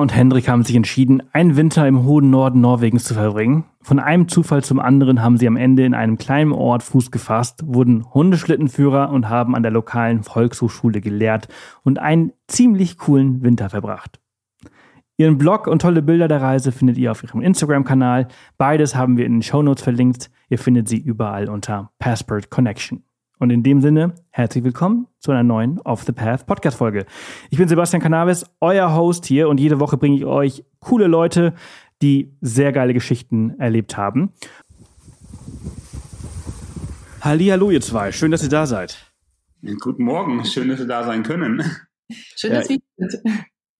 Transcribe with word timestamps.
und 0.00 0.14
Hendrik 0.14 0.48
haben 0.48 0.64
sich 0.64 0.76
entschieden, 0.76 1.22
einen 1.32 1.56
Winter 1.56 1.86
im 1.86 2.04
hohen 2.04 2.30
Norden 2.30 2.60
Norwegens 2.60 3.04
zu 3.04 3.14
verbringen. 3.14 3.64
Von 3.82 3.98
einem 3.98 4.28
Zufall 4.28 4.64
zum 4.64 4.80
anderen 4.80 5.22
haben 5.22 5.36
sie 5.36 5.46
am 5.46 5.56
Ende 5.56 5.84
in 5.84 5.94
einem 5.94 6.18
kleinen 6.18 6.52
Ort 6.52 6.82
Fuß 6.82 7.10
gefasst, 7.10 7.62
wurden 7.64 8.04
Hundeschlittenführer 8.12 9.10
und 9.10 9.28
haben 9.28 9.54
an 9.54 9.62
der 9.62 9.72
lokalen 9.72 10.22
Volkshochschule 10.22 11.00
gelehrt 11.00 11.48
und 11.82 11.98
einen 11.98 12.32
ziemlich 12.48 12.98
coolen 12.98 13.42
Winter 13.42 13.70
verbracht. 13.70 14.20
Ihren 15.16 15.36
Blog 15.36 15.66
und 15.66 15.82
tolle 15.82 16.00
Bilder 16.00 16.28
der 16.28 16.40
Reise 16.40 16.72
findet 16.72 16.96
ihr 16.96 17.10
auf 17.10 17.22
ihrem 17.22 17.42
Instagram-Kanal. 17.42 18.28
Beides 18.56 18.94
haben 18.96 19.18
wir 19.18 19.26
in 19.26 19.34
den 19.34 19.42
Shownotes 19.42 19.82
verlinkt. 19.82 20.30
Ihr 20.48 20.58
findet 20.58 20.88
sie 20.88 20.98
überall 20.98 21.50
unter 21.50 21.92
Passport 21.98 22.48
Connection. 22.48 23.02
Und 23.40 23.48
in 23.48 23.62
dem 23.62 23.80
Sinne, 23.80 24.14
herzlich 24.28 24.64
willkommen 24.64 25.06
zu 25.18 25.30
einer 25.30 25.42
neuen 25.42 25.80
Off 25.80 26.02
the 26.02 26.12
Path 26.12 26.44
Podcast 26.44 26.76
Folge. 26.76 27.06
Ich 27.48 27.56
bin 27.56 27.68
Sebastian 27.68 28.02
Cannabis, 28.02 28.44
euer 28.60 28.94
Host 28.94 29.24
hier 29.24 29.48
und 29.48 29.58
jede 29.58 29.80
Woche 29.80 29.96
bringe 29.96 30.18
ich 30.18 30.26
euch 30.26 30.62
coole 30.78 31.06
Leute, 31.06 31.54
die 32.02 32.36
sehr 32.42 32.70
geile 32.72 32.92
Geschichten 32.92 33.58
erlebt 33.58 33.96
haben. 33.96 34.34
Hallo 37.22 37.70
ihr 37.70 37.80
zwei, 37.80 38.12
schön, 38.12 38.30
dass 38.30 38.42
ihr 38.42 38.50
da 38.50 38.66
seid. 38.66 39.10
Guten 39.80 40.04
Morgen, 40.04 40.44
schön, 40.44 40.68
dass 40.68 40.78
wir 40.78 40.86
da 40.86 41.02
sein 41.04 41.22
können. 41.22 41.64
Schön, 42.36 42.52
dass 42.52 42.68
ja, 42.68 42.76
wir 42.98 43.08
sind. 43.08 43.22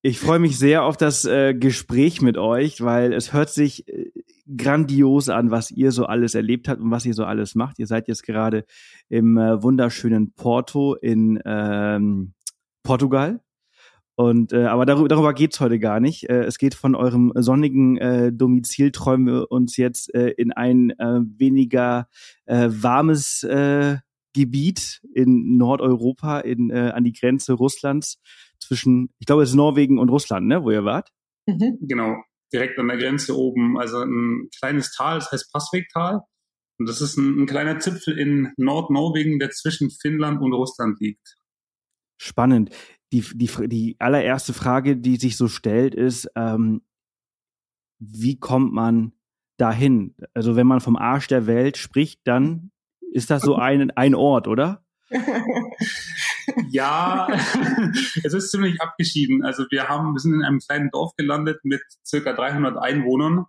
Ich 0.02 0.18
freue 0.18 0.38
mich 0.38 0.58
sehr 0.58 0.84
auf 0.84 0.96
das 0.96 1.26
äh, 1.26 1.52
Gespräch 1.52 2.22
mit 2.22 2.38
euch, 2.38 2.80
weil 2.80 3.12
es 3.12 3.34
hört 3.34 3.50
sich 3.50 3.86
äh, 3.86 4.10
grandios 4.56 5.28
an, 5.28 5.50
was 5.50 5.70
ihr 5.70 5.92
so 5.92 6.06
alles 6.06 6.34
erlebt 6.34 6.68
habt 6.68 6.80
und 6.80 6.90
was 6.90 7.04
ihr 7.04 7.12
so 7.12 7.24
alles 7.24 7.54
macht. 7.54 7.78
Ihr 7.78 7.86
seid 7.86 8.08
jetzt 8.08 8.22
gerade 8.22 8.64
im 9.10 9.36
äh, 9.36 9.62
wunderschönen 9.62 10.32
Porto 10.32 10.94
in 10.94 11.38
ähm, 11.44 12.32
Portugal. 12.82 13.40
Und 14.14 14.54
äh, 14.54 14.64
aber 14.64 14.86
darüber, 14.86 15.08
darüber 15.08 15.34
geht's 15.34 15.60
heute 15.60 15.78
gar 15.78 16.00
nicht. 16.00 16.30
Äh, 16.30 16.44
es 16.44 16.56
geht 16.56 16.74
von 16.74 16.94
eurem 16.94 17.32
sonnigen 17.34 17.98
äh, 17.98 18.32
Domizil, 18.32 18.92
träumen 18.92 19.26
wir 19.26 19.52
uns 19.52 19.76
jetzt 19.76 20.14
äh, 20.14 20.30
in 20.30 20.50
ein 20.52 20.90
äh, 20.98 21.20
weniger 21.36 22.08
äh, 22.46 22.68
warmes 22.70 23.42
äh, 23.42 23.98
Gebiet 24.32 25.02
in 25.12 25.58
Nordeuropa, 25.58 26.40
in, 26.40 26.70
äh, 26.70 26.92
an 26.94 27.04
die 27.04 27.12
Grenze 27.12 27.52
Russlands 27.52 28.18
zwischen, 28.60 29.10
ich 29.18 29.26
glaube, 29.26 29.42
es 29.42 29.50
ist 29.50 29.56
Norwegen 29.56 29.98
und 29.98 30.08
Russland, 30.08 30.46
ne, 30.46 30.62
wo 30.62 30.70
ihr 30.70 30.84
wart? 30.84 31.10
Mhm. 31.46 31.78
Genau 31.80 32.16
direkt 32.52 32.78
an 32.78 32.88
der 32.88 32.98
Grenze 32.98 33.36
oben, 33.36 33.78
also 33.78 34.02
ein 34.02 34.48
kleines 34.58 34.92
Tal, 34.92 35.18
das 35.18 35.30
heißt 35.30 35.52
Passwegtal. 35.52 36.22
Und 36.78 36.88
das 36.88 37.00
ist 37.00 37.16
ein, 37.16 37.42
ein 37.42 37.46
kleiner 37.46 37.78
Zipfel 37.78 38.18
in 38.18 38.52
Nordnorwegen, 38.56 39.38
der 39.38 39.50
zwischen 39.50 39.90
Finnland 39.90 40.40
und 40.40 40.52
Russland 40.52 40.98
liegt. 41.00 41.36
Spannend. 42.18 42.70
Die, 43.12 43.24
die, 43.34 43.50
die 43.68 43.96
allererste 43.98 44.52
Frage, 44.52 44.96
die 44.96 45.16
sich 45.16 45.36
so 45.36 45.48
stellt, 45.48 45.94
ist, 45.94 46.30
ähm, 46.36 46.82
wie 47.98 48.38
kommt 48.38 48.72
man 48.72 49.12
dahin? 49.58 50.14
Also 50.32 50.56
wenn 50.56 50.66
man 50.66 50.80
vom 50.80 50.96
Arsch 50.96 51.26
der 51.26 51.46
Welt 51.46 51.76
spricht, 51.76 52.20
dann 52.24 52.70
ist 53.12 53.30
das 53.30 53.42
so 53.42 53.54
ein, 53.56 53.90
ein 53.90 54.14
Ort, 54.14 54.48
oder? 54.48 54.84
Ja, 56.70 57.28
es 58.24 58.34
ist 58.34 58.50
ziemlich 58.50 58.80
abgeschieden. 58.80 59.44
Also 59.44 59.64
wir 59.70 59.88
haben, 59.88 60.14
wir 60.14 60.20
sind 60.20 60.34
in 60.34 60.42
einem 60.42 60.60
kleinen 60.60 60.90
Dorf 60.90 61.12
gelandet 61.16 61.60
mit 61.64 61.82
circa 62.04 62.32
300 62.32 62.76
Einwohnern 62.78 63.46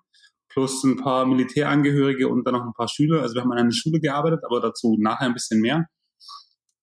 plus 0.50 0.84
ein 0.84 0.98
paar 0.98 1.26
Militärangehörige 1.26 2.28
und 2.28 2.46
dann 2.46 2.56
noch 2.56 2.66
ein 2.66 2.74
paar 2.74 2.88
Schüler. 2.88 3.22
Also 3.22 3.36
wir 3.36 3.42
haben 3.42 3.52
an 3.52 3.58
einer 3.58 3.72
Schule 3.72 4.00
gearbeitet, 4.00 4.42
aber 4.46 4.60
dazu 4.60 4.98
nachher 5.00 5.28
ein 5.28 5.34
bisschen 5.34 5.62
mehr. 5.62 5.88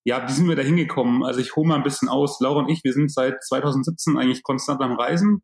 Ja, 0.05 0.27
wie 0.27 0.33
sind 0.33 0.49
wir 0.49 0.57
da 0.57 0.63
hingekommen? 0.63 1.23
Also 1.23 1.41
ich 1.41 1.55
hole 1.55 1.69
mal 1.69 1.77
ein 1.77 1.83
bisschen 1.83 2.09
aus. 2.09 2.41
Laura 2.41 2.61
und 2.61 2.71
ich, 2.71 2.83
wir 2.83 2.95
sind 2.95 3.13
seit 3.13 3.45
2017 3.45 4.17
eigentlich 4.17 4.43
konstant 4.43 4.81
am 4.81 4.93
Reisen. 4.93 5.43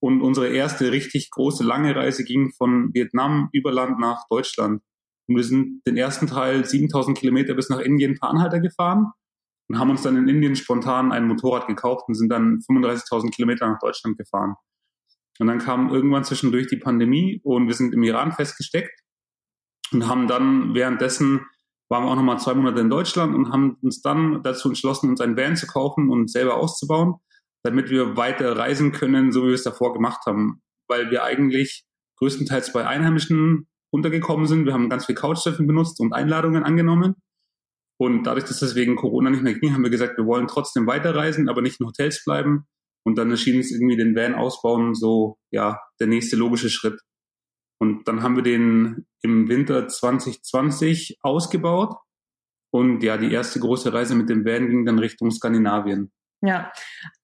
Und 0.00 0.22
unsere 0.22 0.48
erste 0.48 0.92
richtig 0.92 1.30
große, 1.30 1.64
lange 1.64 1.94
Reise 1.96 2.24
ging 2.24 2.52
von 2.56 2.90
Vietnam 2.94 3.48
über 3.52 3.72
Land 3.72 3.98
nach 3.98 4.26
Deutschland. 4.28 4.82
Und 5.28 5.36
wir 5.36 5.44
sind 5.44 5.82
den 5.86 5.96
ersten 5.96 6.26
Teil 6.26 6.64
7000 6.64 7.16
Kilometer 7.16 7.54
bis 7.54 7.68
nach 7.68 7.80
Indien 7.80 8.16
per 8.18 8.30
Anhalter 8.30 8.60
gefahren 8.60 9.12
und 9.68 9.78
haben 9.78 9.90
uns 9.90 10.02
dann 10.02 10.16
in 10.16 10.28
Indien 10.28 10.56
spontan 10.56 11.12
ein 11.12 11.26
Motorrad 11.26 11.66
gekauft 11.66 12.04
und 12.08 12.14
sind 12.14 12.30
dann 12.30 12.60
35.000 12.60 13.30
Kilometer 13.30 13.66
nach 13.66 13.78
Deutschland 13.80 14.16
gefahren. 14.16 14.54
Und 15.38 15.48
dann 15.48 15.58
kam 15.58 15.92
irgendwann 15.92 16.24
zwischendurch 16.24 16.66
die 16.68 16.78
Pandemie 16.78 17.40
und 17.42 17.66
wir 17.66 17.74
sind 17.74 17.92
im 17.92 18.02
Iran 18.02 18.32
festgesteckt 18.32 19.00
und 19.92 20.08
haben 20.08 20.26
dann 20.28 20.74
währenddessen 20.74 21.46
waren 21.88 22.04
wir 22.04 22.10
auch 22.10 22.16
nochmal 22.16 22.38
zwei 22.38 22.54
Monate 22.54 22.80
in 22.80 22.90
Deutschland 22.90 23.34
und 23.34 23.52
haben 23.52 23.78
uns 23.80 24.02
dann 24.02 24.42
dazu 24.42 24.68
entschlossen, 24.68 25.10
uns 25.10 25.20
ein 25.20 25.36
Van 25.36 25.56
zu 25.56 25.66
kaufen 25.66 26.10
und 26.10 26.30
selber 26.30 26.56
auszubauen, 26.56 27.14
damit 27.62 27.90
wir 27.90 28.16
weiter 28.16 28.56
reisen 28.56 28.92
können, 28.92 29.30
so 29.30 29.42
wie 29.42 29.48
wir 29.48 29.54
es 29.54 29.62
davor 29.62 29.92
gemacht 29.92 30.26
haben. 30.26 30.62
Weil 30.88 31.10
wir 31.10 31.22
eigentlich 31.22 31.84
größtenteils 32.18 32.72
bei 32.72 32.86
Einheimischen 32.86 33.68
untergekommen 33.90 34.46
sind. 34.46 34.66
Wir 34.66 34.72
haben 34.72 34.88
ganz 34.88 35.06
viel 35.06 35.14
Couchsurfing 35.14 35.66
benutzt 35.66 36.00
und 36.00 36.12
Einladungen 36.12 36.64
angenommen. 36.64 37.14
Und 37.98 38.24
dadurch, 38.24 38.44
dass 38.44 38.60
das 38.60 38.74
wegen 38.74 38.96
Corona 38.96 39.30
nicht 39.30 39.42
mehr 39.42 39.54
ging, 39.54 39.72
haben 39.72 39.82
wir 39.82 39.90
gesagt, 39.90 40.18
wir 40.18 40.26
wollen 40.26 40.48
trotzdem 40.48 40.86
weiterreisen, 40.86 41.48
aber 41.48 41.62
nicht 41.62 41.80
in 41.80 41.86
Hotels 41.86 42.22
bleiben. 42.24 42.66
Und 43.04 43.16
dann 43.16 43.30
erschien 43.30 43.60
es 43.60 43.70
irgendwie 43.70 43.96
den 43.96 44.14
Van 44.14 44.34
ausbauen, 44.34 44.94
so, 44.94 45.38
ja, 45.50 45.80
der 46.00 46.08
nächste 46.08 46.36
logische 46.36 46.68
Schritt. 46.68 47.00
Und 47.78 48.08
dann 48.08 48.22
haben 48.22 48.36
wir 48.36 48.42
den 48.42 49.06
im 49.22 49.48
Winter 49.48 49.86
2020 49.86 51.18
ausgebaut. 51.22 51.94
Und 52.72 53.02
ja, 53.02 53.16
die 53.16 53.32
erste 53.32 53.60
große 53.60 53.92
Reise 53.92 54.14
mit 54.14 54.28
dem 54.28 54.44
Van 54.44 54.68
ging 54.68 54.84
dann 54.84 54.98
Richtung 54.98 55.30
Skandinavien. 55.30 56.10
Ja, 56.42 56.72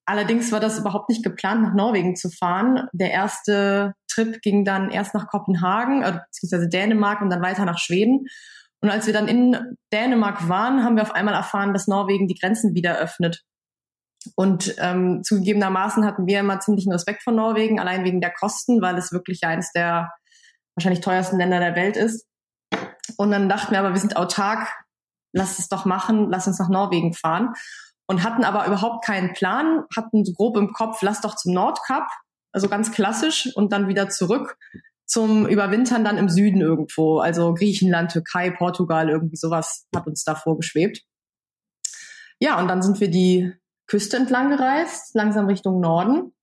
allerdings 0.04 0.52
war 0.52 0.60
das 0.60 0.78
überhaupt 0.78 1.08
nicht 1.08 1.22
geplant, 1.24 1.62
nach 1.62 1.74
Norwegen 1.74 2.16
zu 2.16 2.30
fahren. 2.30 2.88
Der 2.92 3.10
erste 3.10 3.94
Trip 4.08 4.40
ging 4.42 4.64
dann 4.64 4.90
erst 4.90 5.14
nach 5.14 5.28
Kopenhagen, 5.28 6.02
äh, 6.02 6.20
beziehungsweise 6.26 6.68
Dänemark 6.68 7.20
und 7.20 7.30
dann 7.30 7.42
weiter 7.42 7.64
nach 7.64 7.78
Schweden. 7.78 8.26
Und 8.80 8.90
als 8.90 9.06
wir 9.06 9.12
dann 9.12 9.28
in 9.28 9.76
Dänemark 9.92 10.48
waren, 10.48 10.84
haben 10.84 10.96
wir 10.96 11.02
auf 11.02 11.14
einmal 11.14 11.34
erfahren, 11.34 11.72
dass 11.72 11.86
Norwegen 11.86 12.26
die 12.26 12.34
Grenzen 12.34 12.74
wieder 12.74 12.98
öffnet. 12.98 13.42
Und 14.34 14.74
ähm, 14.78 15.22
zugegebenermaßen 15.24 16.04
hatten 16.04 16.26
wir 16.26 16.40
immer 16.40 16.60
ziemlichen 16.60 16.92
Respekt 16.92 17.22
vor 17.22 17.32
Norwegen, 17.32 17.80
allein 17.80 18.04
wegen 18.04 18.20
der 18.20 18.32
Kosten, 18.32 18.82
weil 18.82 18.96
es 18.98 19.12
wirklich 19.12 19.44
eines 19.44 19.72
der 19.72 20.12
wahrscheinlich 20.76 21.00
teuersten 21.00 21.38
Länder 21.38 21.60
der 21.60 21.76
Welt 21.76 21.96
ist. 21.96 22.26
Und 23.16 23.30
dann 23.30 23.48
dachten 23.48 23.72
wir 23.72 23.80
aber, 23.80 23.92
wir 23.92 24.00
sind 24.00 24.16
autark, 24.16 24.68
lass 25.32 25.58
es 25.58 25.68
doch 25.68 25.84
machen, 25.84 26.30
lass 26.30 26.46
uns 26.46 26.58
nach 26.58 26.68
Norwegen 26.68 27.14
fahren. 27.14 27.54
Und 28.12 28.22
hatten 28.22 28.44
aber 28.44 28.66
überhaupt 28.66 29.06
keinen 29.06 29.32
Plan, 29.32 29.84
hatten 29.96 30.22
so 30.26 30.34
grob 30.34 30.58
im 30.58 30.74
Kopf, 30.74 31.00
lass 31.00 31.22
doch 31.22 31.34
zum 31.34 31.54
Nordkap, 31.54 32.06
also 32.52 32.68
ganz 32.68 32.92
klassisch, 32.92 33.48
und 33.54 33.72
dann 33.72 33.88
wieder 33.88 34.10
zurück 34.10 34.58
zum 35.06 35.46
Überwintern 35.46 36.04
dann 36.04 36.18
im 36.18 36.28
Süden 36.28 36.60
irgendwo. 36.60 37.20
Also 37.20 37.54
Griechenland, 37.54 38.12
Türkei, 38.12 38.50
Portugal, 38.50 39.08
irgendwie 39.08 39.36
sowas 39.36 39.86
hat 39.96 40.06
uns 40.06 40.24
da 40.24 40.34
vorgeschwebt. 40.34 41.00
Ja, 42.38 42.60
und 42.60 42.68
dann 42.68 42.82
sind 42.82 43.00
wir 43.00 43.10
die 43.10 43.54
Küste 43.86 44.18
entlang 44.18 44.50
gereist, 44.50 45.14
langsam 45.14 45.46
Richtung 45.46 45.80
Norden. 45.80 46.34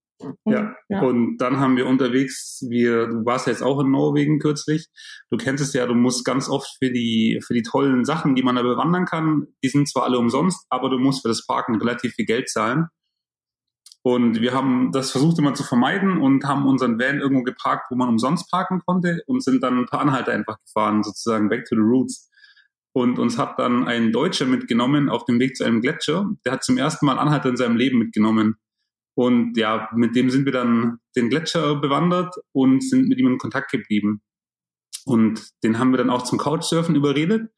Ja. 0.44 0.74
ja, 0.88 1.00
und 1.00 1.38
dann 1.38 1.58
haben 1.58 1.76
wir 1.76 1.86
unterwegs, 1.86 2.64
wir, 2.68 3.06
du 3.06 3.24
warst 3.24 3.46
ja 3.46 3.52
jetzt 3.52 3.62
auch 3.62 3.80
in 3.80 3.90
Norwegen 3.90 4.38
kürzlich, 4.38 4.88
du 5.30 5.36
kennst 5.36 5.62
es 5.62 5.72
ja, 5.72 5.86
du 5.86 5.94
musst 5.94 6.24
ganz 6.24 6.48
oft 6.48 6.68
für 6.78 6.90
die, 6.90 7.40
für 7.46 7.54
die 7.54 7.62
tollen 7.62 8.04
Sachen, 8.04 8.34
die 8.34 8.42
man 8.42 8.56
da 8.56 8.62
bewandern 8.62 9.06
kann, 9.06 9.46
die 9.62 9.68
sind 9.68 9.88
zwar 9.88 10.04
alle 10.04 10.18
umsonst, 10.18 10.66
aber 10.68 10.90
du 10.90 10.98
musst 10.98 11.22
für 11.22 11.28
das 11.28 11.46
Parken 11.46 11.76
relativ 11.76 12.14
viel 12.14 12.26
Geld 12.26 12.48
zahlen. 12.48 12.86
Und 14.02 14.40
wir 14.40 14.54
haben 14.54 14.92
das 14.92 15.10
versucht 15.10 15.38
immer 15.38 15.52
zu 15.52 15.62
vermeiden 15.62 16.18
und 16.18 16.44
haben 16.44 16.66
unseren 16.66 16.98
Van 16.98 17.20
irgendwo 17.20 17.42
geparkt, 17.42 17.90
wo 17.90 17.96
man 17.96 18.08
umsonst 18.08 18.50
parken 18.50 18.80
konnte 18.86 19.22
und 19.26 19.44
sind 19.44 19.62
dann 19.62 19.78
ein 19.78 19.86
paar 19.86 20.00
Anhalter 20.00 20.32
einfach 20.32 20.56
gefahren, 20.64 21.02
sozusagen 21.02 21.50
back 21.50 21.66
to 21.66 21.76
the 21.76 21.82
roots. 21.82 22.30
Und 22.92 23.18
uns 23.18 23.38
hat 23.38 23.58
dann 23.58 23.86
ein 23.86 24.10
Deutscher 24.10 24.46
mitgenommen 24.46 25.10
auf 25.10 25.24
dem 25.24 25.38
Weg 25.38 25.54
zu 25.54 25.64
einem 25.64 25.80
Gletscher. 25.80 26.28
Der 26.44 26.52
hat 26.52 26.64
zum 26.64 26.78
ersten 26.78 27.06
Mal 27.06 27.18
Anhalter 27.18 27.50
in 27.50 27.56
seinem 27.56 27.76
Leben 27.76 27.98
mitgenommen. 27.98 28.56
Und 29.20 29.56
ja, 29.58 29.90
mit 29.94 30.16
dem 30.16 30.30
sind 30.30 30.46
wir 30.46 30.52
dann 30.52 30.98
den 31.14 31.28
Gletscher 31.28 31.76
bewandert 31.76 32.34
und 32.52 32.82
sind 32.82 33.08
mit 33.08 33.18
ihm 33.18 33.26
in 33.26 33.38
Kontakt 33.38 33.70
geblieben. 33.70 34.22
Und 35.04 35.50
den 35.62 35.78
haben 35.78 35.90
wir 35.90 35.98
dann 35.98 36.10
auch 36.10 36.22
zum 36.22 36.38
Couchsurfen 36.38 36.94
überredet 36.94 37.50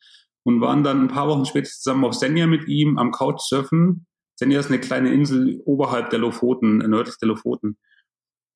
und 0.44 0.60
waren 0.60 0.82
dann 0.82 1.02
ein 1.02 1.08
paar 1.08 1.28
Wochen 1.28 1.44
später 1.44 1.70
zusammen 1.70 2.04
auf 2.04 2.14
Senja 2.14 2.46
mit 2.46 2.66
ihm 2.66 2.98
am 2.98 3.12
Couchsurfen 3.12 4.06
Senja 4.42 4.58
ist 4.58 4.70
eine 4.70 4.80
kleine 4.80 5.12
Insel 5.12 5.62
oberhalb 5.66 6.10
der 6.10 6.18
Lofoten, 6.18 6.78
nördlich 6.78 7.16
der 7.18 7.28
Lofoten. 7.28 7.78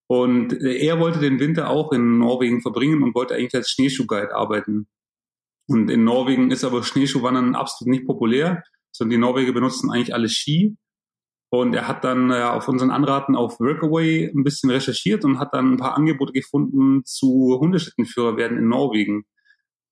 Und 0.08 0.52
er 0.52 0.98
wollte 0.98 1.20
den 1.20 1.38
Winter 1.38 1.70
auch 1.70 1.92
in 1.92 2.18
Norwegen 2.18 2.60
verbringen 2.60 3.04
und 3.04 3.14
wollte 3.14 3.34
eigentlich 3.34 3.54
als 3.54 3.70
Schneeschuhguide 3.70 4.34
arbeiten. 4.34 4.88
Und 5.68 5.88
in 5.88 6.02
Norwegen 6.02 6.50
ist 6.50 6.64
aber 6.64 6.82
Schneeschuhwandern 6.82 7.54
absolut 7.54 7.90
nicht 7.90 8.06
populär, 8.06 8.64
sondern 8.92 9.10
die 9.10 9.18
Norweger 9.18 9.52
benutzen 9.52 9.90
eigentlich 9.92 10.12
alle 10.12 10.28
Ski. 10.28 10.76
Und 11.50 11.74
er 11.74 11.86
hat 11.86 12.04
dann 12.04 12.30
äh, 12.30 12.42
auf 12.42 12.68
unseren 12.68 12.90
Anraten 12.90 13.36
auf 13.36 13.60
Workaway 13.60 14.30
ein 14.34 14.42
bisschen 14.42 14.70
recherchiert 14.70 15.24
und 15.24 15.38
hat 15.38 15.54
dann 15.54 15.74
ein 15.74 15.76
paar 15.76 15.96
Angebote 15.96 16.32
gefunden 16.32 17.02
zu 17.04 17.58
Hundeschlittenführer 17.60 18.36
werden 18.36 18.58
in 18.58 18.68
Norwegen. 18.68 19.24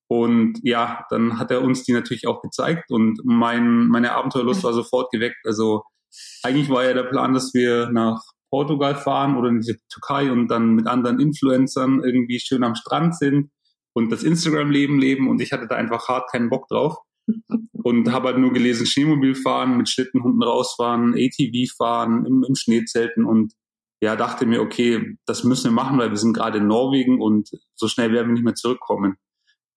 Und 0.09 0.59
ja, 0.63 1.07
dann 1.11 1.39
hat 1.39 1.51
er 1.51 1.63
uns 1.63 1.85
die 1.85 1.93
natürlich 1.93 2.27
auch 2.27 2.43
gezeigt 2.43 2.91
und 2.91 3.21
mein, 3.25 3.87
meine 3.87 4.13
Abenteuerlust 4.13 4.63
war 4.65 4.73
sofort 4.73 5.11
geweckt. 5.11 5.39
Also 5.45 5.85
eigentlich 6.43 6.69
war 6.69 6.85
ja 6.85 6.93
der 6.93 7.05
Plan, 7.05 7.33
dass 7.33 7.55
wir 7.55 7.89
nach 7.91 8.23
Portugal 8.51 8.95
fahren 8.95 9.37
oder 9.37 9.49
in 9.49 9.61
die 9.61 9.77
Türkei 9.89 10.31
und 10.31 10.49
dann 10.49 10.75
mit 10.75 10.87
anderen 10.87 11.21
Influencern 11.21 12.03
irgendwie 12.05 12.39
schön 12.39 12.65
am 12.65 12.75
Strand 12.75 13.17
sind 13.17 13.51
und 13.95 14.11
das 14.11 14.23
Instagram-Leben 14.23 14.99
leben 14.99 15.29
und 15.29 15.41
ich 15.41 15.53
hatte 15.53 15.67
da 15.67 15.77
einfach 15.77 16.09
hart 16.09 16.31
keinen 16.31 16.51
Bock 16.51 16.69
drauf 16.69 16.97
und 17.85 18.13
habe 18.13 18.29
halt 18.29 18.39
nur 18.39 18.53
gelesen, 18.53 18.87
Schneemobil 18.87 19.35
fahren, 19.35 19.77
mit 19.77 19.89
Schlittenhunden 19.89 20.43
rausfahren, 20.43 21.15
ATV 21.15 21.73
fahren, 21.77 22.25
im, 22.27 22.45
im 22.47 22.55
Schneezelten 22.55 23.25
und 23.25 23.53
ja, 24.03 24.17
dachte 24.17 24.45
mir, 24.45 24.61
okay, 24.61 25.17
das 25.27 25.45
müssen 25.45 25.65
wir 25.65 25.83
machen, 25.83 25.99
weil 25.99 26.11
wir 26.11 26.19
sind 26.19 26.35
gerade 26.35 26.59
in 26.59 26.67
Norwegen 26.67 27.23
und 27.23 27.51
so 27.75 27.89
schnell 27.89 28.13
werden 28.13 28.29
wir 28.29 28.35
nicht 28.35 28.45
mehr 28.45 28.55
zurückkommen. 28.55 29.17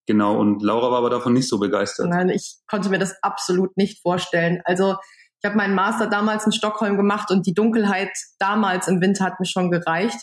Genau, 0.05 0.39
und 0.39 0.61
Laura 0.61 0.91
war 0.91 0.99
aber 0.99 1.09
davon 1.09 1.33
nicht 1.33 1.49
so 1.49 1.59
begeistert. 1.59 2.09
Nein, 2.09 2.29
ich 2.29 2.57
konnte 2.69 2.89
mir 2.89 2.99
das 2.99 3.15
absolut 3.21 3.75
nicht 3.75 4.01
vorstellen. 4.01 4.61
Also 4.63 4.95
ich 5.41 5.45
habe 5.45 5.57
meinen 5.57 5.75
Master 5.75 6.07
damals 6.07 6.45
in 6.45 6.51
Stockholm 6.51 6.97
gemacht 6.97 7.29
und 7.29 7.45
die 7.45 7.53
Dunkelheit 7.53 8.11
damals 8.39 8.87
im 8.87 9.01
Winter 9.01 9.25
hat 9.25 9.39
mir 9.39 9.45
schon 9.45 9.69
gereicht. 9.69 10.17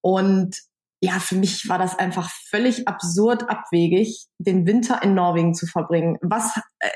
Und 0.00 0.56
ja, 1.00 1.20
für 1.20 1.36
mich 1.36 1.68
war 1.68 1.78
das 1.78 1.98
einfach 1.98 2.30
völlig 2.50 2.88
absurd 2.88 3.48
abwegig, 3.48 4.26
den 4.38 4.66
Winter 4.66 5.02
in 5.02 5.14
Norwegen 5.14 5.54
zu 5.54 5.66
verbringen. 5.66 6.18
Was, 6.22 6.56
äh, 6.80 6.90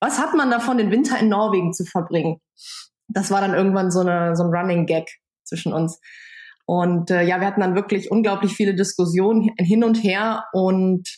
was 0.00 0.18
hat 0.18 0.34
man 0.34 0.50
davon, 0.50 0.78
den 0.78 0.90
Winter 0.90 1.18
in 1.18 1.28
Norwegen 1.28 1.72
zu 1.72 1.84
verbringen? 1.84 2.38
Das 3.08 3.30
war 3.30 3.40
dann 3.40 3.54
irgendwann 3.54 3.90
so, 3.90 4.00
eine, 4.00 4.36
so 4.36 4.44
ein 4.44 4.50
Running 4.50 4.86
Gag 4.86 5.08
zwischen 5.44 5.72
uns. 5.72 5.98
Und 6.66 7.10
äh, 7.10 7.22
ja, 7.22 7.40
wir 7.40 7.46
hatten 7.46 7.62
dann 7.62 7.74
wirklich 7.74 8.10
unglaublich 8.10 8.52
viele 8.52 8.74
Diskussionen 8.74 9.50
hin 9.58 9.82
und 9.82 10.04
her 10.04 10.44
und 10.52 11.08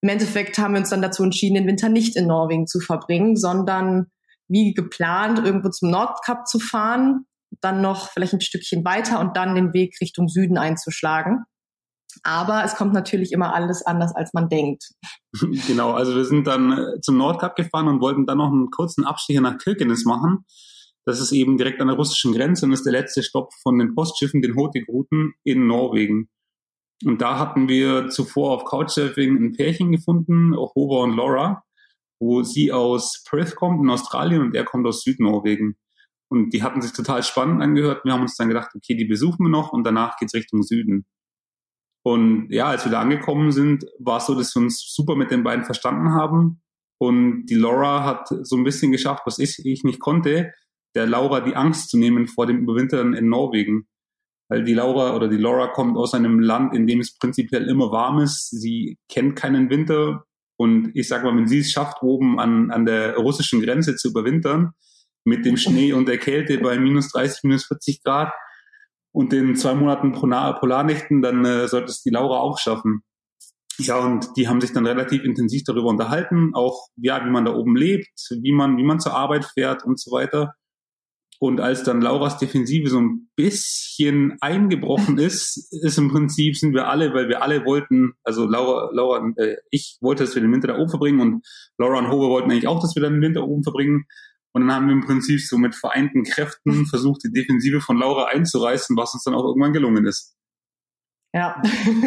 im 0.00 0.08
Endeffekt 0.08 0.58
haben 0.58 0.74
wir 0.74 0.80
uns 0.80 0.90
dann 0.90 1.02
dazu 1.02 1.24
entschieden, 1.24 1.54
den 1.54 1.66
Winter 1.66 1.88
nicht 1.88 2.14
in 2.14 2.26
Norwegen 2.26 2.66
zu 2.66 2.78
verbringen, 2.78 3.36
sondern 3.36 4.06
wie 4.48 4.74
geplant 4.74 5.38
irgendwo 5.38 5.70
zum 5.70 5.90
Nordkap 5.90 6.46
zu 6.46 6.58
fahren, 6.58 7.26
dann 7.60 7.80
noch 7.80 8.10
vielleicht 8.10 8.34
ein 8.34 8.40
Stückchen 8.40 8.84
weiter 8.84 9.18
und 9.18 9.36
dann 9.36 9.54
den 9.54 9.72
Weg 9.72 9.96
Richtung 10.00 10.28
Süden 10.28 10.58
einzuschlagen. 10.58 11.44
Aber 12.22 12.64
es 12.64 12.74
kommt 12.76 12.92
natürlich 12.92 13.32
immer 13.32 13.54
alles 13.54 13.84
anders, 13.84 14.14
als 14.14 14.32
man 14.32 14.48
denkt. 14.48 14.84
Genau, 15.66 15.92
also 15.92 16.14
wir 16.14 16.24
sind 16.24 16.46
dann 16.46 16.72
äh, 16.72 17.00
zum 17.00 17.16
Nordkap 17.16 17.56
gefahren 17.56 17.88
und 17.88 18.00
wollten 18.00 18.24
dann 18.24 18.38
noch 18.38 18.52
einen 18.52 18.70
kurzen 18.70 19.04
Abstecher 19.04 19.40
nach 19.40 19.58
Kirkenes 19.58 20.04
machen. 20.04 20.44
Das 21.04 21.20
ist 21.20 21.32
eben 21.32 21.56
direkt 21.56 21.80
an 21.80 21.88
der 21.88 21.96
russischen 21.96 22.32
Grenze 22.32 22.66
und 22.66 22.72
ist 22.72 22.86
der 22.86 22.92
letzte 22.92 23.22
Stopp 23.22 23.52
von 23.62 23.78
den 23.78 23.94
Postschiffen, 23.94 24.42
den 24.42 24.54
Hurtigruten 24.54 25.34
in 25.42 25.66
Norwegen. 25.66 26.28
Und 27.04 27.20
da 27.20 27.38
hatten 27.38 27.68
wir 27.68 28.08
zuvor 28.10 28.52
auf 28.52 28.64
Couchsurfing 28.64 29.36
ein 29.36 29.52
Pärchen 29.52 29.90
gefunden, 29.90 30.54
Hova 30.54 31.02
und 31.02 31.16
Laura 31.16 31.64
wo 32.24 32.42
sie 32.42 32.72
aus 32.72 33.22
Perth 33.28 33.56
kommt 33.56 33.82
in 33.82 33.90
Australien 33.90 34.40
und 34.40 34.54
er 34.54 34.64
kommt 34.64 34.86
aus 34.86 35.02
Südnorwegen. 35.02 35.76
Und 36.28 36.50
die 36.54 36.62
hatten 36.62 36.80
sich 36.80 36.92
total 36.92 37.22
spannend 37.22 37.62
angehört. 37.62 38.04
Wir 38.04 38.12
haben 38.12 38.22
uns 38.22 38.36
dann 38.36 38.48
gedacht, 38.48 38.70
okay, 38.74 38.96
die 38.96 39.04
besuchen 39.04 39.44
wir 39.44 39.50
noch 39.50 39.72
und 39.72 39.84
danach 39.84 40.16
geht's 40.16 40.34
Richtung 40.34 40.62
Süden. 40.62 41.04
Und 42.04 42.48
ja, 42.50 42.66
als 42.66 42.84
wir 42.84 42.92
da 42.92 43.00
angekommen 43.00 43.50
sind, 43.50 43.86
war 43.98 44.18
es 44.18 44.26
so, 44.26 44.34
dass 44.34 44.54
wir 44.54 44.62
uns 44.62 44.84
super 44.94 45.16
mit 45.16 45.30
den 45.30 45.42
beiden 45.42 45.64
verstanden 45.64 46.12
haben. 46.12 46.60
Und 46.98 47.46
die 47.46 47.54
Laura 47.54 48.04
hat 48.04 48.28
so 48.42 48.56
ein 48.56 48.64
bisschen 48.64 48.92
geschafft, 48.92 49.22
was 49.26 49.38
ich, 49.38 49.64
ich 49.64 49.84
nicht 49.84 50.00
konnte, 50.00 50.52
der 50.94 51.06
Laura 51.06 51.40
die 51.40 51.56
Angst 51.56 51.90
zu 51.90 51.98
nehmen 51.98 52.26
vor 52.26 52.46
dem 52.46 52.60
Überwintern 52.60 53.14
in 53.14 53.28
Norwegen. 53.28 53.88
Weil 54.48 54.64
die 54.64 54.74
Laura 54.74 55.16
oder 55.16 55.28
die 55.28 55.38
Laura 55.38 55.68
kommt 55.68 55.96
aus 55.96 56.14
einem 56.14 56.38
Land, 56.40 56.74
in 56.74 56.86
dem 56.86 57.00
es 57.00 57.16
prinzipiell 57.16 57.68
immer 57.68 57.90
warm 57.90 58.18
ist. 58.18 58.50
Sie 58.50 58.98
kennt 59.08 59.36
keinen 59.36 59.70
Winter, 59.70 60.24
und 60.56 60.92
ich 60.94 61.08
sag 61.08 61.24
mal, 61.24 61.36
wenn 61.36 61.48
sie 61.48 61.58
es 61.58 61.72
schafft, 61.72 62.02
oben 62.02 62.38
an, 62.38 62.70
an 62.70 62.86
der 62.86 63.16
russischen 63.16 63.60
Grenze 63.60 63.96
zu 63.96 64.08
überwintern, 64.08 64.72
mit 65.24 65.44
dem 65.44 65.56
Schnee 65.56 65.92
und 65.92 66.06
der 66.06 66.18
Kälte 66.18 66.58
bei 66.58 66.78
minus 66.78 67.10
30, 67.12 67.44
minus 67.44 67.64
40 67.64 68.02
Grad 68.02 68.32
und 69.14 69.30
den 69.30 69.54
zwei 69.54 69.74
Monaten 69.74 70.12
Polar 70.12 70.58
Polarnächten, 70.58 71.22
dann 71.22 71.44
äh, 71.44 71.68
sollte 71.68 71.90
es 71.90 72.02
die 72.02 72.10
Laura 72.10 72.40
auch 72.40 72.58
schaffen. 72.58 73.02
Ja, 73.78 73.98
und 73.98 74.28
die 74.36 74.48
haben 74.48 74.60
sich 74.60 74.72
dann 74.72 74.86
relativ 74.86 75.24
intensiv 75.24 75.62
darüber 75.64 75.88
unterhalten, 75.88 76.50
auch 76.54 76.88
ja, 76.96 77.24
wie 77.24 77.30
man 77.30 77.44
da 77.44 77.54
oben 77.54 77.76
lebt, 77.76 78.10
wie 78.42 78.52
man, 78.52 78.76
wie 78.76 78.84
man 78.84 79.00
zur 79.00 79.14
Arbeit 79.14 79.44
fährt 79.44 79.84
und 79.84 80.00
so 80.00 80.10
weiter. 80.10 80.54
Und 81.40 81.60
als 81.60 81.82
dann 81.82 82.00
Lauras 82.00 82.38
Defensive 82.38 82.88
so 82.88 83.00
ein 83.00 83.28
bisschen 83.36 84.36
eingebrochen 84.40 85.18
ist, 85.18 85.72
ist 85.72 85.98
im 85.98 86.10
Prinzip 86.10 86.56
sind 86.56 86.74
wir 86.74 86.88
alle, 86.88 87.12
weil 87.14 87.28
wir 87.28 87.42
alle 87.42 87.64
wollten, 87.64 88.14
also 88.24 88.46
Laura, 88.46 88.90
Laura, 88.92 89.32
äh, 89.36 89.56
ich 89.70 89.98
wollte, 90.00 90.24
dass 90.24 90.34
wir 90.34 90.42
den 90.42 90.52
Winter 90.52 90.68
da 90.68 90.78
oben 90.78 90.90
verbringen 90.90 91.20
und 91.20 91.46
Laura 91.78 91.98
und 91.98 92.08
Howe 92.08 92.30
wollten 92.30 92.50
eigentlich 92.50 92.68
auch, 92.68 92.80
dass 92.80 92.94
wir 92.96 93.02
dann 93.02 93.14
den 93.14 93.22
Winter 93.22 93.46
oben 93.46 93.62
verbringen. 93.62 94.06
Und 94.54 94.62
dann 94.62 94.72
haben 94.72 94.86
wir 94.86 94.94
im 94.94 95.04
Prinzip 95.04 95.40
so 95.40 95.58
mit 95.58 95.74
vereinten 95.74 96.22
Kräften 96.22 96.86
versucht, 96.86 97.24
die 97.24 97.32
Defensive 97.32 97.80
von 97.80 97.98
Laura 97.98 98.26
einzureißen, 98.26 98.96
was 98.96 99.12
uns 99.12 99.24
dann 99.24 99.34
auch 99.34 99.44
irgendwann 99.44 99.72
gelungen 99.72 100.06
ist. 100.06 100.36
Ja. 101.34 101.60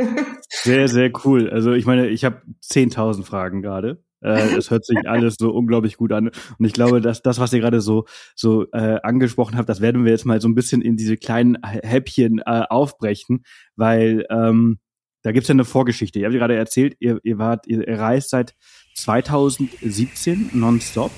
sehr, 0.50 0.88
sehr 0.88 1.12
cool. 1.26 1.50
Also 1.50 1.74
ich 1.74 1.86
meine, 1.86 2.08
ich 2.08 2.24
habe 2.24 2.42
10.000 2.64 3.26
Fragen 3.26 3.62
gerade. 3.62 4.02
Äh, 4.22 4.56
es 4.56 4.72
hört 4.72 4.86
sich 4.86 4.98
alles 5.06 5.36
so 5.38 5.52
unglaublich 5.52 5.98
gut 5.98 6.14
an. 6.14 6.32
Und 6.58 6.66
ich 6.66 6.72
glaube, 6.72 7.02
dass 7.02 7.22
das, 7.22 7.38
was 7.38 7.52
ihr 7.52 7.60
gerade 7.60 7.82
so, 7.82 8.06
so 8.34 8.66
äh, 8.72 9.00
angesprochen 9.04 9.58
habt, 9.58 9.68
das 9.68 9.82
werden 9.82 10.06
wir 10.06 10.12
jetzt 10.14 10.26
mal 10.26 10.40
so 10.40 10.48
ein 10.48 10.56
bisschen 10.56 10.82
in 10.82 10.96
diese 10.96 11.18
kleinen 11.18 11.58
Häppchen 11.62 12.40
äh, 12.40 12.64
aufbrechen, 12.70 13.44
weil 13.76 14.26
ähm, 14.30 14.80
da 15.24 15.34
gibt's 15.34 15.50
ja 15.50 15.54
eine 15.54 15.66
Vorgeschichte. 15.66 16.20
Ihr 16.20 16.28
habt 16.28 16.36
gerade 16.36 16.56
erzählt, 16.56 16.96
ihr, 17.00 17.20
ihr 17.24 17.38
wart, 17.38 17.68
ihr 17.68 17.86
reist 18.00 18.30
seit 18.30 18.56
2017 18.96 20.52
nonstop. 20.54 21.12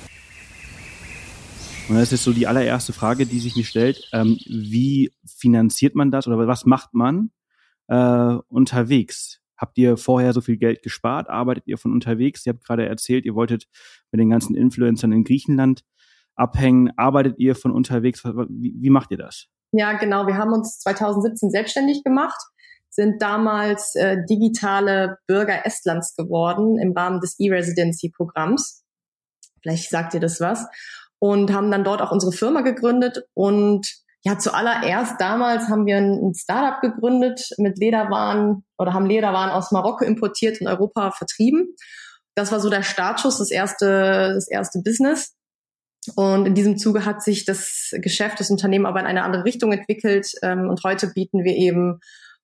Und 1.89 1.95
das 1.95 2.11
ist 2.11 2.23
so 2.23 2.33
die 2.33 2.45
allererste 2.45 2.93
Frage, 2.93 3.25
die 3.25 3.39
sich 3.39 3.55
mir 3.55 3.63
stellt. 3.63 4.07
Ähm, 4.13 4.37
wie 4.45 5.11
finanziert 5.25 5.95
man 5.95 6.11
das 6.11 6.27
oder 6.27 6.47
was 6.47 6.65
macht 6.65 6.93
man 6.93 7.31
äh, 7.87 8.37
unterwegs? 8.47 9.39
Habt 9.57 9.75
ihr 9.79 9.97
vorher 9.97 10.31
so 10.33 10.41
viel 10.41 10.57
Geld 10.57 10.83
gespart? 10.83 11.29
Arbeitet 11.29 11.63
ihr 11.65 11.79
von 11.79 11.91
unterwegs? 11.91 12.45
Ihr 12.45 12.53
habt 12.53 12.63
gerade 12.63 12.87
erzählt, 12.87 13.25
ihr 13.25 13.33
wolltet 13.33 13.65
mit 14.11 14.21
den 14.21 14.29
ganzen 14.29 14.55
Influencern 14.55 15.11
in 15.11 15.23
Griechenland 15.23 15.83
abhängen. 16.35 16.91
Arbeitet 16.95 17.39
ihr 17.39 17.55
von 17.55 17.71
unterwegs? 17.71 18.23
Wie, 18.23 18.75
wie 18.77 18.89
macht 18.91 19.09
ihr 19.09 19.17
das? 19.17 19.47
Ja, 19.71 19.93
genau. 19.93 20.27
Wir 20.27 20.37
haben 20.37 20.53
uns 20.53 20.77
2017 20.79 21.49
selbstständig 21.49 22.03
gemacht, 22.03 22.39
sind 22.89 23.19
damals 23.19 23.95
äh, 23.95 24.17
digitale 24.29 25.17
Bürger 25.25 25.65
Estlands 25.65 26.15
geworden 26.15 26.77
im 26.79 26.93
Rahmen 26.93 27.19
des 27.19 27.39
E-Residency-Programms. 27.39 28.83
Vielleicht 29.61 29.89
sagt 29.89 30.13
ihr 30.13 30.19
das 30.19 30.39
was. 30.39 30.67
Und 31.19 31.51
haben 31.51 31.69
dann 31.69 31.83
dort 31.83 32.01
auch 32.01 32.11
unsere 32.11 32.31
Firma 32.31 32.61
gegründet 32.61 33.25
und 33.33 33.85
ja, 34.23 34.37
zuallererst 34.37 35.19
damals 35.19 35.69
haben 35.69 35.85
wir 35.85 35.97
ein 35.97 36.33
Startup 36.33 36.81
gegründet 36.81 37.49
mit 37.57 37.77
Lederwaren 37.77 38.65
oder 38.77 38.93
haben 38.93 39.05
Lederwaren 39.05 39.49
aus 39.49 39.71
Marokko 39.71 40.03
importiert 40.03 40.59
in 40.59 40.67
Europa 40.67 41.11
vertrieben. 41.11 41.75
Das 42.35 42.51
war 42.51 42.59
so 42.59 42.69
der 42.69 42.83
Startschuss, 42.83 43.37
das 43.37 43.49
erste, 43.49 44.33
das 44.33 44.49
erste 44.49 44.81
Business. 44.83 45.35
Und 46.15 46.47
in 46.47 46.55
diesem 46.55 46.77
Zuge 46.77 47.05
hat 47.05 47.21
sich 47.21 47.45
das 47.45 47.91
Geschäft, 48.01 48.39
das 48.39 48.49
Unternehmen 48.49 48.85
aber 48.85 48.99
in 48.99 49.05
eine 49.05 49.23
andere 49.23 49.45
Richtung 49.45 49.71
entwickelt. 49.71 50.31
Ähm, 50.41 50.69
und 50.69 50.81
heute 50.83 51.11
bieten 51.13 51.43
wir 51.43 51.55
eben 51.55 51.99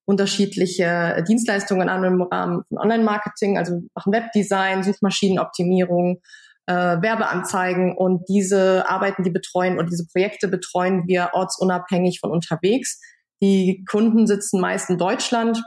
unterschiedliche 0.05 1.23
Dienstleistungen 1.27 1.89
an 1.89 2.03
im 2.03 2.21
Rahmen 2.21 2.63
von 2.67 2.77
Online-Marketing, 2.77 3.57
also 3.57 3.81
machen 3.95 4.13
Webdesign, 4.13 4.83
Suchmaschinenoptimierung, 4.83 6.21
äh, 6.67 6.73
Werbeanzeigen 6.73 7.95
und 7.95 8.23
diese 8.27 8.89
Arbeiten, 8.89 9.23
die 9.23 9.29
betreuen 9.29 9.77
und 9.77 9.91
diese 9.91 10.05
Projekte 10.11 10.47
betreuen 10.47 11.03
wir 11.07 11.29
ortsunabhängig 11.33 12.19
von 12.19 12.31
unterwegs. 12.31 12.99
Die 13.41 13.83
Kunden 13.89 14.27
sitzen 14.27 14.59
meist 14.59 14.89
in 14.89 14.97
Deutschland 14.97 15.61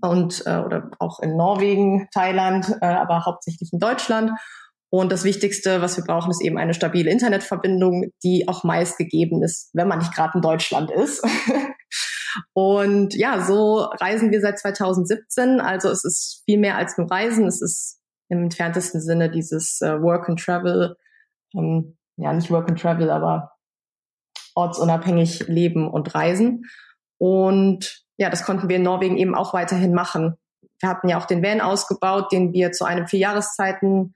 und 0.00 0.42
äh, 0.46 0.58
oder 0.58 0.90
auch 0.98 1.20
in 1.20 1.36
Norwegen, 1.36 2.08
Thailand, 2.12 2.68
äh, 2.80 2.86
aber 2.86 3.24
hauptsächlich 3.24 3.70
in 3.72 3.78
Deutschland. 3.78 4.32
Und 4.90 5.10
das 5.10 5.24
Wichtigste, 5.24 5.82
was 5.82 5.96
wir 5.96 6.04
brauchen, 6.04 6.30
ist 6.30 6.40
eben 6.40 6.56
eine 6.56 6.72
stabile 6.72 7.10
Internetverbindung, 7.10 8.12
die 8.22 8.46
auch 8.46 8.62
meist 8.62 8.96
gegeben 8.96 9.42
ist, 9.42 9.70
wenn 9.72 9.88
man 9.88 9.98
nicht 9.98 10.14
gerade 10.14 10.32
in 10.36 10.40
Deutschland 10.40 10.90
ist. 10.92 11.20
und 12.52 13.12
ja, 13.14 13.44
so 13.44 13.78
reisen 14.00 14.30
wir 14.30 14.40
seit 14.40 14.58
2017. 14.58 15.60
Also 15.60 15.88
es 15.88 16.04
ist 16.04 16.42
viel 16.44 16.58
mehr 16.58 16.76
als 16.76 16.96
nur 16.96 17.10
Reisen. 17.10 17.46
Es 17.46 17.60
ist 17.60 17.98
im 18.28 18.44
entferntesten 18.44 19.00
Sinne 19.00 19.30
dieses 19.30 19.80
äh, 19.80 20.00
Work 20.00 20.28
and 20.28 20.40
Travel, 20.40 20.96
ähm, 21.54 21.96
ja 22.16 22.32
nicht 22.32 22.50
Work 22.50 22.68
and 22.68 22.80
Travel, 22.80 23.10
aber 23.10 23.52
ortsunabhängig 24.54 25.48
leben 25.48 25.88
und 25.88 26.14
reisen. 26.14 26.64
Und 27.18 28.04
ja, 28.16 28.30
das 28.30 28.44
konnten 28.44 28.68
wir 28.68 28.76
in 28.76 28.82
Norwegen 28.82 29.16
eben 29.16 29.34
auch 29.34 29.52
weiterhin 29.52 29.94
machen. 29.94 30.34
Wir 30.80 30.88
hatten 30.88 31.08
ja 31.08 31.18
auch 31.18 31.26
den 31.26 31.42
Van 31.42 31.60
ausgebaut, 31.60 32.32
den 32.32 32.52
wir 32.52 32.72
zu 32.72 32.84
einem 32.84 33.06
vier 33.06 33.20
Jahreszeiten 33.20 34.14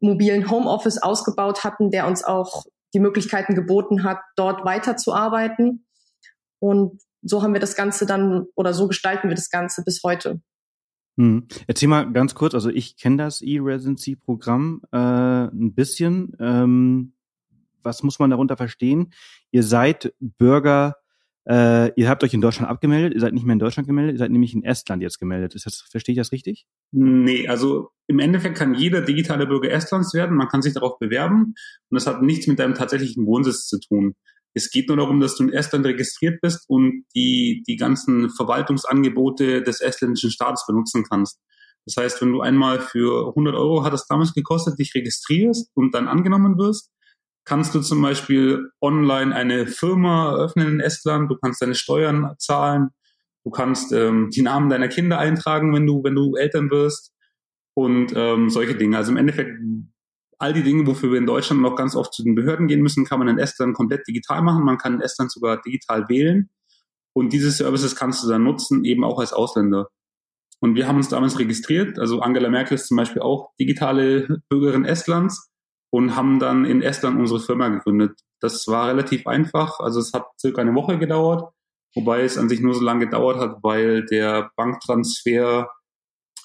mobilen 0.00 0.50
Homeoffice 0.50 1.02
ausgebaut 1.02 1.64
hatten, 1.64 1.90
der 1.90 2.06
uns 2.06 2.24
auch 2.24 2.64
die 2.94 3.00
Möglichkeiten 3.00 3.54
geboten 3.54 4.04
hat, 4.04 4.18
dort 4.36 4.64
weiterzuarbeiten. 4.64 5.86
Und 6.58 7.00
so 7.22 7.42
haben 7.42 7.52
wir 7.52 7.60
das 7.60 7.76
Ganze 7.76 8.04
dann 8.04 8.46
oder 8.54 8.74
so 8.74 8.88
gestalten 8.88 9.28
wir 9.28 9.36
das 9.36 9.50
Ganze 9.50 9.82
bis 9.84 10.02
heute. 10.02 10.40
Hm. 11.16 11.46
Erzähl 11.66 11.88
mal 11.88 12.10
ganz 12.12 12.34
kurz, 12.34 12.54
also 12.54 12.70
ich 12.70 12.96
kenne 12.96 13.18
das 13.18 13.42
E-Residency-Programm 13.42 14.82
äh, 14.92 14.96
ein 14.96 15.74
bisschen. 15.74 16.34
Ähm, 16.40 17.12
was 17.82 18.02
muss 18.02 18.18
man 18.18 18.30
darunter 18.30 18.56
verstehen? 18.56 19.12
Ihr 19.50 19.62
seid 19.62 20.14
Bürger, 20.20 20.96
äh, 21.44 21.92
ihr 22.00 22.08
habt 22.08 22.22
euch 22.22 22.32
in 22.32 22.40
Deutschland 22.40 22.70
abgemeldet, 22.70 23.14
ihr 23.14 23.20
seid 23.20 23.34
nicht 23.34 23.44
mehr 23.44 23.54
in 23.54 23.58
Deutschland 23.58 23.88
gemeldet, 23.88 24.14
ihr 24.14 24.18
seid 24.18 24.30
nämlich 24.30 24.54
in 24.54 24.64
Estland 24.64 25.02
jetzt 25.02 25.18
gemeldet. 25.18 25.54
Ist 25.54 25.66
das, 25.66 25.84
verstehe 25.90 26.12
ich 26.12 26.18
das 26.18 26.32
richtig? 26.32 26.66
Nee, 26.92 27.48
also 27.48 27.90
im 28.06 28.20
Endeffekt 28.20 28.56
kann 28.56 28.74
jeder 28.74 29.02
digitale 29.02 29.46
Bürger 29.46 29.70
Estlands 29.70 30.14
werden, 30.14 30.36
man 30.36 30.48
kann 30.48 30.62
sich 30.62 30.74
darauf 30.74 30.98
bewerben 30.98 31.54
und 31.88 31.94
das 31.94 32.06
hat 32.06 32.22
nichts 32.22 32.46
mit 32.46 32.58
deinem 32.58 32.74
tatsächlichen 32.74 33.26
Wohnsitz 33.26 33.66
zu 33.66 33.80
tun. 33.80 34.14
Es 34.54 34.70
geht 34.70 34.88
nur 34.88 34.98
darum, 34.98 35.20
dass 35.20 35.36
du 35.36 35.44
in 35.44 35.52
Estland 35.52 35.86
registriert 35.86 36.40
bist 36.40 36.68
und 36.68 37.04
die, 37.14 37.62
die 37.66 37.76
ganzen 37.76 38.30
Verwaltungsangebote 38.30 39.62
des 39.62 39.80
estländischen 39.80 40.30
Staates 40.30 40.64
benutzen 40.66 41.04
kannst. 41.08 41.38
Das 41.86 41.96
heißt, 41.96 42.20
wenn 42.20 42.32
du 42.32 42.40
einmal 42.40 42.80
für 42.80 43.28
100 43.28 43.54
Euro 43.54 43.84
hat 43.84 43.92
es 43.92 44.06
damals 44.06 44.34
gekostet, 44.34 44.78
dich 44.78 44.94
registrierst 44.94 45.70
und 45.74 45.94
dann 45.94 46.06
angenommen 46.06 46.58
wirst, 46.58 46.90
kannst 47.44 47.74
du 47.74 47.80
zum 47.80 48.00
Beispiel 48.02 48.70
online 48.80 49.34
eine 49.34 49.66
Firma 49.66 50.30
eröffnen 50.30 50.74
in 50.74 50.80
Estland, 50.80 51.30
du 51.30 51.36
kannst 51.36 51.60
deine 51.60 51.74
Steuern 51.74 52.34
zahlen, 52.38 52.90
du 53.44 53.50
kannst 53.50 53.92
ähm, 53.92 54.30
die 54.30 54.42
Namen 54.42 54.70
deiner 54.70 54.88
Kinder 54.88 55.18
eintragen, 55.18 55.74
wenn 55.74 55.86
du, 55.86 56.04
wenn 56.04 56.14
du 56.14 56.36
Eltern 56.36 56.70
wirst 56.70 57.12
und 57.74 58.12
ähm, 58.14 58.48
solche 58.48 58.76
Dinge. 58.76 58.96
Also 58.96 59.10
im 59.10 59.16
Endeffekt 59.16 59.58
all 60.42 60.52
die 60.52 60.64
Dinge, 60.64 60.88
wofür 60.88 61.12
wir 61.12 61.18
in 61.18 61.26
Deutschland 61.26 61.62
noch 61.62 61.76
ganz 61.76 61.94
oft 61.94 62.12
zu 62.12 62.24
den 62.24 62.34
Behörden 62.34 62.66
gehen 62.66 62.82
müssen, 62.82 63.04
kann 63.04 63.20
man 63.20 63.28
in 63.28 63.38
Estland 63.38 63.76
komplett 63.76 64.08
digital 64.08 64.42
machen. 64.42 64.64
Man 64.64 64.76
kann 64.76 64.94
in 64.94 65.00
Estland 65.00 65.30
sogar 65.30 65.62
digital 65.62 66.08
wählen. 66.08 66.50
Und 67.12 67.32
diese 67.32 67.52
Services 67.52 67.94
kannst 67.94 68.24
du 68.24 68.28
dann 68.28 68.42
nutzen, 68.42 68.84
eben 68.84 69.04
auch 69.04 69.20
als 69.20 69.32
Ausländer. 69.32 69.88
Und 70.58 70.74
wir 70.74 70.88
haben 70.88 70.96
uns 70.96 71.08
damals 71.08 71.38
registriert. 71.38 71.98
Also 72.00 72.20
Angela 72.20 72.48
Merkel 72.48 72.74
ist 72.74 72.88
zum 72.88 72.96
Beispiel 72.96 73.22
auch 73.22 73.50
digitale 73.60 74.40
Bürgerin 74.48 74.84
Estlands 74.84 75.52
und 75.90 76.16
haben 76.16 76.40
dann 76.40 76.64
in 76.64 76.82
Estland 76.82 77.20
unsere 77.20 77.38
Firma 77.38 77.68
gegründet. 77.68 78.18
Das 78.40 78.66
war 78.66 78.88
relativ 78.88 79.28
einfach. 79.28 79.78
Also 79.78 80.00
es 80.00 80.12
hat 80.12 80.26
circa 80.40 80.60
eine 80.60 80.74
Woche 80.74 80.98
gedauert, 80.98 81.52
wobei 81.94 82.22
es 82.22 82.36
an 82.36 82.48
sich 82.48 82.60
nur 82.60 82.74
so 82.74 82.82
lange 82.82 83.04
gedauert 83.04 83.38
hat, 83.38 83.58
weil 83.62 84.06
der 84.06 84.50
Banktransfer 84.56 85.68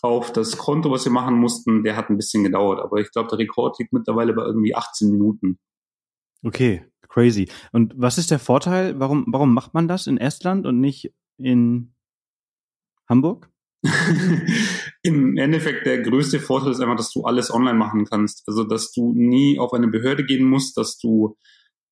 auf 0.07 0.33
das 0.33 0.57
Konto, 0.57 0.91
was 0.91 1.05
wir 1.05 1.11
machen 1.11 1.35
mussten, 1.35 1.83
der 1.83 1.95
hat 1.95 2.09
ein 2.09 2.17
bisschen 2.17 2.43
gedauert. 2.43 2.79
Aber 2.79 2.97
ich 2.97 3.11
glaube, 3.11 3.29
der 3.29 3.39
Rekord 3.39 3.77
liegt 3.79 3.93
mittlerweile 3.93 4.33
bei 4.33 4.43
irgendwie 4.43 4.75
18 4.75 5.11
Minuten. 5.11 5.59
Okay, 6.43 6.85
crazy. 7.09 7.49
Und 7.71 7.93
was 7.95 8.17
ist 8.17 8.31
der 8.31 8.39
Vorteil? 8.39 8.99
Warum, 8.99 9.25
warum 9.27 9.53
macht 9.53 9.73
man 9.73 9.87
das 9.87 10.07
in 10.07 10.17
Estland 10.17 10.65
und 10.65 10.79
nicht 10.79 11.13
in 11.37 11.93
Hamburg? 13.09 13.49
Im 15.03 15.37
Endeffekt 15.37 15.85
der 15.85 16.01
größte 16.01 16.39
Vorteil 16.39 16.71
ist 16.71 16.81
einfach, 16.81 16.97
dass 16.97 17.11
du 17.11 17.23
alles 17.23 17.53
online 17.53 17.77
machen 17.77 18.05
kannst. 18.05 18.43
Also 18.47 18.63
dass 18.63 18.91
du 18.91 19.13
nie 19.13 19.59
auf 19.59 19.73
eine 19.73 19.87
Behörde 19.87 20.25
gehen 20.25 20.49
musst, 20.49 20.77
dass 20.77 20.97
du 20.97 21.37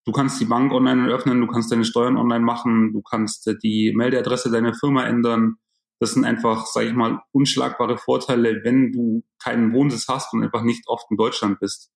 du 0.06 0.12
kannst 0.12 0.40
die 0.40 0.46
Bank 0.46 0.72
online 0.72 1.08
eröffnen, 1.08 1.42
du 1.42 1.48
kannst 1.48 1.72
deine 1.72 1.86
Steuern 1.86 2.18
online 2.18 2.46
machen, 2.46 2.94
du 2.94 3.02
kannst 3.02 3.52
die 3.64 3.92
Meldeadresse 3.96 4.52
deiner 4.52 4.74
Firma 4.74 5.06
ändern, 5.06 5.56
das 6.00 6.14
sind 6.14 6.26
einfach, 6.26 6.66
sage 6.66 6.88
ich 6.88 6.94
mal, 6.94 7.22
unschlagbare 7.32 7.98
Vorteile, 7.98 8.62
wenn 8.64 8.92
du 8.92 9.24
keinen 9.42 9.74
Wohnsitz 9.74 10.08
hast 10.08 10.34
und 10.34 10.44
einfach 10.44 10.64
nicht 10.64 10.88
oft 10.88 11.06
in 11.10 11.18
Deutschland 11.18 11.60
bist. 11.60 11.92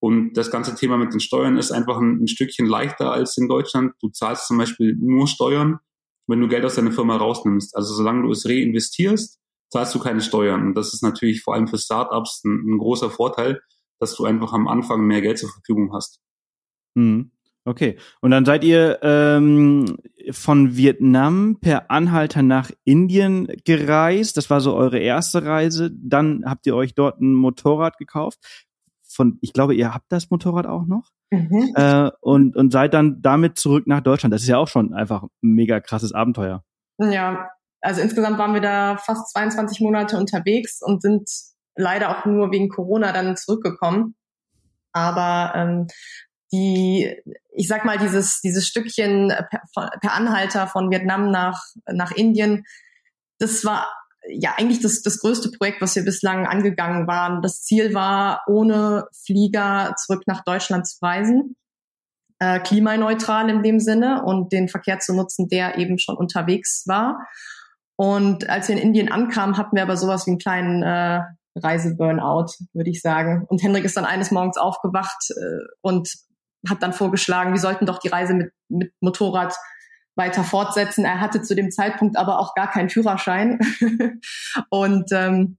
Und 0.00 0.34
das 0.34 0.50
ganze 0.50 0.74
Thema 0.74 0.98
mit 0.98 1.12
den 1.12 1.20
Steuern 1.20 1.56
ist 1.56 1.72
einfach 1.72 1.98
ein, 1.98 2.22
ein 2.22 2.28
Stückchen 2.28 2.66
leichter 2.66 3.12
als 3.12 3.36
in 3.38 3.48
Deutschland. 3.48 3.94
Du 4.00 4.08
zahlst 4.08 4.46
zum 4.46 4.58
Beispiel 4.58 4.94
nur 4.98 5.26
Steuern, 5.26 5.78
wenn 6.26 6.40
du 6.40 6.48
Geld 6.48 6.64
aus 6.64 6.74
deiner 6.74 6.92
Firma 6.92 7.16
rausnimmst. 7.16 7.76
Also 7.76 7.94
solange 7.94 8.22
du 8.22 8.30
es 8.30 8.46
reinvestierst, 8.46 9.38
zahlst 9.70 9.94
du 9.94 9.98
keine 9.98 10.20
Steuern. 10.20 10.68
Und 10.68 10.74
das 10.74 10.92
ist 10.92 11.02
natürlich 11.02 11.42
vor 11.42 11.54
allem 11.54 11.68
für 11.68 11.78
Startups 11.78 12.42
ein, 12.44 12.74
ein 12.74 12.78
großer 12.78 13.10
Vorteil, 13.10 13.60
dass 13.98 14.14
du 14.16 14.24
einfach 14.24 14.52
am 14.52 14.68
Anfang 14.68 15.06
mehr 15.06 15.22
Geld 15.22 15.38
zur 15.38 15.50
Verfügung 15.50 15.92
hast. 15.94 16.20
Mhm. 16.94 17.30
Okay. 17.66 17.98
Und 18.20 18.30
dann 18.30 18.44
seid 18.44 18.62
ihr 18.62 19.00
ähm, 19.02 19.98
von 20.30 20.76
Vietnam 20.76 21.58
per 21.60 21.90
Anhalter 21.90 22.42
nach 22.42 22.70
Indien 22.84 23.48
gereist. 23.64 24.36
Das 24.36 24.50
war 24.50 24.60
so 24.60 24.74
eure 24.74 24.98
erste 24.98 25.44
Reise. 25.44 25.90
Dann 25.92 26.44
habt 26.46 26.66
ihr 26.66 26.76
euch 26.76 26.94
dort 26.94 27.20
ein 27.20 27.34
Motorrad 27.34 27.98
gekauft. 27.98 28.38
Von, 29.02 29.38
ich 29.40 29.52
glaube, 29.52 29.74
ihr 29.74 29.92
habt 29.92 30.06
das 30.10 30.30
Motorrad 30.30 30.66
auch 30.66 30.86
noch. 30.86 31.10
Mhm. 31.30 31.72
Äh, 31.74 32.10
und, 32.20 32.56
und 32.56 32.70
seid 32.72 32.94
dann 32.94 33.20
damit 33.20 33.58
zurück 33.58 33.88
nach 33.88 34.00
Deutschland. 34.00 34.32
Das 34.32 34.42
ist 34.42 34.48
ja 34.48 34.58
auch 34.58 34.68
schon 34.68 34.94
einfach 34.94 35.24
ein 35.24 35.28
mega 35.40 35.80
krasses 35.80 36.12
Abenteuer. 36.12 36.62
Ja, 36.98 37.48
also 37.80 38.00
insgesamt 38.00 38.38
waren 38.38 38.54
wir 38.54 38.60
da 38.60 38.96
fast 38.96 39.32
22 39.32 39.80
Monate 39.80 40.18
unterwegs 40.18 40.82
und 40.82 41.02
sind 41.02 41.28
leider 41.74 42.16
auch 42.16 42.26
nur 42.26 42.52
wegen 42.52 42.68
Corona 42.68 43.12
dann 43.12 43.36
zurückgekommen. 43.36 44.14
Aber 44.92 45.52
ähm, 45.56 45.86
die, 46.56 47.22
ich 47.52 47.68
sag 47.68 47.84
mal, 47.84 47.98
dieses, 47.98 48.40
dieses 48.40 48.66
Stückchen 48.66 49.28
per, 49.28 49.90
per 50.00 50.12
Anhalter 50.12 50.66
von 50.66 50.90
Vietnam 50.90 51.30
nach, 51.30 51.62
nach 51.86 52.12
Indien, 52.12 52.64
das 53.38 53.64
war 53.64 53.86
ja 54.28 54.54
eigentlich 54.56 54.80
das, 54.80 55.02
das 55.02 55.20
größte 55.20 55.50
Projekt, 55.52 55.80
was 55.80 55.94
wir 55.94 56.04
bislang 56.04 56.46
angegangen 56.46 57.06
waren. 57.06 57.42
Das 57.42 57.62
Ziel 57.62 57.94
war, 57.94 58.42
ohne 58.46 59.06
Flieger 59.24 59.94
zurück 59.96 60.22
nach 60.26 60.42
Deutschland 60.44 60.86
zu 60.86 60.98
reisen, 61.04 61.56
äh, 62.38 62.58
klimaneutral 62.60 63.48
in 63.50 63.62
dem 63.62 63.78
Sinne 63.78 64.22
und 64.24 64.52
den 64.52 64.68
Verkehr 64.68 64.98
zu 64.98 65.14
nutzen, 65.14 65.48
der 65.48 65.78
eben 65.78 65.98
schon 65.98 66.16
unterwegs 66.16 66.84
war. 66.86 67.26
Und 67.96 68.48
als 68.48 68.68
wir 68.68 68.76
in 68.76 68.82
Indien 68.82 69.12
ankamen, 69.12 69.56
hatten 69.56 69.76
wir 69.76 69.82
aber 69.82 69.96
sowas 69.96 70.26
wie 70.26 70.32
einen 70.32 70.38
kleinen 70.38 70.82
äh, 70.82 71.20
Reiseburnout, 71.56 72.52
würde 72.72 72.90
ich 72.90 73.00
sagen. 73.00 73.46
Und 73.48 73.62
Henrik 73.62 73.84
ist 73.84 73.96
dann 73.96 74.04
eines 74.04 74.30
Morgens 74.30 74.58
aufgewacht 74.58 75.30
äh, 75.30 75.64
und 75.80 76.10
hat 76.68 76.82
dann 76.82 76.92
vorgeschlagen, 76.92 77.52
wir 77.52 77.60
sollten 77.60 77.86
doch 77.86 77.98
die 77.98 78.08
Reise 78.08 78.34
mit, 78.34 78.52
mit 78.68 78.92
Motorrad 79.00 79.54
weiter 80.16 80.44
fortsetzen. 80.44 81.04
Er 81.04 81.20
hatte 81.20 81.42
zu 81.42 81.54
dem 81.54 81.70
Zeitpunkt 81.70 82.16
aber 82.16 82.38
auch 82.38 82.54
gar 82.54 82.70
keinen 82.70 82.90
Führerschein. 82.90 83.58
und 84.70 85.12
ähm, 85.12 85.58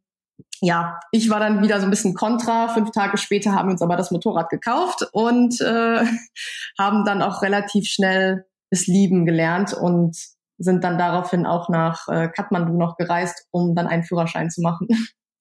ja, 0.62 1.00
ich 1.12 1.30
war 1.30 1.40
dann 1.40 1.62
wieder 1.62 1.80
so 1.80 1.86
ein 1.86 1.92
bisschen 1.92 2.14
kontra. 2.14 2.68
Fünf 2.70 2.92
Tage 2.92 3.18
später 3.18 3.54
haben 3.54 3.70
wir 3.70 3.74
uns 3.74 3.82
aber 3.82 3.96
das 3.96 4.12
Motorrad 4.12 4.50
gekauft 4.50 5.08
und 5.12 5.62
äh, 5.62 6.04
haben 6.80 7.06
dann 7.06 7.22
auch 7.22 7.42
relativ 7.42 7.88
schnell 7.88 8.46
es 8.70 8.88
lieben 8.88 9.26
gelernt 9.26 9.74
und 9.74 10.18
sind 10.58 10.84
dann 10.84 10.98
daraufhin 10.98 11.46
auch 11.46 11.70
nach 11.70 12.08
äh, 12.08 12.28
Kathmandu 12.28 12.74
noch 12.74 12.98
gereist, 12.98 13.48
um 13.52 13.76
dann 13.76 13.88
einen 13.88 14.04
Führerschein 14.04 14.50
zu 14.50 14.62
machen. 14.62 14.88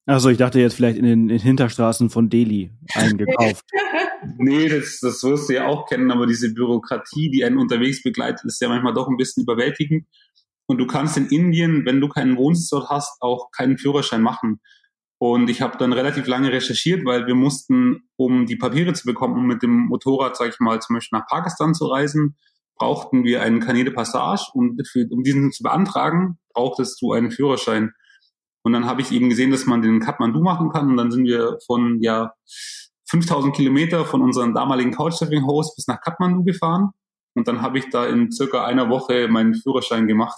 Also 0.07 0.29
ich 0.29 0.37
dachte 0.37 0.61
jetzt 0.61 0.73
vielleicht 0.73 0.97
in 0.97 1.03
den, 1.03 1.29
in 1.29 1.39
Hinterstraßen 1.39 2.09
von 2.09 2.29
Delhi 2.29 2.71
eingekauft. 2.93 3.65
nee, 4.37 4.69
das, 4.69 4.99
das 5.01 5.21
wirst 5.23 5.49
du 5.49 5.55
ja 5.55 5.67
auch 5.67 5.85
kennen, 5.85 6.11
aber 6.11 6.25
diese 6.25 6.53
Bürokratie, 6.53 7.29
die 7.29 7.43
einen 7.43 7.57
unterwegs 7.57 8.01
begleitet, 8.01 8.45
ist 8.45 8.61
ja 8.61 8.69
manchmal 8.69 8.93
doch 8.93 9.09
ein 9.09 9.17
bisschen 9.17 9.43
überwältigend. 9.43 10.07
Und 10.65 10.77
du 10.77 10.87
kannst 10.87 11.17
in 11.17 11.27
Indien, 11.27 11.85
wenn 11.85 11.99
du 11.99 12.07
keinen 12.07 12.37
Wohnsitz 12.37 12.69
dort 12.69 12.89
hast, 12.89 13.21
auch 13.21 13.51
keinen 13.51 13.77
Führerschein 13.77 14.21
machen. 14.21 14.61
Und 15.19 15.49
ich 15.49 15.61
habe 15.61 15.77
dann 15.77 15.91
relativ 15.91 16.25
lange 16.25 16.53
recherchiert, 16.53 17.03
weil 17.03 17.27
wir 17.27 17.35
mussten, 17.35 18.07
um 18.15 18.45
die 18.45 18.55
Papiere 18.55 18.93
zu 18.93 19.05
bekommen, 19.05 19.35
um 19.35 19.45
mit 19.45 19.61
dem 19.61 19.87
Motorrad, 19.87 20.37
sag 20.37 20.49
ich 20.49 20.59
mal, 20.59 20.81
zum 20.81 20.95
Beispiel 20.95 21.19
nach 21.19 21.27
Pakistan 21.27 21.73
zu 21.73 21.85
reisen, 21.85 22.37
brauchten 22.77 23.25
wir 23.25 23.41
einen 23.41 23.59
de 23.59 23.89
Passage 23.91 24.51
und 24.53 24.79
für, 24.87 25.05
um 25.09 25.23
diesen 25.23 25.51
zu 25.51 25.63
beantragen, 25.63 26.37
brauchtest 26.53 27.01
du 27.01 27.11
einen 27.11 27.31
Führerschein. 27.31 27.91
Und 28.67 28.73
dann 28.73 28.85
habe 28.85 28.99
ich 28.99 29.13
eben 29.13 29.29
gesehen, 29.29 29.49
dass 29.49 29.65
man 29.65 29.81
den 29.81 30.01
Kathmandu 30.01 30.41
machen 30.41 30.69
kann. 30.69 30.89
Und 30.89 30.97
dann 30.97 31.09
sind 31.09 31.23
wir 31.23 31.57
von 31.65 32.01
ja 32.01 32.33
5000 33.09 33.55
Kilometer 33.55 34.03
von 34.03 34.21
unserem 34.21 34.53
damaligen 34.53 34.91
Couchsurfing-Host 34.91 35.77
bis 35.77 35.87
nach 35.87 36.01
Kathmandu 36.01 36.43
gefahren. 36.43 36.89
Und 37.33 37.47
dann 37.47 37.61
habe 37.61 37.77
ich 37.77 37.89
da 37.89 38.05
in 38.05 38.29
circa 38.29 38.65
einer 38.65 38.89
Woche 38.89 39.29
meinen 39.29 39.55
Führerschein 39.55 40.05
gemacht. 40.05 40.37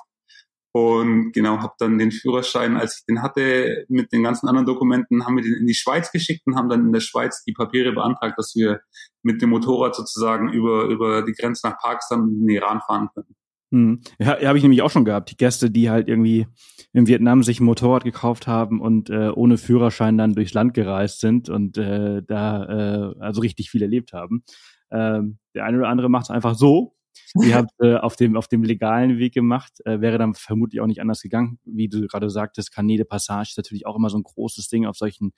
Und 0.74 1.32
genau, 1.32 1.58
habe 1.58 1.74
dann 1.80 1.98
den 1.98 2.12
Führerschein, 2.12 2.78
als 2.78 3.00
ich 3.00 3.06
den 3.08 3.24
hatte, 3.24 3.86
mit 3.90 4.12
den 4.12 4.22
ganzen 4.22 4.48
anderen 4.48 4.68
Dokumenten, 4.68 5.26
haben 5.26 5.36
wir 5.36 5.44
den 5.44 5.56
in 5.56 5.66
die 5.66 5.74
Schweiz 5.74 6.12
geschickt 6.12 6.44
und 6.46 6.56
haben 6.56 6.70
dann 6.70 6.86
in 6.86 6.94
der 6.94 7.00
Schweiz 7.00 7.44
die 7.46 7.54
Papiere 7.54 7.94
beantragt, 7.94 8.38
dass 8.38 8.54
wir 8.56 8.82
mit 9.24 9.42
dem 9.42 9.50
Motorrad 9.50 9.96
sozusagen 9.96 10.54
über, 10.54 10.84
über 10.84 11.24
die 11.24 11.34
Grenze 11.34 11.68
nach 11.68 11.80
Pakistan 11.80 12.22
und 12.22 12.30
in 12.34 12.40
den 12.42 12.58
Iran 12.58 12.82
fahren 12.86 13.10
können. 13.12 13.36
Hm. 13.72 14.02
Ja, 14.20 14.42
habe 14.42 14.58
ich 14.58 14.64
nämlich 14.64 14.82
auch 14.82 14.90
schon 14.90 15.06
gehabt. 15.06 15.32
Die 15.32 15.38
Gäste, 15.38 15.70
die 15.70 15.90
halt 15.90 16.08
irgendwie 16.08 16.48
in 16.92 17.08
Vietnam 17.08 17.44
sich 17.44 17.60
ein 17.60 17.66
Motorrad 17.66 18.04
gekauft 18.04 18.48
haben 18.48 18.82
und 18.82 19.10
äh, 19.10 19.30
ohne 19.30 19.58
Führerschein 19.58 20.18
dann 20.18 20.34
durchs 20.34 20.54
Land 20.54 20.74
gereist 20.74 21.20
sind 21.20 21.50
und 21.50 21.78
äh, 21.78 22.24
da 22.26 22.64
äh, 22.64 23.16
also 23.20 23.42
richtig 23.42 23.70
viel 23.70 23.84
erlebt 23.84 24.14
haben. 24.14 24.44
Ähm, 24.92 25.38
der 25.54 25.66
eine 25.66 25.78
oder 25.78 25.88
andere 25.88 26.10
macht 26.10 26.26
es 26.26 26.30
einfach 26.32 26.56
so 26.56 26.96
Ihr 27.36 27.56
habt 27.56 27.72
äh, 27.80 27.96
auf 27.96 28.16
dem 28.16 28.36
auf 28.36 28.48
dem 28.48 28.64
legalen 28.64 29.18
Weg 29.18 29.34
gemacht, 29.34 29.74
äh, 29.86 30.02
wäre 30.02 30.18
dann 30.18 30.34
vermutlich 30.34 30.82
auch 30.82 30.88
nicht 30.88 31.02
anders 31.02 31.22
gegangen, 31.22 31.60
wie 31.64 31.88
du 31.88 32.08
gerade 32.08 32.30
sagtest. 32.30 32.74
Canede 32.74 33.06
Passage 33.06 33.50
ist 33.52 33.58
natürlich 33.58 33.86
auch 33.86 33.96
immer 33.96 34.10
so 34.10 34.18
ein 34.18 34.24
großes 34.24 34.68
Ding 34.70 34.86
auf 34.86 34.98
solchen 34.98 35.32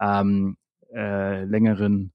ähm, 0.00 0.56
äh, 0.94 1.44
längeren 1.44 2.12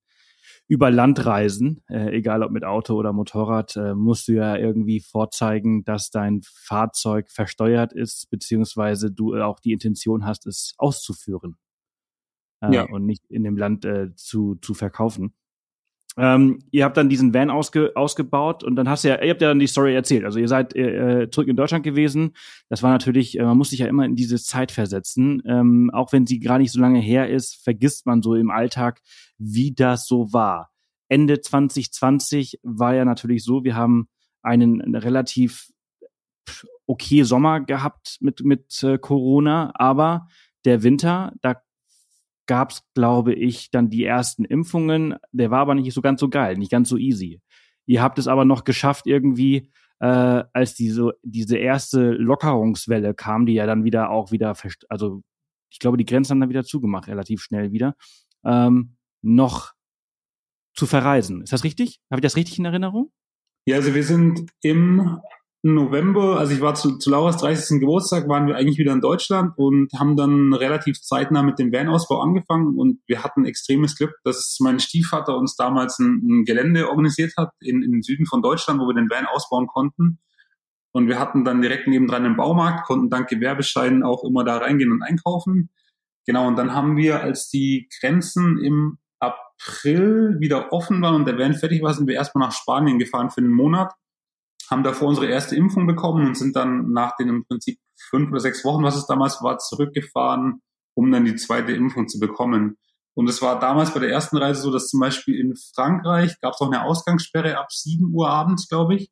über 0.73 0.89
Landreisen, 0.89 1.83
äh, 1.87 2.17
egal 2.17 2.41
ob 2.41 2.49
mit 2.49 2.63
Auto 2.63 2.95
oder 2.95 3.13
Motorrad, 3.13 3.75
äh, 3.75 3.93
musst 3.93 4.27
du 4.27 4.31
ja 4.31 4.57
irgendwie 4.57 5.01
vorzeigen, 5.01 5.83
dass 5.83 6.09
dein 6.09 6.41
Fahrzeug 6.43 7.29
versteuert 7.29 7.93
ist, 7.93 8.31
beziehungsweise 8.31 9.11
du 9.11 9.35
auch 9.35 9.59
die 9.59 9.71
Intention 9.71 10.25
hast, 10.25 10.47
es 10.47 10.73
auszuführen 10.79 11.57
äh, 12.61 12.73
ja. 12.73 12.83
und 12.89 13.05
nicht 13.05 13.23
in 13.29 13.43
dem 13.43 13.55
Land 13.55 13.85
äh, 13.85 14.15
zu, 14.15 14.55
zu 14.63 14.73
verkaufen. 14.73 15.35
Ähm, 16.17 16.59
ihr 16.71 16.85
habt 16.85 16.97
dann 16.97 17.09
diesen 17.09 17.33
Van 17.33 17.49
ausge, 17.49 17.91
ausgebaut 17.95 18.63
und 18.63 18.75
dann 18.75 18.87
hast 18.87 19.03
du 19.03 19.09
ja, 19.09 19.21
ihr 19.21 19.31
habt 19.31 19.41
ja 19.41 19.47
dann 19.47 19.59
die 19.59 19.67
Story 19.67 19.95
erzählt. 19.95 20.25
Also 20.25 20.39
ihr 20.39 20.47
seid 20.47 20.75
äh, 20.75 21.29
zurück 21.31 21.47
in 21.47 21.55
Deutschland 21.55 21.83
gewesen. 21.83 22.33
Das 22.69 22.83
war 22.83 22.91
natürlich, 22.91 23.39
äh, 23.39 23.43
man 23.43 23.57
muss 23.57 23.71
sich 23.71 23.79
ja 23.79 23.87
immer 23.87 24.05
in 24.05 24.15
diese 24.15 24.37
Zeit 24.37 24.71
versetzen. 24.71 25.41
Ähm, 25.45 25.89
auch 25.91 26.13
wenn 26.13 26.27
sie 26.27 26.39
gar 26.39 26.59
nicht 26.59 26.71
so 26.71 26.79
lange 26.79 26.99
her 26.99 27.29
ist, 27.29 27.63
vergisst 27.63 28.05
man 28.05 28.21
so 28.21 28.35
im 28.35 28.51
Alltag, 28.51 29.01
wie 29.37 29.73
das 29.73 30.07
so 30.07 30.31
war. 30.33 30.69
Ende 31.09 31.41
2020 31.41 32.59
war 32.63 32.93
ja 32.93 33.05
natürlich 33.05 33.43
so, 33.43 33.63
wir 33.63 33.75
haben 33.75 34.07
einen 34.41 34.95
relativ 34.95 35.69
okay 36.85 37.23
Sommer 37.23 37.61
gehabt 37.61 38.17
mit, 38.19 38.43
mit 38.43 38.83
äh, 38.83 38.97
Corona, 38.97 39.71
aber 39.75 40.27
der 40.65 40.83
Winter, 40.83 41.33
da 41.41 41.55
gab 42.45 42.71
es, 42.71 42.83
glaube 42.93 43.33
ich, 43.33 43.71
dann 43.71 43.89
die 43.89 44.03
ersten 44.03 44.45
Impfungen. 44.45 45.15
Der 45.31 45.51
war 45.51 45.59
aber 45.59 45.75
nicht 45.75 45.93
so 45.93 46.01
ganz 46.01 46.19
so 46.19 46.29
geil, 46.29 46.57
nicht 46.57 46.71
ganz 46.71 46.89
so 46.89 46.97
easy. 46.97 47.41
Ihr 47.85 48.01
habt 48.01 48.19
es 48.19 48.27
aber 48.27 48.45
noch 48.45 48.63
geschafft, 48.63 49.07
irgendwie, 49.07 49.71
äh, 49.99 50.43
als 50.53 50.75
diese, 50.75 51.13
diese 51.23 51.57
erste 51.57 52.11
Lockerungswelle 52.11 53.13
kam, 53.13 53.45
die 53.45 53.53
ja 53.53 53.65
dann 53.65 53.83
wieder 53.83 54.09
auch 54.09 54.31
wieder, 54.31 54.55
also 54.89 55.21
ich 55.69 55.79
glaube, 55.79 55.97
die 55.97 56.05
Grenzen 56.05 56.31
haben 56.31 56.41
dann 56.41 56.49
wieder 56.49 56.63
zugemacht, 56.63 57.07
relativ 57.07 57.41
schnell 57.41 57.71
wieder, 57.71 57.95
ähm, 58.45 58.95
noch 59.21 59.73
zu 60.75 60.85
verreisen. 60.85 61.41
Ist 61.41 61.53
das 61.53 61.63
richtig? 61.63 61.99
Habe 62.11 62.19
ich 62.19 62.23
das 62.23 62.35
richtig 62.35 62.59
in 62.59 62.65
Erinnerung? 62.65 63.11
Ja, 63.65 63.77
also 63.77 63.93
wir 63.95 64.03
sind 64.03 64.49
im 64.61 65.19
November, 65.65 66.39
also 66.39 66.53
ich 66.53 66.59
war 66.59 66.75
zu, 66.75 66.97
zu 66.97 67.09
Lauras 67.09 67.37
30. 67.37 67.79
Geburtstag, 67.79 68.27
waren 68.27 68.47
wir 68.47 68.57
eigentlich 68.57 68.77
wieder 68.77 68.91
in 68.91 68.99
Deutschland 68.99 69.53
und 69.55 69.93
haben 69.97 70.17
dann 70.17 70.53
relativ 70.53 71.01
zeitnah 71.01 71.41
mit 71.41 71.57
dem 71.57 71.71
Van-Ausbau 71.71 72.19
angefangen 72.19 72.77
und 72.77 72.99
wir 73.07 73.23
hatten 73.23 73.45
extremes 73.45 73.95
Glück, 73.95 74.13
dass 74.25 74.57
mein 74.59 74.81
Stiefvater 74.81 75.37
uns 75.37 75.55
damals 75.55 75.99
ein, 75.99 76.21
ein 76.21 76.43
Gelände 76.43 76.89
organisiert 76.89 77.31
hat 77.37 77.51
in, 77.61 77.79
den 77.79 78.01
Süden 78.01 78.25
von 78.25 78.41
Deutschland, 78.41 78.81
wo 78.81 78.87
wir 78.87 78.93
den 78.93 79.09
Van 79.09 79.25
ausbauen 79.25 79.67
konnten. 79.67 80.19
Und 80.91 81.07
wir 81.07 81.17
hatten 81.17 81.45
dann 81.45 81.61
direkt 81.61 81.87
nebendran 81.87 82.25
einen 82.25 82.35
Baumarkt, 82.35 82.85
konnten 82.85 83.09
dank 83.09 83.29
Gewerbescheinen 83.29 84.03
auch 84.03 84.25
immer 84.25 84.43
da 84.43 84.57
reingehen 84.57 84.91
und 84.91 85.01
einkaufen. 85.01 85.69
Genau, 86.25 86.45
und 86.45 86.57
dann 86.57 86.73
haben 86.73 86.97
wir, 86.97 87.21
als 87.21 87.47
die 87.49 87.87
Grenzen 88.01 88.59
im 88.59 88.97
April 89.19 90.35
wieder 90.39 90.73
offen 90.73 91.01
waren 91.01 91.15
und 91.15 91.25
der 91.25 91.37
Van 91.37 91.53
fertig 91.53 91.81
war, 91.81 91.93
sind 91.93 92.07
wir 92.07 92.15
erstmal 92.15 92.49
nach 92.49 92.53
Spanien 92.53 92.99
gefahren 92.99 93.29
für 93.29 93.39
einen 93.39 93.53
Monat 93.53 93.93
haben 94.69 94.83
davor 94.83 95.09
unsere 95.09 95.27
erste 95.27 95.55
Impfung 95.55 95.87
bekommen 95.87 96.27
und 96.27 96.37
sind 96.37 96.55
dann 96.55 96.91
nach 96.91 97.15
den 97.15 97.29
im 97.29 97.45
Prinzip 97.45 97.79
fünf 98.09 98.31
oder 98.31 98.39
sechs 98.39 98.63
Wochen, 98.65 98.83
was 98.83 98.95
es 98.95 99.05
damals 99.05 99.41
war, 99.41 99.57
zurückgefahren, 99.57 100.61
um 100.95 101.11
dann 101.11 101.25
die 101.25 101.35
zweite 101.35 101.71
Impfung 101.71 102.07
zu 102.07 102.19
bekommen. 102.19 102.77
Und 103.15 103.29
es 103.29 103.41
war 103.41 103.59
damals 103.59 103.93
bei 103.93 103.99
der 103.99 104.09
ersten 104.09 104.37
Reise 104.37 104.61
so, 104.61 104.71
dass 104.71 104.87
zum 104.87 104.99
Beispiel 104.99 105.39
in 105.39 105.55
Frankreich 105.75 106.39
gab 106.41 106.53
es 106.53 106.61
auch 106.61 106.71
eine 106.71 106.83
Ausgangssperre 106.83 107.57
ab 107.57 107.71
sieben 107.71 108.11
Uhr 108.13 108.29
abends, 108.29 108.67
glaube 108.67 108.95
ich. 108.95 109.09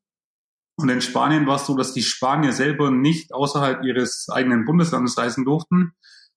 Und 0.77 0.89
in 0.89 1.01
Spanien 1.01 1.45
war 1.45 1.57
es 1.57 1.67
so, 1.67 1.77
dass 1.77 1.93
die 1.93 2.01
Spanier 2.01 2.53
selber 2.53 2.89
nicht 2.89 3.33
außerhalb 3.33 3.83
ihres 3.83 4.27
eigenen 4.31 4.65
Bundeslandes 4.65 5.17
reisen 5.17 5.45
durften, 5.45 5.91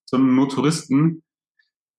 sondern 0.05 0.35
nur 0.35 0.49
Touristen 0.51 1.24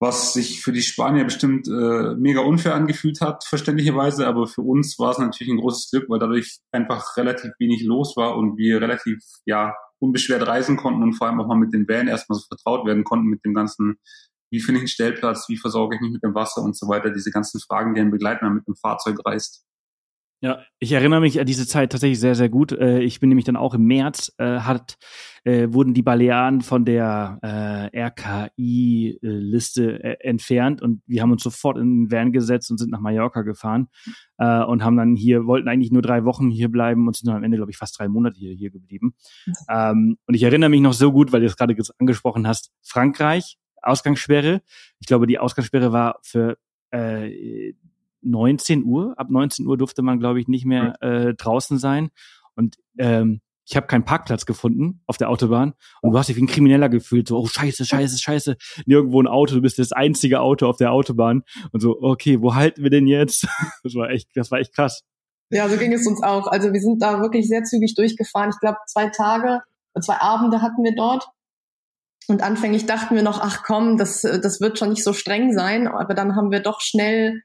was 0.05 0.33
sich 0.33 0.61
für 0.61 0.71
die 0.71 0.83
Spanier 0.83 1.23
bestimmt 1.23 1.67
äh, 1.67 2.13
mega 2.15 2.41
unfair 2.41 2.75
angefühlt 2.75 3.21
hat, 3.21 3.43
verständlicherweise, 3.43 4.27
aber 4.27 4.45
für 4.45 4.61
uns 4.61 4.99
war 4.99 5.11
es 5.11 5.17
natürlich 5.17 5.51
ein 5.51 5.59
großes 5.59 5.89
Glück, 5.89 6.09
weil 6.09 6.19
dadurch 6.19 6.59
einfach 6.71 7.17
relativ 7.17 7.51
wenig 7.57 7.81
los 7.83 8.15
war 8.15 8.37
und 8.37 8.55
wir 8.55 8.79
relativ 8.81 9.17
ja 9.45 9.73
unbeschwert 9.97 10.45
reisen 10.45 10.77
konnten 10.77 11.01
und 11.01 11.13
vor 11.13 11.25
allem 11.25 11.41
auch 11.41 11.47
mal 11.47 11.57
mit 11.57 11.73
den 11.73 11.87
Van 11.87 12.07
erstmal 12.07 12.37
so 12.37 12.45
vertraut 12.45 12.85
werden 12.85 13.03
konnten 13.03 13.27
mit 13.27 13.43
dem 13.43 13.55
ganzen, 13.55 13.97
wie 14.51 14.59
finde 14.59 14.77
ich 14.77 14.83
einen 14.83 14.87
Stellplatz, 14.89 15.49
wie 15.49 15.57
versorge 15.57 15.95
ich 15.95 16.01
mich 16.01 16.11
mit 16.11 16.23
dem 16.23 16.35
Wasser 16.35 16.61
und 16.61 16.77
so 16.77 16.87
weiter, 16.87 17.09
diese 17.09 17.31
ganzen 17.31 17.59
Fragen, 17.59 17.95
die 17.95 18.01
ein 18.01 18.11
Begleiter 18.11 18.47
mit 18.51 18.67
dem 18.67 18.75
Fahrzeug 18.75 19.17
reist. 19.25 19.65
Ja, 20.41 20.59
ich 20.79 20.91
erinnere 20.91 21.21
mich 21.21 21.39
an 21.39 21.45
diese 21.45 21.65
Zeit 21.65 21.91
tatsächlich 21.91 22.19
sehr, 22.19 22.35
sehr 22.35 22.49
gut. 22.49 22.73
Äh, 22.73 22.99
ich 22.99 23.19
bin 23.19 23.29
nämlich 23.29 23.45
dann 23.45 23.55
auch 23.55 23.73
im 23.73 23.85
März, 23.85 24.33
äh, 24.37 24.59
hat, 24.59 24.97
äh, 25.43 25.69
wurden 25.71 25.93
die 25.93 26.01
Balearen 26.01 26.61
von 26.61 26.83
der 26.83 27.39
äh, 27.41 28.07
RKI-Liste 28.07 30.03
äh, 30.03 30.17
entfernt 30.19 30.81
und 30.81 31.01
wir 31.07 31.21
haben 31.21 31.31
uns 31.31 31.41
sofort 31.41 31.77
in 31.77 32.03
den 32.03 32.11
Van 32.11 32.33
gesetzt 32.33 32.69
und 32.69 32.77
sind 32.77 32.91
nach 32.91 32.99
Mallorca 32.99 33.43
gefahren 33.43 33.87
äh, 34.37 34.61
und 34.61 34.83
haben 34.83 34.97
dann 34.97 35.15
hier, 35.15 35.45
wollten 35.45 35.69
eigentlich 35.69 35.91
nur 35.91 36.01
drei 36.01 36.25
Wochen 36.25 36.51
hier 36.51 36.69
bleiben 36.69 37.07
und 37.07 37.15
sind 37.15 37.27
dann 37.27 37.37
am 37.37 37.43
Ende, 37.43 37.57
glaube 37.57 37.71
ich, 37.71 37.77
fast 37.77 37.97
drei 37.97 38.09
Monate 38.09 38.37
hier, 38.37 38.53
hier 38.53 38.71
geblieben. 38.71 39.15
Ähm, 39.69 40.17
und 40.27 40.33
ich 40.33 40.43
erinnere 40.43 40.69
mich 40.69 40.81
noch 40.81 40.93
so 40.93 41.11
gut, 41.11 41.31
weil 41.31 41.39
du 41.39 41.47
es 41.47 41.55
gerade 41.55 41.75
angesprochen 41.97 42.45
hast, 42.45 42.71
Frankreich, 42.83 43.57
Ausgangssperre. 43.81 44.61
Ich 44.99 45.07
glaube, 45.07 45.27
die 45.27 45.39
Ausgangssperre 45.39 45.93
war 45.93 46.19
für 46.23 46.57
äh, 46.91 47.73
19 48.25 48.83
Uhr. 48.83 49.13
Ab 49.17 49.29
19 49.29 49.65
Uhr 49.65 49.77
durfte 49.77 50.01
man, 50.01 50.19
glaube 50.19 50.39
ich, 50.39 50.47
nicht 50.47 50.65
mehr 50.65 51.01
äh, 51.01 51.33
draußen 51.33 51.77
sein. 51.77 52.09
Und 52.55 52.75
ähm, 52.97 53.41
ich 53.67 53.75
habe 53.75 53.87
keinen 53.87 54.05
Parkplatz 54.05 54.45
gefunden 54.45 55.01
auf 55.07 55.17
der 55.17 55.29
Autobahn 55.29 55.73
und 56.01 56.11
du 56.11 56.19
hast 56.19 56.29
dich 56.29 56.35
wie 56.35 56.43
ein 56.43 56.47
Krimineller 56.47 56.87
gefühlt, 56.87 57.27
so, 57.27 57.39
oh 57.39 57.47
scheiße, 57.47 57.85
scheiße, 57.85 58.19
scheiße, 58.19 58.57
nirgendwo 58.85 59.21
ein 59.21 59.27
Auto, 59.27 59.55
du 59.55 59.61
bist 59.61 59.79
das 59.79 59.91
einzige 59.91 60.39
Auto 60.39 60.67
auf 60.67 60.77
der 60.77 60.91
Autobahn 60.91 61.43
und 61.71 61.79
so, 61.79 61.97
okay, 61.99 62.41
wo 62.41 62.53
halten 62.53 62.83
wir 62.83 62.89
denn 62.89 63.07
jetzt? 63.07 63.47
Das 63.83 63.95
war 63.95 64.09
echt, 64.09 64.29
das 64.35 64.51
war 64.51 64.59
echt 64.59 64.73
krass. 64.73 65.03
Ja, 65.51 65.69
so 65.69 65.77
ging 65.77 65.93
es 65.93 66.07
uns 66.07 66.23
auch. 66.23 66.47
Also 66.47 66.73
wir 66.73 66.79
sind 66.79 67.01
da 67.01 67.21
wirklich 67.21 67.47
sehr 67.47 67.63
zügig 67.63 67.93
durchgefahren. 67.95 68.49
Ich 68.49 68.59
glaube, 68.59 68.77
zwei 68.87 69.09
Tage, 69.09 69.61
zwei 70.01 70.19
Abende 70.19 70.61
hatten 70.61 70.83
wir 70.83 70.95
dort. 70.95 71.27
Und 72.27 72.41
anfänglich 72.41 72.87
dachten 72.87 73.15
wir 73.15 73.21
noch, 73.21 73.39
ach 73.39 73.61
komm, 73.63 73.97
das, 73.97 74.21
das 74.21 74.59
wird 74.59 74.79
schon 74.79 74.89
nicht 74.89 75.03
so 75.03 75.13
streng 75.13 75.53
sein. 75.53 75.87
Aber 75.87 76.15
dann 76.15 76.35
haben 76.35 76.51
wir 76.51 76.61
doch 76.61 76.81
schnell 76.81 77.43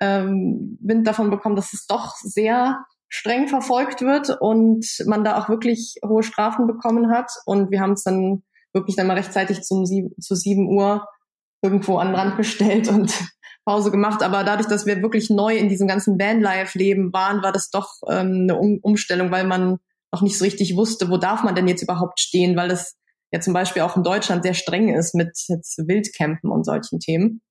ähm, 0.00 0.78
Wind 0.80 1.06
davon 1.06 1.30
bekommen, 1.30 1.56
dass 1.56 1.72
es 1.72 1.86
doch 1.86 2.14
sehr 2.16 2.84
streng 3.08 3.48
verfolgt 3.48 4.02
wird 4.02 4.36
und 4.40 4.86
man 5.06 5.24
da 5.24 5.38
auch 5.38 5.48
wirklich 5.48 5.96
hohe 6.06 6.22
Strafen 6.22 6.66
bekommen 6.66 7.10
hat. 7.10 7.30
Und 7.46 7.70
wir 7.70 7.80
haben 7.80 7.92
es 7.92 8.02
dann 8.02 8.42
wirklich 8.72 8.96
dann 8.96 9.06
mal 9.06 9.16
rechtzeitig 9.16 9.62
zum 9.62 9.86
sie 9.86 10.10
zu 10.20 10.34
sieben 10.34 10.68
Uhr 10.68 11.06
irgendwo 11.62 11.98
an 11.98 12.08
den 12.08 12.16
Rand 12.16 12.36
gestellt 12.36 12.88
und 12.88 13.12
Pause 13.64 13.90
gemacht. 13.90 14.22
Aber 14.22 14.44
dadurch, 14.44 14.68
dass 14.68 14.86
wir 14.86 15.02
wirklich 15.02 15.30
neu 15.30 15.56
in 15.56 15.68
diesem 15.68 15.88
ganzen 15.88 16.18
Vanlife-Leben 16.18 17.12
waren, 17.12 17.42
war 17.42 17.52
das 17.52 17.70
doch 17.70 17.94
ähm, 18.08 18.42
eine 18.42 18.56
um 18.56 18.78
Umstellung, 18.82 19.30
weil 19.30 19.46
man 19.46 19.78
noch 20.12 20.22
nicht 20.22 20.38
so 20.38 20.44
richtig 20.44 20.76
wusste, 20.76 21.10
wo 21.10 21.16
darf 21.16 21.42
man 21.42 21.54
denn 21.54 21.68
jetzt 21.68 21.82
überhaupt 21.82 22.20
stehen, 22.20 22.56
weil 22.56 22.68
das 22.68 22.96
ja 23.30 23.40
zum 23.40 23.52
Beispiel 23.52 23.82
auch 23.82 23.96
in 23.96 24.02
Deutschland 24.02 24.42
sehr 24.42 24.54
streng 24.54 24.94
ist 24.94 25.14
mit 25.14 25.36
jetzt 25.48 25.78
Wildcampen 25.78 26.50
und 26.50 26.64
solchen 26.64 26.98
Themen. 26.98 27.42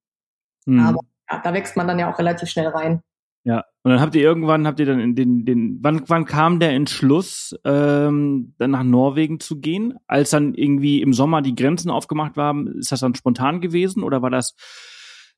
Mhm. 0.65 0.79
Aber 0.79 0.99
ja, 1.29 1.41
da 1.43 1.53
wächst 1.53 1.77
man 1.77 1.87
dann 1.87 1.99
ja 1.99 2.11
auch 2.11 2.19
relativ 2.19 2.49
schnell 2.49 2.67
rein. 2.67 3.01
Ja, 3.43 3.63
und 3.83 3.91
dann 3.91 4.01
habt 4.01 4.13
ihr 4.15 4.21
irgendwann, 4.21 4.67
habt 4.67 4.79
ihr 4.81 4.85
dann 4.85 4.99
in 4.99 5.15
den, 5.15 5.45
den, 5.45 5.79
wann, 5.81 6.03
wann 6.07 6.25
kam 6.25 6.59
der 6.59 6.71
Entschluss, 6.71 7.55
ähm, 7.63 8.53
dann 8.57 8.71
nach 8.71 8.83
Norwegen 8.83 9.39
zu 9.39 9.61
gehen? 9.61 9.93
Als 10.05 10.31
dann 10.31 10.53
irgendwie 10.53 11.01
im 11.01 11.13
Sommer 11.13 11.41
die 11.41 11.55
Grenzen 11.55 11.89
aufgemacht 11.89 12.35
waren, 12.35 12.67
ist 12.77 12.91
das 12.91 12.99
dann 12.99 13.15
spontan 13.15 13.61
gewesen 13.61 14.03
oder 14.03 14.21
war 14.21 14.29
das 14.29 14.53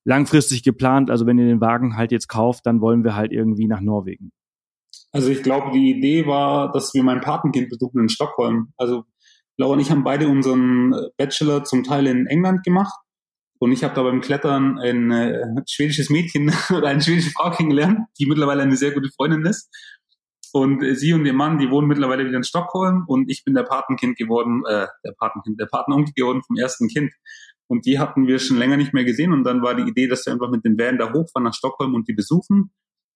langfristig 0.05 0.63
geplant? 0.63 1.11
Also 1.11 1.27
wenn 1.27 1.37
ihr 1.37 1.45
den 1.45 1.61
Wagen 1.61 1.97
halt 1.97 2.11
jetzt 2.11 2.27
kauft, 2.27 2.65
dann 2.65 2.81
wollen 2.81 3.03
wir 3.03 3.15
halt 3.15 3.31
irgendwie 3.31 3.67
nach 3.67 3.81
Norwegen. 3.81 4.31
Also 5.11 5.29
ich 5.29 5.43
glaube, 5.43 5.71
die 5.71 5.91
Idee 5.91 6.25
war, 6.25 6.71
dass 6.71 6.95
wir 6.95 7.03
mein 7.03 7.21
Patenkind 7.21 7.69
besuchen 7.69 8.01
in 8.01 8.09
Stockholm. 8.09 8.73
Also 8.75 9.03
Laura 9.57 9.73
und 9.73 9.81
ich 9.81 9.91
haben 9.91 10.03
beide 10.03 10.27
unseren 10.27 10.95
Bachelor 11.17 11.63
zum 11.63 11.83
Teil 11.83 12.07
in 12.07 12.25
England 12.25 12.63
gemacht 12.63 12.97
und 13.59 13.73
ich 13.73 13.83
habe 13.83 13.93
da 13.93 14.03
beim 14.03 14.21
Klettern 14.21 14.79
ein 14.79 15.11
äh, 15.11 15.45
schwedisches 15.67 16.09
Mädchen 16.09 16.51
oder 16.75 16.87
eine 16.87 17.01
schwedische 17.01 17.31
Frau 17.31 17.51
kennengelernt, 17.51 17.99
die 18.17 18.25
mittlerweile 18.25 18.63
eine 18.63 18.77
sehr 18.77 18.91
gute 18.91 19.09
Freundin 19.09 19.45
ist. 19.45 19.69
Und 20.53 20.81
äh, 20.81 20.95
sie 20.95 21.13
und 21.13 21.25
ihr 21.25 21.33
Mann, 21.33 21.59
die 21.59 21.69
wohnen 21.69 21.87
mittlerweile 21.87 22.25
wieder 22.25 22.37
in 22.37 22.43
Stockholm 22.43 23.03
und 23.07 23.29
ich 23.29 23.43
bin 23.43 23.53
der 23.53 23.63
Patenkind 23.63 24.17
geworden, 24.17 24.63
äh, 24.65 24.87
der 25.05 25.13
Patenkind, 25.19 25.59
der 25.59 25.67
Patenonkel 25.67 26.13
geworden 26.15 26.41
vom 26.45 26.55
ersten 26.55 26.87
Kind. 26.87 27.11
Und 27.67 27.85
die 27.85 27.99
hatten 27.99 28.27
wir 28.27 28.39
schon 28.39 28.57
länger 28.57 28.77
nicht 28.77 28.93
mehr 28.93 29.03
gesehen 29.03 29.31
und 29.31 29.43
dann 29.43 29.61
war 29.61 29.75
die 29.75 29.87
Idee, 29.87 30.07
dass 30.07 30.25
wir 30.25 30.33
einfach 30.33 30.49
mit 30.49 30.65
den 30.65 30.77
Van 30.77 30.97
da 30.97 31.13
hochfahren 31.13 31.43
nach 31.43 31.53
Stockholm 31.53 31.93
und 31.93 32.07
die 32.07 32.13
besuchen 32.13 32.71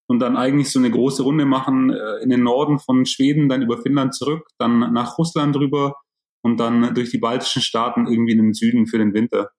und 0.08 0.19
dann 0.19 0.38
eigentlich 0.38 0.71
so 0.71 0.77
eine 0.77 0.91
große 0.91 1.23
Runde 1.23 1.45
machen 1.45 1.89
äh, 1.89 2.17
in 2.21 2.29
den 2.29 2.43
Norden 2.43 2.79
von 2.79 3.06
Schweden, 3.06 3.49
dann 3.49 3.62
über 3.62 3.82
Finnland 3.82 4.13
zurück, 4.13 4.47
dann 4.60 4.93
nach 4.93 5.17
Russland 5.17 5.56
rüber 5.56 5.95
und 6.43 6.60
dann 6.60 6.93
durch 6.93 7.10
die 7.10 7.17
baltischen 7.17 7.62
Staaten 7.62 8.06
irgendwie 8.06 8.34
in 8.34 8.39
den 8.39 8.53
Süden 8.53 8.86
für 8.86 8.97
den 8.97 9.13
Winter. 9.13 9.49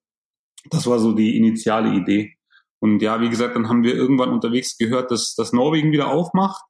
Das 0.69 0.87
war 0.87 0.99
so 0.99 1.13
die 1.13 1.37
initiale 1.37 1.93
Idee. 1.93 2.35
Und 2.79 3.01
ja, 3.01 3.21
wie 3.21 3.29
gesagt, 3.29 3.55
dann 3.55 3.69
haben 3.69 3.83
wir 3.83 3.95
irgendwann 3.95 4.29
unterwegs 4.29 4.77
gehört, 4.77 5.11
dass, 5.11 5.35
dass 5.35 5.53
Norwegen 5.53 5.91
wieder 5.91 6.09
aufmacht. 6.11 6.63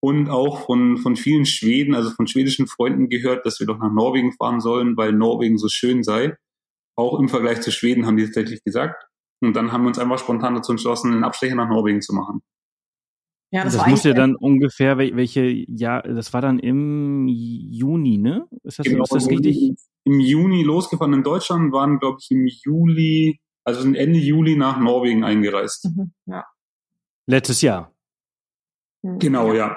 und 0.00 0.28
auch 0.30 0.66
von, 0.66 0.98
von 0.98 1.16
vielen 1.16 1.46
Schweden, 1.46 1.94
also 1.94 2.10
von 2.10 2.26
schwedischen 2.26 2.66
Freunden 2.66 3.08
gehört, 3.08 3.44
dass 3.46 3.58
wir 3.60 3.66
doch 3.66 3.78
nach 3.78 3.92
Norwegen 3.92 4.32
fahren 4.32 4.60
sollen, 4.60 4.96
weil 4.96 5.12
Norwegen 5.12 5.58
so 5.58 5.68
schön 5.68 6.02
sei. 6.04 6.36
Auch 6.96 7.18
im 7.18 7.28
Vergleich 7.28 7.60
zu 7.62 7.72
Schweden 7.72 8.06
haben 8.06 8.16
die 8.16 8.24
tatsächlich 8.24 8.62
gesagt. 8.62 9.04
Und 9.40 9.54
dann 9.54 9.72
haben 9.72 9.82
wir 9.82 9.88
uns 9.88 9.98
einfach 9.98 10.18
spontan 10.18 10.54
dazu 10.54 10.72
entschlossen, 10.72 11.12
einen 11.12 11.24
Abstecher 11.24 11.56
nach 11.56 11.68
Norwegen 11.68 12.00
zu 12.02 12.14
machen. 12.14 12.40
Ja, 13.50 13.64
das, 13.64 13.76
das 13.76 13.86
muss 13.86 14.04
ja 14.04 14.12
dann 14.12 14.34
ungefähr 14.34 14.98
welche 14.98 15.42
ja, 15.42 16.02
das 16.02 16.32
war 16.32 16.40
dann 16.40 16.58
im 16.58 17.28
Juni, 17.28 18.18
ne? 18.18 18.46
Ist 18.64 18.78
das, 18.78 18.86
genau, 18.86 19.04
ist 19.04 19.12
das 19.12 19.28
richtig? 19.28 19.74
Im 20.06 20.20
Juni 20.20 20.62
losgefahren 20.62 21.12
in 21.12 21.24
Deutschland, 21.24 21.72
waren 21.72 21.98
glaube 21.98 22.18
ich 22.20 22.30
im 22.30 22.46
Juli, 22.46 23.40
also 23.64 23.82
Ende 23.82 24.20
Juli 24.20 24.56
nach 24.56 24.78
Norwegen 24.78 25.24
eingereist. 25.24 25.86
Mhm, 25.86 26.12
ja. 26.26 26.44
Letztes 27.26 27.60
Jahr. 27.60 27.92
Mhm. 29.02 29.18
Genau, 29.18 29.52
ja. 29.52 29.68
ja. 29.68 29.76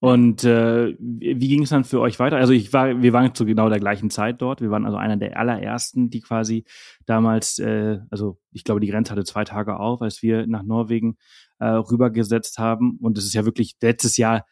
Und 0.00 0.42
äh, 0.42 0.96
wie 0.98 1.48
ging 1.48 1.62
es 1.62 1.68
dann 1.68 1.84
für 1.84 2.00
euch 2.00 2.18
weiter? 2.18 2.36
Also 2.36 2.52
ich 2.52 2.72
war, 2.72 3.02
wir 3.02 3.12
waren 3.12 3.36
zu 3.36 3.44
genau 3.44 3.68
der 3.68 3.78
gleichen 3.78 4.10
Zeit 4.10 4.42
dort. 4.42 4.60
Wir 4.60 4.70
waren 4.70 4.84
also 4.84 4.96
einer 4.96 5.16
der 5.16 5.38
allerersten, 5.38 6.10
die 6.10 6.20
quasi 6.20 6.64
damals, 7.06 7.60
äh, 7.60 8.00
also 8.10 8.40
ich 8.50 8.64
glaube, 8.64 8.80
die 8.80 8.88
Grenze 8.88 9.12
hatte 9.12 9.22
zwei 9.22 9.44
Tage 9.44 9.78
auf, 9.78 10.02
als 10.02 10.20
wir 10.22 10.48
nach 10.48 10.64
Norwegen 10.64 11.18
äh, 11.60 11.66
rübergesetzt 11.66 12.58
haben. 12.58 12.98
Und 13.00 13.16
es 13.16 13.26
ist 13.26 13.34
ja 13.34 13.44
wirklich 13.44 13.76
letztes 13.80 14.16
Jahr, 14.16 14.44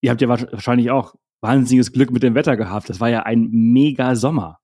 ihr 0.00 0.10
habt 0.10 0.22
ja 0.22 0.28
wahrscheinlich 0.28 0.90
auch 0.90 1.14
wahnsinniges 1.46 1.92
Glück 1.92 2.10
mit 2.10 2.22
dem 2.22 2.34
Wetter 2.34 2.56
gehabt. 2.56 2.88
Das 2.88 3.00
war 3.00 3.08
ja 3.08 3.22
ein 3.22 3.48
mega 3.50 4.14
Sommer. 4.14 4.58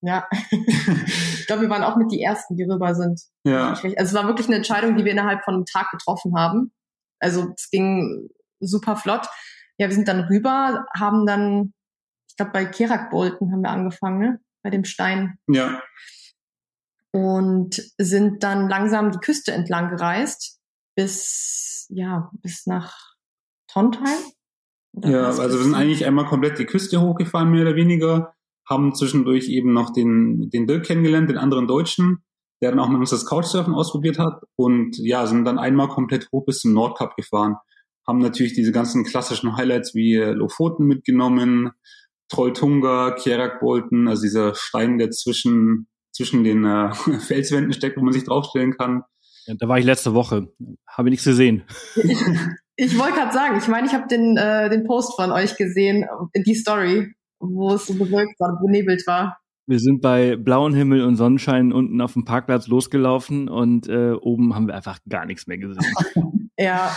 Ja, 0.00 0.26
ich 0.50 1.46
glaube, 1.46 1.62
wir 1.62 1.70
waren 1.70 1.84
auch 1.84 1.96
mit 1.96 2.10
die 2.10 2.22
Ersten, 2.22 2.56
die 2.56 2.64
rüber 2.64 2.94
sind. 2.94 3.20
Ja. 3.44 3.70
Also 3.70 3.92
es 3.96 4.14
war 4.14 4.26
wirklich 4.26 4.48
eine 4.48 4.56
Entscheidung, 4.56 4.96
die 4.96 5.04
wir 5.04 5.12
innerhalb 5.12 5.44
von 5.44 5.54
einem 5.54 5.64
Tag 5.64 5.90
getroffen 5.90 6.36
haben. 6.36 6.72
Also 7.20 7.52
es 7.56 7.70
ging 7.70 8.28
super 8.60 8.96
flott 8.96 9.28
ja, 9.82 9.88
wir 9.88 9.94
sind 9.94 10.08
dann 10.08 10.24
rüber, 10.24 10.86
haben 10.94 11.26
dann, 11.26 11.74
ich 12.28 12.36
glaube, 12.36 12.52
bei 12.52 12.64
Kerak-Bolten 12.64 13.50
haben 13.50 13.62
wir 13.62 13.70
angefangen, 13.70 14.18
ne? 14.20 14.40
Bei 14.62 14.70
dem 14.70 14.84
Stein. 14.84 15.38
Ja. 15.48 15.82
Und 17.10 17.82
sind 17.98 18.44
dann 18.44 18.68
langsam 18.68 19.10
die 19.10 19.18
Küste 19.18 19.52
entlang 19.52 19.90
gereist 19.90 20.60
bis, 20.94 21.86
ja, 21.88 22.30
bis 22.34 22.66
nach 22.66 23.16
Trondheim. 23.66 24.20
Ja, 24.92 25.24
also 25.24 25.42
wir 25.42 25.64
sind 25.64 25.74
eigentlich 25.74 26.04
einmal 26.06 26.26
komplett 26.26 26.58
die 26.58 26.66
Küste 26.66 27.00
hochgefahren, 27.00 27.50
mehr 27.50 27.62
oder 27.62 27.76
weniger, 27.76 28.34
haben 28.68 28.94
zwischendurch 28.94 29.48
eben 29.48 29.72
noch 29.72 29.92
den, 29.92 30.50
den 30.50 30.66
Dirk 30.66 30.84
kennengelernt, 30.84 31.30
den 31.30 31.38
anderen 31.38 31.66
Deutschen, 31.66 32.22
der 32.60 32.70
dann 32.70 32.80
auch 32.80 32.88
mit 32.88 33.00
uns 33.00 33.10
das 33.10 33.26
Couchsurfen 33.26 33.74
ausprobiert 33.74 34.18
hat 34.18 34.42
und 34.56 34.98
ja, 34.98 35.26
sind 35.26 35.44
dann 35.44 35.58
einmal 35.58 35.88
komplett 35.88 36.28
hoch 36.32 36.44
bis 36.44 36.60
zum 36.60 36.72
Nordkap 36.74 37.16
gefahren 37.16 37.56
haben 38.06 38.18
natürlich 38.18 38.52
diese 38.52 38.72
ganzen 38.72 39.04
klassischen 39.04 39.56
Highlights 39.56 39.94
wie 39.94 40.16
äh, 40.16 40.32
Lofoten 40.32 40.86
mitgenommen, 40.86 41.70
Trolltunga, 42.28 43.12
Kierakbolten, 43.12 44.08
also 44.08 44.22
dieser 44.22 44.54
Stein, 44.54 44.98
der 44.98 45.10
zwischen, 45.10 45.88
zwischen 46.12 46.44
den 46.44 46.64
äh, 46.64 46.92
Felswänden 47.20 47.72
steckt, 47.72 47.96
wo 47.96 48.02
man 48.02 48.12
sich 48.12 48.24
draufstellen 48.24 48.76
kann. 48.76 49.02
Ja, 49.46 49.54
da 49.58 49.68
war 49.68 49.78
ich 49.78 49.84
letzte 49.84 50.14
Woche, 50.14 50.48
habe 50.86 51.10
nichts 51.10 51.24
gesehen. 51.24 51.64
ich 52.82 52.98
wollte 52.98 53.14
gerade 53.14 53.32
sagen, 53.32 53.58
ich 53.58 53.68
meine, 53.68 53.86
ich 53.86 53.94
habe 53.94 54.08
den, 54.08 54.36
äh, 54.36 54.68
den 54.68 54.84
Post 54.84 55.14
von 55.14 55.30
euch 55.30 55.56
gesehen, 55.56 56.04
die 56.34 56.54
Story, 56.54 57.14
wo 57.38 57.74
es 57.74 57.86
so 57.86 57.94
bewölkt 57.94 58.38
war, 58.40 58.58
benebelt 58.60 59.06
war. 59.06 59.38
Wir 59.66 59.78
sind 59.78 60.02
bei 60.02 60.34
blauem 60.34 60.74
Himmel 60.74 61.04
und 61.04 61.14
Sonnenschein 61.14 61.72
unten 61.72 62.00
auf 62.00 62.14
dem 62.14 62.24
Parkplatz 62.24 62.66
losgelaufen 62.66 63.48
und 63.48 63.88
äh, 63.88 64.12
oben 64.12 64.56
haben 64.56 64.66
wir 64.66 64.74
einfach 64.74 64.98
gar 65.08 65.26
nichts 65.26 65.46
mehr 65.46 65.58
gesehen. 65.58 65.84
ja. 66.58 66.96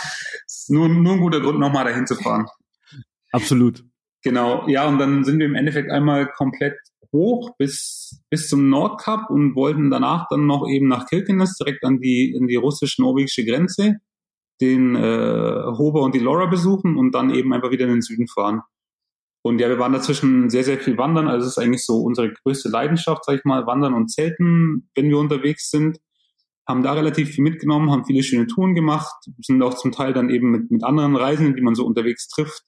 Nur, 0.70 0.90
nur 0.90 1.14
ein 1.14 1.20
guter 1.20 1.40
Grund, 1.40 1.60
nochmal 1.60 1.86
dahin 1.86 2.08
zu 2.08 2.16
fahren. 2.16 2.48
Absolut. 3.32 3.84
Genau, 4.24 4.68
ja, 4.68 4.88
und 4.88 4.98
dann 4.98 5.24
sind 5.24 5.38
wir 5.38 5.46
im 5.46 5.54
Endeffekt 5.54 5.92
einmal 5.92 6.26
komplett 6.26 6.74
hoch 7.14 7.56
bis, 7.60 8.24
bis 8.32 8.50
zum 8.50 8.70
Nordkap 8.70 9.30
und 9.30 9.56
wollten 9.56 9.92
danach 9.92 10.26
dann 10.32 10.48
noch 10.48 10.68
eben 10.68 10.88
nach 10.88 11.06
Kirkenes, 11.06 11.58
direkt 11.58 11.84
an 11.84 12.00
die, 12.00 12.34
in 12.36 12.48
die 12.48 12.56
russisch-norwegische 12.56 13.46
Grenze, 13.46 13.98
den 14.62 14.96
äh, 14.96 15.64
Hober 15.78 16.02
und 16.02 16.16
die 16.16 16.20
Laura 16.20 16.46
besuchen 16.46 16.98
und 16.98 17.14
dann 17.14 17.34
eben 17.34 17.54
einfach 17.54 17.72
wieder 17.72 17.86
in 17.86 17.92
den 17.92 18.02
Süden 18.02 18.28
fahren. 18.28 18.62
Und 19.46 19.60
ja, 19.60 19.70
wir 19.70 19.78
waren 19.78 19.94
dazwischen 19.94 20.50
sehr, 20.50 20.64
sehr 20.64 20.80
viel 20.80 20.98
wandern. 20.98 21.28
Also 21.28 21.46
es 21.46 21.52
ist 21.52 21.64
eigentlich 21.64 21.86
so 21.86 22.02
unsere 22.02 22.34
größte 22.34 22.70
Leidenschaft, 22.70 23.26
sag 23.26 23.38
ich 23.38 23.46
mal, 23.46 23.68
wandern 23.68 23.94
und 23.94 24.10
zelten, 24.10 24.90
wenn 24.96 25.10
wir 25.10 25.20
unterwegs 25.20 25.70
sind. 25.70 26.00
Haben 26.68 26.82
da 26.82 26.94
relativ 26.94 27.30
viel 27.30 27.44
mitgenommen, 27.44 27.92
haben 27.92 28.06
viele 28.06 28.24
schöne 28.24 28.48
Touren 28.48 28.74
gemacht, 28.74 29.14
sind 29.44 29.62
auch 29.62 29.76
zum 29.76 29.92
Teil 29.92 30.14
dann 30.14 30.32
eben 30.32 30.50
mit, 30.50 30.72
mit 30.72 30.84
anderen 30.84 31.16
Reisenden, 31.16 31.56
die 31.56 31.62
man 31.62 31.76
so 31.76 31.86
unterwegs 31.86 32.28
trifft, 32.28 32.64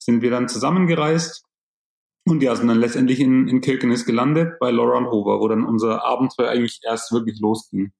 sind 0.00 0.20
wir 0.20 0.30
dann 0.30 0.48
zusammengereist. 0.48 1.44
Und 2.26 2.42
ja, 2.42 2.56
sind 2.56 2.66
dann 2.66 2.80
letztendlich 2.80 3.20
in, 3.20 3.46
in 3.46 3.60
Kirkenes 3.60 4.04
gelandet 4.04 4.58
bei 4.58 4.72
Laura 4.72 4.98
und 4.98 5.06
Hover, 5.06 5.38
wo 5.38 5.46
dann 5.46 5.64
unser 5.64 6.04
Abenteuer 6.04 6.48
eigentlich 6.48 6.80
erst 6.82 7.12
wirklich 7.12 7.38
losging. 7.38 7.92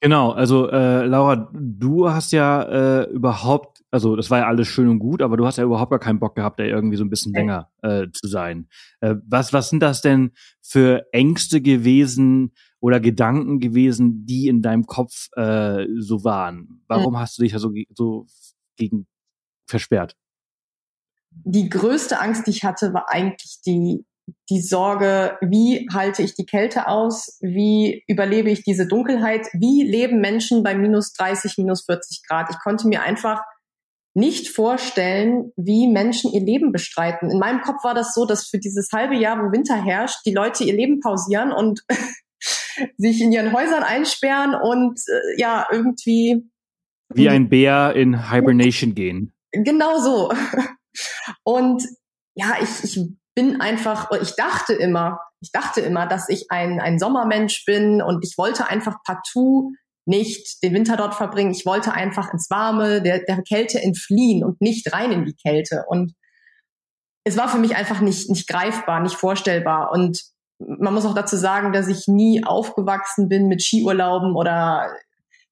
Genau, 0.00 0.30
also 0.30 0.70
äh, 0.70 1.06
Laura, 1.06 1.50
du 1.52 2.08
hast 2.08 2.30
ja 2.30 2.62
äh, 3.02 3.10
überhaupt, 3.10 3.82
also 3.90 4.14
das 4.14 4.30
war 4.30 4.38
ja 4.38 4.46
alles 4.46 4.68
schön 4.68 4.88
und 4.88 5.00
gut, 5.00 5.22
aber 5.22 5.36
du 5.36 5.44
hast 5.44 5.58
ja 5.58 5.64
überhaupt 5.64 5.90
gar 5.90 5.98
keinen 5.98 6.20
Bock 6.20 6.36
gehabt, 6.36 6.60
da 6.60 6.64
irgendwie 6.64 6.96
so 6.96 7.02
ein 7.02 7.10
bisschen 7.10 7.32
länger 7.32 7.68
äh, 7.82 8.06
zu 8.12 8.28
sein. 8.28 8.68
Äh, 9.00 9.16
was, 9.26 9.52
was 9.52 9.70
sind 9.70 9.80
das 9.80 10.00
denn 10.00 10.30
für 10.62 11.04
Ängste 11.12 11.60
gewesen 11.60 12.52
oder 12.78 13.00
Gedanken 13.00 13.58
gewesen, 13.58 14.24
die 14.24 14.46
in 14.46 14.62
deinem 14.62 14.86
Kopf 14.86 15.30
äh, 15.34 15.84
so 15.98 16.22
waren? 16.22 16.84
Warum 16.86 17.14
mhm. 17.14 17.18
hast 17.18 17.36
du 17.36 17.42
dich 17.42 17.52
da 17.52 17.58
so, 17.58 17.72
so 17.92 18.26
gegen 18.76 19.08
versperrt? 19.66 20.14
Die 21.30 21.68
größte 21.68 22.20
Angst, 22.20 22.46
die 22.46 22.50
ich 22.50 22.64
hatte, 22.64 22.94
war 22.94 23.06
eigentlich 23.08 23.60
die 23.66 24.04
die 24.50 24.60
Sorge, 24.60 25.38
wie 25.40 25.88
halte 25.92 26.22
ich 26.22 26.34
die 26.34 26.46
Kälte 26.46 26.88
aus, 26.88 27.38
wie 27.40 28.04
überlebe 28.06 28.50
ich 28.50 28.62
diese 28.62 28.86
Dunkelheit, 28.86 29.46
wie 29.52 29.82
leben 29.82 30.20
Menschen 30.20 30.62
bei 30.62 30.74
minus 30.74 31.12
30, 31.12 31.58
minus 31.58 31.84
40 31.84 32.22
Grad. 32.26 32.48
Ich 32.50 32.58
konnte 32.58 32.88
mir 32.88 33.02
einfach 33.02 33.42
nicht 34.14 34.48
vorstellen, 34.48 35.52
wie 35.56 35.86
Menschen 35.86 36.32
ihr 36.32 36.40
Leben 36.40 36.72
bestreiten. 36.72 37.30
In 37.30 37.38
meinem 37.38 37.60
Kopf 37.60 37.84
war 37.84 37.94
das 37.94 38.14
so, 38.14 38.26
dass 38.26 38.48
für 38.48 38.58
dieses 38.58 38.90
halbe 38.92 39.14
Jahr, 39.14 39.38
wo 39.38 39.52
Winter 39.52 39.76
herrscht, 39.76 40.20
die 40.26 40.34
Leute 40.34 40.64
ihr 40.64 40.74
Leben 40.74 41.00
pausieren 41.00 41.52
und 41.52 41.82
sich 42.96 43.20
in 43.20 43.32
ihren 43.32 43.52
Häusern 43.52 43.82
einsperren 43.82 44.54
und 44.54 44.98
äh, 45.08 45.40
ja, 45.40 45.66
irgendwie. 45.70 46.50
Wie 47.14 47.28
ein 47.28 47.48
Bär 47.48 47.94
in 47.94 48.30
Hibernation 48.30 48.94
gehen. 48.94 49.32
Genau 49.52 49.98
so. 49.98 50.32
Und 51.44 51.82
ja, 52.34 52.56
ich, 52.60 52.84
ich 52.84 53.00
bin 53.38 53.60
einfach, 53.60 54.10
ich 54.20 54.34
dachte 54.34 54.72
immer, 54.72 55.20
ich 55.40 55.52
dachte 55.52 55.80
immer, 55.80 56.08
dass 56.08 56.28
ich 56.28 56.50
ein, 56.50 56.80
ein 56.80 56.98
Sommermensch 56.98 57.64
bin 57.64 58.02
und 58.02 58.24
ich 58.24 58.36
wollte 58.36 58.68
einfach 58.68 58.96
partout 59.04 59.74
nicht 60.06 60.60
den 60.64 60.74
Winter 60.74 60.96
dort 60.96 61.14
verbringen. 61.14 61.52
Ich 61.52 61.64
wollte 61.64 61.92
einfach 61.92 62.32
ins 62.32 62.50
Warme, 62.50 63.00
der, 63.00 63.20
der 63.20 63.40
Kälte 63.42 63.80
entfliehen 63.80 64.42
und 64.42 64.60
nicht 64.60 64.92
rein 64.92 65.12
in 65.12 65.24
die 65.24 65.36
Kälte. 65.36 65.84
Und 65.86 66.14
es 67.22 67.36
war 67.36 67.48
für 67.48 67.58
mich 67.58 67.76
einfach 67.76 68.00
nicht, 68.00 68.28
nicht 68.28 68.48
greifbar, 68.48 68.98
nicht 68.98 69.14
vorstellbar. 69.14 69.92
Und 69.92 70.20
man 70.58 70.92
muss 70.92 71.06
auch 71.06 71.14
dazu 71.14 71.36
sagen, 71.36 71.72
dass 71.72 71.86
ich 71.86 72.08
nie 72.08 72.42
aufgewachsen 72.42 73.28
bin 73.28 73.46
mit 73.46 73.62
Skiurlauben 73.62 74.34
oder 74.34 74.90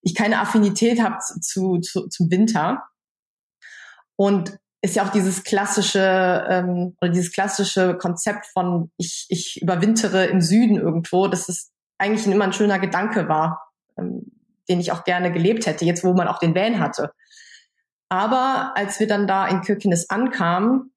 ich 0.03 0.17
keine 0.17 0.41
Affinität 0.41 1.01
habe 1.01 1.19
zu, 1.21 1.79
zu, 1.79 2.09
zum 2.09 2.33
Winter. 2.33 2.83
Und 4.17 4.59
ist 4.83 4.97
ja 4.97 5.05
auch 5.05 5.11
dieses 5.11 5.43
klassische 5.45 6.47
ähm, 6.49 6.97
oder 7.01 7.11
dieses 7.11 7.33
klassische 7.33 7.97
Konzept 7.97 8.47
von 8.47 8.91
ich, 8.97 9.27
ich 9.29 9.61
überwintere 9.61 10.27
im 10.27 10.41
Süden 10.41 10.77
irgendwo, 10.77 11.29
dass 11.29 11.49
es 11.49 11.73
eigentlich 11.99 12.27
immer 12.27 12.45
ein 12.45 12.53
schöner 12.53 12.79
Gedanke 12.79 13.29
war, 13.29 13.73
ähm, 13.99 14.33
den 14.69 14.81
ich 14.81 14.93
auch 14.93 15.05
gerne 15.05 15.33
gelebt 15.33 15.67
hätte, 15.67 15.85
jetzt 15.85 16.05
wo 16.05 16.13
man 16.13 16.29
auch 16.29 16.39
den 16.39 16.55
Van 16.55 16.79
hatte. 16.79 17.13
Aber 18.09 18.73
als 18.77 19.01
wir 19.01 19.07
dann 19.07 19.27
da 19.27 19.49
in 19.49 19.63
Kirkenes 19.63 20.11
ankamen, 20.11 20.93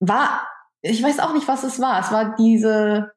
war, 0.00 0.46
ich 0.82 1.02
weiß 1.02 1.20
auch 1.20 1.32
nicht, 1.32 1.48
was 1.48 1.64
es 1.64 1.80
war. 1.80 2.00
Es 2.00 2.10
war 2.10 2.34
diese, 2.36 3.12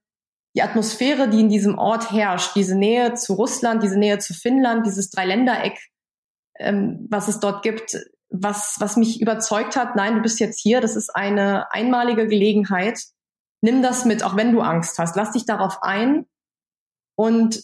die 0.56 0.62
Atmosphäre, 0.62 1.30
die 1.30 1.40
in 1.40 1.50
diesem 1.50 1.78
Ort 1.78 2.12
herrscht, 2.12 2.56
diese 2.56 2.78
Nähe 2.78 3.14
zu 3.16 3.34
Russland, 3.34 3.84
diese 3.84 3.98
Nähe 3.98 4.20
zu 4.20 4.34
Finnland, 4.34 4.86
dieses 4.86 5.10
Dreiländereck, 5.10 5.80
ähm, 6.60 7.08
was 7.10 7.28
es 7.28 7.40
dort 7.40 7.64
gibt, 7.64 7.98
was, 8.30 8.76
was 8.80 8.96
mich 8.96 9.22
überzeugt 9.22 9.76
hat, 9.76 9.96
nein, 9.96 10.16
du 10.16 10.22
bist 10.22 10.40
jetzt 10.40 10.60
hier, 10.60 10.82
das 10.82 10.96
ist 10.96 11.16
eine 11.16 11.72
einmalige 11.72 12.28
Gelegenheit. 12.28 13.02
Nimm 13.62 13.82
das 13.82 14.06
mit, 14.06 14.24
auch 14.24 14.36
wenn 14.36 14.52
du 14.52 14.62
Angst 14.62 15.00
hast. 15.00 15.16
Lass 15.16 15.32
dich 15.32 15.46
darauf 15.46 15.82
ein. 15.82 16.26
Und 17.16 17.64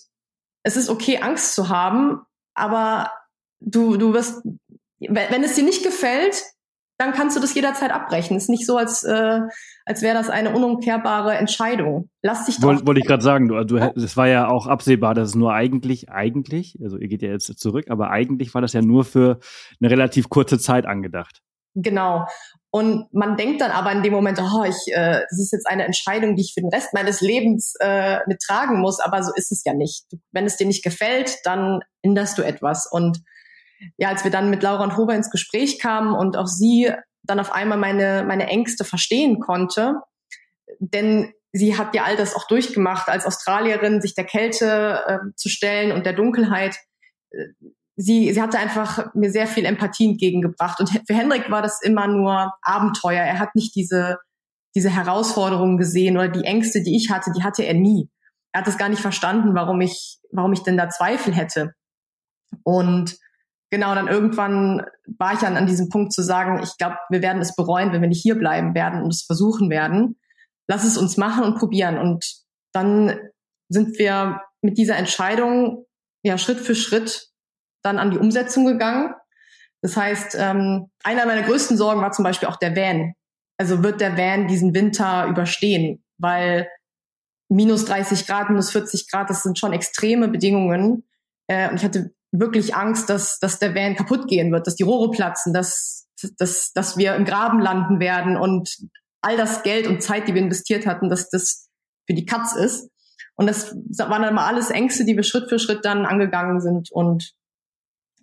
es 0.64 0.76
ist 0.76 0.90
okay, 0.90 1.20
Angst 1.22 1.54
zu 1.54 1.70
haben, 1.70 2.22
aber 2.56 3.12
du, 3.60 3.98
du 3.98 4.14
wirst, 4.14 4.42
wenn 5.00 5.44
es 5.44 5.56
dir 5.56 5.64
nicht 5.64 5.84
gefällt, 5.84 6.44
dann 6.98 7.12
kannst 7.14 7.36
du 7.36 7.42
das 7.42 7.54
jederzeit 7.54 7.92
abbrechen. 7.92 8.38
Ist 8.38 8.50
nicht 8.50 8.66
so, 8.66 8.78
als, 8.78 9.04
äh, 9.04 9.42
als 9.86 10.02
wäre 10.02 10.16
das 10.16 10.30
eine 10.30 10.56
unumkehrbare 10.56 11.34
Entscheidung. 11.34 12.10
Lass 12.22 12.46
dich 12.46 12.62
Wollte 12.62 12.88
wollt 12.88 12.98
ich 12.98 13.06
gerade 13.06 13.24
sagen, 13.24 13.48
du, 13.48 13.64
du, 13.66 13.78
es 13.78 14.16
war 14.16 14.28
ja 14.28 14.48
auch 14.48 14.68
absehbar, 14.68 15.14
dass 15.14 15.30
es 15.30 15.36
nur 15.36 15.54
eigentlich, 15.54 16.10
eigentlich, 16.10 16.78
also 16.82 16.98
ihr 16.98 17.08
geht 17.08 17.22
ja 17.22 17.30
jetzt 17.30 17.60
zurück, 17.60 17.86
aber 17.90 18.12
eigentlich 18.12 18.54
war 18.54 18.62
das 18.62 18.74
ja 18.74 18.82
nur 18.82 19.04
für 19.04 19.40
eine 19.82 19.92
relativ 19.92 20.30
kurze 20.30 20.58
Zeit 20.58 20.86
angedacht. 20.86 21.42
Genau. 21.76 22.26
Und 22.72 23.14
man 23.14 23.36
denkt 23.36 23.62
dann 23.62 23.72
aber 23.72 23.92
in 23.92 24.02
dem 24.02 24.14
Moment, 24.14 24.40
oh, 24.42 24.64
ich, 24.64 24.94
äh, 24.94 25.22
das 25.30 25.40
ist 25.40 25.52
jetzt 25.52 25.68
eine 25.68 25.86
Entscheidung, 25.86 26.36
die 26.36 26.42
ich 26.42 26.54
für 26.54 26.62
den 26.62 26.70
Rest 26.70 26.94
meines 26.94 27.20
Lebens 27.20 27.74
äh, 27.80 28.20
mittragen 28.28 28.80
muss, 28.80 29.00
aber 29.00 29.24
so 29.24 29.32
ist 29.36 29.52
es 29.52 29.64
ja 29.66 29.74
nicht. 29.74 30.06
Wenn 30.32 30.46
es 30.46 30.56
dir 30.56 30.68
nicht 30.68 30.84
gefällt, 30.84 31.38
dann 31.44 31.82
änderst 32.02 32.38
du 32.38 32.42
etwas. 32.42 32.88
Und 32.90 33.20
ja, 33.98 34.10
als 34.10 34.24
wir 34.24 34.32
dann 34.32 34.50
mit 34.50 34.64
Laura 34.64 34.84
und 34.84 34.98
Hober 34.98 35.16
ins 35.16 35.30
Gespräch 35.30 35.80
kamen 35.80 36.14
und 36.14 36.38
auch 36.38 36.48
sie 36.48 36.92
dann 37.24 37.40
auf 37.40 37.52
einmal 37.52 37.78
meine, 37.78 38.24
meine 38.28 38.48
Ängste 38.48 38.84
verstehen 38.84 39.40
konnte, 39.40 39.96
denn 40.80 41.34
sie 41.54 41.78
hat 41.78 41.96
ja 41.96 42.04
all 42.04 42.18
das 42.18 42.36
auch 42.36 42.48
durchgemacht, 42.48 43.08
als 43.08 43.26
Australierin 43.26 44.02
sich 44.02 44.14
der 44.14 44.26
Kälte 44.26 45.04
äh, 45.08 45.18
zu 45.36 45.50
stellen 45.50 45.92
und 45.92 46.06
der 46.06 46.14
Dunkelheit. 46.14 46.78
Sie, 47.96 48.34
sie 48.34 48.42
hatte 48.42 48.60
einfach 48.60 49.14
mir 49.14 49.32
sehr 49.32 49.48
viel 49.48 49.66
Empathie 49.66 50.12
entgegengebracht. 50.12 50.80
Und 50.82 50.90
für 50.90 51.14
Hendrik 51.14 51.50
war 51.50 51.62
das 51.62 51.82
immer 51.82 52.08
nur 52.08 52.54
Abenteuer. 52.62 53.22
Er 53.22 53.40
hat 53.40 53.56
nicht 53.56 53.74
diese, 53.76 54.18
diese 54.76 54.90
Herausforderungen 54.90 55.78
gesehen 55.78 56.18
oder 56.18 56.28
die 56.28 56.44
Ängste, 56.44 56.84
die 56.84 56.98
ich 56.98 57.10
hatte, 57.10 57.32
die 57.32 57.44
hatte 57.44 57.64
er 57.64 57.74
nie. 57.74 58.10
Er 58.52 58.62
hat 58.62 58.68
es 58.68 58.78
gar 58.78 58.90
nicht 58.90 59.02
verstanden, 59.02 59.56
warum 59.56 59.80
ich, 59.80 60.20
warum 60.32 60.52
ich 60.52 60.64
denn 60.64 60.78
da 60.78 60.90
Zweifel 60.90 61.34
hätte. 61.34 61.74
Und 62.64 63.18
genau, 63.76 63.94
dann 63.94 64.08
irgendwann 64.08 64.86
war 65.18 65.34
ich 65.34 65.40
dann 65.40 65.58
an 65.58 65.68
diesem 65.68 65.90
Punkt 65.90 66.14
zu 66.14 66.24
sagen, 66.24 66.62
ich 66.64 66.78
glaube, 66.78 66.96
wir 67.10 67.22
werden 67.22 67.42
es 67.42 67.56
bereuen, 67.56 67.92
wenn 67.92 68.02
wir 68.02 68.08
nicht 68.08 68.22
hier 68.22 68.36
bleiben 68.36 68.74
werden 68.74 69.04
und 69.04 69.14
es 69.14 69.24
versuchen 69.24 69.70
werden. 69.70 70.18
Lass 70.68 70.86
es 70.86 70.98
uns 70.98 71.18
machen 71.18 71.44
und 71.44 71.58
probieren. 71.58 71.98
Und 71.98 72.26
dann 72.72 73.20
sind 73.68 74.00
wir 74.00 74.42
mit 74.62 74.78
dieser 74.78 74.96
Entscheidung 74.96 75.86
ja 76.24 76.38
Schritt 76.38 76.62
für 76.62 76.74
Schritt 76.74 77.28
dann 77.84 78.00
an 78.00 78.12
die 78.12 78.18
Umsetzung 78.18 78.66
gegangen. 78.66 79.14
Das 79.82 79.98
heißt, 79.98 80.38
ähm, 80.40 80.90
einer 81.04 81.26
meiner 81.26 81.44
größten 81.44 81.76
Sorgen 81.76 82.02
war 82.02 82.14
zum 82.14 82.24
Beispiel 82.24 82.48
auch 82.48 82.56
der 82.56 82.78
Van. 82.78 83.14
Also 83.58 83.84
wird 83.84 84.00
der 84.00 84.18
Van 84.18 84.48
diesen 84.48 84.74
Winter 84.74 85.28
überstehen? 85.28 86.04
Weil 86.18 86.70
minus 87.50 87.84
30 87.86 88.26
Grad, 88.26 88.50
minus 88.50 88.72
40 88.72 89.12
Grad, 89.12 89.30
das 89.30 89.44
sind 89.44 89.60
schon 89.60 89.74
extreme 89.74 90.30
Bedingungen. 90.30 91.04
Äh, 91.48 91.70
und 91.70 91.76
ich 91.76 91.84
hatte 91.84 92.16
wirklich 92.39 92.76
Angst, 92.76 93.10
dass, 93.10 93.39
dass 93.39 93.60
der 93.60 93.76
Van 93.76 93.95
kaputt 93.95 94.28
gehen 94.28 94.52
wird, 94.52 94.67
dass 94.67 94.76
die 94.76 94.84
Rohre 94.84 95.12
platzen, 95.12 95.54
dass, 95.54 96.08
dass, 96.38 96.71
dass 96.74 96.98
wir 96.98 97.15
im 97.15 97.26
Graben 97.26 97.60
landen 97.60 98.00
werden 98.00 98.38
und 98.38 98.78
all 99.21 99.38
das 99.38 99.63
Geld 99.63 99.88
und 99.88 100.02
Zeit, 100.02 100.28
die 100.28 100.34
wir 100.34 100.41
investiert 100.41 100.86
hatten, 100.86 101.10
dass 101.10 101.30
das 101.30 101.69
für 102.08 102.13
die 102.13 102.26
Katz 102.26 102.56
ist. 102.56 102.89
Und 103.36 103.48
das 103.48 103.76
waren 103.98 104.21
dann 104.21 104.36
mal 104.36 104.48
alles 104.48 104.69
Ängste, 104.69 105.04
die 105.04 105.15
wir 105.15 105.24
Schritt 105.24 105.50
für 105.50 105.60
Schritt 105.60 105.84
dann 105.84 106.06
angegangen 106.06 106.62
sind 106.62 106.91
und 106.91 107.34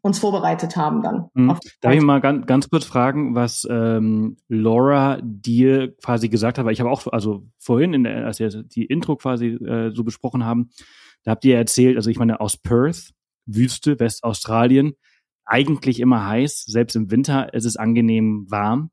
uns 0.03 0.19
vorbereitet 0.19 0.77
haben 0.77 1.03
dann. 1.03 1.29
Mhm. 1.35 1.59
Darf 1.81 1.95
ich 1.95 2.01
mal 2.01 2.21
ganz, 2.21 2.47
ganz 2.47 2.69
kurz 2.69 2.85
fragen, 2.85 3.35
was 3.35 3.67
ähm, 3.71 4.37
Laura 4.49 5.21
dir 5.23 5.95
quasi 5.97 6.29
gesagt 6.29 6.59
hat? 6.59 6.67
Weil 6.67 6.73
ich 6.73 6.81
habe 6.81 6.91
auch, 6.91 7.07
also 7.07 7.47
vorhin, 7.59 7.95
in 7.95 8.05
der, 8.05 8.27
als 8.27 8.41
wir 8.41 8.49
die 8.51 8.85
Intro 8.85 9.17
quasi 9.17 9.49
äh, 9.49 9.93
so 9.95 10.03
besprochen 10.03 10.45
haben, 10.45 10.71
da 11.23 11.31
habt 11.31 11.45
ihr 11.45 11.57
erzählt, 11.57 11.97
also 11.97 12.11
ich 12.11 12.19
meine 12.19 12.41
aus 12.41 12.57
Perth, 12.57 13.13
Wüste, 13.47 13.99
Westaustralien, 14.01 14.95
eigentlich 15.45 16.01
immer 16.01 16.27
heiß, 16.27 16.65
selbst 16.65 16.97
im 16.97 17.11
Winter 17.11 17.53
ist 17.55 17.65
es 17.65 17.77
angenehm 17.77 18.47
warm. 18.49 18.91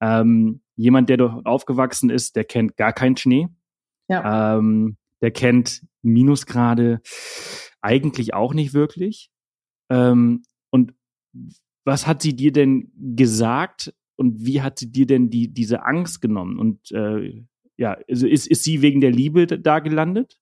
Ähm, 0.00 0.62
jemand, 0.76 1.08
der 1.10 1.18
dort 1.18 1.46
aufgewachsen 1.46 2.10
ist, 2.10 2.36
der 2.36 2.44
kennt 2.44 2.76
gar 2.76 2.92
keinen 2.92 3.16
Schnee. 3.16 3.48
Ja. 4.08 4.56
Ähm, 4.56 4.96
der 5.20 5.30
kennt 5.30 5.82
Minusgrade 6.02 7.00
eigentlich 7.82 8.34
auch 8.34 8.54
nicht 8.54 8.72
wirklich. 8.72 9.30
Ähm, 9.90 10.42
und 10.70 10.94
was 11.84 12.06
hat 12.06 12.22
sie 12.22 12.34
dir 12.34 12.52
denn 12.52 12.90
gesagt 12.96 13.94
und 14.16 14.44
wie 14.44 14.62
hat 14.62 14.78
sie 14.78 14.90
dir 14.90 15.06
denn 15.06 15.30
die, 15.30 15.52
diese 15.52 15.84
Angst 15.84 16.20
genommen? 16.20 16.58
Und 16.58 16.90
äh, 16.92 17.44
ja, 17.76 17.98
also 18.08 18.26
ist, 18.26 18.46
ist 18.46 18.64
sie 18.64 18.82
wegen 18.82 19.00
der 19.00 19.10
Liebe 19.10 19.46
da 19.46 19.78
gelandet? 19.80 20.39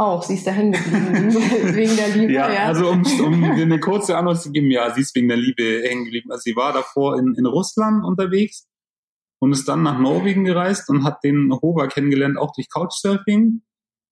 Auch, 0.00 0.22
sie 0.22 0.34
ist 0.34 0.46
da 0.46 0.52
hängen 0.52 0.70
geblieben, 0.70 1.34
wegen 1.74 1.96
der 1.96 2.08
Liebe. 2.10 2.32
Ja, 2.32 2.52
ja. 2.52 2.66
also 2.66 2.88
um, 2.88 3.02
um 3.24 3.42
eine 3.42 3.80
kurze 3.80 4.16
Antwort 4.16 4.40
zu 4.40 4.52
geben, 4.52 4.70
ja, 4.70 4.94
sie 4.94 5.00
ist 5.00 5.14
wegen 5.16 5.26
der 5.26 5.36
Liebe 5.36 5.82
hängen 5.82 6.04
geblieben. 6.04 6.30
Also 6.30 6.42
sie 6.42 6.54
war 6.54 6.72
davor 6.72 7.18
in, 7.18 7.34
in 7.36 7.46
Russland 7.46 8.04
unterwegs 8.04 8.68
und 9.40 9.50
ist 9.50 9.68
dann 9.68 9.82
nach 9.82 9.98
Norwegen 9.98 10.44
gereist 10.44 10.88
und 10.88 11.02
hat 11.02 11.24
den 11.24 11.52
Hober 11.52 11.88
kennengelernt, 11.88 12.38
auch 12.38 12.52
durch 12.54 12.70
Couchsurfing. 12.70 13.62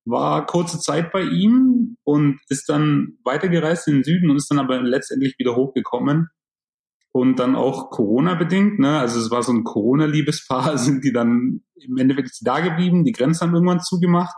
War 0.05 0.45
kurze 0.47 0.81
Zeit 0.81 1.13
bei 1.13 1.23
ihm 1.23 1.97
und 2.03 2.41
ist 2.49 2.69
dann 2.69 3.19
weitergereist 3.25 3.87
in 3.87 3.95
den 3.95 4.05
Süden 4.05 4.31
und 4.31 4.37
ist 4.37 4.51
dann 4.51 4.59
aber 4.59 4.83
letztendlich 4.83 5.39
wieder 5.39 5.55
hochgekommen. 5.55 6.31
Und 7.13 7.39
dann 7.39 7.55
auch 7.55 7.91
Corona-bedingt, 7.91 8.81
ne? 8.81 8.99
Also 8.99 9.21
es 9.21 9.31
war 9.31 9.43
so 9.43 9.53
ein 9.53 9.63
Corona-Liebespaar, 9.63 10.79
sind 10.79 11.05
die 11.05 11.13
dann 11.13 11.63
im 11.77 11.97
Endeffekt 11.97 12.41
da 12.43 12.59
geblieben, 12.59 13.05
die 13.05 13.13
Grenzen 13.13 13.43
haben 13.43 13.55
irgendwann 13.55 13.81
zugemacht 13.81 14.35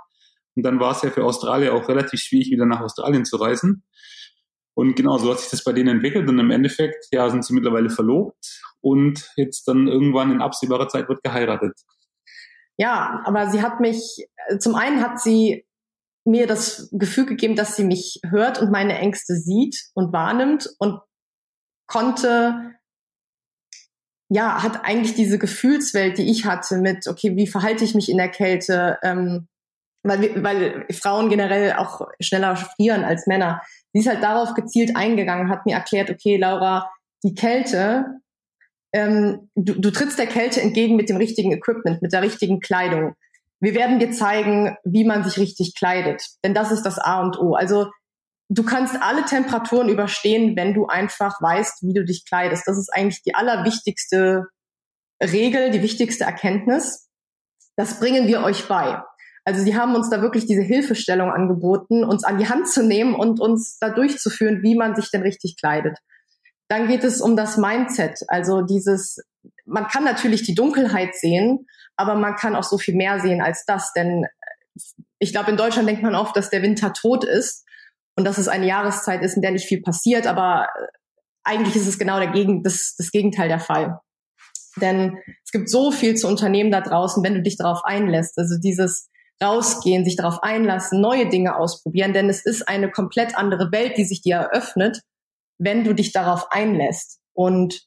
und 0.59 0.65
dann 0.65 0.81
war 0.81 0.91
es 0.91 1.03
ja 1.03 1.11
für 1.11 1.25
Australier 1.25 1.73
auch 1.73 1.89
relativ 1.89 2.19
schwierig, 2.19 2.51
wieder 2.51 2.67
nach 2.67 2.81
Australien 2.81 3.25
zu 3.25 3.37
reisen. 3.37 3.85
Und 4.75 4.97
genau 4.97 5.17
so 5.17 5.31
hat 5.31 5.39
sich 5.39 5.51
das 5.51 5.63
bei 5.63 5.73
denen 5.73 5.89
entwickelt. 5.89 6.29
Und 6.29 6.37
im 6.37 6.51
Endeffekt, 6.51 7.07
ja, 7.13 7.31
sind 7.31 7.45
sie 7.45 7.55
mittlerweile 7.55 7.91
verlobt 7.91 8.61
und 8.81 9.31
jetzt 9.37 9.69
dann 9.69 9.87
irgendwann 9.87 10.33
in 10.33 10.43
absehbarer 10.43 10.89
Zeit 10.89 11.09
wird 11.09 11.23
geheiratet. 11.23 11.75
Ja, 12.77 13.23
aber 13.25 13.51
sie 13.51 13.63
hat 13.63 13.79
mich, 13.79 14.27
zum 14.59 14.75
einen 14.75 15.01
hat 15.01 15.21
sie 15.21 15.65
mir 16.25 16.49
das 16.49 16.89
Gefühl 16.91 17.27
gegeben, 17.27 17.55
dass 17.55 17.77
sie 17.77 17.85
mich 17.85 18.21
hört 18.29 18.61
und 18.61 18.73
meine 18.73 18.99
Ängste 18.99 19.37
sieht 19.37 19.91
und 19.95 20.13
wahrnimmt 20.13 20.69
und 20.81 20.99
konnte, 21.87 22.73
ja, 24.29 24.61
hat 24.65 24.85
eigentlich 24.85 25.15
diese 25.15 25.39
Gefühlswelt, 25.39 26.19
die 26.19 26.29
ich 26.29 26.47
hatte 26.47 26.79
mit, 26.79 27.07
okay, 27.07 27.37
wie 27.37 27.47
verhalte 27.47 27.85
ich 27.85 27.95
mich 27.95 28.09
in 28.09 28.19
der 28.19 28.29
Kälte, 28.29 28.99
ähm, 29.05 29.47
weil, 30.03 30.43
weil 30.43 30.87
Frauen 30.93 31.29
generell 31.29 31.75
auch 31.75 32.07
schneller 32.21 32.57
frieren 32.57 33.05
als 33.05 33.27
Männer. 33.27 33.63
Sie 33.93 34.01
ist 34.01 34.09
halt 34.09 34.23
darauf 34.23 34.55
gezielt 34.55 34.97
eingegangen, 34.97 35.51
hat 35.51 35.67
mir 35.67 35.75
erklärt, 35.75 36.11
okay, 36.11 36.37
Laura, 36.37 36.91
die 37.25 37.35
Kälte, 37.35 38.21
ähm, 38.93 39.51
du, 39.55 39.75
du 39.75 39.91
trittst 39.91 40.19
der 40.19 40.27
Kälte 40.27 40.61
entgegen 40.61 40.97
mit 40.97 41.09
dem 41.09 41.17
richtigen 41.17 41.53
Equipment, 41.53 42.03
mit 42.03 42.13
der 42.13 42.23
richtigen 42.23 42.61
Kleidung. 42.61 43.15
Wir 43.61 43.75
werden 43.75 43.99
dir 43.99 44.13
zeigen, 44.13 44.77
wie 44.85 45.05
man 45.05 45.25
sich 45.25 45.39
richtig 45.39 45.75
kleidet, 45.75 46.23
denn 46.45 46.55
das 46.55 46.71
ist 46.71 46.83
das 46.83 46.99
A 46.99 47.21
und 47.21 47.39
O. 47.39 47.55
Also 47.55 47.91
du 48.49 48.63
kannst 48.63 48.97
alle 49.03 49.25
Temperaturen 49.25 49.89
überstehen, 49.89 50.57
wenn 50.57 50.75
du 50.75 50.87
einfach 50.87 51.41
weißt, 51.43 51.83
wie 51.83 51.93
du 51.93 52.05
dich 52.05 52.25
kleidest. 52.25 52.67
Das 52.67 52.79
ist 52.79 52.91
eigentlich 52.93 53.23
die 53.23 53.35
allerwichtigste 53.35 54.47
Regel, 55.23 55.71
die 55.71 55.83
wichtigste 55.83 56.25
Erkenntnis. 56.25 57.09
Das 57.77 57.99
bringen 58.01 58.27
wir 58.27 58.43
euch 58.43 58.69
bei. 58.69 59.03
Also 59.49 59.63
sie 59.63 59.75
haben 59.75 59.95
uns 59.95 60.11
da 60.11 60.21
wirklich 60.21 60.45
diese 60.45 60.61
Hilfestellung 60.61 61.31
angeboten, 61.31 62.05
uns 62.05 62.23
an 62.23 62.37
die 62.37 62.51
Hand 62.51 62.69
zu 62.69 62.83
nehmen 62.83 63.15
und 63.15 63.41
uns 63.41 63.79
da 63.79 63.89
durchzuführen, 63.89 64.63
wie 64.63 64.77
man 64.77 64.95
sich 64.95 65.11
denn 65.11 65.23
richtig 65.23 65.57
kleidet. 65.57 65.97
Dann 66.69 66.87
geht 66.87 67.03
es 67.03 67.23
um 67.23 67.35
das 67.35 67.57
Mindset, 67.57 68.21
also 68.29 68.61
dieses, 68.61 69.25
man 69.65 69.87
kann 69.87 70.05
natürlich 70.05 70.43
die 70.43 70.55
Dunkelheit 70.55 71.15
sehen, 71.15 71.65
aber 71.97 72.15
man 72.15 72.37
kann 72.37 72.55
auch 72.55 72.63
so 72.63 72.77
viel 72.77 72.95
mehr 72.95 73.21
sehen 73.21 73.41
als 73.41 73.65
das, 73.65 73.95
denn 73.95 74.27
ich 75.19 75.33
glaube, 75.33 75.51
in 75.51 75.57
Deutschland 75.57 75.89
denkt 75.89 76.03
man 76.03 76.15
oft, 76.15 76.37
dass 76.37 76.51
der 76.51 76.61
Winter 76.61 76.93
tot 76.93 77.25
ist 77.25 77.65
und 78.19 78.27
dass 78.27 78.37
es 78.37 78.49
eine 78.49 78.67
Jahreszeit 78.67 79.23
ist, 79.23 79.37
in 79.37 79.41
der 79.41 79.53
nicht 79.53 79.67
viel 79.67 79.81
passiert, 79.81 80.27
aber 80.27 80.69
eigentlich 81.43 81.75
ist 81.75 81.87
es 81.87 81.99
genau 81.99 82.19
der 82.19 82.33
Gegen, 82.33 82.63
das, 82.63 82.97
das 82.99 83.11
Gegenteil 83.13 83.49
der 83.49 83.61
Fall. 83.61 83.99
Denn 84.83 85.17
es 85.43 85.53
gibt 85.53 85.71
so 85.71 85.91
viel 85.91 86.17
zu 86.17 86.29
unternehmen 86.29 86.71
da 86.71 86.83
draußen, 86.83 87.25
wenn 87.25 87.33
du 87.33 87.41
dich 87.41 87.57
darauf 87.57 87.83
einlässt. 87.83 88.37
Also 88.37 88.59
dieses, 88.61 89.09
rausgehen, 89.43 90.05
sich 90.05 90.17
darauf 90.17 90.43
einlassen, 90.43 91.01
neue 91.01 91.29
Dinge 91.29 91.57
ausprobieren, 91.57 92.13
denn 92.13 92.29
es 92.29 92.45
ist 92.45 92.69
eine 92.69 92.91
komplett 92.91 93.37
andere 93.37 93.71
Welt, 93.73 93.97
die 93.97 94.05
sich 94.05 94.23
dir 94.23 94.37
eröffnet, 94.37 95.03
wenn 95.59 95.85
du 95.85 95.95
dich 95.95 96.13
darauf 96.13 96.51
einlässt. 96.51 97.21
Und 97.35 97.87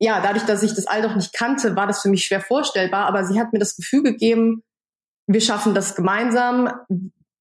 ja, 0.00 0.20
dadurch, 0.20 0.44
dass 0.44 0.62
ich 0.62 0.74
das 0.74 0.86
all 0.86 1.02
doch 1.02 1.14
nicht 1.14 1.32
kannte, 1.32 1.76
war 1.76 1.86
das 1.86 2.02
für 2.02 2.08
mich 2.08 2.24
schwer 2.24 2.40
vorstellbar, 2.40 3.06
aber 3.06 3.24
sie 3.24 3.38
hat 3.38 3.52
mir 3.52 3.58
das 3.58 3.76
Gefühl 3.76 4.02
gegeben, 4.02 4.62
wir 5.26 5.40
schaffen 5.40 5.74
das 5.74 5.94
gemeinsam, 5.94 6.70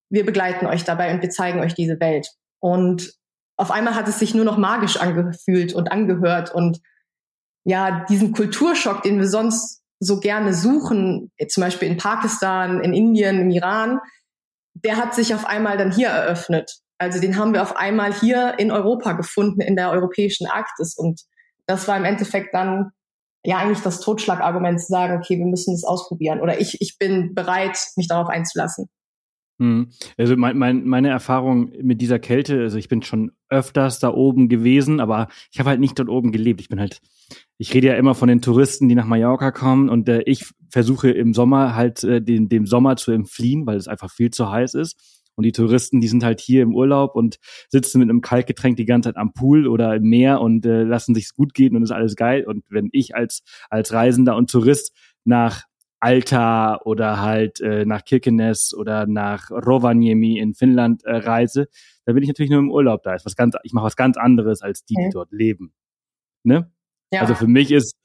wir 0.10 0.26
begleiten 0.26 0.68
euch 0.68 0.84
dabei 0.84 1.14
und 1.14 1.22
wir 1.22 1.30
zeigen 1.30 1.60
euch 1.60 1.74
diese 1.74 2.00
Welt. 2.00 2.30
Und 2.60 3.14
auf 3.58 3.72
einmal 3.72 3.96
hat 3.96 4.08
es 4.08 4.20
sich 4.20 4.34
nur 4.34 4.46
noch 4.46 4.58
magisch 4.58 4.98
angefühlt 4.98 5.74
und 5.74 5.92
angehört 5.92 6.54
und 6.54 6.80
ja, 7.66 8.06
diesen 8.10 8.34
Kulturschock, 8.34 9.04
den 9.04 9.20
wir 9.20 9.28
sonst 9.28 9.83
so 10.00 10.20
gerne 10.20 10.54
suchen, 10.54 11.32
zum 11.48 11.62
Beispiel 11.62 11.88
in 11.88 11.98
Pakistan, 11.98 12.82
in 12.82 12.94
Indien, 12.94 13.40
im 13.40 13.50
Iran, 13.50 14.00
der 14.74 14.98
hat 14.98 15.16
sich 15.16 15.34
auf 15.34 15.46
einmal 15.46 15.78
dann 15.78 15.92
hier 15.92 16.10
eröffnet. 16.10 16.80
Also 16.98 17.20
den 17.20 17.38
haben 17.38 17.54
wir 17.54 17.62
auf 17.62 17.76
einmal 17.76 18.14
hier 18.14 18.56
in 18.58 18.72
Europa 18.72 19.14
gefunden, 19.14 19.62
in 19.62 19.76
der 19.76 19.92
europäischen 19.92 20.48
Arktis. 20.48 20.96
Und 20.98 21.22
das 21.66 21.88
war 21.88 21.98
im 21.98 22.06
Endeffekt 22.06 22.54
dann 22.54 22.92
ja 23.46 23.58
eigentlich 23.58 23.82
das 23.82 24.00
Totschlagargument 24.00 24.80
zu 24.80 24.88
sagen, 24.88 25.18
okay, 25.18 25.38
wir 25.38 25.46
müssen 25.46 25.74
es 25.74 25.84
ausprobieren 25.84 26.40
oder 26.40 26.60
ich, 26.60 26.78
ich 26.80 26.98
bin 26.98 27.34
bereit, 27.36 27.78
mich 27.98 28.08
darauf 28.08 28.30
einzulassen. 28.30 28.88
Hm. 29.60 29.92
Also 30.18 30.36
mein, 30.36 30.58
mein, 30.58 30.86
meine 30.86 31.10
Erfahrung 31.10 31.72
mit 31.82 32.02
dieser 32.02 32.20
Kälte, 32.20 32.62
also 32.62 32.78
ich 32.78 32.88
bin 32.88 33.04
schon 33.04 33.32
öfters 33.50 34.00
da 34.00 34.12
oben 34.14 34.50
gewesen, 34.50 35.00
aber 35.00 35.28
ich 35.52 35.60
habe 35.60 35.70
halt 35.70 35.80
nicht 35.80 36.00
dort 36.00 36.10
oben 36.10 36.32
gelebt. 36.32 36.62
Ich 36.62 36.70
bin 36.70 36.80
halt, 36.80 37.02
ich 37.58 37.74
rede 37.74 37.88
ja 37.88 37.96
immer 37.96 38.16
von 38.16 38.28
den 38.28 38.42
Touristen, 38.42 38.90
die 38.90 38.96
nach 38.96 39.06
Mallorca 39.06 39.52
kommen 39.52 39.90
und 39.90 40.10
äh, 40.10 40.22
ich 40.26 40.46
versuche 40.70 41.12
im 41.12 41.34
Sommer 41.34 41.76
halt 41.76 42.04
äh, 42.04 42.22
den, 42.22 42.50
dem 42.50 42.66
Sommer 42.66 42.96
zu 42.96 43.12
entfliehen, 43.12 43.66
weil 43.66 43.78
es 43.78 43.88
einfach 43.88 44.12
viel 44.12 44.32
zu 44.32 44.52
heiß 44.52 44.74
ist. 44.74 45.22
Und 45.36 45.46
die 45.46 45.52
Touristen, 45.52 46.00
die 46.00 46.08
sind 46.08 46.24
halt 46.24 46.40
hier 46.40 46.62
im 46.62 46.76
Urlaub 46.76 47.16
und 47.16 47.38
sitzen 47.70 48.00
mit 48.00 48.10
einem 48.10 48.22
Kaltgetränk 48.22 48.78
die 48.78 48.86
ganze 48.86 49.10
Zeit 49.10 49.18
am 49.18 49.34
Pool 49.34 49.68
oder 49.68 49.96
im 49.96 50.04
Meer 50.04 50.42
und 50.42 50.66
äh, 50.66 50.84
lassen 50.84 51.16
sich's 51.16 51.34
gut 51.34 51.54
gehen 51.54 51.76
und 51.76 51.84
ist 51.84 51.92
alles 51.92 52.16
geil. 52.16 52.46
Und 52.46 52.66
wenn 52.70 52.90
ich 52.92 53.16
als, 53.16 53.44
als 53.70 53.94
Reisender 53.94 54.36
und 54.36 54.52
Tourist 54.52 54.96
nach 55.24 55.64
Alta 56.00 56.82
oder 56.84 57.22
halt 57.22 57.62
äh, 57.62 57.86
nach 57.86 58.04
Kirkenes 58.04 58.74
oder 58.76 59.08
nach 59.08 59.50
Rovaniemi 59.50 60.38
in 60.38 60.54
Finnland 60.54 61.04
äh, 61.06 61.16
reise, 61.16 61.68
dann 62.06 62.16
bin 62.16 62.24
ich 62.24 62.28
natürlich 62.28 62.52
nur 62.52 62.60
im 62.60 62.72
Urlaub 62.72 63.04
da. 63.04 63.16
Ist 63.16 63.26
was 63.26 63.36
ganz, 63.36 63.56
ich 63.64 63.74
mache 63.74 63.86
was 63.86 63.96
ganz 63.96 64.18
anderes 64.18 64.62
als 64.62 64.84
die, 64.84 64.96
die 64.96 65.10
dort 65.12 65.32
leben. 65.32 65.74
Ne? 66.44 66.73
Ja. 67.14 67.22
Also 67.22 67.36
für 67.36 67.48
mich 67.48 67.72
ist 67.72 67.96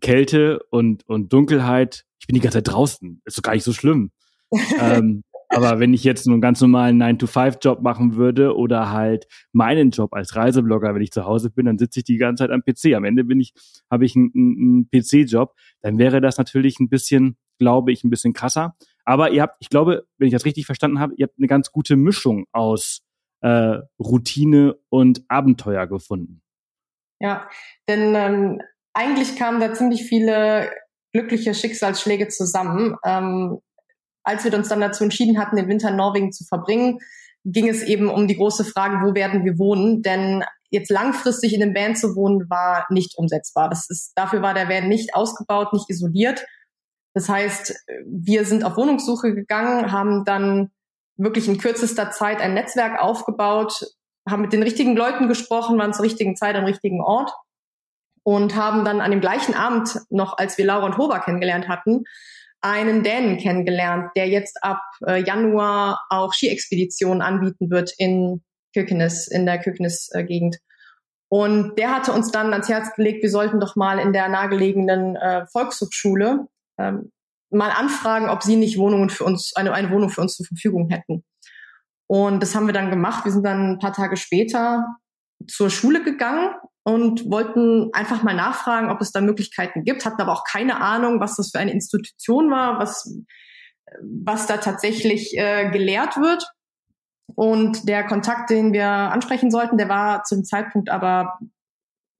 Kälte 0.00 0.60
und, 0.70 1.06
und 1.08 1.32
Dunkelheit, 1.32 2.04
ich 2.18 2.26
bin 2.26 2.34
die 2.34 2.40
ganze 2.40 2.58
Zeit 2.58 2.72
draußen. 2.72 3.20
Ist 3.24 3.38
doch 3.38 3.42
gar 3.42 3.54
nicht 3.54 3.64
so 3.64 3.72
schlimm. 3.72 4.10
ähm, 4.80 5.22
aber 5.48 5.78
wenn 5.78 5.94
ich 5.94 6.02
jetzt 6.02 6.26
einen 6.26 6.40
ganz 6.40 6.60
normalen 6.60 7.00
9-to-5-Job 7.00 7.80
machen 7.80 8.16
würde 8.16 8.56
oder 8.56 8.90
halt 8.90 9.26
meinen 9.52 9.90
Job 9.90 10.12
als 10.12 10.34
Reiseblogger, 10.34 10.94
wenn 10.94 11.02
ich 11.02 11.12
zu 11.12 11.24
Hause 11.24 11.50
bin, 11.50 11.66
dann 11.66 11.78
sitze 11.78 12.00
ich 12.00 12.04
die 12.04 12.16
ganze 12.16 12.44
Zeit 12.44 12.50
am 12.50 12.62
PC. 12.62 12.94
Am 12.94 13.04
Ende 13.04 13.24
bin 13.24 13.40
ich, 13.40 13.52
habe 13.90 14.04
ich 14.04 14.16
einen, 14.16 14.32
einen 14.34 14.88
PC-Job. 14.90 15.54
Dann 15.82 15.98
wäre 15.98 16.20
das 16.20 16.38
natürlich 16.38 16.80
ein 16.80 16.88
bisschen, 16.88 17.36
glaube 17.58 17.92
ich, 17.92 18.02
ein 18.02 18.10
bisschen 18.10 18.32
krasser. 18.32 18.74
Aber 19.04 19.30
ihr 19.30 19.42
habt, 19.42 19.56
ich 19.60 19.68
glaube, 19.68 20.06
wenn 20.18 20.26
ich 20.26 20.34
das 20.34 20.46
richtig 20.46 20.66
verstanden 20.66 20.98
habe, 20.98 21.14
ihr 21.16 21.26
habt 21.26 21.38
eine 21.38 21.46
ganz 21.46 21.70
gute 21.70 21.96
Mischung 21.96 22.46
aus 22.52 23.02
äh, 23.40 23.78
Routine 24.00 24.76
und 24.88 25.22
Abenteuer 25.28 25.86
gefunden. 25.86 26.42
Ja, 27.20 27.48
denn 27.88 28.14
ähm, 28.14 28.60
eigentlich 28.92 29.36
kamen 29.36 29.60
da 29.60 29.72
ziemlich 29.72 30.04
viele 30.04 30.70
glückliche 31.12 31.54
Schicksalsschläge 31.54 32.28
zusammen. 32.28 32.96
Ähm, 33.04 33.58
als 34.22 34.44
wir 34.44 34.52
uns 34.54 34.68
dann 34.68 34.80
dazu 34.80 35.04
entschieden 35.04 35.38
hatten, 35.38 35.56
den 35.56 35.68
Winter 35.68 35.90
in 35.90 35.96
Norwegen 35.96 36.32
zu 36.32 36.44
verbringen, 36.44 36.98
ging 37.44 37.68
es 37.68 37.82
eben 37.82 38.08
um 38.08 38.26
die 38.26 38.36
große 38.36 38.64
Frage, 38.64 39.06
wo 39.06 39.14
werden 39.14 39.44
wir 39.44 39.58
wohnen? 39.58 40.02
Denn 40.02 40.44
jetzt 40.70 40.90
langfristig 40.90 41.54
in 41.54 41.60
dem 41.60 41.74
Van 41.74 41.94
zu 41.94 42.16
wohnen, 42.16 42.50
war 42.50 42.86
nicht 42.90 43.16
umsetzbar. 43.16 43.70
Das 43.70 43.88
ist, 43.88 44.12
dafür 44.16 44.42
war 44.42 44.52
der 44.52 44.68
Van 44.68 44.88
nicht 44.88 45.14
ausgebaut, 45.14 45.72
nicht 45.72 45.88
isoliert. 45.88 46.44
Das 47.14 47.28
heißt, 47.28 47.74
wir 48.04 48.44
sind 48.44 48.64
auf 48.64 48.76
Wohnungssuche 48.76 49.32
gegangen, 49.34 49.92
haben 49.92 50.24
dann 50.24 50.70
wirklich 51.16 51.48
in 51.48 51.58
kürzester 51.58 52.10
Zeit 52.10 52.40
ein 52.40 52.54
Netzwerk 52.54 53.00
aufgebaut, 53.00 53.86
haben 54.28 54.42
mit 54.42 54.52
den 54.52 54.62
richtigen 54.62 54.96
Leuten 54.96 55.28
gesprochen, 55.28 55.78
waren 55.78 55.92
zur 55.92 56.04
richtigen 56.04 56.36
Zeit 56.36 56.56
am 56.56 56.64
richtigen 56.64 57.00
Ort 57.00 57.32
und 58.22 58.56
haben 58.56 58.84
dann 58.84 59.00
an 59.00 59.10
dem 59.10 59.20
gleichen 59.20 59.54
Abend 59.54 60.00
noch, 60.10 60.36
als 60.38 60.58
wir 60.58 60.64
Laura 60.64 60.86
und 60.86 60.98
Hoba 60.98 61.20
kennengelernt 61.20 61.68
hatten, 61.68 62.04
einen 62.60 63.04
Dänen 63.04 63.38
kennengelernt, 63.38 64.10
der 64.16 64.28
jetzt 64.28 64.62
ab 64.64 64.80
äh, 65.06 65.22
Januar 65.22 66.00
auch 66.10 66.32
Skiexpeditionen 66.32 67.22
anbieten 67.22 67.70
wird 67.70 67.92
in 67.98 68.42
Kirkenes, 68.72 69.28
in 69.28 69.46
der 69.46 69.58
Kirkenes-Gegend. 69.58 70.58
Und 71.28 71.76
der 71.76 71.94
hatte 71.94 72.12
uns 72.12 72.30
dann 72.30 72.52
ans 72.52 72.68
Herz 72.68 72.94
gelegt, 72.94 73.22
wir 73.22 73.30
sollten 73.30 73.60
doch 73.60 73.76
mal 73.76 73.98
in 73.98 74.12
der 74.12 74.28
nahegelegenen 74.28 75.16
äh, 75.16 75.46
Volkshochschule 75.46 76.46
ähm, 76.78 77.12
mal 77.50 77.70
anfragen, 77.70 78.28
ob 78.28 78.42
sie 78.42 78.56
nicht 78.56 78.78
Wohnungen 78.78 79.10
für 79.10 79.24
uns, 79.24 79.54
eine, 79.54 79.72
eine 79.72 79.90
Wohnung 79.90 80.10
für 80.10 80.20
uns 80.20 80.34
zur 80.34 80.46
Verfügung 80.46 80.88
hätten. 80.88 81.24
Und 82.08 82.42
das 82.42 82.54
haben 82.54 82.66
wir 82.66 82.74
dann 82.74 82.90
gemacht. 82.90 83.24
Wir 83.24 83.32
sind 83.32 83.44
dann 83.44 83.72
ein 83.72 83.78
paar 83.78 83.92
Tage 83.92 84.16
später 84.16 84.86
zur 85.48 85.70
Schule 85.70 86.02
gegangen 86.02 86.54
und 86.84 87.28
wollten 87.30 87.90
einfach 87.92 88.22
mal 88.22 88.34
nachfragen, 88.34 88.90
ob 88.90 89.00
es 89.00 89.10
da 89.10 89.20
Möglichkeiten 89.20 89.82
gibt, 89.82 90.04
hatten 90.04 90.20
aber 90.20 90.32
auch 90.32 90.44
keine 90.44 90.80
Ahnung, 90.80 91.20
was 91.20 91.36
das 91.36 91.50
für 91.50 91.58
eine 91.58 91.72
Institution 91.72 92.50
war, 92.50 92.78
was, 92.78 93.12
was 94.00 94.46
da 94.46 94.58
tatsächlich 94.58 95.36
äh, 95.36 95.68
gelehrt 95.70 96.16
wird. 96.16 96.48
Und 97.34 97.88
der 97.88 98.06
Kontakt, 98.06 98.50
den 98.50 98.72
wir 98.72 98.86
ansprechen 98.86 99.50
sollten, 99.50 99.78
der 99.78 99.88
war 99.88 100.22
zu 100.22 100.36
dem 100.36 100.44
Zeitpunkt 100.44 100.88
aber 100.88 101.40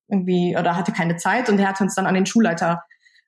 irgendwie 0.09 0.57
oder 0.59 0.77
hatte 0.77 0.93
keine 0.93 1.17
Zeit 1.17 1.49
und 1.49 1.59
der 1.59 1.69
hat 1.69 1.81
uns 1.81 1.95
dann 1.95 2.07
an 2.07 2.15
den 2.15 2.27
Schulleiter 2.27 2.83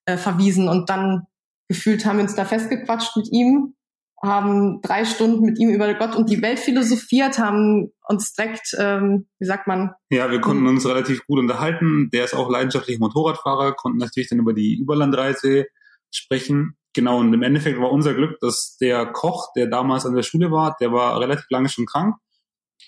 äh, 0.07 0.17
verwiesen 0.17 0.69
und 0.69 0.91
dann 0.91 1.27
gefühlt 1.69 2.05
haben 2.05 2.17
wir 2.17 2.25
uns 2.25 2.35
da 2.35 2.45
festgequatscht 2.45 3.17
mit 3.17 3.29
ihm 3.31 3.75
haben 4.23 4.81
drei 4.83 5.05
Stunden 5.05 5.45
mit 5.45 5.59
ihm 5.59 5.71
über 5.71 5.93
Gott 5.95 6.17
und 6.17 6.29
die 6.29 6.43
Welt 6.43 6.59
philosophiert, 6.59 7.39
haben 7.39 7.93
uns 8.09 8.33
direkt, 8.33 8.75
ähm, 8.79 9.29
wie 9.39 9.47
sagt 9.47 9.67
man? 9.67 9.93
Ja, 10.11 10.31
wir 10.31 10.41
konnten 10.41 10.67
uns 10.67 10.87
relativ 10.87 11.25
gut 11.27 11.39
unterhalten. 11.39 12.11
Der 12.13 12.25
ist 12.25 12.35
auch 12.35 12.51
leidenschaftlicher 12.51 12.99
Motorradfahrer, 12.99 13.75
konnten 13.75 13.99
natürlich 13.99 14.29
dann 14.29 14.41
über 14.41 14.55
die 14.55 14.77
Überlandreise 14.77 15.67
sprechen. 16.11 16.77
Genau, 16.95 17.19
und 17.21 17.33
im 17.33 17.43
Endeffekt 17.43 17.81
war 17.81 17.93
unser 17.93 18.15
Glück, 18.15 18.41
dass 18.41 18.77
der 18.81 19.07
Koch, 19.07 19.53
der 19.55 19.69
damals 19.69 20.05
an 20.05 20.15
der 20.15 20.23
Schule 20.23 20.51
war, 20.51 20.77
der 20.81 20.93
war 20.93 21.21
relativ 21.21 21.47
lange 21.51 21.69
schon 21.69 21.87
krank 21.87 22.17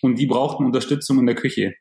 und 0.02 0.18
die 0.18 0.26
brauchten 0.26 0.64
Unterstützung 0.64 1.20
in 1.20 1.26
der 1.26 1.36
Küche. 1.36 1.74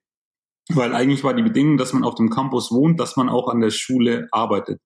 Weil 0.71 0.93
eigentlich 0.93 1.23
war 1.23 1.33
die 1.33 1.41
Bedingung, 1.41 1.77
dass 1.77 1.93
man 1.93 2.03
auf 2.03 2.13
dem 2.13 2.29
Campus 2.29 2.71
wohnt, 2.71 2.99
dass 2.99 3.15
man 3.15 3.29
auch 3.29 3.47
an 3.47 3.61
der 3.61 3.71
Schule 3.71 4.27
arbeitet. 4.31 4.79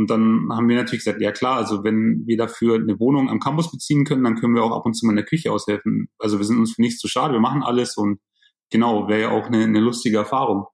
Und 0.00 0.08
dann 0.08 0.48
haben 0.50 0.66
wir 0.66 0.76
natürlich 0.76 1.04
gesagt, 1.04 1.20
ja 1.20 1.30
klar, 1.30 1.58
also 1.58 1.84
wenn 1.84 2.22
wir 2.24 2.38
dafür 2.38 2.76
eine 2.76 2.98
Wohnung 2.98 3.28
am 3.28 3.38
Campus 3.38 3.70
beziehen 3.70 4.06
können, 4.06 4.24
dann 4.24 4.36
können 4.36 4.54
wir 4.54 4.64
auch 4.64 4.74
ab 4.74 4.86
und 4.86 4.94
zu 4.94 5.04
mal 5.04 5.12
in 5.12 5.16
der 5.16 5.26
Küche 5.26 5.52
aushelfen. 5.52 6.08
Also 6.18 6.38
wir 6.38 6.46
sind 6.46 6.58
uns 6.58 6.72
für 6.72 6.80
nichts 6.80 7.00
zu 7.00 7.06
schade, 7.06 7.34
wir 7.34 7.40
machen 7.40 7.62
alles 7.62 7.98
und 7.98 8.18
genau, 8.70 9.08
wäre 9.08 9.20
ja 9.20 9.30
auch 9.30 9.48
eine, 9.48 9.62
eine 9.62 9.78
lustige 9.78 10.16
Erfahrung. 10.16 10.64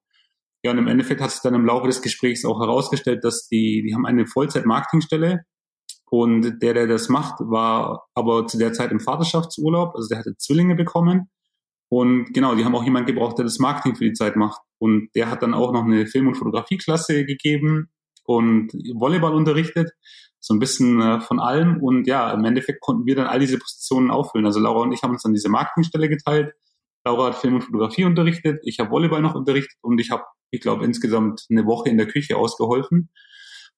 Ja, 0.63 0.71
und 0.71 0.79
im 0.79 0.87
Endeffekt 0.87 1.21
hat 1.21 1.33
sich 1.33 1.41
dann 1.41 1.55
im 1.55 1.67
Laufe 1.67 1.89
des 1.89 2.03
Gesprächs 2.03 2.45
auch 2.45 2.61
herausgestellt, 2.61 3.25
dass 3.25 3.49
die, 3.49 3.83
die 3.85 3.97
haben 3.97 4.07
eine 4.07 4.29
Vollzeit-Marketingstelle 4.29 5.41
und 6.09 6.63
der, 6.63 6.75
der 6.75 6.87
das 6.87 7.09
macht, 7.09 7.41
war 7.41 8.07
aber 8.15 8.47
zu 8.47 8.59
der 8.59 8.73
Zeit 8.75 8.93
im 8.93 9.01
Vaterschaftsurlaub, 9.01 9.97
also 9.97 10.07
der 10.07 10.19
hatte 10.19 10.37
Zwillinge 10.37 10.77
bekommen. 10.77 11.31
Und 11.89 12.33
genau, 12.33 12.55
die 12.55 12.65
haben 12.65 12.77
auch 12.77 12.85
jemanden 12.85 13.13
gebraucht, 13.13 13.39
der 13.39 13.45
das 13.45 13.59
Marketing 13.59 13.97
für 13.97 14.05
die 14.05 14.13
Zeit 14.13 14.37
macht. 14.37 14.61
Und 14.79 15.09
der 15.17 15.29
hat 15.33 15.43
dann 15.43 15.53
auch 15.53 15.73
noch 15.73 15.83
eine 15.83 16.07
Film- 16.07 16.29
und 16.29 16.37
Fotografieklasse 16.37 17.25
gegeben 17.25 17.91
und 18.27 18.73
Volleyball 18.95 19.35
unterrichtet, 19.35 19.91
so 20.41 20.55
ein 20.55 20.59
bisschen 20.59 21.01
äh, 21.01 21.21
von 21.21 21.41
allem. 21.41 21.83
Und 21.83 22.07
ja, 22.07 22.33
im 22.33 22.45
Endeffekt 22.45 22.81
konnten 22.81 23.07
wir 23.07 23.17
dann 23.17 23.27
all 23.27 23.41
diese 23.41 23.59
Positionen 23.59 24.11
auffüllen. 24.11 24.47
Also 24.47 24.61
Laura 24.61 24.83
und 24.83 24.93
ich 24.93 25.03
haben 25.03 25.13
uns 25.13 25.23
dann 25.23 25.35
diese 25.35 25.49
Marketingstelle 25.49 26.09
geteilt. 26.09 26.55
Laura 27.05 27.29
hat 27.29 27.37
Film 27.37 27.55
und 27.55 27.63
Fotografie 27.63 28.05
unterrichtet, 28.05 28.61
ich 28.65 28.81
habe 28.81 28.91
Volleyball 28.91 29.23
noch 29.23 29.37
unterrichtet 29.37 29.79
und 29.81 30.01
ich 30.01 30.11
habe, 30.11 30.25
ich 30.51 30.61
glaube, 30.61 30.85
insgesamt 30.85 31.47
eine 31.51 31.65
Woche 31.65 31.89
in 31.89 31.99
der 31.99 32.09
Küche 32.09 32.37
ausgeholfen. 32.37 33.11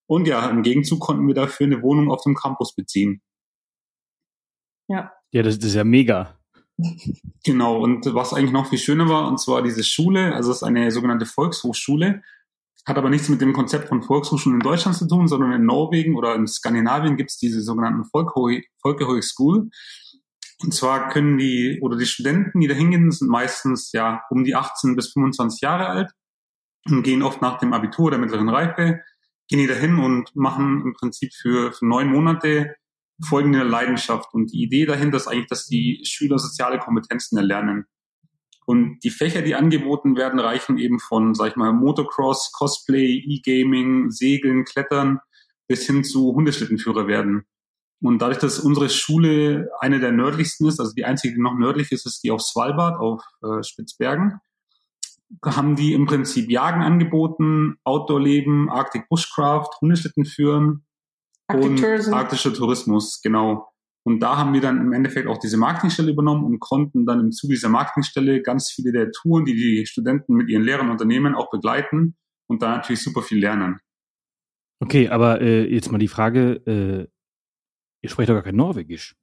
Und 0.06 0.26
ja, 0.26 0.48
im 0.48 0.62
Gegenzug 0.62 1.00
konnten 1.00 1.26
wir 1.26 1.34
dafür 1.34 1.66
eine 1.66 1.82
Wohnung 1.82 2.11
auf 2.11 2.22
dem 2.22 2.34
Campus 2.34 2.74
beziehen. 2.74 3.20
Ja. 4.88 5.12
Ja, 5.30 5.42
das, 5.42 5.58
das 5.58 5.68
ist 5.70 5.74
ja 5.74 5.84
mega. 5.84 6.38
Genau, 7.44 7.82
und 7.82 8.14
was 8.14 8.32
eigentlich 8.32 8.52
noch 8.52 8.68
viel 8.68 8.78
schöner 8.78 9.08
war, 9.08 9.28
und 9.28 9.38
zwar 9.38 9.62
diese 9.62 9.84
Schule, 9.84 10.34
also 10.34 10.50
es 10.50 10.58
ist 10.58 10.62
eine 10.62 10.90
sogenannte 10.90 11.26
Volkshochschule, 11.26 12.22
hat 12.88 12.96
aber 12.96 13.11
nichts 13.11 13.29
mit 13.29 13.40
dem 13.40 13.53
Konzept 13.53 13.88
von 13.88 14.03
Volkshochschulen 14.03 14.61
in 14.61 14.64
Deutschland 14.64 14.96
zu 14.96 15.07
tun, 15.07 15.29
sondern 15.29 15.53
in 15.53 15.66
Norwegen 15.66 16.16
oder 16.16 16.35
in 16.35 16.46
Skandinavien 16.46 17.16
gibt 17.16 17.31
es 17.31 17.37
diese 17.37 17.61
sogenannten 17.61 18.05
Folkehøy 18.05 19.22
School. 19.22 19.68
Und 20.62 20.74
zwar 20.74 21.11
können 21.11 21.38
die 21.38 21.79
oder 21.83 21.96
die 21.96 22.07
Studenten, 22.07 22.61
die 22.61 22.66
da 22.66 22.74
hingehen, 22.74 23.11
sind 23.12 23.29
meistens 23.29 23.92
ja 23.92 24.22
um 24.31 24.42
die 24.42 24.55
18 24.55 24.96
bis 24.96 25.12
25 25.12 25.61
Jahre 25.61 25.87
alt 25.87 26.11
und 26.87 27.03
gehen 27.03 27.22
oft 27.22 27.42
nach 27.42 27.59
dem 27.59 27.72
Abitur 27.72 28.11
der 28.11 28.18
mittleren 28.18 28.48
Reife, 28.48 29.01
gehen 29.48 29.59
die 29.61 29.66
dahin 29.66 29.98
und 29.98 30.35
machen 30.35 30.83
im 30.85 30.94
Prinzip 30.94 31.33
für, 31.35 31.72
für 31.72 31.87
neun 31.87 32.09
Monate 32.09 32.74
folgende 33.22 33.64
Leidenschaft. 33.64 34.33
Und 34.33 34.53
die 34.53 34.62
Idee 34.62 34.87
dahinter 34.87 35.18
ist 35.18 35.29
eigentlich, 35.29 35.48
dass 35.48 35.66
die 35.66 36.03
Schüler 36.05 36.38
soziale 36.38 36.79
Kompetenzen 36.79 37.37
erlernen. 37.37 37.85
Und 38.68 38.98
die 39.02 39.09
Fächer, 39.09 39.40
die 39.40 39.54
angeboten 39.54 40.14
werden, 40.14 40.38
reichen 40.38 40.77
eben 40.77 41.00
von, 41.00 41.35
sag 41.35 41.52
ich 41.52 41.56
mal, 41.56 41.73
Motocross, 41.73 42.52
Cosplay, 42.52 43.25
E-Gaming, 43.27 44.10
Segeln, 44.10 44.66
Klettern 44.66 45.21
bis 45.69 45.87
hin 45.87 46.04
zu 46.04 46.35
Hundeschlittenführer 46.35 47.06
werden. 47.06 47.46
Und 48.02 48.19
dadurch, 48.21 48.37
dass 48.37 48.58
unsere 48.58 48.90
Schule 48.90 49.71
eine 49.81 50.00
der 50.00 50.12
nördlichsten 50.12 50.69
ist, 50.69 50.81
also 50.81 50.92
die 50.92 51.06
einzige, 51.06 51.37
die 51.37 51.40
noch 51.40 51.54
nördlich 51.54 51.92
ist, 51.92 52.04
ist 52.04 52.23
die 52.23 52.31
auf 52.31 52.42
Svalbard, 52.42 53.00
auf 53.00 53.25
äh, 53.42 53.62
Spitzbergen, 53.62 54.38
haben 55.42 55.75
die 55.75 55.94
im 55.94 56.04
Prinzip 56.04 56.50
Jagen 56.50 56.83
angeboten, 56.83 57.79
Outdoor-Leben, 57.85 58.69
Arctic 58.69 59.08
Bushcraft, 59.08 59.81
Hundeschlitten 59.81 60.27
führen 60.27 60.85
Arctic 61.46 61.71
und 61.71 61.77
Tourism. 61.81 62.12
arktischer 62.12 62.52
Tourismus, 62.52 63.23
genau. 63.23 63.71
Und 64.09 64.21
da 64.21 64.38
haben 64.38 64.54
wir 64.54 64.63
dann 64.63 64.81
im 64.81 64.94
Endeffekt 64.94 65.27
auch 65.27 65.37
diese 65.37 65.59
Marketingstelle 65.59 66.11
übernommen 66.11 66.42
und 66.42 66.61
konnten 66.61 67.04
dann 67.04 67.21
im 67.21 67.31
Zuge 67.31 67.52
dieser 67.52 67.69
Marketingstelle 67.69 68.40
ganz 68.40 68.71
viele 68.71 68.90
der 68.90 69.11
Touren, 69.11 69.44
die 69.44 69.54
die 69.54 69.85
Studenten 69.85 70.33
mit 70.33 70.48
ihren 70.48 70.63
Lehrern 70.63 70.88
unternehmen, 70.88 71.35
auch 71.35 71.50
begleiten 71.50 72.17
und 72.46 72.63
da 72.63 72.71
natürlich 72.71 73.02
super 73.02 73.21
viel 73.21 73.38
lernen. 73.38 73.81
Okay, 74.81 75.11
aber 75.11 75.42
äh, 75.42 75.71
jetzt 75.71 75.92
mal 75.92 75.98
die 75.98 76.09
Frage, 76.09 76.52
äh, 76.67 77.06
ihr 78.00 78.09
sprecht 78.09 78.31
doch 78.31 78.35
gar 78.35 78.44
kein 78.44 78.56
Norwegisch. 78.56 79.15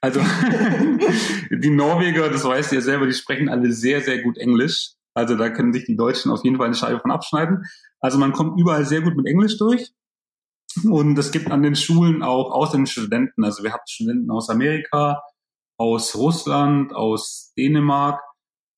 Also 0.00 0.20
die 1.50 1.70
Norweger, 1.70 2.28
das 2.28 2.44
weißt 2.44 2.70
du 2.70 2.76
ja 2.76 2.82
selber, 2.82 3.06
die 3.06 3.12
sprechen 3.12 3.48
alle 3.48 3.72
sehr, 3.72 4.02
sehr 4.02 4.22
gut 4.22 4.38
Englisch. 4.38 4.92
Also 5.14 5.36
da 5.36 5.50
können 5.50 5.72
sich 5.72 5.84
die 5.84 5.96
Deutschen 5.96 6.30
auf 6.30 6.44
jeden 6.44 6.58
Fall 6.58 6.66
eine 6.66 6.76
Scheibe 6.76 7.00
von 7.00 7.10
abschneiden. 7.10 7.64
Also 7.98 8.18
man 8.18 8.30
kommt 8.30 8.56
überall 8.56 8.84
sehr 8.84 9.00
gut 9.00 9.16
mit 9.16 9.26
Englisch 9.26 9.58
durch. 9.58 9.90
Und 10.84 11.18
es 11.18 11.32
gibt 11.32 11.50
an 11.50 11.62
den 11.62 11.74
Schulen 11.74 12.22
auch 12.22 12.52
ausländische 12.52 13.00
Studenten. 13.00 13.44
Also 13.44 13.62
wir 13.62 13.72
haben 13.72 13.82
Studenten 13.86 14.30
aus 14.30 14.48
Amerika, 14.48 15.22
aus 15.78 16.14
Russland, 16.16 16.94
aus 16.94 17.52
Dänemark. 17.56 18.20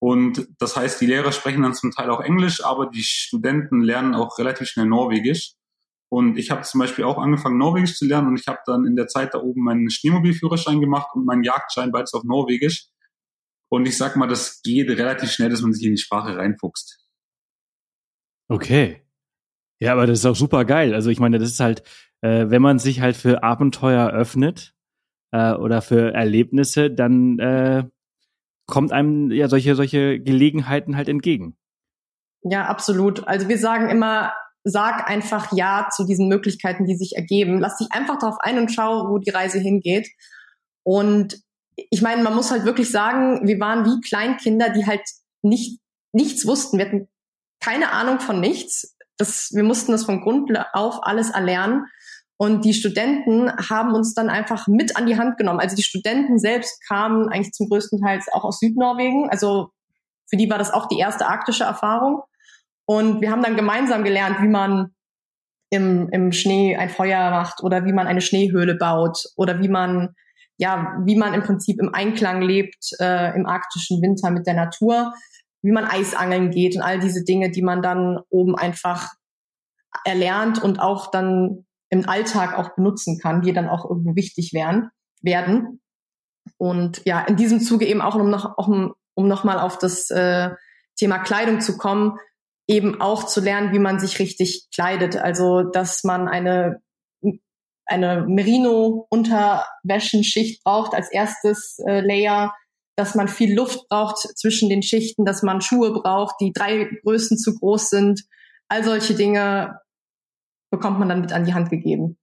Und 0.01 0.49
das 0.59 0.77
heißt, 0.77 1.01
die 1.01 1.07
Lehrer 1.07 1.33
sprechen 1.33 1.63
dann 1.63 1.75
zum 1.75 1.93
Teil 1.93 2.11
auch 2.11 2.21
Englisch, 2.21 2.65
aber 2.65 2.87
die 2.87 3.03
Studenten 3.03 3.83
lernen 3.83 4.15
auch 4.15 4.39
relativ 4.39 4.69
schnell 4.69 4.87
Norwegisch. 4.87 5.55
Und 6.11 6.39
ich 6.39 6.51
habe 6.51 6.63
zum 6.63 6.81
Beispiel 6.81 7.05
auch 7.05 7.19
angefangen, 7.19 7.57
Norwegisch 7.57 7.97
zu 7.97 8.07
lernen 8.07 8.29
und 8.29 8.39
ich 8.39 8.47
habe 8.47 8.59
dann 8.67 8.85
in 8.85 8.97
der 8.97 9.07
Zeit 9.07 9.33
da 9.33 9.39
oben 9.39 9.63
meinen 9.63 9.89
Schneemobilführerschein 9.89 10.81
gemacht 10.81 11.09
und 11.15 11.25
meinen 11.25 11.43
Jagdschein 11.43 11.91
beides 11.91 12.13
auf 12.15 12.25
Norwegisch. 12.25 12.89
Und 13.71 13.87
ich 13.87 13.97
sag 13.97 14.17
mal, 14.17 14.27
das 14.27 14.61
geht 14.63 14.91
relativ 14.91 15.31
schnell, 15.31 15.49
dass 15.49 15.63
man 15.63 15.73
sich 15.73 15.87
in 15.87 15.93
die 15.93 16.03
Sprache 16.03 16.37
reinfuchst. 16.37 17.09
Okay. 18.49 19.02
Ja, 19.83 19.95
aber 19.95 20.07
das 20.07 20.21
ist 20.21 20.27
auch 20.27 20.37
super 20.37 20.65
geil. 20.65 20.95
Also 20.95 21.11
ich 21.11 21.19
meine, 21.19 21.41
das 21.41 21.51
ist 21.51 21.59
halt, 21.59 21.83
äh, 22.21 22.47
wenn 22.49 22.63
man 22.63 22.79
sich 22.79 23.01
halt 23.01 23.17
für 23.17 23.43
Abenteuer 23.43 24.11
öffnet 24.11 24.75
äh, 25.33 25.55
oder 25.55 25.83
für 25.83 26.15
Erlebnisse, 26.15 26.89
dann 26.89 27.41
äh, 27.41 27.83
kommt 28.69 28.93
einem 28.93 29.33
ja 29.33 29.49
solche 29.49 29.75
solche 29.75 30.21
Gelegenheiten 30.21 30.97
halt 30.97 31.09
entgegen. 31.09 31.57
Ja, 32.45 32.67
absolut. 32.67 33.27
Also 33.27 33.49
wir 33.49 33.59
sagen 33.59 33.91
immer, 33.91 34.33
sag 34.63 35.11
einfach 35.11 35.53
ja 35.53 35.89
zu 35.91 36.07
diesen 36.07 36.29
Möglichkeiten, 36.29 36.87
die 36.87 36.95
sich 36.95 37.17
ergeben. 37.17 37.59
Lass 37.59 37.79
dich 37.79 37.89
einfach 37.91 38.21
darauf 38.21 38.37
ein 38.39 38.59
und 38.59 38.71
schau, 38.71 39.09
wo 39.09 39.19
die 39.19 39.31
Reise 39.31 39.59
hingeht. 39.59 40.09
Und 40.85 41.43
ich 41.91 42.03
meine, 42.03 42.23
man 42.23 42.37
muss 42.37 42.53
halt 42.53 42.65
wirklich 42.65 42.89
sagen, 42.89 43.49
wir 43.49 43.59
waren 43.59 43.85
wie 43.85 44.01
Kleinkinder, 44.01 44.71
die 44.71 44.87
halt 44.87 45.03
nicht 45.43 45.81
nichts 46.13 46.47
wussten. 46.47 46.79
Wir 46.79 46.87
hatten 46.87 47.09
keine 47.59 47.91
Ahnung 47.91 48.21
von 48.21 48.39
nichts. 48.39 48.97
Das, 49.23 49.51
wir 49.53 49.63
mussten 49.63 49.93
das 49.93 50.05
von 50.05 50.21
Grund 50.21 50.51
auf 50.73 50.99
alles 51.03 51.31
erlernen. 51.31 51.87
Und 52.37 52.65
die 52.65 52.75
Studenten 52.75 53.53
haben 53.71 53.95
uns 53.95 54.15
dann 54.15 54.29
einfach 54.29 54.67
mit 54.67 54.97
an 54.97 55.07
die 55.07 55.17
Hand 55.17 55.39
genommen. 55.39 55.61
Also 55.61 55.77
die 55.77 55.85
Studenten 55.85 56.39
selbst 56.39 56.85
kamen 56.89 57.29
eigentlich 57.29 57.53
zum 57.53 57.69
größten 57.69 58.01
Teil 58.01 58.21
auch 58.33 58.43
aus 58.43 58.59
Südnorwegen. 58.59 59.31
Also 59.31 59.71
für 60.29 60.37
die 60.37 60.51
war 60.51 60.59
das 60.59 60.73
auch 60.73 60.89
die 60.89 60.99
erste 60.99 61.27
arktische 61.27 61.65
Erfahrung. 61.65 62.23
Und 62.85 63.21
wir 63.21 63.31
haben 63.31 63.43
dann 63.43 63.55
gemeinsam 63.55 64.03
gelernt, 64.03 64.39
wie 64.41 64.49
man 64.49 64.91
im, 65.71 66.09
im 66.11 66.33
Schnee 66.33 66.77
ein 66.77 66.91
Feuer 66.91 67.31
macht 67.31 67.63
oder 67.63 67.85
wie 67.85 67.93
man 67.93 68.09
eine 68.09 68.21
Schneehöhle 68.21 68.75
baut 68.75 69.25
oder 69.37 69.61
wie 69.61 69.69
man 69.69 70.15
ja, 70.59 70.97
wie 71.05 71.17
man 71.17 71.35
im 71.35 71.43
Prinzip 71.43 71.81
im 71.81 71.95
Einklang 71.95 72.43
lebt 72.43 72.91
äh, 73.01 73.35
im 73.35 73.47
arktischen 73.47 74.03
Winter 74.03 74.31
mit 74.31 74.47
der 74.47 74.55
Natur, 74.55 75.15
wie 75.63 75.73
man 75.73 75.85
Eisangeln 75.85 76.51
geht 76.51 76.77
und 76.77 76.83
all 76.83 77.01
diese 77.01 77.25
Dinge, 77.25 77.51
die 77.51 77.63
man 77.63 77.81
dann 77.83 78.19
oben 78.29 78.57
einfach 78.57 79.09
erlernt 80.05 80.63
und 80.63 80.81
auch 80.81 81.11
dann 81.11 81.65
im 81.89 82.07
Alltag 82.09 82.59
auch 82.59 82.75
benutzen 82.75 83.19
kann, 83.19 83.43
die 83.43 83.53
dann 83.53 83.69
auch 83.69 83.89
irgendwo 83.89 84.17
wichtig 84.17 84.53
werden. 84.53 84.91
werden. 85.21 85.81
Und 86.57 87.03
ja, 87.05 87.21
in 87.21 87.37
diesem 87.37 87.61
Zuge 87.61 87.87
eben 87.87 88.01
auch, 88.01 88.17
um 88.17 88.31
noch, 88.31 88.59
um, 88.59 88.95
um 89.15 89.29
noch 89.29 89.45
mal 89.45 89.61
auf 89.61 89.79
das 89.79 90.11
äh, 90.11 90.51
Thema 90.97 91.19
Kleidung 91.19 91.61
zu 91.61 91.77
kommen, 91.77 92.19
eben 92.67 93.01
auch 93.01 93.27
zu 93.27 93.41
lernen, 93.41 93.73
wie 93.73 93.79
man 93.79 94.01
sich 94.01 94.19
richtig 94.19 94.69
kleidet. 94.75 95.17
Also, 95.17 95.63
dass 95.63 96.03
man 96.05 96.29
eine, 96.29 96.83
eine 97.85 98.25
Merino-Unterwäschenschicht 98.27 100.65
braucht 100.65 100.95
als 100.95 101.13
erstes 101.13 101.79
äh, 101.87 102.01
Layer, 102.01 102.55
dass 103.03 103.17
man 103.17 103.27
viel 103.27 103.53
Luft 103.53 103.89
braucht 103.89 104.19
zwischen 104.39 104.69
den 104.69 104.85
Schichten, 104.85 105.25
dass 105.25 105.43
man 105.43 105.61
Schuhe 105.61 105.93
braucht, 105.93 106.37
die 106.41 106.53
drei 106.53 106.89
Größen 107.03 107.37
zu 107.37 107.57
groß 107.57 107.91
sind. 107.91 108.23
All 108.69 108.85
solche 108.85 109.15
Dinge 109.15 109.81
bekommt 110.71 111.01
man 111.01 111.09
dann 111.09 111.21
mit 111.21 111.33
an 111.33 111.45
die 111.45 111.53
Hand 111.53 111.69
gegeben. 111.69 112.17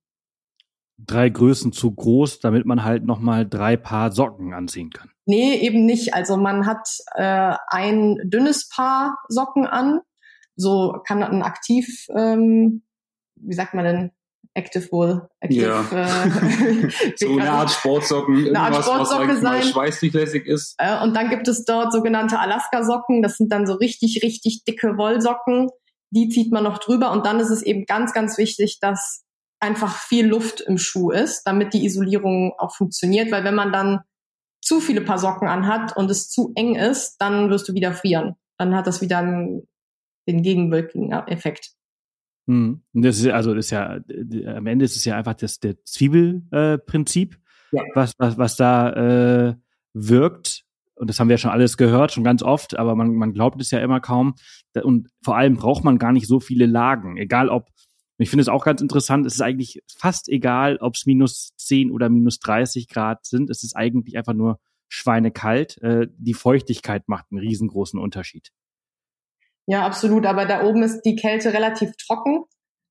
Drei 0.98 1.28
Größen 1.28 1.74
zu 1.74 1.92
groß, 1.92 2.40
damit 2.40 2.66
man 2.66 2.86
halt 2.86 3.04
nochmal 3.04 3.46
drei 3.46 3.76
Paar 3.76 4.14
Socken 4.14 4.54
anziehen 4.54 4.90
kann. 4.90 5.12
Nee, 5.26 5.56
eben 5.56 5.86
nicht. 5.86 6.14
Also 6.14 6.38
man 6.38 6.66
hat 6.66 6.88
äh, 7.16 7.58
ein 7.68 8.18
dünnes 8.24 8.70
Paar 8.70 9.18
Socken 9.28 9.68
an, 9.68 10.00
so 10.56 10.96
kann 11.06 11.22
ein 11.24 11.44
aktiv, 11.44 12.08
ähm, 12.16 12.84
wie 13.36 13.54
sagt 13.54 13.74
man 13.74 13.84
denn, 13.84 14.12
Active 14.60 14.92
wohl. 14.92 15.28
Active, 15.40 15.62
ja. 15.66 15.82
äh, 15.92 16.90
so 17.16 17.32
eine 17.32 17.50
Art 17.50 17.72
Sportsocken, 17.72 18.48
eine 18.50 18.60
Art 18.60 18.84
Sportsocke 18.84 19.30
was 19.30 19.42
sein. 19.42 19.64
schweißdurchlässig 19.64 20.46
ist. 20.46 20.76
Äh, 20.78 21.02
und 21.02 21.16
dann 21.16 21.30
gibt 21.30 21.48
es 21.48 21.64
dort 21.64 21.94
sogenannte 21.94 22.40
Alaska-Socken. 22.40 23.22
Das 23.22 23.38
sind 23.38 23.52
dann 23.52 23.66
so 23.66 23.74
richtig, 23.74 24.22
richtig 24.24 24.64
dicke 24.66 24.98
Wollsocken. 24.98 25.70
Die 26.12 26.30
zieht 26.30 26.52
man 26.52 26.64
noch 26.64 26.80
drüber. 26.80 27.12
Und 27.12 27.26
dann 27.26 27.40
ist 27.40 27.50
es 27.50 27.62
eben 27.62 27.86
ganz, 27.86 28.14
ganz 28.14 28.38
wichtig, 28.38 28.80
dass 28.82 29.24
einfach 29.62 29.96
viel 29.98 30.28
Luft 30.28 30.62
im 30.62 30.78
Schuh 30.78 31.12
ist, 31.12 31.44
damit 31.44 31.74
die 31.74 31.86
Isolierung 31.86 32.54
auch 32.58 32.76
funktioniert. 32.76 33.32
Weil 33.32 33.44
wenn 33.44 33.56
man 33.56 33.72
dann 33.72 34.02
zu 34.62 34.82
viele 34.82 35.02
Paar 35.02 35.20
Socken 35.20 35.48
anhat 35.48 35.96
und 35.96 36.12
es 36.12 36.30
zu 36.30 36.52
eng 36.56 36.76
ist, 36.76 37.16
dann 37.20 37.50
wirst 37.50 37.70
du 37.70 37.74
wieder 37.74 37.94
frieren. 37.94 38.36
Dann 38.58 38.76
hat 38.76 38.88
das 38.88 39.02
wieder 39.02 39.20
einen 39.20 39.68
den 40.28 40.44
gegenwirkenden 40.44 41.12
Effekt. 41.28 41.72
Hm. 42.50 42.82
Das 42.94 43.20
ist 43.20 43.28
also 43.28 43.54
das 43.54 43.66
ist 43.66 43.72
ja 43.72 44.00
am 44.56 44.66
Ende 44.66 44.84
ist 44.84 44.96
es 44.96 45.06
ja 45.06 45.16
einfach 45.16 45.36
das 45.36 45.60
der 45.60 45.84
Zwiebelprinzip, 45.86 47.36
äh, 47.36 47.78
ja. 47.78 47.84
was, 47.94 48.14
was 48.18 48.40
was 48.40 48.56
da 48.56 49.50
äh, 49.50 49.56
wirkt. 49.94 50.64
Und 50.96 51.10
das 51.12 51.20
haben 51.20 51.30
wir 51.30 51.36
ja 51.36 51.38
schon 51.38 51.52
alles 51.52 51.78
gehört, 51.78 52.12
schon 52.12 52.24
ganz 52.24 52.42
oft, 52.42 52.78
aber 52.78 52.96
man, 52.96 53.14
man 53.14 53.34
glaubt 53.34 53.62
es 53.62 53.70
ja 53.72 53.80
immer 53.80 54.02
kaum. 54.02 54.34
Und 54.84 55.10
vor 55.24 55.38
allem 55.38 55.56
braucht 55.56 55.84
man 55.84 56.00
gar 56.00 56.12
nicht 56.12 56.28
so 56.28 56.40
viele 56.40 56.66
Lagen. 56.66 57.18
Egal 57.18 57.50
ob, 57.50 57.70
ich 58.18 58.30
finde 58.30 58.42
es 58.42 58.50
auch 58.50 58.66
ganz 58.66 58.82
interessant, 58.82 59.26
es 59.26 59.36
ist 59.36 59.42
eigentlich 59.42 59.82
fast 59.88 60.28
egal, 60.28 60.78
ob 60.78 60.96
es 60.96 61.06
minus 61.06 61.54
10 61.56 61.92
oder 61.92 62.10
minus 62.10 62.40
30 62.40 62.90
Grad 62.90 63.26
sind. 63.26 63.50
Es 63.50 63.64
ist 63.64 63.78
eigentlich 63.78 64.18
einfach 64.18 64.34
nur 64.34 64.60
schweinekalt. 64.90 65.78
Äh, 65.84 66.08
die 66.18 66.34
Feuchtigkeit 66.34 67.08
macht 67.08 67.28
einen 67.32 67.40
riesengroßen 67.40 68.00
Unterschied. 68.00 68.52
Ja, 69.70 69.86
absolut. 69.86 70.26
Aber 70.26 70.46
da 70.46 70.64
oben 70.64 70.82
ist 70.82 71.02
die 71.02 71.16
Kälte 71.16 71.54
relativ 71.54 71.92
trocken. 72.08 72.44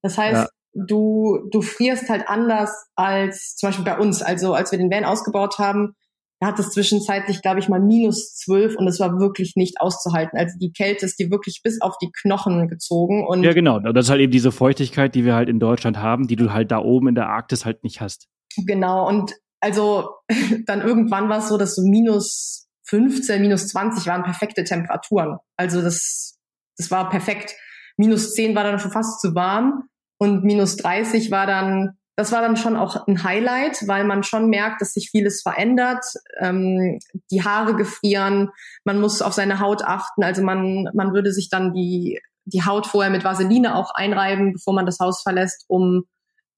Das 0.03 0.17
heißt, 0.17 0.45
ja. 0.45 0.49
du, 0.87 1.41
du 1.51 1.61
frierst 1.61 2.09
halt 2.09 2.29
anders 2.29 2.71
als 2.95 3.57
zum 3.57 3.71
Beispiel 3.71 3.85
bei 3.85 3.99
uns. 3.99 4.23
Also 4.23 4.55
als 4.55 4.71
wir 4.71 4.79
den 4.79 4.89
Van 4.89 5.05
ausgebaut 5.05 5.59
haben, 5.59 5.97
hat 6.41 6.61
es 6.61 6.71
zwischenzeitlich, 6.71 7.43
glaube 7.43 7.59
ich, 7.59 7.69
mal 7.69 7.81
minus 7.81 8.37
zwölf 8.37 8.77
und 8.77 8.87
es 8.87 9.01
war 9.01 9.19
wirklich 9.19 9.57
nicht 9.57 9.81
auszuhalten. 9.81 10.39
Also 10.39 10.57
die 10.57 10.71
Kälte 10.71 11.05
ist 11.05 11.19
dir 11.19 11.33
wirklich 11.33 11.63
bis 11.65 11.81
auf 11.81 11.99
die 11.99 12.13
Knochen 12.23 12.69
gezogen. 12.69 13.27
Und 13.27 13.43
ja, 13.43 13.55
genau. 13.55 13.81
Das 13.81 14.07
ist 14.07 14.11
halt 14.11 14.21
eben 14.21 14.31
diese 14.31 14.53
Feuchtigkeit, 14.53 15.17
die 15.17 15.25
wir 15.25 15.35
halt 15.35 15.49
in 15.49 15.59
Deutschland 15.59 15.99
haben, 15.99 16.29
die 16.29 16.37
du 16.37 16.53
halt 16.53 16.71
da 16.71 16.79
oben 16.79 17.09
in 17.09 17.17
der 17.17 17.29
Arktis 17.29 17.65
halt 17.65 17.83
nicht 17.83 18.01
hast. 18.01 18.29
Genau. 18.57 19.09
Und 19.09 19.35
also 19.59 20.11
dann 20.67 20.81
irgendwann 20.81 21.29
war 21.29 21.39
es 21.39 21.49
so, 21.49 21.59
dass 21.59 21.75
so 21.75 21.83
minus 21.83 22.69
15, 22.85 23.43
minus 23.43 23.67
20 23.67 24.07
waren 24.07 24.23
perfekte 24.23 24.63
Temperaturen. 24.63 25.39
Also 25.57 25.83
das 25.83 26.38
das 26.79 26.91
war 26.91 27.11
perfekt. 27.11 27.55
Minus 27.97 28.33
10 28.35 28.55
war 28.55 28.65
dann 28.65 28.79
schon 28.79 28.93
fast 28.93 29.21
zu 29.21 29.35
warm 29.35 29.89
und 30.19 30.45
minus 30.45 30.77
30 30.77 31.31
war 31.31 31.47
dann, 31.47 31.99
das 32.17 32.33
war 32.33 32.41
dann 32.41 32.57
schon 32.57 32.77
auch 32.77 33.07
ein 33.07 33.23
Highlight, 33.25 33.87
weil 33.87 34.05
man 34.05 34.23
schon 34.23 34.49
merkt, 34.49 34.81
dass 34.81 34.93
sich 34.93 35.11
vieles 35.11 35.43
verändert. 35.43 36.05
Ähm, 36.39 36.99
die 37.31 37.43
Haare 37.43 37.75
gefrieren, 37.75 38.51
man 38.85 39.01
muss 39.01 39.21
auf 39.21 39.33
seine 39.33 39.61
Haut 39.61 39.83
achten. 39.83 40.23
Also 40.23 40.43
man, 40.43 40.89
man 40.95 41.13
würde 41.13 41.33
sich 41.33 41.51
dann 41.51 41.75
die, 41.75 42.21
die 42.45 42.65
Haut 42.65 42.87
vorher 42.87 43.11
mit 43.11 43.25
Vaseline 43.25 43.75
auch 43.75 43.91
einreiben, 43.95 44.55
bevor 44.55 44.75
man 44.75 44.87
das 44.87 45.01
Haus 45.01 45.23
verlässt, 45.23 45.65
um 45.69 46.05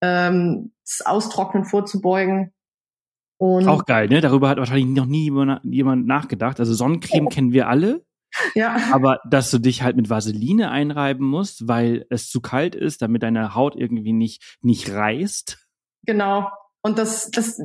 ähm, 0.02 0.72
das 0.84 1.06
Austrocknen 1.06 1.64
vorzubeugen. 1.64 2.52
Und 3.38 3.66
auch 3.68 3.86
geil, 3.86 4.08
ne? 4.08 4.20
Darüber 4.20 4.50
hat 4.50 4.58
wahrscheinlich 4.58 4.86
noch 4.86 5.06
nie 5.06 5.32
jemand 5.64 6.06
nachgedacht. 6.06 6.60
Also 6.60 6.74
Sonnencreme 6.74 7.26
oh. 7.26 7.30
kennen 7.30 7.52
wir 7.52 7.68
alle. 7.68 8.04
Ja. 8.54 8.76
Aber 8.92 9.20
dass 9.28 9.50
du 9.50 9.58
dich 9.58 9.82
halt 9.82 9.96
mit 9.96 10.10
Vaseline 10.10 10.70
einreiben 10.70 11.26
musst, 11.26 11.68
weil 11.68 12.06
es 12.10 12.28
zu 12.28 12.40
kalt 12.40 12.74
ist, 12.74 13.02
damit 13.02 13.22
deine 13.22 13.54
Haut 13.54 13.76
irgendwie 13.76 14.12
nicht, 14.12 14.58
nicht 14.60 14.90
reißt. 14.90 15.58
Genau. 16.06 16.50
Und 16.82 16.98
das, 16.98 17.30
das, 17.30 17.60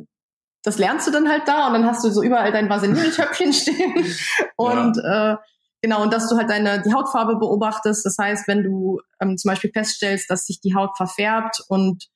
das 0.63 0.77
lernst 0.77 1.07
du 1.07 1.11
dann 1.11 1.29
halt 1.29 1.47
da 1.47 1.67
und 1.67 1.73
dann 1.73 1.85
hast 1.85 2.03
du 2.03 2.09
so 2.09 2.23
überall 2.23 2.51
dein 2.51 2.69
Vaseline-Töpfchen 2.69 3.53
stehen. 3.53 4.15
Und 4.57 4.97
ja. 4.97 5.33
äh, 5.33 5.37
genau, 5.81 6.03
und 6.03 6.13
dass 6.13 6.29
du 6.29 6.37
halt 6.37 6.49
deine 6.49 6.81
die 6.81 6.93
Hautfarbe 6.93 7.37
beobachtest. 7.37 8.05
Das 8.05 8.17
heißt, 8.19 8.47
wenn 8.47 8.63
du 8.63 8.99
ähm, 9.21 9.37
zum 9.37 9.49
Beispiel 9.49 9.71
feststellst, 9.71 10.29
dass 10.29 10.45
sich 10.45 10.59
die 10.59 10.75
Haut 10.75 10.97
verfärbt 10.97 11.63
und 11.67 12.07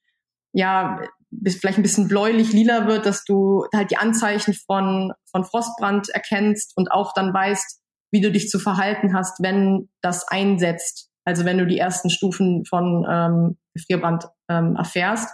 ja, 0.51 0.99
bis 1.31 1.57
vielleicht 1.57 1.77
ein 1.77 1.83
bisschen 1.83 2.07
bläulich 2.07 2.53
lila 2.53 2.87
wird, 2.87 3.05
dass 3.05 3.23
du 3.23 3.65
halt 3.73 3.91
die 3.91 3.97
Anzeichen 3.97 4.53
von, 4.53 5.13
von 5.29 5.45
Frostbrand 5.45 6.09
erkennst 6.09 6.75
und 6.75 6.91
auch 6.91 7.13
dann 7.13 7.33
weißt, 7.33 7.79
wie 8.11 8.21
du 8.21 8.31
dich 8.31 8.49
zu 8.49 8.59
verhalten 8.59 9.13
hast, 9.13 9.41
wenn 9.41 9.89
das 10.01 10.27
einsetzt. 10.27 11.09
Also 11.25 11.45
wenn 11.45 11.57
du 11.57 11.67
die 11.67 11.77
ersten 11.77 12.09
Stufen 12.09 12.65
von 12.65 13.05
ähm, 13.09 13.57
Gefrierbrand 13.73 14.27
ähm, 14.49 14.75
erfährst, 14.75 15.29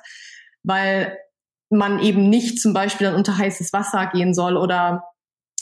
weil 0.63 1.17
man 1.69 1.99
eben 1.99 2.30
nicht 2.30 2.61
zum 2.61 2.73
Beispiel 2.73 3.07
dann 3.07 3.15
unter 3.15 3.38
heißes 3.38 3.73
Wasser 3.73 4.07
gehen 4.13 4.34
soll 4.34 4.57
oder 4.57 5.03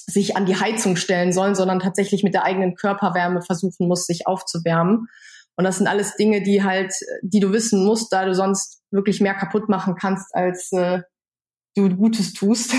sich 0.06 0.36
an 0.36 0.46
die 0.46 0.60
Heizung 0.60 0.96
stellen 0.96 1.32
soll, 1.32 1.56
sondern 1.56 1.80
tatsächlich 1.80 2.24
mit 2.24 2.34
der 2.34 2.44
eigenen 2.44 2.76
Körperwärme 2.76 3.42
versuchen 3.42 3.88
muss, 3.88 4.06
sich 4.06 4.28
aufzuwärmen. 4.28 5.08
Und 5.56 5.64
das 5.64 5.78
sind 5.78 5.88
alles 5.88 6.16
Dinge, 6.16 6.42
die 6.42 6.64
halt, 6.64 6.94
die 7.22 7.40
du 7.40 7.54
wissen 7.54 7.86
musst, 7.86 8.12
da 8.12 8.26
du 8.26 8.34
sonst 8.34 8.82
wirklich 8.92 9.22
mehr 9.22 9.36
kaputt 9.36 9.70
machen 9.70 9.96
kannst, 9.96 10.34
als 10.34 10.72
äh, 10.72 11.02
du 11.76 11.96
Gutes 11.96 12.34
tust. 12.34 12.74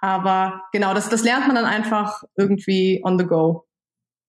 Aber 0.00 0.62
genau, 0.72 0.94
das, 0.94 1.08
das 1.08 1.24
lernt 1.24 1.46
man 1.46 1.56
dann 1.56 1.64
einfach 1.64 2.22
irgendwie 2.36 3.00
on 3.04 3.18
the 3.18 3.26
go. 3.26 3.66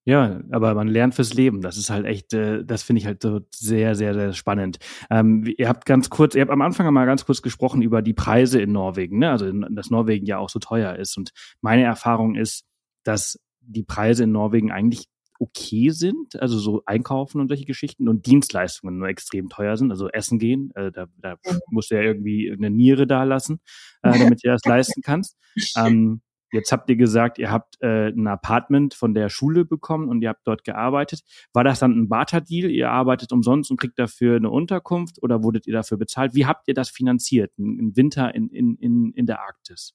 Ja, 0.08 0.40
aber 0.52 0.74
man 0.74 0.88
lernt 0.88 1.16
fürs 1.16 1.34
Leben. 1.34 1.60
Das 1.60 1.76
ist 1.76 1.90
halt 1.90 2.06
echt, 2.06 2.32
äh, 2.32 2.64
das 2.64 2.82
finde 2.82 3.02
ich 3.02 3.06
halt 3.06 3.22
so 3.22 3.42
sehr, 3.54 3.94
sehr, 3.94 4.14
sehr 4.14 4.32
spannend. 4.32 4.80
Ähm, 5.10 5.44
ihr 5.58 5.68
habt 5.68 5.86
ganz 5.86 6.10
kurz, 6.10 6.34
ihr 6.34 6.42
habt 6.42 6.52
am 6.52 6.62
Anfang 6.62 6.92
mal 6.94 7.06
ganz 7.06 7.26
kurz 7.26 7.42
gesprochen 7.42 7.82
über 7.82 8.02
die 8.02 8.14
Preise 8.14 8.62
in 8.62 8.72
Norwegen, 8.72 9.20
ne? 9.20 9.32
Also 9.32 9.52
dass 9.52 9.90
Norwegen 9.90 10.26
ja 10.26 10.38
auch 10.38 10.48
so 10.50 10.60
teuer 10.60 10.96
ist. 10.96 11.18
Und 11.18 11.32
meine 11.60 11.84
Erfahrung 11.84 12.36
ist, 12.36 12.64
dass 13.04 13.38
die 13.60 13.84
Preise 13.84 14.24
in 14.24 14.32
Norwegen 14.32 14.72
eigentlich 14.72 15.10
okay 15.40 15.90
sind, 15.90 16.40
also 16.42 16.58
so 16.58 16.82
einkaufen 16.86 17.42
und 17.42 17.48
solche 17.50 17.66
Geschichten 17.66 18.08
und 18.08 18.26
Dienstleistungen 18.26 18.98
nur 18.98 19.08
extrem 19.08 19.50
teuer 19.50 19.78
sind, 19.78 19.92
also 19.92 20.10
essen 20.10 20.40
gehen, 20.40 20.72
äh, 20.76 20.92
da, 20.92 21.08
da 21.18 21.36
musst 21.70 21.92
du 21.92 21.96
ja 21.96 22.02
irgendwie 22.02 22.52
eine 22.52 22.70
Niere 22.70 23.08
da 23.08 23.24
lassen, 23.24 23.60
äh, 24.04 24.18
damit 24.18 24.44
du 24.44 24.50
das 24.50 24.62
leisten 24.66 25.02
kannst. 25.02 25.38
Ähm, 25.76 26.22
jetzt 26.52 26.72
habt 26.72 26.90
ihr 26.90 26.96
gesagt, 26.96 27.40
ihr 27.40 27.52
habt 27.52 27.82
äh, 27.82 28.08
ein 28.08 28.28
Apartment 28.28 28.94
von 28.94 29.14
der 29.14 29.30
Schule 29.30 29.66
bekommen 29.66 30.10
und 30.10 30.22
ihr 30.22 30.30
habt 30.30 30.46
dort 30.46 30.64
gearbeitet. 30.64 31.22
War 31.54 31.64
das 31.64 31.80
dann 31.80 31.92
ein 31.92 32.10
Barter-Deal? 32.10 32.70
Ihr 32.70 32.90
arbeitet 32.90 33.32
umsonst 33.32 33.72
und 33.72 33.80
kriegt 33.80 34.00
dafür 34.00 34.38
eine 34.38 34.50
Unterkunft 34.50 35.22
oder 35.22 35.44
wurdet 35.44 35.68
ihr 35.68 35.74
dafür 35.74 35.98
bezahlt? 35.98 36.36
Wie 36.36 36.46
habt 36.46 36.68
ihr 36.68 36.74
das 36.74 36.90
finanziert, 36.90 37.52
ein 37.58 37.96
Winter 37.96 38.34
in, 38.34 38.50
in, 38.50 38.76
in, 38.78 39.12
in 39.14 39.26
der 39.26 39.42
Arktis? 39.42 39.94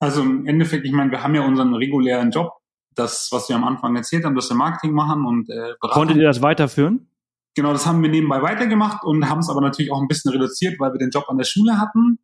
Also 0.00 0.22
im 0.22 0.46
Endeffekt, 0.46 0.84
ich 0.84 0.92
meine, 0.92 1.10
wir 1.10 1.22
haben 1.22 1.34
ja 1.34 1.46
unseren 1.46 1.74
regulären 1.74 2.30
Job 2.30 2.52
das, 2.94 3.28
was 3.32 3.48
wir 3.48 3.56
am 3.56 3.64
Anfang 3.64 3.96
erzählt 3.96 4.24
haben, 4.24 4.34
dass 4.34 4.48
wir 4.50 4.56
Marketing 4.56 4.92
machen 4.92 5.24
und 5.24 5.50
äh, 5.50 5.74
beraten. 5.80 6.00
Konntet 6.00 6.16
ihr 6.16 6.24
das 6.24 6.42
weiterführen? 6.42 7.08
Genau, 7.54 7.72
das 7.72 7.86
haben 7.86 8.02
wir 8.02 8.10
nebenbei 8.10 8.42
weitergemacht 8.42 9.04
und 9.04 9.28
haben 9.28 9.38
es 9.38 9.48
aber 9.48 9.60
natürlich 9.60 9.92
auch 9.92 10.00
ein 10.00 10.08
bisschen 10.08 10.32
reduziert, 10.32 10.80
weil 10.80 10.92
wir 10.92 10.98
den 10.98 11.10
Job 11.10 11.24
an 11.28 11.38
der 11.38 11.44
Schule 11.44 11.78
hatten 11.78 12.18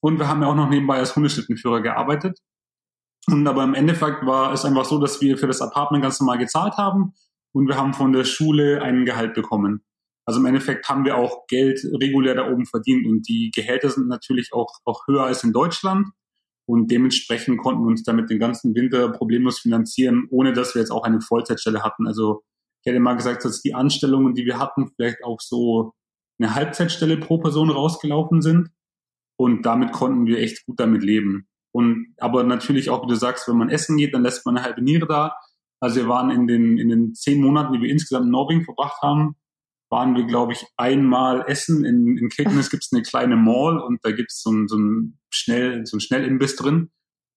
und 0.00 0.18
wir 0.18 0.28
haben 0.28 0.42
ja 0.42 0.48
auch 0.48 0.54
noch 0.54 0.68
nebenbei 0.68 0.98
als 0.98 1.16
Hundeschlittenführer 1.16 1.80
gearbeitet. 1.80 2.38
Und 3.26 3.46
aber 3.46 3.64
im 3.64 3.72
Endeffekt 3.72 4.26
war 4.26 4.52
es 4.52 4.66
einfach 4.66 4.84
so, 4.84 5.00
dass 5.00 5.22
wir 5.22 5.38
für 5.38 5.46
das 5.46 5.62
Apartment 5.62 6.02
ganz 6.02 6.20
normal 6.20 6.36
gezahlt 6.36 6.76
haben 6.76 7.14
und 7.52 7.68
wir 7.68 7.76
haben 7.76 7.94
von 7.94 8.12
der 8.12 8.24
Schule 8.24 8.82
einen 8.82 9.06
Gehalt 9.06 9.32
bekommen. 9.32 9.82
Also 10.26 10.40
im 10.40 10.46
Endeffekt 10.46 10.88
haben 10.88 11.06
wir 11.06 11.16
auch 11.16 11.46
Geld 11.46 11.80
regulär 11.84 12.34
da 12.34 12.50
oben 12.50 12.66
verdient 12.66 13.06
und 13.06 13.28
die 13.28 13.50
Gehälter 13.54 13.88
sind 13.88 14.08
natürlich 14.08 14.52
auch, 14.52 14.80
auch 14.84 15.06
höher 15.06 15.24
als 15.24 15.44
in 15.44 15.52
Deutschland. 15.52 16.08
Und 16.66 16.90
dementsprechend 16.90 17.58
konnten 17.58 17.82
wir 17.82 17.88
uns 17.88 18.02
damit 18.02 18.30
den 18.30 18.38
ganzen 18.38 18.74
Winter 18.74 19.10
problemlos 19.10 19.58
finanzieren, 19.58 20.26
ohne 20.30 20.52
dass 20.52 20.74
wir 20.74 20.80
jetzt 20.80 20.90
auch 20.90 21.04
eine 21.04 21.20
Vollzeitstelle 21.20 21.82
hatten. 21.82 22.06
Also 22.06 22.42
ich 22.82 22.90
hätte 22.90 23.00
mal 23.00 23.14
gesagt, 23.14 23.44
dass 23.44 23.62
die 23.62 23.74
Anstellungen, 23.74 24.34
die 24.34 24.46
wir 24.46 24.58
hatten, 24.58 24.90
vielleicht 24.94 25.24
auch 25.24 25.40
so 25.40 25.92
eine 26.38 26.54
Halbzeitstelle 26.54 27.18
pro 27.18 27.38
Person 27.38 27.70
rausgelaufen 27.70 28.42
sind. 28.42 28.70
Und 29.36 29.66
damit 29.66 29.92
konnten 29.92 30.26
wir 30.26 30.38
echt 30.38 30.64
gut 30.66 30.80
damit 30.80 31.02
leben. 31.02 31.48
Und 31.72 32.14
aber 32.18 32.44
natürlich 32.44 32.88
auch, 32.88 33.02
wie 33.02 33.08
du 33.08 33.16
sagst, 33.16 33.48
wenn 33.48 33.56
man 33.56 33.68
essen 33.68 33.96
geht, 33.96 34.14
dann 34.14 34.22
lässt 34.22 34.46
man 34.46 34.56
eine 34.56 34.64
halbe 34.64 34.82
Niere 34.82 35.06
da. 35.06 35.36
Also 35.80 35.96
wir 35.96 36.08
waren 36.08 36.30
in 36.30 36.46
den, 36.46 36.78
in 36.78 36.88
den 36.88 37.14
zehn 37.14 37.40
Monaten, 37.40 37.72
die 37.72 37.80
wir 37.80 37.90
insgesamt 37.90 38.26
in 38.26 38.30
Norwegen 38.30 38.64
verbracht 38.64 39.02
haben, 39.02 39.36
waren 39.90 40.16
wir, 40.16 40.24
glaube 40.24 40.52
ich, 40.52 40.66
einmal 40.76 41.44
essen. 41.46 41.84
In, 41.84 42.16
in 42.16 42.28
Kirkenes 42.28 42.70
gibt 42.70 42.84
es 42.84 42.92
eine 42.92 43.02
kleine 43.02 43.36
Mall 43.36 43.78
und 43.78 44.04
da 44.04 44.10
gibt 44.10 44.32
es 44.32 44.42
so 44.42 44.50
ein, 44.50 44.68
so 44.68 44.76
ein 44.76 45.18
schnell, 45.30 45.86
so 45.86 45.96
ein 45.96 46.00
Schnellimbiss 46.00 46.56
drin. 46.56 46.90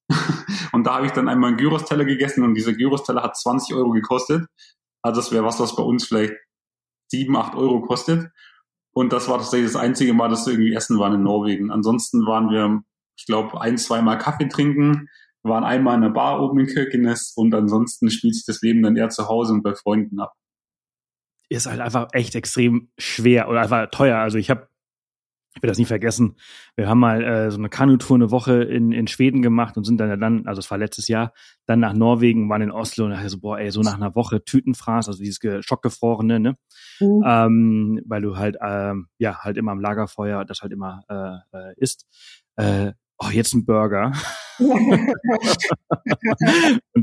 und 0.71 0.85
da 0.85 0.95
habe 0.95 1.05
ich 1.05 1.11
dann 1.11 1.27
einmal 1.27 1.49
einen 1.49 1.57
Gyros-Teller 1.57 2.05
gegessen 2.05 2.43
und 2.43 2.55
dieser 2.55 2.73
Gyros-Teller 2.73 3.23
hat 3.23 3.37
20 3.37 3.75
Euro 3.75 3.91
gekostet. 3.91 4.45
Also 5.01 5.21
das 5.21 5.31
wäre 5.31 5.43
was, 5.43 5.59
was 5.59 5.75
bei 5.75 5.83
uns 5.83 6.07
vielleicht 6.07 6.33
7, 7.11 7.35
8 7.35 7.55
Euro 7.55 7.81
kostet. 7.81 8.31
Und 8.93 9.13
das 9.13 9.29
war 9.29 9.37
tatsächlich 9.37 9.71
das 9.71 9.81
einzige 9.81 10.13
Mal, 10.13 10.29
dass 10.29 10.45
wir 10.47 10.53
irgendwie 10.53 10.73
essen 10.73 10.97
waren 10.97 11.13
in 11.13 11.23
Norwegen. 11.23 11.71
Ansonsten 11.71 12.25
waren 12.25 12.49
wir, 12.49 12.81
ich 13.17 13.25
glaube, 13.25 13.61
ein, 13.61 13.77
zweimal 13.77 14.17
Kaffee 14.17 14.47
trinken, 14.47 15.07
waren 15.43 15.63
einmal 15.63 15.95
in 15.95 16.01
der 16.01 16.09
Bar 16.09 16.41
oben 16.41 16.61
in 16.61 16.67
Kirkenes 16.67 17.33
und 17.35 17.53
ansonsten 17.53 18.09
spielt 18.09 18.35
sich 18.35 18.45
das 18.45 18.61
Leben 18.61 18.81
dann 18.81 18.95
eher 18.95 19.09
zu 19.09 19.27
Hause 19.27 19.53
und 19.53 19.61
bei 19.61 19.75
Freunden 19.75 20.19
ab 20.19 20.33
ist 21.49 21.65
halt 21.65 21.79
einfach 21.79 22.09
echt 22.13 22.35
extrem 22.35 22.89
schwer 22.97 23.49
oder 23.49 23.61
einfach 23.61 23.89
teuer. 23.91 24.17
Also 24.17 24.37
ich 24.37 24.49
habe 24.49 24.67
ich 25.57 25.63
will 25.63 25.69
das 25.69 25.79
nie 25.79 25.85
vergessen. 25.85 26.35
Wir 26.75 26.87
haben 26.87 26.99
mal 26.99 27.23
äh, 27.23 27.51
so 27.51 27.57
eine 27.57 27.69
Kanutour 27.69 28.15
eine 28.15 28.29
Woche 28.29 28.61
in, 28.61 28.91
in 28.91 29.07
Schweden 29.07 29.41
gemacht 29.41 29.75
und 29.75 29.85
sind 29.85 29.97
dann, 29.97 30.19
dann, 30.19 30.45
also 30.45 30.59
es 30.59 30.69
war 30.69 30.77
letztes 30.77 31.07
Jahr, 31.07 31.33
dann 31.65 31.79
nach 31.79 31.93
Norwegen, 31.93 32.47
waren 32.47 32.61
in 32.61 32.71
Oslo 32.71 33.05
und 33.05 33.11
dachte 33.11 33.29
so, 33.29 33.39
boah, 33.39 33.57
ey, 33.57 33.71
so 33.71 33.81
nach 33.81 33.95
einer 33.95 34.13
Woche 34.13 34.43
Tütenfraß, 34.43 35.07
also 35.07 35.19
dieses 35.19 35.39
schockgefrorene, 35.65 36.39
ne? 36.39 36.57
Mhm. 36.99 37.23
Ähm, 37.25 38.01
weil 38.05 38.21
du 38.21 38.37
halt, 38.37 38.57
ähm, 38.61 39.07
ja, 39.17 39.39
halt 39.39 39.57
immer 39.57 39.71
am 39.71 39.79
Lagerfeuer 39.79 40.45
das 40.45 40.61
halt 40.61 40.73
immer 40.73 41.01
äh, 41.09 41.57
äh, 41.57 41.73
isst. 41.77 42.05
Äh, 42.55 42.93
oh, 43.19 43.29
jetzt 43.31 43.53
ein 43.53 43.65
Burger. 43.65 44.11
und 44.59 45.13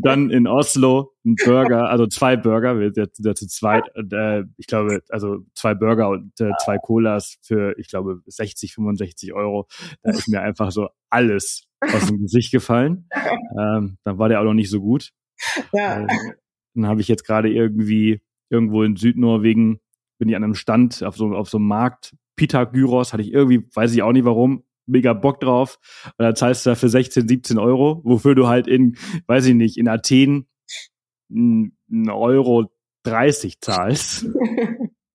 dann 0.05 0.31
in 0.31 0.47
Oslo 0.47 1.13
ein 1.25 1.37
Burger, 1.37 1.89
also 1.89 2.07
zwei 2.07 2.37
Burger, 2.37 2.79
wir 2.79 2.93
sind 2.93 3.39
zu 3.39 3.47
zweit, 3.47 3.85
äh, 4.13 4.43
ich 4.57 4.67
glaube, 4.67 5.03
also 5.09 5.39
zwei 5.55 5.75
Burger 5.75 6.09
und 6.09 6.39
äh, 6.41 6.51
zwei 6.65 6.79
Colas 6.79 7.37
für, 7.43 7.79
ich 7.79 7.89
glaube, 7.89 8.23
60, 8.27 8.75
65 8.75 9.33
Euro. 9.33 9.69
Da 10.03 10.11
ist 10.11 10.29
mir 10.29 10.43
einfach 10.43 10.73
so 10.73 10.89
alles 11.11 11.67
aus 11.81 12.07
dem 12.07 12.21
Gesicht 12.21 12.53
gefallen. 12.53 13.09
Ähm, 13.59 13.99
dann 14.05 14.19
war 14.19 14.29
der 14.29 14.41
auch 14.41 14.45
noch 14.45 14.55
nicht 14.55 14.71
so 14.71 14.81
gut. 14.81 15.13
Ja. 15.73 16.03
Äh, 16.03 16.07
dann 16.75 16.87
habe 16.87 17.01
ich 17.01 17.09
jetzt 17.09 17.25
gerade 17.25 17.51
irgendwie 17.51 18.21
irgendwo 18.51 18.83
in 18.83 18.97
Südnorwegen, 18.97 19.81
bin 20.19 20.29
ich 20.29 20.37
an 20.37 20.45
einem 20.45 20.55
Stand 20.55 21.03
auf 21.03 21.17
so, 21.17 21.35
auf 21.35 21.49
so 21.49 21.59
einem 21.59 21.69
Markt, 21.69 22.15
Pita 22.37 22.65
Gyros, 22.65 23.13
hatte 23.13 23.23
ich 23.23 23.33
irgendwie, 23.33 23.65
weiß 23.75 23.95
ich 23.95 24.03
auch 24.03 24.13
nicht 24.13 24.25
warum, 24.25 24.65
mega 24.87 25.13
Bock 25.13 25.41
drauf. 25.41 25.79
Und 26.19 26.25
dann 26.25 26.37
zahlst 26.37 26.67
du 26.67 26.71
dafür 26.71 26.89
16, 26.89 27.29
17 27.29 27.59
Euro, 27.59 28.01
wofür 28.05 28.35
du 28.35 28.49
halt 28.49 28.67
in, 28.67 28.97
weiß 29.27 29.47
ich 29.47 29.55
nicht, 29.55 29.77
in 29.77 29.89
Athen 29.89 30.49
einen 31.31 32.11
Euro 32.11 32.71
30 33.05 33.61
zahlst. 33.61 34.27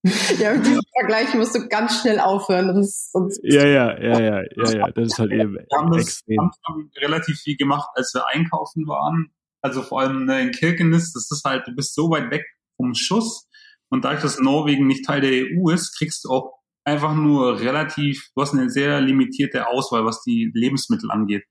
ja, 0.40 0.54
mit 0.54 0.66
diesem 0.66 0.82
Vergleich 0.98 1.34
musst 1.34 1.56
du 1.56 1.68
ganz 1.68 2.00
schnell 2.00 2.20
aufhören. 2.20 2.74
Sonst, 2.74 3.12
sonst 3.12 3.40
ja, 3.44 3.66
ja, 3.66 4.00
ja, 4.00 4.20
ja, 4.20 4.42
ja, 4.56 4.72
ja, 4.72 4.92
das 4.92 5.08
ist 5.08 5.20
halt 5.20 5.32
eben 5.34 5.56
wir 5.56 5.78
haben 5.78 5.92
das 5.92 6.04
extrem. 6.04 6.52
Haben 6.66 6.92
relativ 6.98 7.40
viel 7.40 7.58
gemacht, 7.58 7.90
als 7.96 8.14
wir 8.14 8.26
einkaufen 8.28 8.88
waren. 8.88 9.32
Also 9.62 9.82
vor 9.82 10.00
allem 10.00 10.26
ne, 10.26 10.42
in 10.42 10.52
Kirkenes, 10.52 11.12
das 11.12 11.30
ist 11.30 11.44
halt, 11.44 11.68
du 11.68 11.76
bist 11.76 11.94
so 11.96 12.10
weit 12.10 12.32
weg 12.32 12.46
vom 12.78 12.94
Schuss. 12.96 13.50
Und 13.90 14.06
dadurch, 14.06 14.22
dass 14.22 14.40
Norwegen 14.40 14.88
nicht 14.88 15.06
Teil 15.06 15.20
der 15.20 15.32
EU 15.32 15.70
ist, 15.70 15.98
kriegst 15.98 16.24
du 16.24 16.30
auch 16.30 16.59
einfach 16.84 17.14
nur 17.14 17.60
relativ, 17.60 18.30
du 18.36 18.42
hast 18.42 18.54
eine 18.54 18.70
sehr 18.70 19.02
limitierte 19.02 19.68
Auswahl, 19.68 20.06
was 20.06 20.22
die 20.24 20.52
Lebensmittel 20.54 21.12
angeht. 21.12 21.44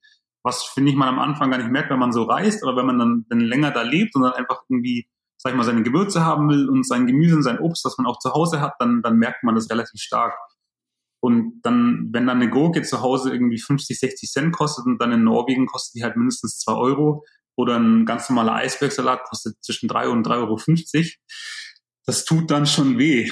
Was 0.43 0.65
finde 0.65 0.91
ich 0.91 0.97
man 0.97 1.09
am 1.09 1.19
Anfang 1.19 1.51
gar 1.51 1.59
nicht 1.59 1.71
merkt, 1.71 1.91
wenn 1.91 1.99
man 1.99 2.13
so 2.13 2.25
reist, 2.25 2.63
aber 2.63 2.77
wenn 2.77 2.87
man 2.87 2.99
dann, 2.99 3.27
dann 3.29 3.41
länger 3.41 3.71
da 3.71 3.83
lebt 3.83 4.15
und 4.15 4.23
dann 4.23 4.33
einfach 4.33 4.63
irgendwie, 4.69 5.09
sag 5.37 5.53
ich 5.53 5.57
mal, 5.57 5.65
seine 5.65 5.83
Gewürze 5.83 6.25
haben 6.25 6.49
will 6.49 6.69
und 6.69 6.87
sein 6.87 7.07
Gemüse 7.07 7.37
und 7.37 7.43
sein 7.43 7.59
Obst, 7.59 7.85
das 7.85 7.99
man 7.99 8.07
auch 8.07 8.19
zu 8.19 8.33
Hause 8.33 8.61
hat, 8.61 8.75
dann, 8.79 9.03
dann 9.03 9.17
merkt 9.17 9.43
man 9.45 9.55
das 9.55 9.71
relativ 9.71 10.01
stark. 10.01 10.35
Und 11.21 11.61
dann, 11.63 12.11
wenn 12.13 12.27
dann 12.27 12.41
eine 12.41 12.51
Gurke 12.51 12.83
zu 12.83 13.03
Hause 13.03 13.33
irgendwie 13.33 13.59
50, 13.59 13.99
60 13.99 14.31
Cent 14.31 14.53
kostet 14.55 14.87
und 14.87 14.99
dann 14.99 15.13
in 15.13 15.25
Norwegen 15.25 15.67
kostet 15.67 15.97
die 15.97 16.05
halt 16.05 16.17
mindestens 16.17 16.61
zwei 16.61 16.75
Euro 16.75 17.25
oder 17.57 17.77
ein 17.77 18.07
ganz 18.07 18.29
normaler 18.29 18.55
Eisbergsalat 18.55 19.25
kostet 19.25 19.57
zwischen 19.65 19.89
drei 19.89 20.09
und 20.09 20.25
3,50 20.25 20.37
Euro, 20.37 21.05
das 22.07 22.25
tut 22.25 22.51
dann 22.53 22.67
schon 22.67 22.99
weh. 22.99 23.31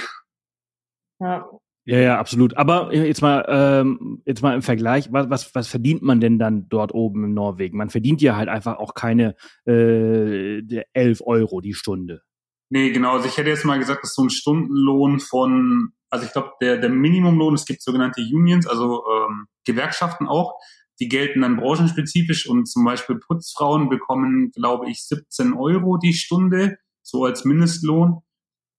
Ja, 1.21 1.49
ja, 1.87 2.01
ja, 2.01 2.19
absolut. 2.19 2.57
Aber 2.57 2.93
jetzt 2.93 3.23
mal, 3.23 3.45
ähm, 3.49 4.21
jetzt 4.27 4.43
mal 4.43 4.57
im 4.57 4.63
Vergleich, 4.63 5.13
was, 5.13 5.31
was, 5.31 5.55
was 5.55 5.69
verdient 5.69 6.03
man 6.03 6.21
denn 6.21 6.37
dann 6.37 6.69
dort 6.69 6.93
oben 6.93 7.25
in 7.25 7.35
Norwegen? 7.35 7.79
Man 7.79 7.91
verdient 7.91 8.21
ja 8.21 8.35
halt 8.35 8.49
einfach 8.49 8.79
auch 8.79 8.95
keine 8.95 9.37
äh, 9.67 10.83
11 10.93 11.23
Euro 11.25 11.61
die 11.61 11.75
Stunde. 11.75 12.23
Nee, 12.71 12.91
genau. 12.91 13.13
Also 13.13 13.29
ich 13.29 13.37
hätte 13.37 13.51
jetzt 13.51 13.65
mal 13.65 13.79
gesagt, 13.79 14.03
dass 14.03 14.15
so 14.15 14.25
ein 14.25 14.31
Stundenlohn 14.31 15.21
von, 15.21 15.91
also 16.11 16.27
ich 16.27 16.33
glaube, 16.33 16.55
der, 16.61 16.79
der 16.79 16.91
Minimumlohn, 16.91 17.55
es 17.55 17.65
gibt 17.65 17.81
sogenannte 17.81 18.21
Unions, 18.21 18.67
also 18.67 19.05
ähm, 19.09 19.47
Gewerkschaften 19.65 20.27
auch, 20.27 20.59
die 20.99 21.09
gelten 21.09 21.43
dann 21.43 21.57
branchenspezifisch 21.57 22.49
und 22.49 22.67
zum 22.67 22.85
Beispiel 22.85 23.21
Putzfrauen 23.21 23.89
bekommen, 23.89 24.51
glaube 24.51 24.91
ich, 24.91 25.07
17 25.07 25.53
Euro 25.55 25.99
die 25.99 26.15
Stunde, 26.15 26.79
so 27.03 27.25
als 27.25 27.45
Mindestlohn. 27.45 28.23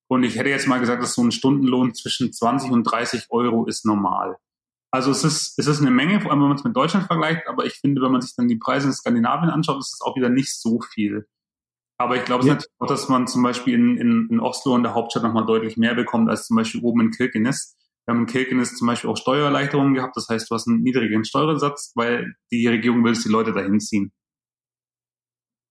Und 0.10 0.24
ich 0.24 0.38
hätte 0.38 0.50
jetzt 0.50 0.68
mal 0.68 0.80
gesagt, 0.80 1.02
dass 1.04 1.14
so 1.14 1.24
ein 1.24 1.32
Stundenlohn 1.32 1.94
zwischen 1.94 2.32
20 2.32 2.72
und 2.72 2.84
30 2.84 3.28
Euro 3.30 3.66
ist 3.66 3.86
normal. 3.86 4.38
Also 4.90 5.12
es 5.12 5.24
ist, 5.24 5.60
es 5.60 5.68
ist 5.68 5.82
eine 5.82 5.92
Menge, 5.92 6.22
vor 6.22 6.32
allem 6.32 6.42
wenn 6.42 6.48
man 6.48 6.58
es 6.58 6.64
mit 6.64 6.76
Deutschland 6.76 7.08
vergleicht, 7.08 7.48
aber 7.48 7.66
ich 7.66 7.74
finde, 7.74 8.02
wenn 8.02 8.12
man 8.12 8.22
sich 8.22 8.36
dann 8.36 8.48
die 8.48 8.56
Preise 8.56 8.88
in 8.88 8.94
Skandinavien 8.94 9.50
anschaut, 9.50 9.80
ist 9.80 9.94
es 9.94 10.02
auch 10.02 10.16
wieder 10.16 10.30
nicht 10.30 10.58
so 10.58 10.80
viel. 10.80 11.28
Aber 11.98 12.16
ich 12.16 12.26
glaube 12.26 12.46
ja. 12.46 12.54
natürlich 12.54 12.74
auch, 12.80 12.88
dass 12.88 13.10
man 13.10 13.28
zum 13.28 13.44
Beispiel 13.44 13.74
in, 13.74 13.98
in, 13.98 14.28
in 14.30 14.40
Oslo 14.40 14.76
in 14.76 14.84
der 14.84 14.94
Hauptstadt 14.94 15.24
nochmal 15.24 15.46
deutlich 15.46 15.78
mehr 15.78 15.96
bekommt 15.96 16.30
als 16.30 16.46
zum 16.46 16.56
Beispiel 16.56 16.82
oben 16.82 17.02
in 17.02 17.12
Kirkenes. 17.12 17.76
Wir 18.06 18.14
haben 18.14 18.22
in 18.22 18.28
Kirkenes 18.28 18.76
zum 18.76 18.88
Beispiel 18.88 19.10
auch 19.10 19.18
Steuererleichterungen 19.18 19.96
gehabt. 19.96 20.16
Das 20.16 20.30
heißt, 20.30 20.50
du 20.50 20.56
hast 20.56 20.68
einen 20.68 20.82
niedrigen 20.82 21.26
Steuersatz, 21.26 21.92
weil 21.96 22.36
die 22.52 22.68
Regierung 22.68 23.04
will, 23.04 23.14
dass 23.14 23.24
die 23.24 23.30
Leute 23.30 23.52
dahin 23.52 23.80
ziehen. 23.80 24.14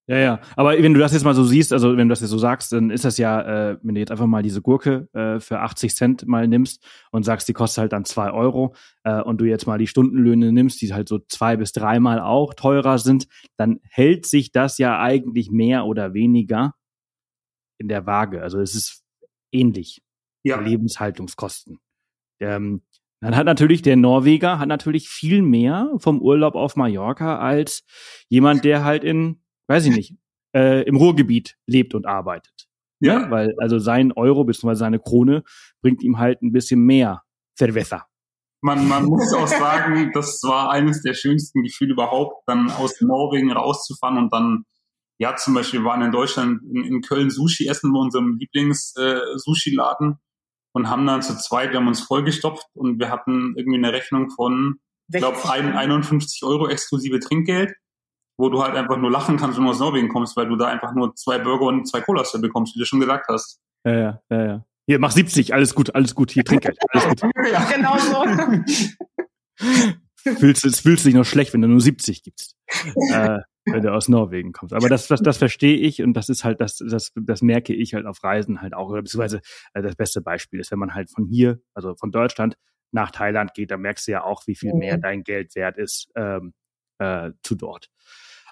Ja, 0.09 0.19
ja. 0.19 0.41
Aber 0.55 0.81
wenn 0.81 0.95
du 0.95 1.01
das 1.01 1.13
jetzt 1.13 1.25
mal 1.25 1.35
so 1.35 1.45
siehst, 1.45 1.73
also 1.73 1.97
wenn 1.97 2.09
du 2.09 2.13
das 2.13 2.21
jetzt 2.21 2.31
so 2.31 2.39
sagst, 2.39 2.73
dann 2.73 2.91
ist 2.91 3.05
das 3.05 3.19
ja, 3.19 3.71
äh, 3.71 3.79
wenn 3.83 3.97
du 3.97 4.01
jetzt 4.01 4.13
einfach 4.13 4.27
mal 4.27 4.43
diese 4.43 4.63
Gurke 4.63 5.09
äh, 5.13 5.41
für 5.41 5.59
80 5.61 5.97
Cent 5.97 6.27
mal 6.29 6.47
nimmst 6.47 6.85
und 7.11 7.25
sagst, 7.25 7.49
die 7.49 7.53
kostet 7.53 7.83
halt 7.83 7.93
dann 7.93 8.05
zwei 8.05 8.31
Euro 8.31 8.75
äh, 9.03 9.21
und 9.21 9.41
du 9.41 9.47
jetzt 9.47 9.67
mal 9.67 9.79
die 9.79 9.89
Stundenlöhne 9.89 10.53
nimmst, 10.53 10.81
die 10.81 10.95
halt 10.95 11.09
so 11.09 11.19
zwei 11.19 11.57
bis 11.57 11.73
dreimal 11.73 12.21
auch 12.21 12.55
teurer 12.55 12.99
sind, 12.99 13.27
dann 13.57 13.81
hält 13.83 14.27
sich 14.27 14.53
das 14.53 14.79
ja 14.79 15.01
eigentlich 15.01 15.51
mehr 15.51 15.87
oder 15.87 16.15
weniger 16.15 16.75
in 17.79 17.89
der 17.89 18.07
Waage. 18.07 18.43
Also 18.43 18.61
es 18.61 18.77
ist 18.77 19.03
ähnlich. 19.51 20.03
Ja. 20.45 20.61
Lebenshaltungskosten. 20.61 21.81
Ähm, 22.39 22.83
dann 23.21 23.35
hat 23.35 23.47
natürlich 23.47 23.83
der 23.83 23.97
Norweger 23.97 24.61
hat 24.61 24.69
natürlich 24.69 25.09
viel 25.09 25.43
mehr 25.43 25.91
vom 25.97 26.21
Urlaub 26.21 26.55
auf 26.55 26.77
Mallorca 26.77 27.39
als 27.39 27.85
jemand, 28.29 28.65
der 28.65 28.85
halt 28.85 29.03
in 29.03 29.41
weiß 29.69 29.87
ich 29.87 29.95
nicht, 29.95 30.15
äh, 30.55 30.83
im 30.83 30.97
Ruhrgebiet 30.97 31.57
lebt 31.67 31.95
und 31.95 32.07
arbeitet. 32.07 32.69
Ja. 33.01 33.19
Ne? 33.21 33.31
Weil 33.31 33.55
also 33.59 33.79
sein 33.79 34.13
Euro 34.13 34.45
bzw. 34.45 34.75
seine 34.75 34.99
Krone 34.99 35.43
bringt 35.83 36.03
ihm 36.03 36.19
halt 36.19 36.43
ein 36.43 36.53
bisschen 36.53 36.81
mehr 36.81 37.23
Cerveza. 37.59 38.07
Man, 38.63 38.89
man 38.89 39.05
muss 39.05 39.33
auch 39.35 39.47
sagen, 39.47 40.11
das 40.15 40.41
war 40.43 40.71
eines 40.71 41.03
der 41.03 41.15
schönsten 41.15 41.63
Gefühle 41.63 41.93
überhaupt, 41.93 42.43
dann 42.47 42.71
aus 42.71 43.01
Norwegen 43.01 43.53
rauszufahren 43.53 44.19
und 44.19 44.33
dann, 44.33 44.65
ja, 45.19 45.37
zum 45.37 45.55
Beispiel, 45.55 45.81
wir 45.81 45.87
waren 45.87 46.03
in 46.03 46.11
Deutschland 46.11 46.63
in, 46.63 46.85
in 46.85 47.01
Köln 47.03 47.31
Sushi 47.31 47.69
essen 47.69 47.93
bei 47.93 48.01
unserem 48.01 48.39
Lieblings-Sushi-Laden 48.39 50.13
äh, 50.13 50.17
und 50.73 50.89
haben 50.89 51.07
dann 51.07 51.23
zu 51.23 51.37
zweit, 51.37 51.71
wir 51.71 51.79
haben 51.79 51.89
uns 51.89 52.01
vollgestopft 52.01 52.67
und 52.75 52.99
wir 52.99 53.11
hatten 53.11 53.55
irgendwie 53.57 53.79
eine 53.79 53.93
Rechnung 53.93 54.31
von, 54.31 54.77
ich 55.13 55.19
glaube, 55.19 55.39
51 55.49 56.43
Euro 56.43 56.69
exklusive 56.69 57.21
Trinkgeld 57.21 57.73
wo 58.37 58.49
du 58.49 58.63
halt 58.63 58.75
einfach 58.75 58.97
nur 58.97 59.11
lachen 59.11 59.37
kannst, 59.37 59.57
wenn 59.57 59.65
du 59.65 59.71
aus 59.71 59.81
Norwegen 59.81 60.09
kommst, 60.09 60.37
weil 60.37 60.49
du 60.49 60.57
da 60.57 60.67
einfach 60.67 60.95
nur 60.95 61.15
zwei 61.15 61.39
Burger 61.39 61.67
und 61.67 61.87
zwei 61.89 62.01
Colas 62.01 62.33
bekommst, 62.41 62.75
wie 62.75 62.81
du 62.81 62.85
schon 62.85 63.01
gesagt 63.01 63.27
hast. 63.29 63.61
Ja, 63.85 63.95
ja, 63.95 64.21
ja, 64.31 64.47
ja. 64.47 64.65
Hier, 64.87 64.99
mach 64.99 65.11
70, 65.11 65.53
alles 65.53 65.75
gut, 65.75 65.95
alles 65.95 66.15
gut, 66.15 66.31
hier 66.31 66.45
Trinkgeld, 66.45 66.79
alles 66.91 67.09
gut. 67.09 67.23
ja, 67.53 67.65
genau 67.65 67.97
so. 67.99 68.25
fühlst, 70.35 70.65
es 70.65 70.81
fühlst 70.81 71.05
du 71.05 71.09
dich 71.09 71.17
noch 71.17 71.25
schlecht, 71.25 71.53
wenn 71.55 71.63
du 71.63 71.69
nur 71.69 71.81
70 71.81 72.23
gibst, 72.23 72.57
äh, 73.13 73.39
wenn 73.65 73.83
du 73.83 73.93
aus 73.93 74.09
Norwegen 74.09 74.53
kommst. 74.53 74.75
Aber 74.75 74.89
das, 74.89 75.09
das, 75.09 75.21
das 75.23 75.39
verstehe 75.39 75.77
ich 75.77 76.03
und 76.03 76.15
das 76.15 76.29
ist 76.29 76.45
halt, 76.45 76.61
das, 76.61 76.79
das, 76.79 77.13
das 77.15 77.43
merke 77.43 77.75
ich 77.75 77.95
halt 77.95 78.07
auf 78.07 78.23
Reisen 78.23 78.61
halt 78.61 78.75
auch, 78.75 78.89
oder 78.89 79.03
beziehungsweise 79.03 79.41
äh, 79.75 79.83
das 79.83 79.97
beste 79.97 80.21
Beispiel 80.21 80.61
ist, 80.61 80.71
wenn 80.71 80.79
man 80.79 80.95
halt 80.95 81.11
von 81.11 81.27
hier, 81.27 81.61
also 81.75 81.95
von 81.95 82.11
Deutschland 82.11 82.57
nach 82.93 83.11
Thailand 83.11 83.55
geht, 83.55 83.71
dann 83.71 83.81
merkst 83.81 84.07
du 84.07 84.13
ja 84.13 84.25
auch, 84.25 84.47
wie 84.47 84.55
viel 84.55 84.75
mehr 84.75 84.99
dein 84.99 85.23
Geld 85.23 85.55
wert 85.55 85.77
ist 85.77 86.09
ähm, 86.15 86.55
äh, 86.99 87.33
zu 87.43 87.55
dort. 87.57 87.91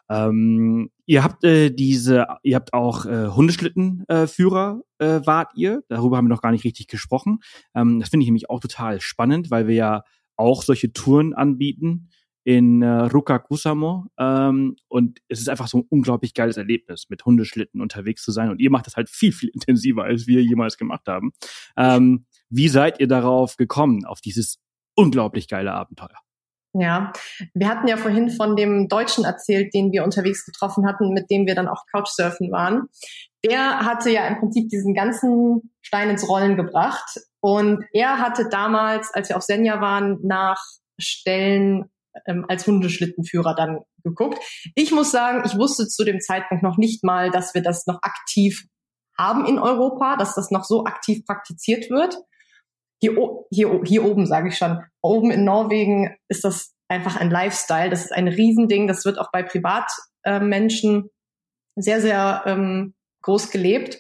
Ähm, 0.09 0.91
ihr 1.07 1.25
habt 1.25 1.45
äh, 1.45 1.71
diese, 1.71 2.27
ihr 2.43 2.57
habt 2.57 2.73
auch 2.73 3.07
äh, 3.07 3.29
Hundeschlittenführer, 3.29 4.81
äh, 4.99 5.05
äh, 5.17 5.27
wart 5.27 5.53
ihr. 5.55 5.83
Darüber 5.89 6.17
haben 6.17 6.27
wir 6.27 6.35
noch 6.35 6.43
gar 6.43 6.53
nicht 6.53 6.65
richtig 6.65 6.89
gesprochen. 6.89 7.41
Ähm, 7.75 8.01
das 8.01 8.11
finde 8.11 8.25
ich 8.25 8.29
nämlich 8.29 8.51
auch 8.51 8.61
total 8.61 9.01
spannend, 9.01 9.51
weil 9.51 9.67
wir 9.67 9.75
ja 9.75 10.03
auch 10.37 10.63
solche 10.63 10.93
Touren 10.93 11.33
anbieten 11.33 12.09
in 12.45 12.83
äh, 12.83 12.87
Ruka 12.87 13.39
Kusamo. 13.39 14.07
Ähm, 14.19 14.77
und 14.89 15.21
es 15.29 15.41
ist 15.41 15.49
einfach 15.49 15.69
so 15.69 15.79
ein 15.79 15.87
unglaublich 15.89 16.35
geiles 16.35 16.57
Erlebnis, 16.57 17.07
mit 17.09 17.25
Hundeschlitten 17.25 17.81
unterwegs 17.81 18.23
zu 18.23 18.33
sein. 18.33 18.51
Und 18.51 18.61
ihr 18.61 18.71
macht 18.71 18.87
das 18.87 18.97
halt 18.97 19.09
viel, 19.09 19.33
viel 19.33 19.49
intensiver, 19.55 20.05
als 20.05 20.27
wir 20.27 20.43
jemals 20.43 20.77
gemacht 20.77 21.07
haben. 21.09 21.33
Ähm, 21.77 22.27
wie 22.51 22.69
seid 22.69 23.01
ihr 23.01 23.09
darauf 23.09 23.57
gekommen, 23.57 24.05
auf 24.05 24.21
dieses 24.21 24.61
unglaublich 24.95 25.49
geile 25.49 25.73
Abenteuer? 25.73 26.19
Ja, 26.77 27.13
wir 27.55 27.69
hatten 27.69 27.87
ja 27.87 27.97
vorhin 27.97 28.31
von 28.31 28.57
dem 28.57 28.89
Deutschen 28.89 29.25
erzählt, 29.25 29.73
den 29.75 29.93
wir 29.93 30.03
unterwegs 30.03 30.45
getroffen 30.45 30.87
hatten, 30.87 31.11
mit 31.11 31.31
dem 31.31 31.47
wir 31.47 31.55
dann 31.55 31.69
auch 31.69 31.85
Couchsurfen 31.93 32.51
waren. 32.51 32.89
Der 33.45 33.81
hatte 33.81 34.11
ja 34.11 34.27
im 34.27 34.41
Prinzip 34.41 34.71
diesen 34.71 34.93
ganzen 34.93 35.71
Stein 35.83 36.11
ins 36.11 36.29
Rollen 36.29 36.57
gebracht. 36.57 37.21
Und 37.41 37.85
er 37.93 38.19
hatte 38.19 38.49
damals, 38.49 39.15
als 39.15 39.29
wir 39.29 39.37
auf 39.37 39.45
Senja 39.45 39.81
waren, 39.81 40.19
nach 40.23 40.61
Stellen 40.99 41.93
ähm, 42.27 42.45
als 42.49 42.67
Hundeschlittenführer 42.67 43.55
dann 43.55 43.81
geguckt. 44.03 44.39
Ich 44.75 44.91
muss 44.91 45.13
sagen, 45.13 45.43
ich 45.47 45.57
wusste 45.57 45.87
zu 45.87 46.05
dem 46.05 46.21
Zeitpunkt 46.21 46.65
noch 46.65 46.77
nicht 46.77 47.05
mal, 47.05 47.31
dass 47.31 47.55
wir 47.55 47.63
das 47.63 47.87
noch 47.87 48.01
aktiv 48.03 48.67
haben 49.17 49.47
in 49.47 49.61
Europa, 49.61 50.17
dass 50.17 50.35
das 50.35 50.51
noch 50.51 50.65
so 50.65 50.85
aktiv 50.87 51.25
praktiziert 51.25 51.89
wird 51.89 52.17
hier, 53.05 53.45
hier, 53.51 53.81
hier 53.85 54.05
oben, 54.05 54.27
sage 54.27 54.49
ich 54.49 54.57
schon, 54.57 54.83
oben 55.05 55.31
in 55.31 55.45
Norwegen 55.45 56.17
ist 56.29 56.45
das 56.45 56.75
einfach 56.89 57.17
ein 57.17 57.31
Lifestyle. 57.31 57.91
Das 57.91 58.05
ist 58.05 58.13
ein 58.13 58.29
Riesending. 58.29 58.87
Das 58.87 59.05
wird 59.05 59.19
auch 59.19 59.31
bei 59.31 59.43
Privatmenschen 59.43 61.05
äh, 61.05 61.81
sehr, 61.81 62.01
sehr 62.01 62.43
ähm, 62.47 62.95
groß 63.23 63.51
gelebt. 63.51 63.99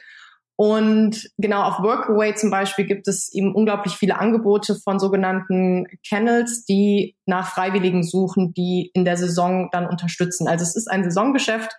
Und 0.56 1.30
genau 1.36 1.62
auf 1.62 1.80
Workaway 1.80 2.34
zum 2.36 2.50
Beispiel 2.50 2.86
gibt 2.86 3.08
es 3.08 3.32
eben 3.32 3.54
unglaublich 3.54 3.94
viele 3.94 4.18
Angebote 4.18 4.76
von 4.76 5.00
sogenannten 5.00 5.86
Kennels, 6.08 6.64
die 6.64 7.16
nach 7.26 7.48
Freiwilligen 7.48 8.04
suchen, 8.04 8.54
die 8.54 8.90
in 8.94 9.04
der 9.04 9.16
Saison 9.16 9.68
dann 9.72 9.88
unterstützen. 9.88 10.46
Also 10.46 10.62
es 10.62 10.76
ist 10.76 10.88
ein 10.88 11.02
Saisongeschäft. 11.02 11.72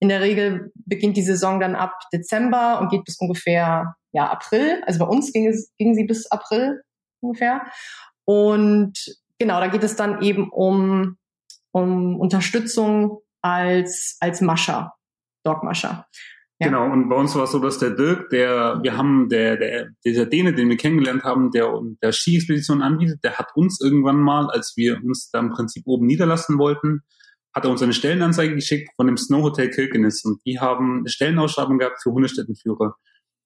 In 0.00 0.10
der 0.10 0.20
Regel 0.20 0.70
beginnt 0.74 1.16
die 1.16 1.22
Saison 1.22 1.58
dann 1.58 1.74
ab 1.74 1.94
Dezember 2.12 2.80
und 2.80 2.90
geht 2.90 3.04
bis 3.04 3.18
ungefähr 3.18 3.96
ja, 4.12 4.30
April. 4.30 4.82
Also 4.86 4.98
bei 4.98 5.06
uns 5.06 5.32
ging, 5.32 5.48
es, 5.48 5.72
ging 5.78 5.94
sie 5.94 6.04
bis 6.04 6.30
April 6.30 6.82
ungefähr. 7.20 7.62
Und 8.28 8.92
genau, 9.38 9.58
da 9.58 9.68
geht 9.68 9.82
es 9.82 9.96
dann 9.96 10.20
eben 10.20 10.50
um, 10.50 11.16
um 11.70 12.20
Unterstützung 12.20 13.22
als, 13.40 14.18
als 14.20 14.42
Mascher, 14.42 14.92
Dogmascher. 15.44 16.06
Ja. 16.60 16.66
Genau, 16.66 16.92
und 16.92 17.08
bei 17.08 17.16
uns 17.16 17.34
war 17.34 17.44
es 17.44 17.52
so, 17.52 17.58
dass 17.58 17.78
der 17.78 17.90
Dirk, 17.90 18.28
der, 18.28 18.80
wir 18.82 18.98
haben, 18.98 19.30
der, 19.30 19.56
der, 19.56 19.88
dieser 20.04 20.26
Däne, 20.26 20.52
den 20.52 20.68
wir 20.68 20.76
kennengelernt 20.76 21.24
haben, 21.24 21.52
der, 21.52 21.72
der 22.02 22.12
Ski-Expedition 22.12 22.82
anbietet, 22.82 23.24
der 23.24 23.38
hat 23.38 23.48
uns 23.54 23.80
irgendwann 23.80 24.20
mal, 24.20 24.50
als 24.50 24.74
wir 24.76 25.02
uns 25.02 25.30
da 25.30 25.38
im 25.38 25.48
Prinzip 25.48 25.84
oben 25.86 26.04
niederlassen 26.04 26.58
wollten, 26.58 27.04
hat 27.54 27.64
er 27.64 27.70
uns 27.70 27.82
eine 27.82 27.94
Stellenanzeige 27.94 28.54
geschickt 28.54 28.90
von 28.96 29.06
dem 29.06 29.16
Snow 29.16 29.42
Hotel 29.42 29.70
Kirkenes 29.70 30.22
und 30.26 30.44
die 30.44 30.60
haben 30.60 30.98
eine 30.98 31.08
Stellenausschreibung 31.08 31.78
gehabt 31.78 32.02
für 32.02 32.10
Hundestättenführer. 32.10 32.94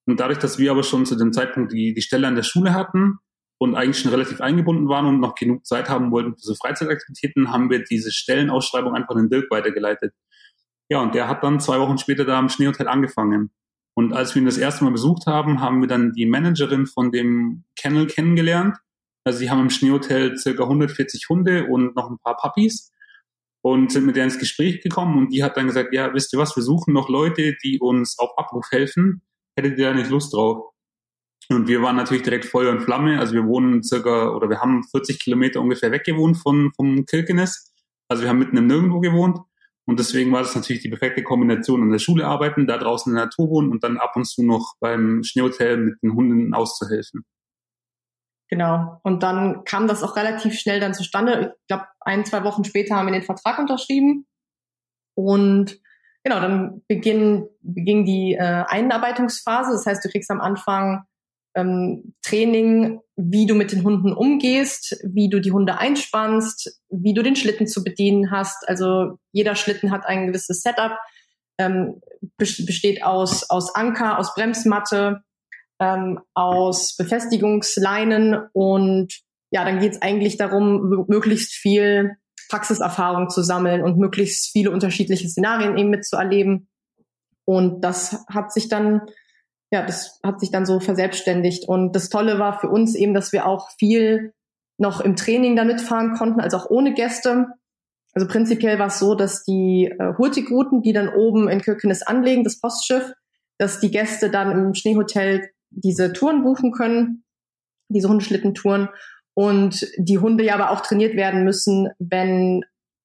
Und 0.06 0.18
dadurch, 0.18 0.40
dass 0.40 0.58
wir 0.58 0.72
aber 0.72 0.82
schon 0.82 1.06
zu 1.06 1.14
dem 1.14 1.32
Zeitpunkt 1.32 1.72
die, 1.72 1.94
die 1.94 2.02
Stelle 2.02 2.26
an 2.26 2.34
der 2.34 2.42
Schule 2.42 2.74
hatten 2.74 3.20
und 3.62 3.76
eigentlich 3.76 4.00
schon 4.00 4.10
relativ 4.10 4.40
eingebunden 4.40 4.88
waren 4.88 5.06
und 5.06 5.20
noch 5.20 5.36
genug 5.36 5.64
Zeit 5.64 5.88
haben 5.88 6.10
wollten 6.10 6.32
für 6.32 6.40
so 6.40 6.54
Freizeitaktivitäten, 6.56 7.52
haben 7.52 7.70
wir 7.70 7.84
diese 7.84 8.10
Stellenausschreibung 8.10 8.92
einfach 8.92 9.14
in 9.14 9.30
Dirk 9.30 9.52
weitergeleitet. 9.52 10.12
Ja, 10.90 11.00
und 11.00 11.14
der 11.14 11.28
hat 11.28 11.44
dann 11.44 11.60
zwei 11.60 11.78
Wochen 11.78 11.96
später 11.96 12.24
da 12.24 12.40
im 12.40 12.48
Schneehotel 12.48 12.88
angefangen. 12.88 13.52
Und 13.94 14.14
als 14.14 14.34
wir 14.34 14.42
ihn 14.42 14.46
das 14.46 14.58
erste 14.58 14.82
Mal 14.82 14.90
besucht 14.90 15.26
haben, 15.26 15.60
haben 15.60 15.80
wir 15.80 15.86
dann 15.86 16.12
die 16.12 16.26
Managerin 16.26 16.86
von 16.86 17.12
dem 17.12 17.62
Kennel 17.76 18.08
kennengelernt. 18.08 18.78
Also 19.22 19.38
sie 19.38 19.48
haben 19.48 19.60
im 19.60 19.70
Schneehotel 19.70 20.36
circa 20.36 20.64
140 20.64 21.28
Hunde 21.28 21.68
und 21.68 21.94
noch 21.94 22.10
ein 22.10 22.18
paar 22.18 22.36
Puppies 22.36 22.90
und 23.62 23.92
sind 23.92 24.06
mit 24.06 24.16
der 24.16 24.24
ins 24.24 24.40
Gespräch 24.40 24.80
gekommen 24.80 25.18
und 25.18 25.32
die 25.32 25.44
hat 25.44 25.56
dann 25.56 25.68
gesagt, 25.68 25.94
ja, 25.94 26.12
wisst 26.12 26.32
ihr 26.32 26.40
was, 26.40 26.56
wir 26.56 26.64
suchen 26.64 26.92
noch 26.92 27.08
Leute, 27.08 27.54
die 27.62 27.78
uns 27.78 28.18
auf 28.18 28.36
Abruf 28.36 28.66
helfen 28.72 29.22
hättet 29.56 29.78
ihr 29.78 29.88
da 29.88 29.94
nicht 29.94 30.10
Lust 30.10 30.32
drauf? 30.32 30.71
Und 31.48 31.68
wir 31.68 31.82
waren 31.82 31.96
natürlich 31.96 32.22
direkt 32.22 32.44
Feuer 32.44 32.70
und 32.70 32.82
Flamme. 32.82 33.18
Also 33.18 33.34
wir 33.34 33.46
wohnen 33.46 33.82
circa, 33.82 34.30
oder 34.30 34.48
wir 34.48 34.60
haben 34.60 34.84
40 34.84 35.18
Kilometer 35.18 35.60
ungefähr 35.60 35.90
weggewohnt 35.90 36.38
von, 36.38 36.72
vom 36.74 37.04
Kirkenes. 37.04 37.72
Also 38.08 38.22
wir 38.22 38.30
haben 38.30 38.38
mitten 38.38 38.56
im 38.56 38.66
Nirgendwo 38.66 39.00
gewohnt. 39.00 39.38
Und 39.84 39.98
deswegen 39.98 40.30
war 40.32 40.42
das 40.42 40.54
natürlich 40.54 40.82
die 40.82 40.88
perfekte 40.88 41.22
Kombination, 41.22 41.82
an 41.82 41.90
der 41.90 41.98
Schule 41.98 42.26
arbeiten, 42.26 42.66
da 42.66 42.78
draußen 42.78 43.10
in 43.10 43.16
der 43.16 43.24
Natur 43.26 43.50
wohnen 43.50 43.70
und 43.70 43.82
dann 43.82 43.98
ab 43.98 44.14
und 44.14 44.24
zu 44.26 44.44
noch 44.44 44.74
beim 44.78 45.24
Schneehotel 45.24 45.76
mit 45.76 46.02
den 46.02 46.14
Hunden 46.14 46.54
auszuhelfen. 46.54 47.24
Genau. 48.48 49.00
Und 49.02 49.22
dann 49.22 49.64
kam 49.64 49.88
das 49.88 50.02
auch 50.02 50.14
relativ 50.14 50.54
schnell 50.58 50.78
dann 50.78 50.94
zustande. 50.94 51.56
Ich 51.62 51.66
glaube, 51.68 51.86
ein, 52.00 52.24
zwei 52.24 52.44
Wochen 52.44 52.64
später 52.64 52.94
haben 52.94 53.06
wir 53.06 53.12
den 53.12 53.22
Vertrag 53.22 53.58
unterschrieben. 53.58 54.26
Und 55.14 55.80
genau, 56.22 56.38
dann 56.38 56.82
beginn, 56.86 57.48
beging 57.62 58.04
die 58.04 58.34
äh, 58.34 58.64
Einarbeitungsphase. 58.68 59.72
Das 59.72 59.86
heißt, 59.86 60.04
du 60.04 60.10
kriegst 60.10 60.30
am 60.30 60.40
Anfang 60.40 61.06
ähm, 61.54 62.14
Training, 62.22 63.00
wie 63.16 63.46
du 63.46 63.54
mit 63.54 63.72
den 63.72 63.84
Hunden 63.84 64.12
umgehst, 64.12 64.96
wie 65.04 65.28
du 65.28 65.40
die 65.40 65.52
Hunde 65.52 65.78
einspannst, 65.78 66.80
wie 66.88 67.14
du 67.14 67.22
den 67.22 67.36
Schlitten 67.36 67.66
zu 67.66 67.84
bedienen 67.84 68.30
hast. 68.30 68.68
Also 68.68 69.18
jeder 69.32 69.54
Schlitten 69.54 69.90
hat 69.90 70.06
ein 70.06 70.28
gewisses 70.28 70.62
Setup, 70.62 70.96
ähm, 71.58 72.00
besteht 72.38 73.02
aus, 73.02 73.48
aus 73.50 73.74
Anker, 73.74 74.18
aus 74.18 74.34
Bremsmatte, 74.34 75.22
ähm, 75.80 76.20
aus 76.34 76.96
Befestigungsleinen 76.96 78.48
und 78.52 79.12
ja, 79.50 79.64
dann 79.64 79.80
geht 79.80 79.92
es 79.92 80.02
eigentlich 80.02 80.38
darum, 80.38 81.04
möglichst 81.08 81.52
viel 81.52 82.16
Praxiserfahrung 82.48 83.28
zu 83.28 83.42
sammeln 83.42 83.82
und 83.82 83.98
möglichst 83.98 84.50
viele 84.50 84.70
unterschiedliche 84.70 85.28
Szenarien 85.28 85.76
eben 85.76 85.90
mitzuerleben. 85.90 86.68
Und 87.44 87.82
das 87.82 88.24
hat 88.28 88.52
sich 88.52 88.68
dann, 88.68 89.02
ja, 89.72 89.84
das 89.84 90.20
hat 90.22 90.38
sich 90.38 90.50
dann 90.50 90.66
so 90.66 90.80
verselbstständigt. 90.80 91.66
Und 91.66 91.96
das 91.96 92.10
Tolle 92.10 92.38
war 92.38 92.60
für 92.60 92.68
uns 92.68 92.94
eben, 92.94 93.14
dass 93.14 93.32
wir 93.32 93.46
auch 93.46 93.70
viel 93.78 94.34
noch 94.78 95.00
im 95.00 95.16
Training 95.16 95.56
damit 95.56 95.80
fahren 95.80 96.14
konnten, 96.14 96.40
also 96.40 96.58
auch 96.58 96.70
ohne 96.70 96.92
Gäste. 96.92 97.46
Also 98.12 98.28
prinzipiell 98.28 98.78
war 98.78 98.88
es 98.88 98.98
so, 98.98 99.14
dass 99.14 99.44
die 99.44 99.86
äh, 99.98 100.12
Hurtigruten, 100.18 100.82
die 100.82 100.92
dann 100.92 101.08
oben 101.08 101.48
in 101.48 101.62
Kirkenes 101.62 102.02
anlegen, 102.02 102.44
das 102.44 102.60
Postschiff, 102.60 103.12
dass 103.58 103.80
die 103.80 103.90
Gäste 103.90 104.28
dann 104.28 104.50
im 104.50 104.74
Schneehotel 104.74 105.48
diese 105.70 106.12
Touren 106.12 106.42
buchen 106.42 106.72
können, 106.72 107.24
diese 107.88 108.08
Hundeschlittentouren 108.08 108.90
und 109.34 109.86
die 109.96 110.18
Hunde 110.18 110.44
ja 110.44 110.54
aber 110.54 110.70
auch 110.70 110.82
trainiert 110.82 111.16
werden 111.16 111.44
müssen, 111.44 111.88
wenn 111.98 112.62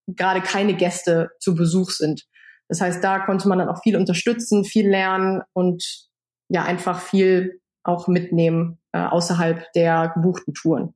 gerade 0.07 0.41
keine 0.41 0.75
Gäste 0.75 1.29
zu 1.39 1.55
Besuch 1.55 1.91
sind. 1.91 2.25
Das 2.67 2.81
heißt, 2.81 3.01
da 3.01 3.19
konnte 3.19 3.47
man 3.47 3.59
dann 3.59 3.69
auch 3.69 3.81
viel 3.83 3.95
unterstützen, 3.95 4.65
viel 4.65 4.89
lernen 4.89 5.41
und 5.53 6.06
ja 6.49 6.63
einfach 6.63 6.99
viel 6.99 7.61
auch 7.83 8.07
mitnehmen 8.07 8.79
äh, 8.91 8.99
außerhalb 8.99 9.71
der 9.73 10.11
gebuchten 10.13 10.53
Touren. 10.53 10.93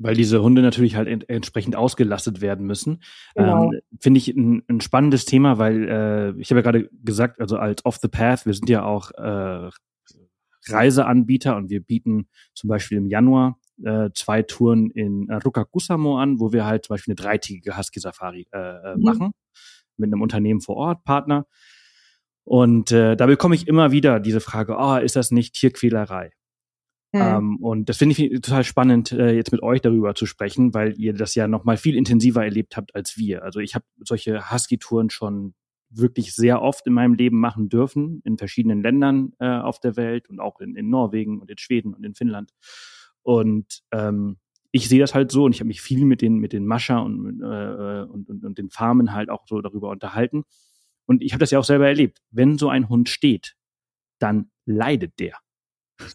Weil 0.00 0.14
diese 0.14 0.42
Hunde 0.42 0.62
natürlich 0.62 0.94
halt 0.94 1.08
ent 1.08 1.28
entsprechend 1.28 1.74
ausgelastet 1.74 2.40
werden 2.40 2.66
müssen. 2.66 3.02
Genau. 3.34 3.64
Ähm, 3.64 3.80
Finde 4.00 4.18
ich 4.18 4.28
ein, 4.28 4.62
ein, 4.68 4.80
spannendes 4.80 5.24
Thema, 5.24 5.58
weil 5.58 5.88
äh, 5.88 6.40
ich 6.40 6.50
habe 6.50 6.60
ja 6.60 6.62
gerade 6.62 6.88
gesagt, 7.02 7.40
also 7.40 7.56
als 7.56 7.84
Off 7.84 7.96
the 7.96 8.06
Path, 8.06 8.46
wir 8.46 8.54
sind 8.54 8.70
ja 8.70 8.84
auch 8.84 9.10
äh, 9.10 9.70
Reiseanbieter 10.68 11.56
und 11.56 11.70
wir 11.70 11.82
bieten 11.82 12.28
zum 12.54 12.68
Beispiel 12.68 12.98
im 12.98 13.06
Januar 13.06 13.58
äh, 13.82 14.10
zwei 14.14 14.42
Touren 14.42 14.90
in 14.90 15.30
Rukakusamo 15.30 16.18
an, 16.18 16.38
wo 16.38 16.52
wir 16.52 16.64
halt 16.64 16.84
zum 16.84 16.94
Beispiel 16.94 17.12
eine 17.12 17.22
dreitägige 17.22 17.76
Husky-Safari 17.76 18.46
äh, 18.52 18.58
äh, 18.58 18.96
mhm. 18.96 19.02
machen 19.02 19.32
mit 19.96 20.12
einem 20.12 20.22
Unternehmen 20.22 20.60
vor 20.60 20.76
Ort, 20.76 21.04
Partner. 21.04 21.46
Und 22.48 22.92
äh, 22.92 23.14
da 23.14 23.26
bekomme 23.26 23.54
ich 23.54 23.68
immer 23.68 23.92
wieder 23.92 24.20
diese 24.20 24.40
Frage, 24.40 24.76
oh, 24.78 24.96
ist 24.96 25.16
das 25.16 25.30
nicht 25.30 25.52
Tierquälerei? 25.52 26.30
Mhm. 27.12 27.20
Ähm, 27.20 27.56
und 27.58 27.90
das 27.90 27.98
finde 27.98 28.14
ich 28.18 28.40
total 28.40 28.64
spannend, 28.64 29.12
äh, 29.12 29.32
jetzt 29.32 29.52
mit 29.52 29.62
euch 29.62 29.82
darüber 29.82 30.14
zu 30.14 30.24
sprechen, 30.24 30.72
weil 30.72 30.98
ihr 30.98 31.12
das 31.12 31.34
ja 31.34 31.46
noch 31.46 31.64
mal 31.64 31.76
viel 31.76 31.94
intensiver 31.94 32.42
erlebt 32.42 32.78
habt 32.78 32.94
als 32.94 33.18
wir. 33.18 33.42
Also 33.42 33.60
ich 33.60 33.74
habe 33.74 33.84
solche 33.98 34.50
Husky-Touren 34.50 35.10
schon 35.10 35.52
wirklich 35.90 36.34
sehr 36.34 36.62
oft 36.62 36.86
in 36.86 36.94
meinem 36.94 37.12
Leben 37.12 37.38
machen 37.38 37.68
dürfen, 37.68 38.22
in 38.24 38.38
verschiedenen 38.38 38.82
Ländern 38.82 39.34
äh, 39.40 39.58
auf 39.58 39.78
der 39.78 39.96
Welt 39.96 40.30
und 40.30 40.40
auch 40.40 40.58
in, 40.60 40.74
in 40.74 40.88
Norwegen 40.88 41.40
und 41.40 41.50
in 41.50 41.58
Schweden 41.58 41.92
und 41.92 42.02
in 42.02 42.14
Finnland. 42.14 42.52
Und 43.20 43.82
ähm, 43.92 44.38
ich 44.70 44.88
sehe 44.88 45.00
das 45.00 45.14
halt 45.14 45.30
so 45.30 45.44
und 45.44 45.54
ich 45.54 45.60
habe 45.60 45.68
mich 45.68 45.82
viel 45.82 46.06
mit 46.06 46.22
den 46.22 46.38
mit 46.38 46.54
den 46.54 46.64
Mascher 46.64 47.02
und, 47.02 47.42
äh, 47.42 48.04
und, 48.10 48.30
und, 48.30 48.42
und 48.42 48.56
den 48.56 48.70
Farmen 48.70 49.12
halt 49.12 49.28
auch 49.28 49.46
so 49.46 49.60
darüber 49.60 49.90
unterhalten. 49.90 50.44
Und 51.08 51.22
ich 51.22 51.32
habe 51.32 51.40
das 51.40 51.50
ja 51.50 51.58
auch 51.58 51.64
selber 51.64 51.88
erlebt. 51.88 52.20
Wenn 52.30 52.58
so 52.58 52.68
ein 52.68 52.88
Hund 52.88 53.08
steht, 53.08 53.56
dann 54.20 54.50
leidet 54.66 55.18
der. 55.18 55.38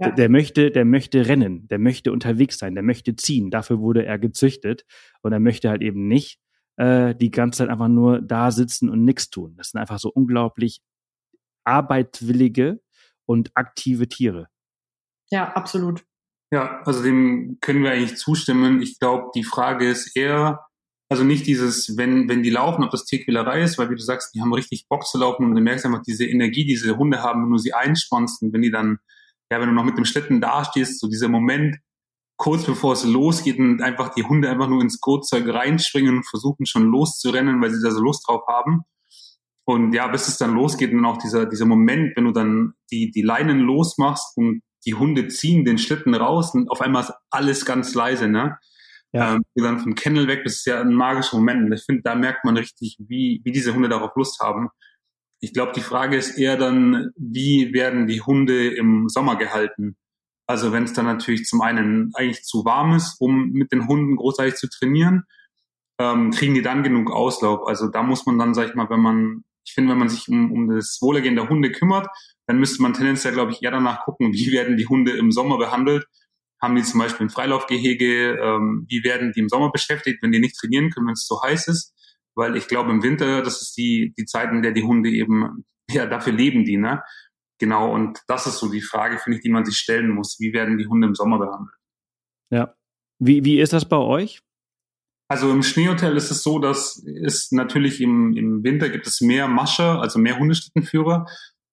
Ja. 0.00 0.08
Der, 0.08 0.16
der, 0.16 0.28
möchte, 0.28 0.72
der 0.72 0.84
möchte 0.84 1.28
rennen, 1.28 1.68
der 1.68 1.78
möchte 1.78 2.10
unterwegs 2.10 2.58
sein, 2.58 2.74
der 2.74 2.82
möchte 2.82 3.14
ziehen. 3.14 3.52
Dafür 3.52 3.78
wurde 3.78 4.04
er 4.04 4.18
gezüchtet 4.18 4.84
und 5.22 5.32
er 5.32 5.38
möchte 5.38 5.68
halt 5.68 5.82
eben 5.82 6.08
nicht 6.08 6.40
äh, 6.78 7.14
die 7.14 7.30
ganze 7.30 7.58
Zeit 7.58 7.68
einfach 7.68 7.86
nur 7.86 8.20
da 8.20 8.50
sitzen 8.50 8.88
und 8.88 9.04
nichts 9.04 9.30
tun. 9.30 9.54
Das 9.56 9.70
sind 9.70 9.80
einfach 9.80 10.00
so 10.00 10.10
unglaublich 10.12 10.82
arbeitwillige 11.62 12.80
und 13.24 13.52
aktive 13.54 14.08
Tiere. 14.08 14.48
Ja, 15.30 15.52
absolut. 15.52 16.04
Ja, 16.52 16.82
also 16.84 17.04
dem 17.04 17.58
können 17.60 17.84
wir 17.84 17.92
eigentlich 17.92 18.16
zustimmen. 18.16 18.82
Ich 18.82 18.98
glaube, 18.98 19.30
die 19.34 19.44
Frage 19.44 19.88
ist 19.88 20.16
eher, 20.16 20.66
also 21.08 21.22
nicht 21.22 21.46
dieses, 21.46 21.96
wenn, 21.96 22.28
wenn 22.28 22.42
die 22.42 22.50
laufen, 22.50 22.82
ob 22.82 22.90
das 22.90 23.04
Tierquälerei 23.04 23.62
ist, 23.62 23.78
weil 23.78 23.90
wie 23.90 23.94
du 23.94 24.02
sagst, 24.02 24.34
die 24.34 24.40
haben 24.40 24.52
richtig 24.52 24.86
Bock 24.88 25.06
zu 25.06 25.18
laufen 25.18 25.44
und 25.44 25.54
du 25.54 25.60
merkst 25.60 25.84
einfach 25.84 26.02
diese 26.02 26.24
Energie, 26.24 26.64
die 26.64 26.74
diese 26.74 26.96
Hunde 26.96 27.22
haben, 27.22 27.44
wenn 27.44 27.50
du 27.50 27.58
sie 27.58 27.74
einspannst 27.74 28.42
und 28.42 28.52
wenn 28.52 28.62
die 28.62 28.70
dann, 28.70 28.98
ja, 29.50 29.60
wenn 29.60 29.68
du 29.68 29.74
noch 29.74 29.84
mit 29.84 29.98
dem 29.98 30.06
Schlitten 30.06 30.40
dastehst, 30.40 31.00
so 31.00 31.08
dieser 31.08 31.28
Moment, 31.28 31.76
kurz 32.36 32.64
bevor 32.64 32.94
es 32.94 33.04
losgeht 33.04 33.58
und 33.58 33.82
einfach 33.82 34.14
die 34.14 34.24
Hunde 34.24 34.50
einfach 34.50 34.68
nur 34.68 34.82
ins 34.82 35.00
Gurtzeug 35.00 35.46
reinspringen 35.46 36.16
und 36.16 36.28
versuchen 36.28 36.66
schon 36.66 36.84
loszurennen, 36.90 37.60
weil 37.62 37.70
sie 37.70 37.82
da 37.82 37.90
so 37.90 38.00
Lust 38.00 38.26
drauf 38.26 38.42
haben. 38.48 38.82
Und 39.66 39.94
ja, 39.94 40.08
bis 40.08 40.28
es 40.28 40.36
dann 40.36 40.54
losgeht 40.54 40.92
und 40.92 41.04
auch 41.06 41.16
dieser, 41.18 41.46
dieser 41.46 41.64
Moment, 41.64 42.16
wenn 42.16 42.24
du 42.24 42.32
dann 42.32 42.74
die, 42.90 43.10
die 43.10 43.22
Leinen 43.22 43.60
losmachst 43.60 44.36
und 44.36 44.62
die 44.84 44.94
Hunde 44.94 45.28
ziehen 45.28 45.64
den 45.64 45.78
Schlitten 45.78 46.14
raus 46.14 46.54
und 46.54 46.70
auf 46.70 46.80
einmal 46.80 47.04
ist 47.04 47.12
alles 47.30 47.64
ganz 47.64 47.94
leise, 47.94 48.28
ne? 48.28 48.58
Ja. 49.14 49.36
Ähm, 49.36 49.42
dann 49.54 49.78
vom 49.78 49.94
Kennel 49.94 50.26
weg, 50.26 50.42
das 50.44 50.54
ist 50.54 50.66
ja 50.66 50.80
ein 50.80 50.92
magischer 50.92 51.36
Moment. 51.36 51.64
Und 51.64 51.72
ich 51.72 51.84
finde, 51.84 52.02
da 52.02 52.16
merkt 52.16 52.44
man 52.44 52.56
richtig, 52.56 52.96
wie, 52.98 53.40
wie 53.44 53.52
diese 53.52 53.72
Hunde 53.72 53.88
darauf 53.88 54.10
Lust 54.16 54.40
haben. 54.40 54.70
Ich 55.40 55.52
glaube, 55.52 55.72
die 55.72 55.82
Frage 55.82 56.16
ist 56.16 56.36
eher 56.36 56.56
dann, 56.56 57.10
wie 57.16 57.72
werden 57.72 58.06
die 58.08 58.22
Hunde 58.22 58.74
im 58.74 59.08
Sommer 59.08 59.36
gehalten? 59.36 59.96
Also 60.48 60.72
wenn 60.72 60.84
es 60.84 60.92
dann 60.92 61.06
natürlich 61.06 61.44
zum 61.44 61.60
einen 61.62 62.10
eigentlich 62.14 62.42
zu 62.42 62.64
warm 62.64 62.94
ist, 62.94 63.16
um 63.20 63.50
mit 63.50 63.72
den 63.72 63.86
Hunden 63.86 64.16
großartig 64.16 64.56
zu 64.56 64.68
trainieren, 64.68 65.24
ähm, 66.00 66.32
kriegen 66.32 66.54
die 66.54 66.62
dann 66.62 66.82
genug 66.82 67.12
Auslauf. 67.12 67.68
Also 67.68 67.88
da 67.88 68.02
muss 68.02 68.26
man 68.26 68.38
dann, 68.38 68.52
sag 68.52 68.68
ich 68.68 68.74
mal, 68.74 68.90
wenn 68.90 69.00
man, 69.00 69.44
ich 69.64 69.74
finde, 69.74 69.92
wenn 69.92 69.98
man 69.98 70.08
sich 70.08 70.28
um, 70.28 70.50
um 70.50 70.68
das 70.68 70.98
Wohlergehen 71.00 71.36
der 71.36 71.48
Hunde 71.48 71.70
kümmert, 71.70 72.08
dann 72.46 72.58
müsste 72.58 72.82
man 72.82 72.94
tendenziell, 72.94 73.32
glaube 73.32 73.52
ich, 73.52 73.62
eher 73.62 73.70
danach 73.70 74.04
gucken, 74.04 74.32
wie 74.32 74.50
werden 74.50 74.76
die 74.76 74.86
Hunde 74.86 75.12
im 75.12 75.30
Sommer 75.30 75.56
behandelt. 75.56 76.04
Haben 76.64 76.76
die 76.76 76.82
zum 76.82 76.98
Beispiel 76.98 77.26
ein 77.26 77.30
Freilaufgehege? 77.30 78.38
Ähm, 78.40 78.86
wie 78.88 79.04
werden 79.04 79.32
die 79.32 79.40
im 79.40 79.50
Sommer 79.50 79.70
beschäftigt, 79.70 80.22
wenn 80.22 80.32
die 80.32 80.40
nicht 80.40 80.56
trainieren 80.56 80.88
können, 80.88 81.08
wenn 81.08 81.12
es 81.12 81.26
so 81.26 81.42
heiß 81.42 81.68
ist? 81.68 81.94
Weil 82.34 82.56
ich 82.56 82.68
glaube, 82.68 82.90
im 82.90 83.02
Winter, 83.02 83.42
das 83.42 83.60
ist 83.60 83.76
die, 83.76 84.14
die 84.16 84.24
Zeit, 84.24 84.50
in 84.50 84.62
der 84.62 84.72
die 84.72 84.82
Hunde 84.82 85.10
eben, 85.10 85.66
ja, 85.90 86.06
dafür 86.06 86.32
leben 86.32 86.64
die, 86.64 86.78
ne? 86.78 87.02
Genau, 87.60 87.92
und 87.92 88.18
das 88.28 88.46
ist 88.46 88.60
so 88.60 88.72
die 88.72 88.80
Frage, 88.80 89.18
finde 89.18 89.36
ich, 89.36 89.42
die 89.42 89.50
man 89.50 89.66
sich 89.66 89.76
stellen 89.76 90.08
muss. 90.08 90.40
Wie 90.40 90.54
werden 90.54 90.78
die 90.78 90.86
Hunde 90.86 91.06
im 91.06 91.14
Sommer 91.14 91.38
behandelt? 91.38 91.76
Ja. 92.50 92.74
Wie, 93.18 93.44
wie 93.44 93.60
ist 93.60 93.74
das 93.74 93.86
bei 93.86 93.98
euch? 93.98 94.40
Also 95.28 95.52
im 95.52 95.62
Schneehotel 95.62 96.16
ist 96.16 96.30
es 96.30 96.42
so, 96.42 96.58
dass 96.58 97.04
es 97.04 97.52
natürlich 97.52 98.00
im, 98.00 98.34
im 98.38 98.64
Winter 98.64 98.88
gibt 98.88 99.06
es 99.06 99.20
mehr 99.20 99.48
Mascher, 99.48 100.00
also 100.00 100.18
mehr 100.18 100.38
Hundeschlittenführer. 100.38 101.26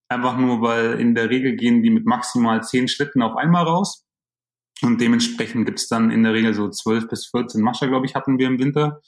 Einfach 0.10 0.38
nur, 0.38 0.62
weil 0.62 1.00
in 1.00 1.16
der 1.16 1.30
Regel 1.30 1.56
gehen 1.56 1.82
die 1.82 1.92
mit 1.92 2.06
maximal 2.06 2.62
zehn 2.62 2.90
Schlitten 2.90 3.22
auf 3.22 3.38
einmal 3.38 3.64
raus. 3.64 4.06
Und 4.82 5.00
dementsprechend 5.00 5.66
gibt 5.66 5.80
es 5.80 5.88
dann 5.88 6.10
in 6.10 6.24
der 6.24 6.34
Regel 6.34 6.54
so 6.54 6.70
zwölf 6.70 7.08
bis 7.08 7.28
14 7.28 7.62
Mascher, 7.62 7.88
glaube 7.88 8.06
ich, 8.06 8.16
hatten 8.16 8.40
wir 8.40 8.48
im 8.48 8.60
Winter. 8.60 9.02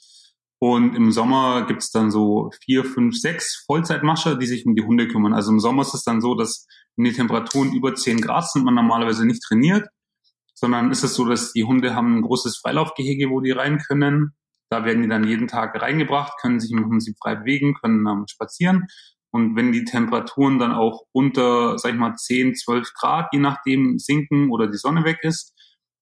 Und 0.60 0.94
im 0.94 1.12
Sommer 1.12 1.66
gibt 1.66 1.82
es 1.82 1.90
dann 1.90 2.10
so 2.10 2.50
vier, 2.64 2.84
fünf, 2.84 3.16
sechs 3.16 3.64
Vollzeitmascher, 3.66 4.36
die 4.36 4.46
sich 4.46 4.64
um 4.66 4.74
die 4.74 4.84
Hunde 4.84 5.08
kümmern. 5.08 5.34
Also 5.34 5.50
im 5.50 5.60
Sommer 5.60 5.82
ist 5.82 5.94
es 5.94 6.04
dann 6.04 6.20
so, 6.20 6.34
dass 6.34 6.66
wenn 6.96 7.04
die 7.04 7.12
Temperaturen 7.12 7.72
über 7.72 7.94
10 7.94 8.20
Grad 8.20 8.48
sind, 8.48 8.64
man 8.64 8.74
normalerweise 8.74 9.26
nicht 9.26 9.42
trainiert, 9.42 9.88
sondern 10.54 10.90
ist 10.90 11.02
es 11.02 11.14
so, 11.14 11.24
dass 11.26 11.52
die 11.52 11.64
Hunde 11.64 11.94
haben 11.94 12.18
ein 12.18 12.22
großes 12.22 12.58
Freilaufgehege, 12.58 13.28
wo 13.30 13.40
die 13.40 13.50
rein 13.50 13.78
können. 13.78 14.34
Da 14.70 14.84
werden 14.84 15.02
die 15.02 15.08
dann 15.08 15.24
jeden 15.24 15.48
Tag 15.48 15.80
reingebracht, 15.80 16.40
können 16.40 16.60
sich 16.60 16.70
im 16.70 16.88
Prinzip 16.88 17.16
frei 17.20 17.34
bewegen, 17.34 17.74
können 17.74 18.06
ähm, 18.06 18.24
spazieren. 18.28 18.86
Und 19.30 19.56
wenn 19.56 19.72
die 19.72 19.84
Temperaturen 19.84 20.60
dann 20.60 20.72
auch 20.72 21.02
unter, 21.12 21.76
sag 21.76 21.92
ich 21.92 21.98
mal, 21.98 22.14
10, 22.14 22.54
12 22.54 22.92
Grad, 22.94 23.28
je 23.32 23.40
nachdem, 23.40 23.98
sinken 23.98 24.50
oder 24.50 24.68
die 24.68 24.78
Sonne 24.78 25.04
weg 25.04 25.18
ist, 25.22 25.53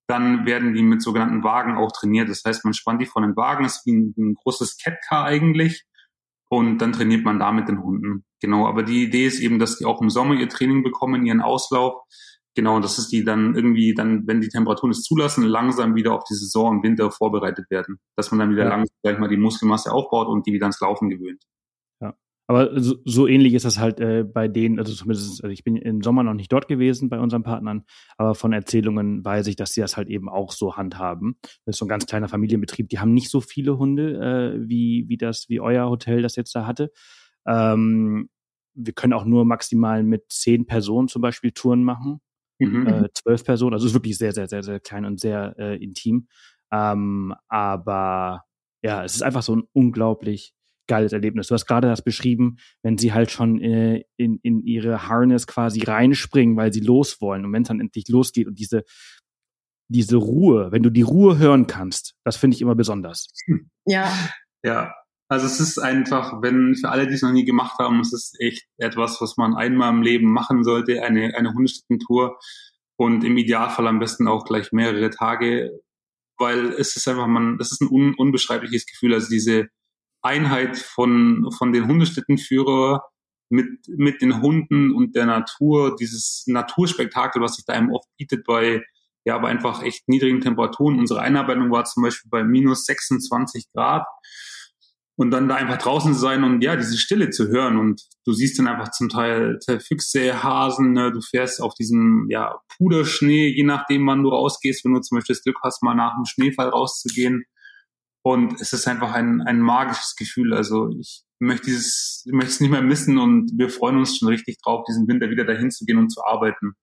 dann 0.07 0.45
werden 0.45 0.73
die 0.73 0.83
mit 0.83 1.01
sogenannten 1.01 1.43
Wagen 1.43 1.77
auch 1.77 1.91
trainiert. 1.91 2.29
Das 2.29 2.43
heißt, 2.45 2.65
man 2.65 2.73
spannt 2.73 3.01
die 3.01 3.05
von 3.05 3.23
den 3.23 3.35
Wagen, 3.35 3.65
ist 3.65 3.85
wie 3.85 3.93
ein, 3.93 4.13
ein 4.17 4.33
großes 4.35 4.77
Catcar 4.77 5.25
eigentlich. 5.25 5.85
Und 6.49 6.79
dann 6.79 6.93
trainiert 6.93 7.23
man 7.23 7.39
da 7.39 7.51
mit 7.51 7.67
den 7.67 7.81
Hunden. 7.81 8.25
Genau, 8.39 8.67
aber 8.67 8.83
die 8.83 9.03
Idee 9.03 9.25
ist 9.25 9.39
eben, 9.39 9.59
dass 9.59 9.77
die 9.77 9.85
auch 9.85 10.01
im 10.01 10.09
Sommer 10.09 10.35
ihr 10.35 10.49
Training 10.49 10.83
bekommen, 10.83 11.25
ihren 11.25 11.41
Auslauf. 11.41 12.03
Genau, 12.55 12.79
das 12.79 12.99
ist 12.99 13.11
die 13.11 13.23
dann 13.23 13.55
irgendwie 13.55 13.95
dann, 13.95 14.27
wenn 14.27 14.41
die 14.41 14.49
Temperaturen 14.49 14.91
es 14.91 15.01
zulassen, 15.01 15.43
langsam 15.43 15.95
wieder 15.95 16.13
auf 16.13 16.23
die 16.25 16.35
Saison 16.35 16.75
im 16.75 16.83
Winter 16.83 17.09
vorbereitet 17.09 17.71
werden. 17.71 17.97
Dass 18.15 18.29
man 18.29 18.39
dann 18.39 18.51
wieder 18.51 18.65
ja. 18.65 18.69
langsam, 18.69 18.95
sag 19.01 19.13
ich 19.13 19.19
mal, 19.19 19.29
die 19.29 19.37
Muskelmasse 19.37 19.91
aufbaut 19.91 20.27
und 20.27 20.45
die 20.45 20.53
wieder 20.53 20.65
ans 20.65 20.79
Laufen 20.79 21.09
gewöhnt. 21.09 21.43
Aber 22.47 22.79
so, 22.79 22.95
so 23.05 23.27
ähnlich 23.27 23.53
ist 23.53 23.63
das 23.63 23.79
halt 23.79 23.99
äh, 24.01 24.23
bei 24.23 24.47
denen, 24.49 24.77
also 24.77 24.93
zumindest, 24.93 25.43
also 25.43 25.51
ich 25.51 25.63
bin 25.63 25.77
im 25.77 26.01
Sommer 26.01 26.23
noch 26.23 26.33
nicht 26.33 26.51
dort 26.51 26.67
gewesen 26.67 27.09
bei 27.09 27.19
unseren 27.19 27.43
Partnern, 27.43 27.83
aber 28.17 28.35
von 28.35 28.51
Erzählungen 28.51 29.23
weiß 29.23 29.47
ich, 29.47 29.55
dass 29.55 29.73
sie 29.73 29.81
das 29.81 29.95
halt 29.95 30.09
eben 30.09 30.27
auch 30.27 30.51
so 30.51 30.75
handhaben. 30.75 31.37
Das 31.65 31.75
ist 31.75 31.77
so 31.77 31.85
ein 31.85 31.89
ganz 31.89 32.05
kleiner 32.05 32.27
Familienbetrieb, 32.27 32.89
die 32.89 32.99
haben 32.99 33.13
nicht 33.13 33.29
so 33.29 33.39
viele 33.39 33.77
Hunde, 33.77 34.55
äh, 34.55 34.69
wie, 34.69 35.05
wie 35.07 35.17
das, 35.17 35.45
wie 35.47 35.61
euer 35.61 35.89
Hotel 35.89 36.21
das 36.21 36.35
jetzt 36.35 36.53
da 36.53 36.67
hatte. 36.67 36.91
Ähm, 37.47 38.29
wir 38.75 38.93
können 38.93 39.13
auch 39.13 39.25
nur 39.25 39.45
maximal 39.45 40.03
mit 40.03 40.25
zehn 40.29 40.65
Personen 40.65 41.07
zum 41.07 41.21
Beispiel 41.21 41.51
Touren 41.51 41.83
machen. 41.83 42.19
Mhm. 42.59 42.87
Äh, 42.87 43.09
zwölf 43.13 43.43
Personen, 43.43 43.73
also 43.73 43.87
ist 43.87 43.93
wirklich 43.93 44.17
sehr, 44.17 44.33
sehr, 44.33 44.47
sehr, 44.47 44.63
sehr 44.63 44.79
klein 44.79 45.05
und 45.05 45.19
sehr 45.19 45.55
äh, 45.57 45.81
intim. 45.81 46.27
Ähm, 46.71 47.33
aber 47.47 48.43
ja, 48.81 49.03
es 49.03 49.15
ist 49.15 49.21
einfach 49.21 49.43
so 49.43 49.55
ein 49.55 49.63
unglaublich 49.73 50.53
geiles 50.87 51.13
Erlebnis. 51.13 51.47
Du 51.47 51.53
hast 51.53 51.65
gerade 51.65 51.87
das 51.87 52.03
beschrieben, 52.03 52.57
wenn 52.81 52.97
sie 52.97 53.13
halt 53.13 53.31
schon 53.31 53.59
äh, 53.59 54.03
in, 54.17 54.39
in 54.43 54.61
ihre 54.61 55.07
Harness 55.07 55.47
quasi 55.47 55.83
reinspringen, 55.83 56.57
weil 56.57 56.73
sie 56.73 56.81
los 56.81 57.21
wollen. 57.21 57.45
Und 57.45 57.53
wenn 57.53 57.63
es 57.63 57.67
dann 57.67 57.79
endlich 57.79 58.07
losgeht 58.09 58.47
und 58.47 58.59
diese, 58.59 58.83
diese 59.89 60.17
Ruhe, 60.17 60.71
wenn 60.71 60.83
du 60.83 60.89
die 60.89 61.01
Ruhe 61.01 61.37
hören 61.37 61.67
kannst, 61.67 62.15
das 62.23 62.37
finde 62.37 62.55
ich 62.55 62.61
immer 62.61 62.75
besonders. 62.75 63.29
Ja. 63.85 64.11
Ja. 64.63 64.93
Also 65.29 65.45
es 65.45 65.59
ist 65.59 65.79
einfach, 65.79 66.41
wenn 66.41 66.75
für 66.75 66.89
alle, 66.89 67.07
die 67.07 67.15
es 67.15 67.21
noch 67.21 67.31
nie 67.31 67.43
gemacht 67.43 67.79
haben, 67.79 67.99
es 68.01 68.13
ist 68.13 68.39
echt 68.39 68.65
etwas, 68.77 69.19
was 69.19 69.35
man 69.35 69.55
einmal 69.55 69.89
im 69.89 70.01
Leben 70.01 70.31
machen 70.31 70.63
sollte, 70.63 71.03
eine, 71.03 71.35
eine 71.35 71.53
Hundestückentour 71.53 72.37
und 72.97 73.23
im 73.23 73.35
Idealfall 73.37 73.87
am 73.87 73.99
besten 73.99 74.27
auch 74.27 74.45
gleich 74.45 74.71
mehrere 74.71 75.09
Tage, 75.09 75.71
weil 76.37 76.73
es 76.73 76.95
ist 76.95 77.07
einfach, 77.07 77.27
man, 77.27 77.57
das 77.57 77.71
ist 77.71 77.81
ein 77.81 77.89
un, 77.89 78.13
unbeschreibliches 78.15 78.85
Gefühl, 78.85 79.13
also 79.13 79.29
diese 79.29 79.69
Einheit 80.23 80.77
von, 80.77 81.49
von 81.57 81.71
den 81.71 81.87
Hundeschlittenführer 81.87 83.03
mit, 83.49 83.67
mit 83.87 84.21
den 84.21 84.41
Hunden 84.41 84.93
und 84.93 85.15
der 85.15 85.25
Natur, 85.25 85.95
dieses 85.95 86.45
Naturspektakel, 86.47 87.41
was 87.41 87.55
sich 87.55 87.65
da 87.65 87.73
einem 87.73 87.91
oft 87.91 88.07
bietet 88.17 88.45
bei, 88.45 88.81
ja, 89.25 89.35
aber 89.35 89.47
einfach 89.47 89.83
echt 89.83 90.07
niedrigen 90.07 90.41
Temperaturen. 90.41 90.99
Unsere 90.99 91.21
Einarbeitung 91.21 91.71
war 91.71 91.85
zum 91.85 92.03
Beispiel 92.03 92.29
bei 92.29 92.43
minus 92.43 92.85
26 92.85 93.71
Grad. 93.73 94.05
Und 95.15 95.29
dann 95.29 95.47
da 95.47 95.55
einfach 95.55 95.77
draußen 95.77 96.13
zu 96.13 96.19
sein 96.19 96.43
und 96.43 96.63
ja, 96.63 96.75
diese 96.75 96.97
Stille 96.97 97.29
zu 97.29 97.47
hören. 97.47 97.77
Und 97.77 98.01
du 98.25 98.33
siehst 98.33 98.57
dann 98.57 98.67
einfach 98.67 98.89
zum 98.89 99.09
Teil 99.09 99.59
Füchse, 99.79 100.41
Hasen, 100.41 100.93
ne? 100.93 101.11
du 101.11 101.21
fährst 101.21 101.61
auf 101.61 101.75
diesem 101.75 102.25
ja, 102.29 102.59
Puderschnee, 102.75 103.47
je 103.49 103.63
nachdem 103.63 104.07
wann 104.07 104.23
du 104.23 104.29
rausgehst, 104.29 104.83
wenn 104.83 104.95
du 104.95 105.01
zum 105.01 105.17
Beispiel 105.17 105.35
das 105.35 105.43
Glück 105.43 105.59
hast, 105.61 105.83
mal 105.83 105.93
nach 105.93 106.15
dem 106.15 106.25
Schneefall 106.25 106.69
rauszugehen 106.69 107.45
und 108.23 108.59
es 108.61 108.73
ist 108.73 108.87
einfach 108.87 109.13
ein, 109.13 109.41
ein 109.41 109.59
magisches 109.59 110.15
Gefühl, 110.17 110.53
also 110.53 110.89
ich 110.97 111.23
möchte 111.39 111.65
dieses, 111.65 112.23
ich 112.25 112.31
möchte 112.31 112.51
es 112.51 112.59
nicht 112.61 112.71
mehr 112.71 112.81
missen 112.81 113.17
und 113.17 113.51
wir 113.57 113.69
freuen 113.69 113.97
uns 113.97 114.17
schon 114.17 114.29
richtig 114.29 114.57
drauf, 114.61 114.85
diesen 114.87 115.07
Winter 115.07 115.29
wieder 115.29 115.43
dahin 115.45 115.71
zu 115.71 115.85
gehen 115.85 115.97
und 115.97 116.09
zu 116.09 116.23
arbeiten. 116.23 116.73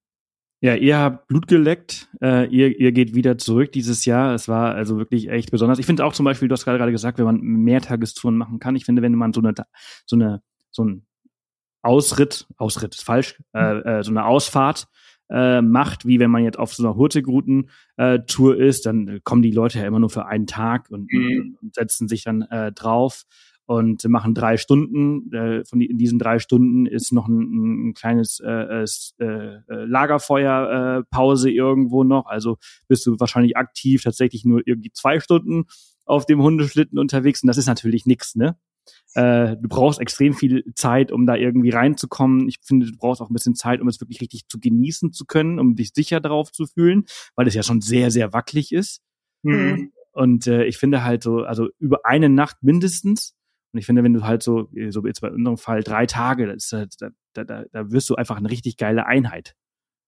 Ja, 0.62 0.74
ihr 0.74 0.98
habt 0.98 1.26
Blut 1.28 1.48
geleckt, 1.48 2.10
äh, 2.20 2.46
ihr, 2.48 2.78
ihr 2.78 2.92
geht 2.92 3.14
wieder 3.14 3.38
zurück 3.38 3.72
dieses 3.72 4.04
Jahr. 4.04 4.34
Es 4.34 4.46
war 4.46 4.74
also 4.74 4.98
wirklich 4.98 5.30
echt 5.30 5.50
besonders. 5.50 5.78
Ich 5.78 5.86
finde 5.86 6.04
auch 6.04 6.12
zum 6.12 6.24
Beispiel, 6.24 6.48
du 6.48 6.52
hast 6.52 6.66
gerade 6.66 6.92
gesagt, 6.92 7.18
wenn 7.18 7.24
man 7.24 7.40
Mehrtagestouren 7.40 8.36
machen 8.36 8.58
kann. 8.58 8.76
Ich 8.76 8.84
finde, 8.84 9.00
wenn 9.00 9.14
man 9.14 9.32
so 9.32 9.40
eine, 9.40 9.54
so 10.04 10.16
eine, 10.16 10.42
so 10.70 10.84
ein 10.84 11.06
Ausritt, 11.80 12.46
Ausritt 12.58 12.94
ist 12.94 13.04
falsch, 13.04 13.42
äh, 13.54 13.78
äh, 13.78 14.02
so 14.02 14.10
eine 14.10 14.26
Ausfahrt 14.26 14.88
äh, 15.30 15.62
macht, 15.62 16.06
wie 16.06 16.18
wenn 16.18 16.30
man 16.30 16.44
jetzt 16.44 16.58
auf 16.58 16.74
so 16.74 16.82
einer 16.82 16.96
Hurtigruten-Tour 16.96 18.58
äh, 18.58 18.68
ist, 18.68 18.86
dann 18.86 19.20
kommen 19.24 19.42
die 19.42 19.52
Leute 19.52 19.78
ja 19.78 19.86
immer 19.86 20.00
nur 20.00 20.10
für 20.10 20.26
einen 20.26 20.46
Tag 20.46 20.90
und, 20.90 21.12
mhm. 21.12 21.56
und 21.62 21.74
setzen 21.74 22.08
sich 22.08 22.24
dann 22.24 22.42
äh, 22.42 22.72
drauf 22.72 23.24
und 23.70 24.04
machen 24.08 24.34
drei 24.34 24.56
Stunden. 24.56 25.32
Äh, 25.32 25.64
von 25.64 25.78
die, 25.78 25.86
in 25.86 25.96
diesen 25.96 26.18
drei 26.18 26.40
Stunden 26.40 26.86
ist 26.86 27.12
noch 27.12 27.28
ein, 27.28 27.90
ein 27.90 27.94
kleines 27.94 28.40
äh, 28.40 28.50
äh, 28.50 28.84
äh 29.20 29.60
Lagerfeuerpause 29.68 31.50
äh, 31.50 31.54
irgendwo 31.54 32.02
noch. 32.02 32.26
Also 32.26 32.58
bist 32.88 33.06
du 33.06 33.20
wahrscheinlich 33.20 33.56
aktiv 33.56 34.02
tatsächlich 34.02 34.44
nur 34.44 34.62
irgendwie 34.66 34.90
zwei 34.92 35.20
Stunden 35.20 35.66
auf 36.04 36.26
dem 36.26 36.42
Hundeschlitten 36.42 36.98
unterwegs. 36.98 37.44
Und 37.44 37.46
das 37.46 37.58
ist 37.58 37.68
natürlich 37.68 38.06
nichts, 38.06 38.34
ne? 38.34 38.56
Äh, 39.14 39.56
du 39.56 39.68
brauchst 39.68 40.00
extrem 40.00 40.34
viel 40.34 40.64
Zeit, 40.74 41.10
um 41.10 41.26
da 41.26 41.34
irgendwie 41.34 41.70
reinzukommen. 41.70 42.48
Ich 42.48 42.58
finde, 42.62 42.86
du 42.86 42.96
brauchst 42.96 43.20
auch 43.20 43.30
ein 43.30 43.34
bisschen 43.34 43.54
Zeit, 43.54 43.80
um 43.80 43.88
es 43.88 44.00
wirklich 44.00 44.20
richtig 44.20 44.48
zu 44.48 44.60
genießen 44.60 45.12
zu 45.12 45.24
können, 45.24 45.58
um 45.58 45.74
dich 45.74 45.90
sicher 45.94 46.20
drauf 46.20 46.52
zu 46.52 46.66
fühlen, 46.66 47.04
weil 47.34 47.48
es 47.48 47.54
ja 47.54 47.62
schon 47.62 47.80
sehr, 47.80 48.10
sehr 48.10 48.32
wackelig 48.32 48.72
ist. 48.72 49.00
Mhm. 49.42 49.92
Und 50.12 50.46
äh, 50.46 50.64
ich 50.64 50.78
finde 50.78 51.04
halt 51.04 51.22
so, 51.22 51.38
also 51.38 51.68
über 51.78 52.04
eine 52.04 52.28
Nacht 52.28 52.62
mindestens 52.62 53.34
und 53.72 53.78
ich 53.78 53.86
finde, 53.86 54.02
wenn 54.02 54.14
du 54.14 54.24
halt 54.24 54.42
so, 54.42 54.68
so 54.88 55.06
jetzt 55.06 55.20
bei 55.20 55.30
unserem 55.30 55.56
Fall 55.56 55.82
drei 55.82 56.06
Tage, 56.06 56.46
das 56.46 56.72
ist, 56.72 57.00
da, 57.00 57.10
da, 57.34 57.44
da, 57.44 57.64
da 57.72 57.90
wirst 57.90 58.10
du 58.10 58.16
einfach 58.16 58.36
eine 58.36 58.50
richtig 58.50 58.76
geile 58.76 59.06
Einheit. 59.06 59.54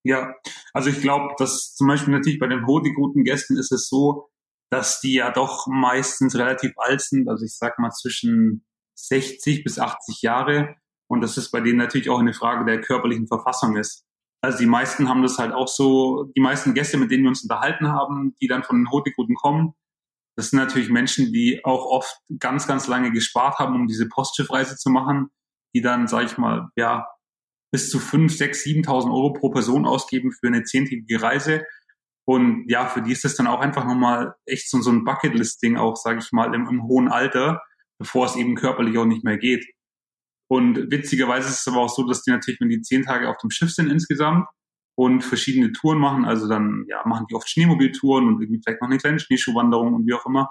Ja, 0.04 0.34
also 0.72 0.90
ich 0.90 1.00
glaube, 1.00 1.34
dass 1.38 1.74
zum 1.74 1.86
Beispiel 1.86 2.12
natürlich 2.12 2.40
bei 2.40 2.48
den 2.48 2.62
guten 2.62 3.22
Gästen 3.22 3.56
ist 3.56 3.70
es 3.70 3.88
so, 3.88 4.30
dass 4.68 5.00
die 5.00 5.14
ja 5.14 5.30
doch 5.30 5.68
meistens 5.68 6.36
relativ 6.36 6.72
alt 6.76 7.02
sind, 7.02 7.28
also 7.28 7.44
ich 7.44 7.56
sag 7.56 7.78
mal 7.78 7.90
zwischen 7.90 8.64
60 8.94 9.64
bis 9.64 9.78
80 9.78 10.22
Jahre. 10.22 10.76
Und 11.08 11.20
das 11.20 11.36
ist 11.36 11.50
bei 11.50 11.60
denen 11.60 11.78
natürlich 11.78 12.10
auch 12.10 12.20
eine 12.20 12.34
Frage 12.34 12.64
der 12.64 12.80
körperlichen 12.80 13.26
Verfassung 13.26 13.76
ist. 13.76 14.04
Also 14.40 14.58
die 14.58 14.66
meisten 14.66 15.08
haben 15.08 15.22
das 15.22 15.38
halt 15.38 15.52
auch 15.52 15.68
so, 15.68 16.24
die 16.36 16.40
meisten 16.40 16.74
Gäste, 16.74 16.96
mit 16.96 17.10
denen 17.10 17.24
wir 17.24 17.28
uns 17.28 17.42
unterhalten 17.42 17.88
haben, 17.88 18.34
die 18.40 18.48
dann 18.48 18.64
von 18.64 18.76
den 18.76 18.90
Hurtigruten 18.90 19.36
kommen, 19.36 19.74
das 20.36 20.50
sind 20.50 20.58
natürlich 20.58 20.88
Menschen, 20.88 21.32
die 21.32 21.64
auch 21.64 21.84
oft 21.84 22.16
ganz, 22.38 22.66
ganz 22.66 22.86
lange 22.86 23.12
gespart 23.12 23.58
haben, 23.58 23.74
um 23.74 23.86
diese 23.86 24.08
Postschiffreise 24.08 24.76
zu 24.76 24.90
machen, 24.90 25.28
die 25.74 25.82
dann, 25.82 26.08
sage 26.08 26.26
ich 26.26 26.38
mal, 26.38 26.68
ja, 26.76 27.06
bis 27.70 27.90
zu 27.90 27.98
fünf, 27.98 28.36
sechs, 28.36 28.64
7.000 28.64 29.06
Euro 29.12 29.32
pro 29.32 29.50
Person 29.50 29.86
ausgeben 29.86 30.32
für 30.32 30.46
eine 30.46 30.64
zehntägige 30.64 31.22
Reise. 31.22 31.64
Und 32.24 32.64
ja, 32.68 32.86
für 32.86 33.02
die 33.02 33.12
ist 33.12 33.24
das 33.24 33.34
dann 33.34 33.46
auch 33.46 33.60
einfach 33.60 33.84
nochmal 33.84 34.34
echt 34.46 34.70
so, 34.70 34.80
so 34.80 34.90
ein 34.90 35.04
Bucketlist-Ding 35.04 35.76
auch, 35.76 35.96
sage 35.96 36.20
ich 36.20 36.32
mal, 36.32 36.54
im, 36.54 36.66
im 36.68 36.84
hohen 36.84 37.08
Alter, 37.08 37.62
bevor 38.02 38.26
es 38.26 38.36
eben 38.36 38.54
körperlich 38.54 38.98
auch 38.98 39.04
nicht 39.04 39.24
mehr 39.24 39.38
geht. 39.38 39.64
Und 40.48 40.90
witzigerweise 40.90 41.48
ist 41.48 41.60
es 41.60 41.68
aber 41.68 41.78
auch 41.78 41.88
so, 41.88 42.06
dass 42.06 42.22
die 42.22 42.30
natürlich, 42.30 42.60
wenn 42.60 42.68
die 42.68 42.82
zehn 42.82 43.02
Tage 43.02 43.28
auf 43.28 43.38
dem 43.38 43.50
Schiff 43.50 43.70
sind 43.70 43.90
insgesamt, 43.90 44.46
und 44.94 45.22
verschiedene 45.22 45.72
Touren 45.72 45.98
machen. 45.98 46.24
Also 46.24 46.48
dann 46.48 46.84
ja, 46.88 47.02
machen 47.06 47.26
die 47.30 47.34
oft 47.34 47.48
Schneemobiltouren 47.48 48.26
und 48.26 48.42
irgendwie 48.42 48.60
vielleicht 48.62 48.82
noch 48.82 48.88
eine 48.88 48.98
kleine 48.98 49.18
Schneeschuhwanderung 49.18 49.94
und 49.94 50.06
wie 50.06 50.14
auch 50.14 50.26
immer. 50.26 50.50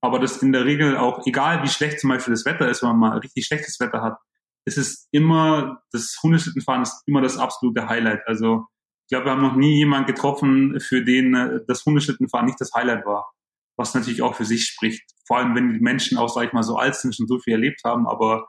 Aber 0.00 0.18
das 0.18 0.42
in 0.42 0.52
der 0.52 0.64
Regel 0.64 0.96
auch, 0.96 1.26
egal 1.26 1.62
wie 1.62 1.68
schlecht 1.68 2.00
zum 2.00 2.10
Beispiel 2.10 2.32
das 2.32 2.44
Wetter 2.44 2.68
ist, 2.68 2.82
wenn 2.82 2.90
man 2.90 2.98
mal 2.98 3.18
richtig 3.18 3.46
schlechtes 3.46 3.80
Wetter 3.80 4.02
hat, 4.02 4.18
ist 4.64 4.78
es 4.78 5.08
immer, 5.10 5.82
das 5.92 6.18
Hundeschlittenfahren 6.22 6.82
ist 6.82 7.02
immer 7.06 7.20
das 7.20 7.38
absolute 7.38 7.88
Highlight. 7.88 8.26
Also 8.26 8.66
ich 9.04 9.10
glaube, 9.10 9.26
wir 9.26 9.32
haben 9.32 9.42
noch 9.42 9.56
nie 9.56 9.76
jemanden 9.76 10.06
getroffen, 10.06 10.80
für 10.80 11.04
den 11.04 11.34
äh, 11.34 11.60
das 11.68 11.84
Hundeschlittenfahren 11.84 12.46
nicht 12.46 12.60
das 12.60 12.72
Highlight 12.74 13.06
war. 13.06 13.30
Was 13.76 13.94
natürlich 13.94 14.22
auch 14.22 14.34
für 14.34 14.44
sich 14.44 14.64
spricht. 14.64 15.04
Vor 15.26 15.38
allem, 15.38 15.54
wenn 15.54 15.72
die 15.72 15.80
Menschen 15.80 16.18
auch, 16.18 16.28
sag 16.28 16.44
ich 16.44 16.52
mal, 16.52 16.62
so 16.62 16.76
alt 16.76 16.94
sind, 16.94 17.14
schon 17.14 17.26
so 17.26 17.38
viel 17.38 17.54
erlebt 17.54 17.82
haben, 17.84 18.06
aber 18.06 18.48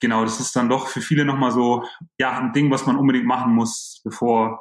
genau, 0.00 0.24
das 0.24 0.40
ist 0.40 0.54
dann 0.56 0.68
doch 0.68 0.88
für 0.88 1.00
viele 1.00 1.24
nochmal 1.24 1.52
so, 1.52 1.84
ja, 2.18 2.38
ein 2.38 2.52
Ding, 2.52 2.70
was 2.70 2.86
man 2.86 2.96
unbedingt 2.96 3.26
machen 3.26 3.54
muss, 3.54 4.00
bevor, 4.04 4.60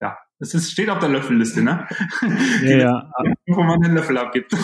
ja, 0.00 0.16
es 0.38 0.54
ist, 0.54 0.70
steht 0.70 0.90
auf 0.90 0.98
der 0.98 1.08
Löffelliste, 1.08 1.62
ne? 1.62 1.86
Ja, 2.62 2.78
ja. 2.78 3.10
Wo 3.46 3.62
man 3.62 3.80
den 3.80 3.94
Löffel 3.94 4.18
abgibt. 4.18 4.54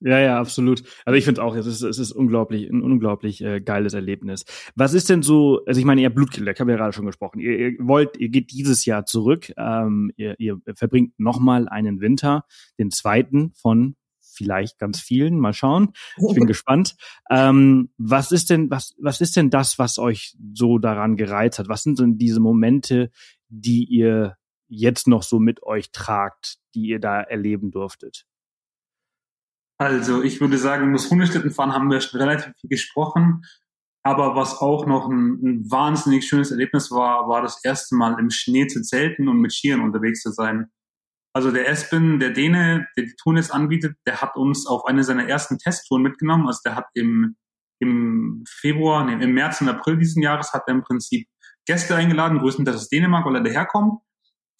Ja, 0.00 0.20
ja, 0.20 0.38
absolut. 0.38 0.84
Also 1.04 1.16
ich 1.16 1.24
finde 1.24 1.42
auch, 1.42 1.56
es 1.56 1.66
ist, 1.66 1.82
es 1.82 1.98
ist 1.98 2.12
unglaublich, 2.12 2.70
ein 2.70 2.82
unglaublich 2.82 3.42
äh, 3.42 3.60
geiles 3.60 3.94
Erlebnis. 3.94 4.44
Was 4.76 4.94
ist 4.94 5.10
denn 5.10 5.22
so, 5.22 5.64
also 5.66 5.80
ich 5.80 5.84
meine, 5.84 6.00
ihr 6.00 6.06
habt 6.06 6.14
Blut 6.14 6.30
geleckt, 6.30 6.60
haben 6.60 6.68
wir 6.68 6.74
ja 6.74 6.78
gerade 6.78 6.92
schon 6.92 7.06
gesprochen. 7.06 7.40
Ihr, 7.40 7.58
ihr 7.58 7.76
wollt, 7.80 8.16
ihr 8.16 8.28
geht 8.28 8.52
dieses 8.52 8.84
Jahr 8.84 9.06
zurück, 9.06 9.52
ähm, 9.56 10.12
ihr, 10.16 10.38
ihr 10.38 10.60
verbringt 10.76 11.18
nochmal 11.18 11.68
einen 11.68 12.00
Winter, 12.00 12.44
den 12.78 12.92
zweiten 12.92 13.52
von 13.54 13.96
vielleicht 14.38 14.78
ganz 14.78 15.00
vielen. 15.00 15.38
Mal 15.38 15.52
schauen. 15.52 15.92
Ich 16.16 16.34
bin 16.34 16.46
gespannt. 16.46 16.96
Ähm, 17.30 17.90
was 17.98 18.32
ist 18.32 18.50
denn, 18.50 18.70
was, 18.70 18.94
was 18.98 19.20
ist 19.20 19.36
denn 19.36 19.50
das, 19.50 19.78
was 19.78 19.98
euch 19.98 20.36
so 20.54 20.78
daran 20.78 21.16
gereizt 21.16 21.58
hat? 21.58 21.68
Was 21.68 21.82
sind 21.82 21.98
denn 21.98 22.16
diese 22.16 22.40
Momente, 22.40 23.10
die 23.48 23.84
ihr 23.84 24.36
jetzt 24.68 25.08
noch 25.08 25.22
so 25.22 25.38
mit 25.38 25.62
euch 25.62 25.90
tragt, 25.90 26.58
die 26.74 26.86
ihr 26.86 27.00
da 27.00 27.20
erleben 27.20 27.70
durftet? 27.70 28.24
Also 29.78 30.22
ich 30.22 30.40
würde 30.40 30.58
sagen, 30.58 30.92
das 30.92 31.10
Hundestättenfahren 31.10 31.72
haben 31.72 31.90
wir 31.90 32.00
schon 32.00 32.20
relativ 32.20 32.52
viel 32.60 32.70
gesprochen. 32.70 33.42
Aber 34.02 34.34
was 34.34 34.56
auch 34.56 34.86
noch 34.86 35.08
ein, 35.08 35.38
ein, 35.42 35.70
wahnsinnig 35.70 36.26
schönes 36.26 36.50
Erlebnis 36.50 36.90
war, 36.90 37.28
war 37.28 37.42
das 37.42 37.62
erste 37.64 37.94
Mal 37.94 38.18
im 38.18 38.30
Schnee 38.30 38.66
zu 38.66 38.80
zelten 38.82 39.28
und 39.28 39.40
mit 39.40 39.52
Skiern 39.52 39.80
unterwegs 39.80 40.22
zu 40.22 40.30
sein. 40.30 40.70
Also 41.32 41.50
der 41.50 41.68
Espen, 41.68 42.18
der 42.18 42.30
Däne, 42.30 42.86
der 42.96 43.04
die 43.04 43.14
Touren 43.14 43.42
anbietet, 43.50 43.96
der 44.06 44.20
hat 44.20 44.36
uns 44.36 44.66
auf 44.66 44.86
eine 44.86 45.04
seiner 45.04 45.28
ersten 45.28 45.58
Testtouren 45.58 46.02
mitgenommen. 46.02 46.46
Also 46.46 46.60
der 46.64 46.74
hat 46.74 46.86
im, 46.94 47.36
im 47.80 48.44
Februar, 48.48 49.04
nee, 49.04 49.22
im 49.22 49.34
März 49.34 49.60
und 49.60 49.68
April 49.68 49.98
diesen 49.98 50.22
Jahres 50.22 50.52
hat 50.52 50.64
er 50.66 50.74
im 50.74 50.82
Prinzip 50.82 51.28
Gäste 51.66 51.94
eingeladen, 51.94 52.38
größtenteils 52.38 52.76
aus 52.76 52.88
Dänemark, 52.88 53.26
weil 53.26 53.36
er 53.36 53.42
daherkommt 53.42 54.00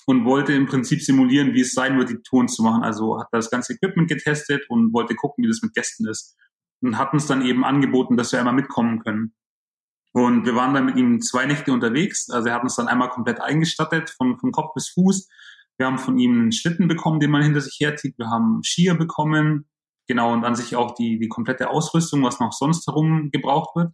und 0.06 0.24
wollte 0.24 0.52
im 0.52 0.66
Prinzip 0.66 1.02
simulieren, 1.02 1.54
wie 1.54 1.60
es 1.60 1.72
sein 1.72 1.98
wird, 1.98 2.10
die 2.10 2.22
Touren 2.22 2.48
zu 2.48 2.62
machen. 2.62 2.82
Also 2.82 3.18
hat 3.18 3.28
das 3.32 3.50
ganze 3.50 3.74
Equipment 3.74 4.08
getestet 4.08 4.64
und 4.68 4.92
wollte 4.92 5.14
gucken, 5.14 5.44
wie 5.44 5.48
das 5.48 5.62
mit 5.62 5.74
Gästen 5.74 6.08
ist. 6.08 6.36
Und 6.80 6.96
hat 6.96 7.12
uns 7.12 7.26
dann 7.26 7.44
eben 7.44 7.64
angeboten, 7.64 8.16
dass 8.16 8.32
wir 8.32 8.38
einmal 8.38 8.54
mitkommen 8.54 9.00
können. 9.00 9.34
Und 10.12 10.46
wir 10.46 10.54
waren 10.54 10.72
dann 10.72 10.86
mit 10.86 10.96
ihm 10.96 11.20
zwei 11.20 11.44
Nächte 11.44 11.72
unterwegs. 11.72 12.30
Also 12.30 12.48
er 12.48 12.54
hat 12.54 12.62
uns 12.62 12.76
dann 12.76 12.88
einmal 12.88 13.10
komplett 13.10 13.40
eingestattet, 13.40 14.10
von, 14.16 14.38
von 14.38 14.50
Kopf 14.50 14.72
bis 14.74 14.88
Fuß. 14.88 15.28
Wir 15.78 15.86
haben 15.86 15.98
von 15.98 16.18
ihm 16.18 16.32
einen 16.32 16.52
Schlitten 16.52 16.88
bekommen, 16.88 17.20
den 17.20 17.30
man 17.30 17.42
hinter 17.42 17.60
sich 17.60 17.78
herzieht. 17.80 18.18
Wir 18.18 18.28
haben 18.28 18.62
Skier 18.64 18.94
bekommen. 18.94 19.68
Genau, 20.08 20.32
und 20.32 20.44
an 20.44 20.56
sich 20.56 20.74
auch 20.74 20.94
die, 20.94 21.18
die 21.18 21.28
komplette 21.28 21.70
Ausrüstung, 21.70 22.22
was 22.24 22.40
noch 22.40 22.52
sonst 22.52 22.86
herum 22.86 23.30
gebraucht 23.30 23.76
wird. 23.76 23.92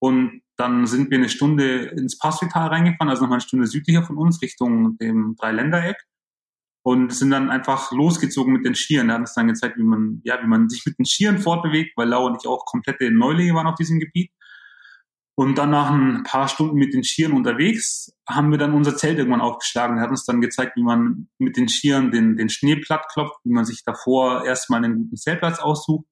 Und 0.00 0.42
dann 0.56 0.86
sind 0.86 1.10
wir 1.10 1.18
eine 1.18 1.30
Stunde 1.30 1.84
ins 1.86 2.18
Passvital 2.18 2.68
reingefahren, 2.68 3.08
also 3.08 3.22
nochmal 3.22 3.36
eine 3.36 3.46
Stunde 3.46 3.66
südlicher 3.66 4.02
von 4.02 4.18
uns, 4.18 4.42
Richtung 4.42 4.98
dem 4.98 5.34
Dreiländereck. 5.40 5.96
Und 6.86 7.14
sind 7.14 7.30
dann 7.30 7.50
einfach 7.50 7.92
losgezogen 7.92 8.52
mit 8.52 8.66
den 8.66 8.74
Skiern. 8.74 9.08
Er 9.08 9.14
hat 9.14 9.20
uns 9.22 9.32
dann 9.32 9.48
gezeigt, 9.48 9.78
wie 9.78 9.82
man, 9.82 10.20
ja, 10.24 10.42
wie 10.42 10.46
man 10.46 10.68
sich 10.68 10.84
mit 10.84 10.98
den 10.98 11.06
Skiern 11.06 11.38
fortbewegt, 11.38 11.96
weil 11.96 12.08
Lau 12.08 12.26
und 12.26 12.36
ich 12.38 12.46
auch 12.46 12.66
komplette 12.66 13.10
Neulinge 13.10 13.54
waren 13.54 13.66
auf 13.66 13.76
diesem 13.76 13.98
Gebiet. 13.98 14.30
Und 15.36 15.58
dann 15.58 15.70
nach 15.70 15.90
ein 15.90 16.22
paar 16.22 16.46
Stunden 16.46 16.76
mit 16.76 16.94
den 16.94 17.02
Skiern 17.02 17.32
unterwegs 17.32 18.12
haben 18.28 18.52
wir 18.52 18.58
dann 18.58 18.72
unser 18.72 18.96
Zelt 18.96 19.18
irgendwann 19.18 19.40
aufgeschlagen. 19.40 19.96
Er 19.98 20.04
hat 20.04 20.10
uns 20.10 20.24
dann 20.24 20.40
gezeigt, 20.40 20.76
wie 20.76 20.84
man 20.84 21.28
mit 21.38 21.56
den 21.56 21.68
Skiern 21.68 22.12
den, 22.12 22.36
den 22.36 22.48
Schnee 22.48 22.76
platt 22.76 23.06
klopft, 23.12 23.40
wie 23.42 23.52
man 23.52 23.64
sich 23.64 23.82
davor 23.84 24.44
erstmal 24.44 24.84
einen 24.84 24.96
guten 24.96 25.16
Zeltplatz 25.16 25.58
aussucht, 25.58 26.06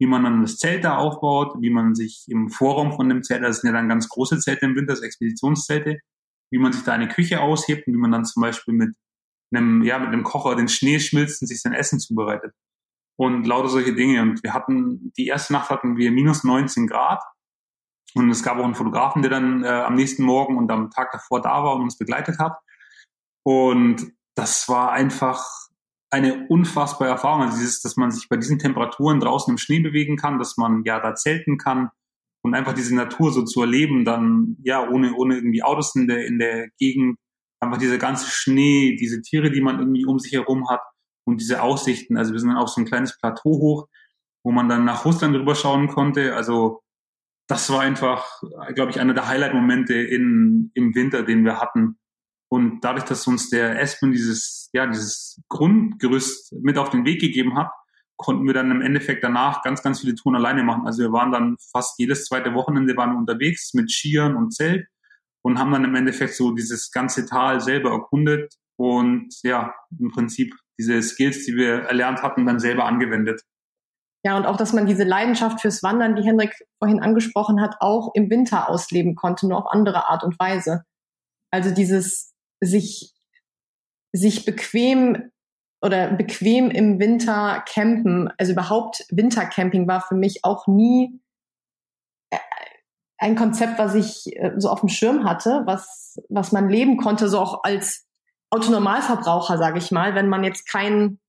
wie 0.00 0.06
man 0.06 0.24
dann 0.24 0.42
das 0.42 0.56
Zelt 0.56 0.82
da 0.82 0.96
aufbaut, 0.96 1.56
wie 1.60 1.70
man 1.70 1.94
sich 1.94 2.24
im 2.28 2.48
Vorraum 2.48 2.92
von 2.92 3.08
dem 3.08 3.22
Zelt, 3.22 3.44
das 3.44 3.60
sind 3.60 3.68
ja 3.70 3.76
dann 3.76 3.88
ganz 3.88 4.08
große 4.08 4.40
Zelte 4.40 4.66
im 4.66 4.74
Winter, 4.74 4.94
das 4.94 5.02
Expeditionszelte, 5.02 6.00
wie 6.50 6.58
man 6.58 6.72
sich 6.72 6.82
da 6.82 6.92
eine 6.92 7.08
Küche 7.08 7.40
aushebt 7.40 7.86
und 7.86 7.94
wie 7.94 7.98
man 7.98 8.10
dann 8.10 8.24
zum 8.24 8.40
Beispiel 8.40 8.74
mit 8.74 8.96
einem, 9.52 9.82
ja, 9.82 10.00
mit 10.00 10.08
einem 10.08 10.24
Kocher 10.24 10.56
den 10.56 10.68
Schnee 10.68 10.98
schmilzt 10.98 11.42
und 11.42 11.48
sich 11.48 11.60
sein 11.62 11.72
Essen 11.72 12.00
zubereitet. 12.00 12.52
Und 13.16 13.46
lauter 13.46 13.68
solche 13.68 13.94
Dinge. 13.94 14.22
Und 14.22 14.42
wir 14.42 14.52
hatten, 14.52 15.12
die 15.16 15.26
erste 15.26 15.52
Nacht 15.52 15.70
hatten 15.70 15.96
wir 15.96 16.10
minus 16.10 16.42
19 16.42 16.88
Grad. 16.88 17.22
Und 18.14 18.30
es 18.30 18.42
gab 18.42 18.58
auch 18.58 18.64
einen 18.64 18.74
Fotografen, 18.74 19.22
der 19.22 19.30
dann 19.30 19.64
äh, 19.64 19.68
am 19.68 19.94
nächsten 19.94 20.22
Morgen 20.22 20.56
und 20.56 20.70
am 20.70 20.90
Tag 20.90 21.10
davor 21.12 21.40
da 21.42 21.64
war 21.64 21.74
und 21.76 21.82
uns 21.82 21.98
begleitet 21.98 22.38
hat. 22.38 22.58
Und 23.44 24.12
das 24.34 24.68
war 24.68 24.92
einfach 24.92 25.44
eine 26.10 26.46
unfassbare 26.48 27.10
Erfahrung. 27.10 27.42
Also 27.42 27.58
dieses, 27.58 27.80
dass 27.80 27.96
man 27.96 28.10
sich 28.10 28.28
bei 28.28 28.36
diesen 28.36 28.58
Temperaturen 28.58 29.20
draußen 29.20 29.52
im 29.52 29.58
Schnee 29.58 29.80
bewegen 29.80 30.16
kann, 30.16 30.38
dass 30.38 30.56
man 30.56 30.84
ja 30.84 31.00
da 31.00 31.14
zelten 31.14 31.58
kann 31.58 31.90
und 32.42 32.54
einfach 32.54 32.74
diese 32.74 32.94
Natur 32.94 33.32
so 33.32 33.42
zu 33.42 33.62
erleben, 33.62 34.04
dann 34.04 34.56
ja 34.62 34.88
ohne 34.88 35.14
ohne 35.14 35.36
irgendwie 35.36 35.62
Autos 35.62 35.94
in 35.96 36.06
der 36.06 36.26
in 36.26 36.38
der 36.38 36.68
Gegend, 36.78 37.18
einfach 37.60 37.78
dieser 37.78 37.98
ganze 37.98 38.30
Schnee, 38.30 38.96
diese 38.96 39.22
Tiere, 39.22 39.50
die 39.50 39.60
man 39.60 39.78
irgendwie 39.80 40.04
um 40.04 40.18
sich 40.18 40.32
herum 40.32 40.68
hat 40.68 40.80
und 41.26 41.40
diese 41.40 41.62
Aussichten. 41.62 42.16
Also 42.16 42.32
wir 42.32 42.38
sind 42.38 42.50
dann 42.50 42.58
auf 42.58 42.68
so 42.68 42.80
ein 42.80 42.86
kleines 42.86 43.18
Plateau 43.18 43.50
hoch, 43.50 43.88
wo 44.44 44.52
man 44.52 44.68
dann 44.68 44.84
nach 44.84 45.04
Russland 45.04 45.34
rüber 45.34 45.54
schauen 45.54 45.88
konnte. 45.88 46.36
Also 46.36 46.82
das 47.46 47.70
war 47.70 47.80
einfach, 47.80 48.42
glaube 48.74 48.90
ich, 48.90 49.00
einer 49.00 49.14
der 49.14 49.28
Highlight-Momente 49.28 49.94
im 49.94 50.70
Winter, 50.74 51.22
den 51.22 51.44
wir 51.44 51.60
hatten. 51.60 51.98
Und 52.48 52.80
dadurch, 52.82 53.04
dass 53.04 53.26
uns 53.26 53.50
der 53.50 53.80
Espen 53.80 54.12
dieses, 54.12 54.70
ja, 54.72 54.86
dieses 54.86 55.42
Grundgerüst 55.48 56.54
mit 56.62 56.78
auf 56.78 56.90
den 56.90 57.04
Weg 57.04 57.20
gegeben 57.20 57.56
hat, 57.56 57.70
konnten 58.16 58.46
wir 58.46 58.54
dann 58.54 58.70
im 58.70 58.80
Endeffekt 58.80 59.24
danach 59.24 59.62
ganz, 59.62 59.82
ganz 59.82 60.00
viele 60.00 60.14
Touren 60.14 60.36
alleine 60.36 60.62
machen. 60.62 60.86
Also 60.86 61.02
wir 61.02 61.12
waren 61.12 61.32
dann 61.32 61.56
fast 61.72 61.98
jedes 61.98 62.26
zweite 62.26 62.54
Wochenende 62.54 62.96
waren 62.96 63.12
wir 63.12 63.18
unterwegs 63.18 63.74
mit 63.74 63.90
Skiern 63.90 64.36
und 64.36 64.54
Zelt 64.54 64.86
und 65.42 65.58
haben 65.58 65.72
dann 65.72 65.84
im 65.84 65.94
Endeffekt 65.94 66.34
so 66.34 66.52
dieses 66.52 66.90
ganze 66.92 67.26
Tal 67.26 67.60
selber 67.60 67.90
erkundet 67.90 68.54
und 68.76 69.34
ja, 69.42 69.74
im 69.98 70.10
Prinzip 70.10 70.54
diese 70.78 71.02
Skills, 71.02 71.44
die 71.44 71.56
wir 71.56 71.82
erlernt 71.82 72.22
hatten, 72.22 72.46
dann 72.46 72.60
selber 72.60 72.84
angewendet. 72.84 73.42
Ja, 74.24 74.36
und 74.36 74.46
auch, 74.46 74.56
dass 74.56 74.72
man 74.72 74.86
diese 74.86 75.04
Leidenschaft 75.04 75.60
fürs 75.60 75.82
Wandern, 75.82 76.16
die 76.16 76.22
Henrik 76.22 76.54
vorhin 76.78 77.00
angesprochen 77.00 77.60
hat, 77.60 77.76
auch 77.80 78.12
im 78.14 78.30
Winter 78.30 78.70
ausleben 78.70 79.14
konnte, 79.16 79.46
nur 79.46 79.58
auf 79.58 79.70
andere 79.70 80.08
Art 80.08 80.24
und 80.24 80.38
Weise. 80.38 80.84
Also 81.50 81.70
dieses 81.70 82.34
sich, 82.60 83.12
sich 84.12 84.44
bequem 84.46 85.30
oder 85.82 86.08
bequem 86.08 86.70
im 86.70 86.98
Winter 86.98 87.62
campen, 87.68 88.32
also 88.38 88.52
überhaupt 88.52 89.04
Wintercamping 89.10 89.86
war 89.86 90.00
für 90.00 90.14
mich 90.14 90.42
auch 90.42 90.66
nie 90.66 91.20
äh, 92.30 92.38
ein 93.18 93.36
Konzept, 93.36 93.78
was 93.78 93.94
ich 93.94 94.34
äh, 94.36 94.52
so 94.56 94.70
auf 94.70 94.80
dem 94.80 94.88
Schirm 94.88 95.24
hatte, 95.24 95.62
was, 95.66 96.16
was 96.30 96.52
man 96.52 96.70
leben 96.70 96.96
konnte, 96.96 97.28
so 97.28 97.38
auch 97.38 97.62
als 97.64 98.06
Autonormalverbraucher, 98.50 99.58
sage 99.58 99.78
ich 99.78 99.90
mal, 99.90 100.14
wenn 100.14 100.28
man 100.28 100.44
jetzt 100.44 100.66
kein, 100.66 101.20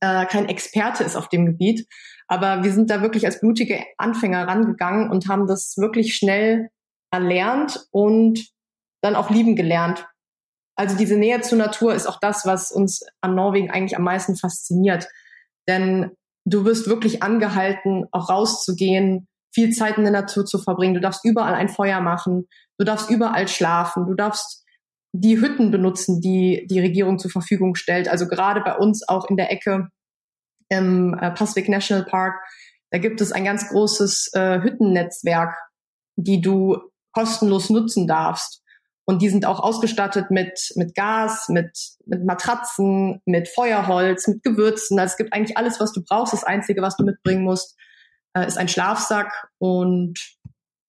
äh, 0.00 0.26
kein 0.26 0.48
Experte 0.48 1.04
ist 1.04 1.16
auf 1.16 1.28
dem 1.28 1.46
Gebiet. 1.46 1.86
Aber 2.28 2.62
wir 2.62 2.72
sind 2.72 2.90
da 2.90 3.02
wirklich 3.02 3.26
als 3.26 3.40
blutige 3.40 3.84
Anfänger 3.98 4.46
rangegangen 4.46 5.10
und 5.10 5.28
haben 5.28 5.46
das 5.46 5.76
wirklich 5.76 6.14
schnell 6.14 6.70
erlernt 7.10 7.86
und 7.90 8.48
dann 9.02 9.16
auch 9.16 9.30
lieben 9.30 9.56
gelernt. 9.56 10.06
Also 10.76 10.96
diese 10.96 11.16
Nähe 11.16 11.40
zur 11.42 11.58
Natur 11.58 11.94
ist 11.94 12.06
auch 12.06 12.18
das, 12.20 12.46
was 12.46 12.72
uns 12.72 13.04
an 13.20 13.34
Norwegen 13.34 13.70
eigentlich 13.70 13.96
am 13.96 14.04
meisten 14.04 14.36
fasziniert. 14.36 15.08
Denn 15.68 16.12
du 16.44 16.64
wirst 16.64 16.88
wirklich 16.88 17.22
angehalten, 17.22 18.06
auch 18.10 18.30
rauszugehen, 18.30 19.28
viel 19.54 19.70
Zeit 19.70 19.98
in 19.98 20.04
der 20.04 20.12
Natur 20.12 20.46
zu 20.46 20.58
verbringen. 20.58 20.94
Du 20.94 21.00
darfst 21.00 21.24
überall 21.24 21.54
ein 21.54 21.68
Feuer 21.68 22.00
machen. 22.00 22.48
Du 22.78 22.84
darfst 22.84 23.10
überall 23.10 23.48
schlafen. 23.48 24.06
Du 24.06 24.14
darfst 24.14 24.61
die 25.12 25.40
Hütten 25.40 25.70
benutzen, 25.70 26.20
die 26.20 26.66
die 26.70 26.80
Regierung 26.80 27.18
zur 27.18 27.30
Verfügung 27.30 27.74
stellt. 27.74 28.08
Also 28.08 28.26
gerade 28.26 28.62
bei 28.62 28.76
uns 28.76 29.06
auch 29.06 29.28
in 29.28 29.36
der 29.36 29.52
Ecke 29.52 29.88
im 30.68 31.14
äh, 31.14 31.30
Pacific 31.30 31.68
National 31.68 32.04
Park, 32.04 32.34
da 32.90 32.98
gibt 32.98 33.20
es 33.20 33.32
ein 33.32 33.44
ganz 33.44 33.68
großes 33.68 34.30
äh, 34.34 34.60
Hüttennetzwerk, 34.62 35.54
die 36.16 36.40
du 36.40 36.78
kostenlos 37.12 37.70
nutzen 37.70 38.06
darfst. 38.06 38.62
Und 39.04 39.20
die 39.20 39.28
sind 39.28 39.46
auch 39.46 39.60
ausgestattet 39.60 40.30
mit, 40.30 40.72
mit 40.76 40.94
Gas, 40.94 41.48
mit, 41.48 41.70
mit 42.06 42.24
Matratzen, 42.24 43.20
mit 43.26 43.48
Feuerholz, 43.48 44.28
mit 44.28 44.42
Gewürzen. 44.42 44.98
Also 44.98 45.12
es 45.12 45.16
gibt 45.16 45.32
eigentlich 45.32 45.56
alles, 45.56 45.80
was 45.80 45.92
du 45.92 46.02
brauchst. 46.02 46.32
Das 46.32 46.44
Einzige, 46.44 46.82
was 46.82 46.96
du 46.96 47.04
mitbringen 47.04 47.42
musst, 47.42 47.76
äh, 48.34 48.46
ist 48.46 48.58
ein 48.58 48.68
Schlafsack 48.68 49.48
und 49.58 50.18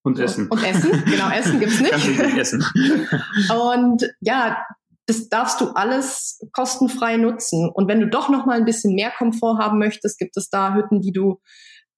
und 0.03 0.19
Essen. 0.19 0.47
Und, 0.49 0.63
Essen, 0.63 1.03
genau, 1.05 1.29
Essen 1.29 1.59
gibt's 1.59 1.79
nicht. 1.79 1.91
Ganz 1.91 2.07
wichtig, 2.07 2.37
Essen. 2.37 2.65
und 3.71 4.09
ja, 4.19 4.61
das 5.05 5.29
darfst 5.29 5.59
du 5.61 5.69
alles 5.71 6.39
kostenfrei 6.51 7.17
nutzen. 7.17 7.69
Und 7.69 7.87
wenn 7.87 7.99
du 7.99 8.07
doch 8.07 8.29
noch 8.29 8.45
mal 8.45 8.57
ein 8.57 8.65
bisschen 8.65 8.95
mehr 8.95 9.11
Komfort 9.11 9.57
haben 9.59 9.79
möchtest, 9.79 10.19
gibt 10.19 10.37
es 10.37 10.49
da 10.49 10.73
Hütten, 10.75 11.01
die 11.01 11.11
du 11.11 11.39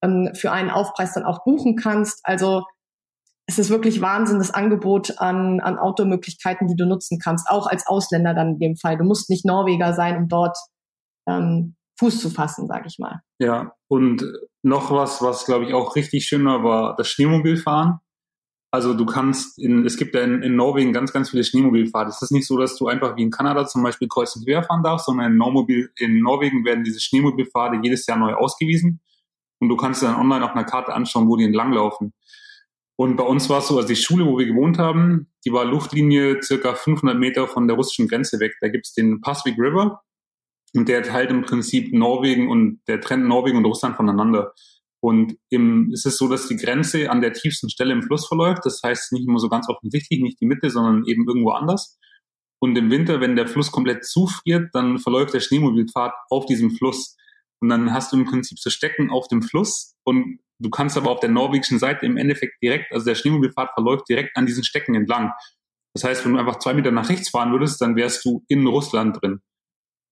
ähm, 0.04 0.32
für 0.34 0.52
einen 0.52 0.70
Aufpreis 0.70 1.14
dann 1.14 1.26
auch 1.26 1.44
buchen 1.44 1.76
kannst. 1.76 2.20
Also 2.24 2.64
es 3.48 3.60
ist 3.60 3.70
wirklich 3.70 4.02
Wahnsinn, 4.02 4.40
das 4.40 4.52
Angebot 4.52 5.20
an, 5.20 5.60
an 5.60 5.78
Outdoor-Möglichkeiten, 5.78 6.68
die 6.68 6.76
du 6.76 6.86
nutzen 6.86 7.20
kannst, 7.20 7.48
auch 7.50 7.68
als 7.68 7.86
Ausländer 7.86 8.34
dann 8.34 8.54
in 8.54 8.60
dem 8.60 8.76
Fall. 8.76 8.98
Du 8.98 9.04
musst 9.04 9.30
nicht 9.30 9.46
Norweger 9.46 9.94
sein, 9.94 10.18
um 10.18 10.28
dort 10.28 10.58
ähm, 11.28 11.76
Fuß 11.98 12.20
zu 12.20 12.30
fassen, 12.30 12.68
sag 12.68 12.86
ich 12.86 13.00
mal. 13.00 13.22
Ja, 13.40 13.74
und 13.88 14.26
noch 14.64 14.92
was, 14.92 15.22
was 15.22 15.46
glaube 15.46 15.66
ich 15.66 15.74
auch 15.74 15.96
richtig 15.96 16.26
schön 16.26 16.46
war, 16.46 16.64
war 16.64 16.96
das 16.96 17.08
Schneemobilfahren. 17.08 18.00
Also 18.72 18.94
du 18.94 19.06
kannst 19.06 19.58
in, 19.58 19.86
es 19.86 19.96
gibt 19.96 20.16
ja 20.16 20.22
in, 20.22 20.44
in 20.44 20.58
Norwegen 20.58 20.92
ganz, 20.92 21.14
ganz 21.14 21.30
viele 21.30 21.46
Schneemobilfahrer. 21.46 22.10
Es 22.10 22.22
ist 22.22 22.32
nicht 22.32 22.46
so, 22.46 22.58
dass 22.58 22.76
du 22.76 22.88
einfach 22.88 23.16
wie 23.16 23.24
in 23.24 23.32
Kanada 23.32 23.66
zum 23.66 23.84
Beispiel 23.84 24.10
kreuz 24.10 24.36
und 24.36 24.46
quer 24.46 24.64
fahren 24.64 24.84
darfst, 24.84 25.06
sondern 25.06 25.32
in, 25.32 25.38
Normobil, 25.38 25.90
in 25.98 26.20
Norwegen 26.20 26.66
werden 26.66 26.84
diese 26.84 27.00
Schneemobilfahrer 27.00 27.80
jedes 27.82 28.06
Jahr 28.06 28.18
neu 28.18 28.34
ausgewiesen. 28.34 29.00
Und 29.60 29.70
du 29.70 29.78
kannst 29.78 30.04
dann 30.04 30.16
online 30.16 30.44
auf 30.44 30.52
einer 30.52 30.66
Karte 30.66 30.94
anschauen, 30.94 31.30
wo 31.30 31.38
die 31.38 31.46
entlanglaufen. 31.46 32.14
Und 32.98 33.16
bei 33.16 33.24
uns 33.24 33.50
war 33.50 33.60
es 33.60 33.68
so, 33.68 33.78
also 33.78 33.88
die 33.88 33.96
Schule, 33.96 34.26
wo 34.26 34.38
wir 34.38 34.46
gewohnt 34.46 34.78
haben, 34.78 35.32
die 35.46 35.54
war 35.54 35.64
Luftlinie 35.64 36.42
circa 36.42 36.76
500 36.76 37.18
Meter 37.18 37.48
von 37.48 37.68
der 37.68 37.78
russischen 37.78 38.10
Grenze 38.10 38.40
weg. 38.42 38.56
Da 38.60 38.68
gibt's 38.68 38.94
den 38.94 39.22
Pacific 39.22 39.58
River 39.58 40.02
und 40.76 40.88
der 40.90 41.04
teilt 41.04 41.32
im 41.32 41.44
Prinzip 41.44 41.94
Norwegen 41.94 42.50
und 42.50 42.82
der 42.88 43.02
trennt 43.02 43.26
Norwegen 43.26 43.58
und 43.58 43.66
Russland 43.66 43.96
voneinander. 43.96 44.54
Und 45.02 45.38
im, 45.50 45.92
ist 45.92 46.06
es 46.06 46.18
so, 46.18 46.28
dass 46.28 46.48
die 46.48 46.56
Grenze 46.56 47.12
an 47.12 47.22
der 47.22 47.34
tiefsten 47.34 47.70
Stelle 47.70 47.94
im 47.94 48.02
Fluss 48.02 48.28
verläuft. 48.28 48.66
Das 48.66 48.82
heißt 48.84 49.14
nicht 49.14 49.28
immer 49.28 49.40
so 49.40 49.50
ganz 49.50 49.70
offensichtlich, 49.70 50.20
nicht 50.22 50.42
die 50.42 50.48
Mitte, 50.48 50.70
sondern 50.70 51.06
eben 51.06 51.28
irgendwo 51.28 51.52
anders. 51.52 51.98
Und 52.60 52.78
im 52.78 52.90
Winter, 52.90 53.22
wenn 53.22 53.36
der 53.36 53.48
Fluss 53.48 53.72
komplett 53.72 54.06
zufriert, 54.06 54.70
dann 54.74 54.98
verläuft 54.98 55.34
der 55.34 55.42
Schneemobilfahrt 55.42 56.14
auf 56.30 56.46
diesem 56.46 56.72
Fluss. 56.72 57.16
Und 57.62 57.70
dann 57.70 57.94
hast 57.94 58.12
du 58.12 58.18
im 58.18 58.26
Prinzip 58.26 58.58
so 58.60 58.70
Stecken 58.70 59.12
auf 59.12 59.28
dem 59.28 59.42
Fluss 59.42 59.96
und 60.04 60.40
Du 60.60 60.70
kannst 60.70 60.96
aber 60.98 61.12
auf 61.12 61.20
der 61.20 61.30
norwegischen 61.30 61.80
Seite 61.80 62.06
im 62.06 62.18
Endeffekt 62.18 62.62
direkt, 62.62 62.92
also 62.94 63.06
der 63.06 63.16
Schneemobilfahrt 63.16 63.74
verläuft 63.74 64.08
direkt 64.08 64.38
an 64.38 64.46
diesen 64.46 64.64
Stecken 64.64 64.96
entlang. 64.96 65.34
Das 65.94 66.04
heißt, 66.04 66.26
wenn 66.26 66.34
du 66.34 66.40
einfach 66.40 66.60
zwei 66.60 66.74
Meter 66.74 66.92
nach 66.92 67.10
rechts 67.10 67.30
fahren 67.30 67.52
würdest, 67.52 67.82
dann 67.82 67.96
wärst 67.96 68.24
du 68.26 68.44
in 68.48 68.66
Russland 68.66 69.22
drin. 69.22 69.42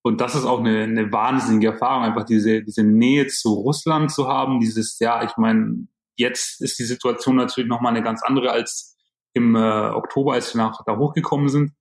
Und 0.03 0.19
das 0.19 0.35
ist 0.35 0.45
auch 0.45 0.59
eine, 0.59 0.83
eine 0.83 1.11
wahnsinnige 1.11 1.67
Erfahrung, 1.67 2.03
einfach 2.03 2.25
diese, 2.25 2.61
diese 2.61 2.83
Nähe 2.83 3.27
zu 3.27 3.53
Russland 3.53 4.11
zu 4.11 4.27
haben, 4.27 4.59
dieses, 4.59 4.99
ja, 4.99 5.23
ich 5.23 5.37
meine, 5.37 5.87
jetzt 6.17 6.61
ist 6.61 6.77
die 6.77 6.83
Situation 6.83 7.37
natürlich 7.37 7.69
nochmal 7.69 7.93
eine 7.93 8.03
ganz 8.03 8.21
andere 8.21 8.51
als 8.51 8.97
im 9.33 9.55
äh, 9.55 9.59
Oktober, 9.59 10.33
als 10.33 10.53
wir 10.53 10.61
nach 10.61 10.83
da 10.85 10.97
hochgekommen 10.97 11.47
sind. 11.47 11.71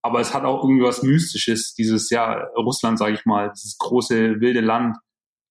Aber 0.00 0.20
es 0.20 0.32
hat 0.32 0.44
auch 0.44 0.64
irgendwie 0.64 0.84
was 0.84 1.02
Mystisches, 1.02 1.74
dieses, 1.74 2.08
ja, 2.10 2.44
Russland, 2.56 2.98
sage 2.98 3.14
ich 3.14 3.26
mal, 3.26 3.52
dieses 3.54 3.76
große, 3.78 4.40
wilde 4.40 4.60
Land. 4.60 4.96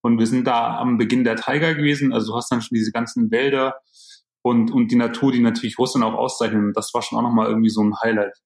Und 0.02 0.18
wir 0.18 0.26
sind 0.26 0.48
da 0.48 0.78
am 0.78 0.98
Beginn 0.98 1.24
der 1.24 1.36
Tiger 1.36 1.76
gewesen. 1.76 2.14
Also 2.14 2.32
du 2.32 2.38
hast 2.38 2.50
dann 2.52 2.62
schon 2.62 2.76
diese 2.76 2.92
ganzen 2.92 3.30
Wälder 3.30 3.76
und, 4.42 4.72
und 4.72 4.90
die 4.90 4.96
Natur, 4.96 5.32
die 5.32 5.42
natürlich 5.42 5.78
Russland 5.78 6.06
auch 6.06 6.18
auszeichnen. 6.18 6.74
Das 6.74 6.94
war 6.94 7.02
schon 7.02 7.20
auch 7.20 7.24
nochmal 7.24 7.48
irgendwie 7.48 7.70
so 7.70 7.82
ein 7.82 7.94
Highlight. 8.02 8.38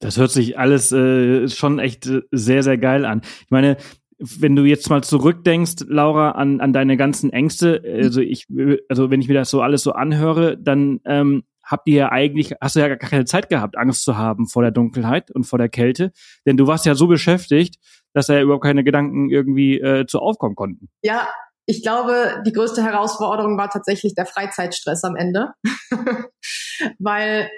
Das 0.00 0.16
hört 0.16 0.30
sich 0.30 0.58
alles 0.58 0.92
äh, 0.92 1.48
schon 1.48 1.78
echt 1.78 2.06
äh, 2.06 2.22
sehr, 2.30 2.62
sehr 2.62 2.78
geil 2.78 3.04
an. 3.04 3.22
Ich 3.44 3.50
meine, 3.50 3.76
wenn 4.18 4.56
du 4.56 4.64
jetzt 4.64 4.90
mal 4.90 5.02
zurückdenkst, 5.02 5.86
Laura, 5.86 6.32
an, 6.32 6.60
an 6.60 6.72
deine 6.72 6.96
ganzen 6.96 7.30
Ängste, 7.30 7.82
also 7.84 8.20
ich, 8.20 8.46
also 8.88 9.10
wenn 9.10 9.20
ich 9.20 9.28
mir 9.28 9.34
das 9.34 9.50
so 9.50 9.62
alles 9.62 9.82
so 9.82 9.92
anhöre, 9.92 10.56
dann 10.58 11.00
ähm, 11.04 11.44
habt 11.64 11.86
ihr 11.88 11.96
ja 11.96 12.12
eigentlich, 12.12 12.54
hast 12.60 12.76
du 12.76 12.80
ja 12.80 12.88
gar 12.88 12.96
keine 12.96 13.26
Zeit 13.26 13.48
gehabt, 13.48 13.76
Angst 13.76 14.02
zu 14.02 14.16
haben 14.16 14.48
vor 14.48 14.62
der 14.62 14.72
Dunkelheit 14.72 15.30
und 15.30 15.44
vor 15.44 15.58
der 15.58 15.68
Kälte, 15.68 16.12
denn 16.46 16.56
du 16.56 16.66
warst 16.66 16.86
ja 16.86 16.94
so 16.94 17.06
beschäftigt, 17.06 17.76
dass 18.12 18.26
da 18.26 18.34
ja 18.34 18.42
überhaupt 18.42 18.64
keine 18.64 18.84
Gedanken 18.84 19.30
irgendwie 19.30 19.78
äh, 19.78 20.06
zu 20.06 20.18
aufkommen 20.18 20.56
konnten. 20.56 20.88
Ja, 21.02 21.28
ich 21.66 21.82
glaube, 21.82 22.42
die 22.46 22.52
größte 22.52 22.82
Herausforderung 22.82 23.58
war 23.58 23.68
tatsächlich 23.68 24.14
der 24.14 24.26
Freizeitstress 24.26 25.04
am 25.04 25.14
Ende, 25.14 25.52
weil 26.98 27.50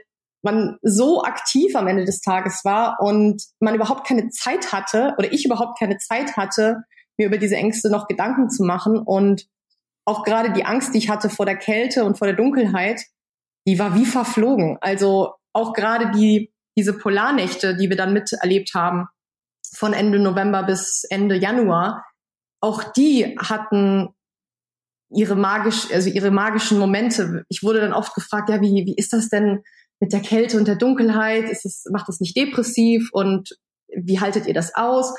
man 0.43 0.79
so 0.83 1.23
aktiv 1.23 1.77
am 1.77 1.87
Ende 1.87 2.05
des 2.05 2.21
Tages 2.21 2.65
war 2.65 2.99
und 3.01 3.43
man 3.61 3.75
überhaupt 3.75 4.07
keine 4.07 4.31
Zeit 4.31 4.73
hatte 4.73 5.15
oder 5.19 5.33
ich 5.33 5.45
überhaupt 5.45 5.79
keine 5.79 5.99
Zeit 5.99 6.37
hatte, 6.37 6.83
mir 7.19 7.27
über 7.27 7.39
diese 7.39 7.57
Ängste 7.57 7.91
noch 7.91 8.09
Gedanken 8.09 8.49
zu 8.49 8.65
machen 8.65 8.99
und 8.99 9.47
auch 10.07 10.25
gerade 10.25 10.53
die 10.53 10.65
Angst, 10.65 10.95
die 10.95 10.99
ich 10.99 11.11
hatte 11.11 11.29
vor 11.29 11.47
der 11.47 11.57
Kälte 11.57 12.05
und 12.05 12.19
vor 12.19 12.27
der 12.27 12.37
Dunkelheit, 12.37 13.03
die 13.67 13.79
war 13.79 13.95
wie 13.95 14.07
verflogen. 14.07 14.79
Also 14.81 15.35
auch 15.53 15.75
gerade 15.75 16.11
die, 16.13 16.53
diese 16.77 16.97
Polarnächte, 16.97 17.77
die 17.77 17.91
wir 17.91 17.97
dann 17.97 18.13
miterlebt 18.13 18.73
haben, 18.75 19.07
von 19.75 19.93
Ende 19.93 20.19
November 20.19 20.63
bis 20.63 21.05
Ende 21.05 21.37
Januar, 21.37 22.05
auch 22.61 22.83
die 22.93 23.37
hatten 23.39 24.09
ihre 25.11 25.37
magisch, 25.37 25.93
also 25.93 26.09
ihre 26.09 26.31
magischen 26.31 26.79
Momente. 26.79 27.45
Ich 27.49 27.63
wurde 27.63 27.81
dann 27.81 27.93
oft 27.93 28.15
gefragt, 28.15 28.49
ja, 28.49 28.61
wie, 28.61 28.87
wie 28.87 28.95
ist 28.97 29.13
das 29.13 29.29
denn 29.29 29.63
mit 30.01 30.13
der 30.13 30.21
Kälte 30.21 30.57
und 30.57 30.67
der 30.67 30.77
Dunkelheit? 30.77 31.49
Ist 31.49 31.65
es, 31.65 31.85
macht 31.91 32.09
das 32.09 32.21
nicht 32.21 32.37
depressiv? 32.37 33.11
Und 33.13 33.51
wie 33.95 34.21
haltet 34.21 34.47
ihr 34.47 34.55
das 34.55 34.75
aus? 34.75 35.15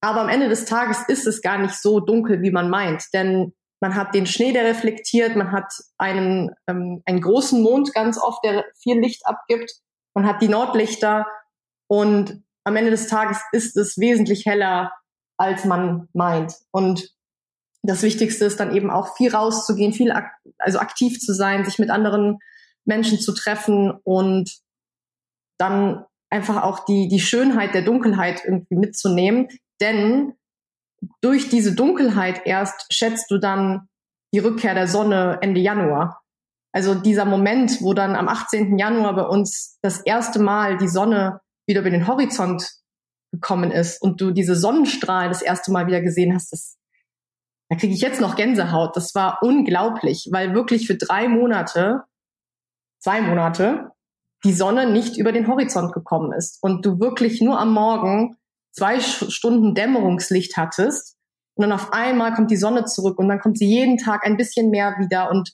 Aber 0.00 0.20
am 0.20 0.28
Ende 0.28 0.48
des 0.48 0.66
Tages 0.66 0.98
ist 1.08 1.26
es 1.26 1.40
gar 1.40 1.58
nicht 1.58 1.74
so 1.74 2.00
dunkel, 2.00 2.42
wie 2.42 2.50
man 2.50 2.68
meint. 2.68 3.04
Denn 3.14 3.54
man 3.80 3.94
hat 3.94 4.14
den 4.14 4.26
Schnee, 4.26 4.52
der 4.52 4.64
reflektiert, 4.64 5.36
man 5.36 5.52
hat 5.52 5.72
einen, 5.98 6.50
ähm, 6.66 7.02
einen 7.06 7.20
großen 7.20 7.62
Mond 7.62 7.92
ganz 7.94 8.18
oft, 8.18 8.44
der 8.44 8.64
viel 8.78 8.98
Licht 8.98 9.26
abgibt, 9.26 9.72
man 10.14 10.26
hat 10.26 10.40
die 10.40 10.48
Nordlichter 10.48 11.26
und 11.86 12.42
am 12.64 12.76
Ende 12.76 12.90
des 12.90 13.08
Tages 13.08 13.40
ist 13.52 13.76
es 13.76 13.98
wesentlich 13.98 14.46
heller, 14.46 14.92
als 15.36 15.64
man 15.64 16.08
meint. 16.12 16.54
Und 16.70 17.10
das 17.82 18.02
Wichtigste 18.02 18.46
ist 18.46 18.58
dann 18.58 18.74
eben 18.74 18.90
auch 18.90 19.16
viel 19.16 19.34
rauszugehen, 19.34 19.92
viel 19.92 20.12
ak 20.12 20.30
also 20.58 20.78
aktiv 20.78 21.18
zu 21.18 21.34
sein, 21.34 21.64
sich 21.64 21.78
mit 21.78 21.90
anderen 21.90 22.38
Menschen 22.84 23.18
zu 23.18 23.32
treffen 23.34 23.90
und 24.04 24.58
dann 25.58 26.04
einfach 26.30 26.62
auch 26.62 26.84
die, 26.84 27.08
die 27.08 27.20
Schönheit 27.20 27.74
der 27.74 27.82
Dunkelheit 27.82 28.42
irgendwie 28.44 28.76
mitzunehmen. 28.76 29.48
Denn 29.80 30.34
durch 31.20 31.48
diese 31.48 31.74
Dunkelheit 31.74 32.42
erst 32.44 32.92
schätzt 32.92 33.30
du 33.30 33.38
dann 33.38 33.88
die 34.32 34.40
Rückkehr 34.40 34.74
der 34.74 34.88
Sonne 34.88 35.38
Ende 35.42 35.60
Januar. 35.60 36.22
Also 36.72 36.94
dieser 36.96 37.24
Moment, 37.24 37.80
wo 37.82 37.94
dann 37.94 38.16
am 38.16 38.26
18. 38.26 38.78
Januar 38.78 39.14
bei 39.14 39.22
uns 39.22 39.78
das 39.80 40.00
erste 40.00 40.40
Mal 40.40 40.76
die 40.76 40.88
Sonne 40.88 41.40
wieder 41.68 41.82
über 41.82 41.90
den 41.90 42.08
Horizont 42.08 42.68
gekommen 43.32 43.70
ist 43.70 44.02
und 44.02 44.20
du 44.20 44.32
diese 44.32 44.56
Sonnenstrahlen 44.56 45.30
das 45.30 45.42
erste 45.42 45.70
Mal 45.70 45.86
wieder 45.86 46.00
gesehen 46.00 46.34
hast, 46.34 46.52
das, 46.52 46.76
da 47.68 47.76
kriege 47.76 47.94
ich 47.94 48.00
jetzt 48.00 48.20
noch 48.20 48.34
Gänsehaut. 48.34 48.96
Das 48.96 49.14
war 49.14 49.38
unglaublich, 49.40 50.28
weil 50.32 50.54
wirklich 50.54 50.88
für 50.88 50.96
drei 50.96 51.28
Monate, 51.28 52.02
zwei 53.04 53.20
Monate, 53.20 53.90
die 54.44 54.54
Sonne 54.54 54.90
nicht 54.90 55.18
über 55.18 55.30
den 55.30 55.46
Horizont 55.46 55.92
gekommen 55.92 56.32
ist 56.32 56.62
und 56.62 56.86
du 56.86 57.00
wirklich 57.00 57.42
nur 57.42 57.60
am 57.60 57.74
Morgen 57.74 58.38
zwei 58.72 58.98
Stunden 58.98 59.74
Dämmerungslicht 59.74 60.56
hattest 60.56 61.18
und 61.54 61.62
dann 61.64 61.72
auf 61.72 61.92
einmal 61.92 62.32
kommt 62.32 62.50
die 62.50 62.56
Sonne 62.56 62.86
zurück 62.86 63.18
und 63.18 63.28
dann 63.28 63.40
kommt 63.40 63.58
sie 63.58 63.66
jeden 63.66 63.98
Tag 63.98 64.24
ein 64.24 64.38
bisschen 64.38 64.70
mehr 64.70 64.96
wieder 64.98 65.30
und 65.30 65.52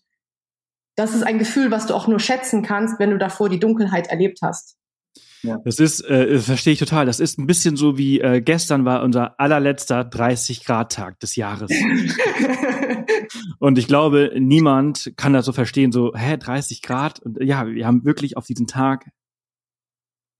das 0.94 1.12
ist 1.12 1.24
ein 1.24 1.40
Gefühl, 1.40 1.72
was 1.72 1.86
du 1.86 1.94
auch 1.94 2.06
nur 2.06 2.20
schätzen 2.20 2.62
kannst, 2.62 3.00
wenn 3.00 3.10
du 3.10 3.18
davor 3.18 3.48
die 3.48 3.58
Dunkelheit 3.58 4.06
erlebt 4.06 4.38
hast. 4.42 4.76
Ja. 5.42 5.58
Das 5.64 5.78
ist, 5.78 6.00
äh, 6.02 6.34
das 6.34 6.46
verstehe 6.46 6.74
ich 6.74 6.78
total. 6.78 7.06
Das 7.06 7.20
ist 7.20 7.38
ein 7.38 7.46
bisschen 7.46 7.76
so 7.76 7.96
wie 7.96 8.20
äh, 8.20 8.40
gestern 8.40 8.84
war 8.84 9.02
unser 9.02 9.38
allerletzter 9.40 10.04
30 10.04 10.64
Grad 10.64 10.92
Tag 10.92 11.18
des 11.20 11.36
Jahres. 11.36 11.70
und 13.58 13.78
ich 13.78 13.86
glaube, 13.86 14.32
niemand 14.38 15.12
kann 15.16 15.32
das 15.32 15.46
so 15.46 15.52
verstehen, 15.52 15.92
so, 15.92 16.12
hä, 16.14 16.36
30 16.36 16.82
Grad? 16.82 17.20
Und 17.20 17.38
ja, 17.42 17.66
wir 17.66 17.86
haben 17.86 18.04
wirklich 18.04 18.36
auf 18.36 18.46
diesen 18.46 18.66
Tag 18.66 19.10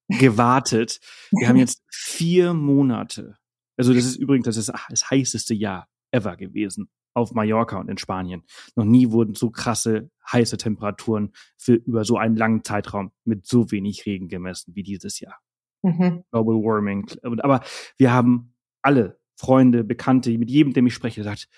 gewartet. 0.09 1.01
Wir 1.31 1.49
haben 1.49 1.57
jetzt 1.57 1.83
vier 1.91 2.53
Monate. 2.53 3.37
Also 3.77 3.95
das 3.95 4.05
ist 4.05 4.17
übrigens 4.17 4.45
das, 4.45 4.57
ist 4.57 4.73
das 4.89 5.11
heißeste 5.11 5.55
Jahr 5.55 5.89
ever 6.11 6.37
gewesen 6.37 6.91
auf 7.15 7.33
Mallorca 7.33 7.79
und 7.79 7.89
in 7.89 7.99
Spanien. 7.99 8.45
Noch 8.77 8.85
nie 8.85 9.11
wurden 9.11 9.35
so 9.35 9.51
krasse 9.51 10.11
heiße 10.31 10.57
Temperaturen 10.57 11.33
für 11.57 11.75
über 11.75 12.05
so 12.05 12.17
einen 12.17 12.37
langen 12.37 12.65
Zeitraum 12.65 13.13
mit 13.25 13.47
so 13.47 13.71
wenig 13.71 14.07
Regen 14.07 14.29
gemessen 14.29 14.75
wie 14.75 14.83
dieses 14.83 15.21
Jahr. 15.21 15.39
Mhm. 15.83 16.25
Global 16.31 16.57
Warming. 16.57 17.11
Aber 17.43 17.63
wir 17.97 18.13
haben 18.13 18.55
alle 18.83 19.19
Freunde, 19.37 19.85
Bekannte, 19.85 20.37
mit 20.37 20.51
jedem, 20.51 20.73
dem 20.73 20.87
ich 20.87 20.95
spreche, 20.95 21.21
gesagt, 21.21 21.49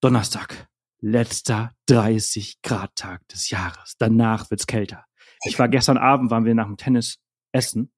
Donnerstag, 0.00 0.68
letzter 1.00 1.74
30 1.86 2.62
Grad 2.62 2.94
Tag 2.96 3.26
des 3.28 3.50
Jahres. 3.50 3.96
Danach 3.98 4.50
wird's 4.50 4.66
kälter. 4.66 5.04
Ich 5.44 5.58
war 5.58 5.68
gestern 5.68 5.98
Abend, 5.98 6.30
waren 6.30 6.44
wir 6.44 6.54
nach 6.54 6.66
dem 6.66 6.76
Tennis 6.76 7.18
essen. 7.52 7.92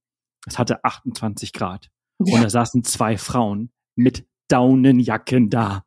Es 0.47 0.59
hatte 0.59 0.85
28 0.85 1.53
Grad. 1.53 1.91
Ja. 2.19 2.37
Und 2.37 2.43
da 2.43 2.51
saßen 2.51 2.85
zwei 2.85 3.19
Frauen 3.19 3.73
mit 3.97 4.27
Daunenjacken 4.49 5.51
da. 5.51 5.85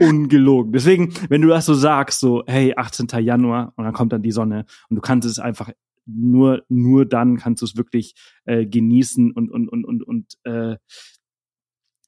Ungelogen. 0.00 0.72
Deswegen, 0.72 1.12
wenn 1.28 1.42
du 1.42 1.48
das 1.48 1.66
so 1.66 1.74
sagst, 1.74 2.20
so, 2.20 2.42
hey, 2.46 2.74
18. 2.76 3.08
Januar 3.20 3.72
und 3.76 3.84
dann 3.84 3.92
kommt 3.92 4.12
dann 4.12 4.22
die 4.22 4.32
Sonne 4.32 4.64
und 4.88 4.96
du 4.96 5.02
kannst 5.02 5.28
es 5.28 5.38
einfach 5.38 5.70
nur, 6.06 6.64
nur 6.68 7.04
dann 7.06 7.36
kannst 7.36 7.62
du 7.62 7.66
es 7.66 7.76
wirklich 7.76 8.14
äh, 8.44 8.66
genießen 8.66 9.32
und, 9.32 9.50
und, 9.50 9.68
und, 9.68 9.84
und, 9.84 10.02
und 10.02 10.34
äh, 10.44 10.76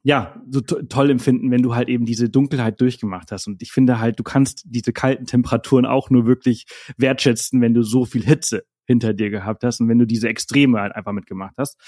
ja, 0.05 0.43
so 0.51 0.61
to 0.61 0.83
toll 0.83 1.11
empfinden, 1.11 1.53
wenn 1.53 1.63
du 1.63 1.77
halt 1.77 1.89
eben 1.89 2.05
diese 2.05 2.29
Dunkelheit 2.29 2.81
durchgemacht 2.81 3.31
hast. 3.31 3.47
Und 3.47 3.63
ich 3.63 3.71
finde 3.71 4.01
halt, 4.01 4.19
du 4.19 4.25
kannst 4.25 4.65
diese 4.67 4.93
kalten 4.93 5.27
Temperaturen 5.27 5.87
auch 5.87 6.11
nur 6.11 6.27
wirklich 6.27 6.67
wertschätzen, 6.97 7.61
wenn 7.61 7.75
du 7.75 7.83
so 7.83 8.05
viel 8.05 8.25
Hitze 8.25 8.65
hinter 8.87 9.15
dir 9.15 9.31
gehabt 9.31 9.65
hast 9.65 9.81
und 9.81 9.89
wenn 9.89 9.99
du 9.99 10.07
diese 10.07 10.29
Extreme 10.29 10.81
halt 10.81 10.95
einfach 10.95 11.13
mitgemacht 11.13 11.55
hast. 11.57 11.79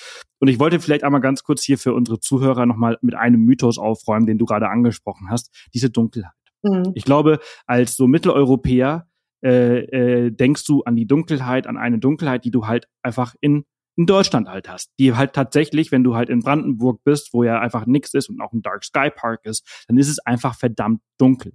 Und 0.40 0.48
ich 0.48 0.58
wollte 0.58 0.80
vielleicht 0.80 1.04
einmal 1.04 1.20
ganz 1.20 1.42
kurz 1.42 1.62
hier 1.62 1.78
für 1.78 1.94
unsere 1.94 2.20
Zuhörer 2.20 2.66
nochmal 2.66 2.98
mit 3.02 3.14
einem 3.14 3.40
Mythos 3.40 3.78
aufräumen, 3.78 4.26
den 4.26 4.38
du 4.38 4.44
gerade 4.44 4.68
angesprochen 4.68 5.28
hast, 5.30 5.68
diese 5.74 5.90
Dunkelheit. 5.90 6.32
Mhm. 6.62 6.92
Ich 6.94 7.04
glaube, 7.04 7.40
als 7.66 7.96
so 7.96 8.06
Mitteleuropäer 8.06 9.06
äh, 9.44 9.78
äh, 9.78 10.30
denkst 10.30 10.64
du 10.66 10.82
an 10.84 10.96
die 10.96 11.06
Dunkelheit, 11.06 11.66
an 11.66 11.76
eine 11.76 11.98
Dunkelheit, 11.98 12.44
die 12.44 12.50
du 12.50 12.66
halt 12.66 12.88
einfach 13.02 13.34
in 13.40 13.64
in 13.96 14.06
Deutschland 14.06 14.48
halt 14.48 14.68
hast, 14.68 14.92
die 14.98 15.14
halt 15.14 15.34
tatsächlich, 15.34 15.92
wenn 15.92 16.02
du 16.02 16.16
halt 16.16 16.28
in 16.28 16.40
Brandenburg 16.40 17.02
bist, 17.04 17.32
wo 17.32 17.44
ja 17.44 17.60
einfach 17.60 17.86
nichts 17.86 18.14
ist 18.14 18.28
und 18.28 18.40
auch 18.40 18.52
ein 18.52 18.62
Dark 18.62 18.84
Sky 18.84 19.10
Park 19.14 19.44
ist, 19.44 19.84
dann 19.88 19.96
ist 19.98 20.08
es 20.08 20.18
einfach 20.18 20.56
verdammt 20.56 21.00
dunkel. 21.18 21.52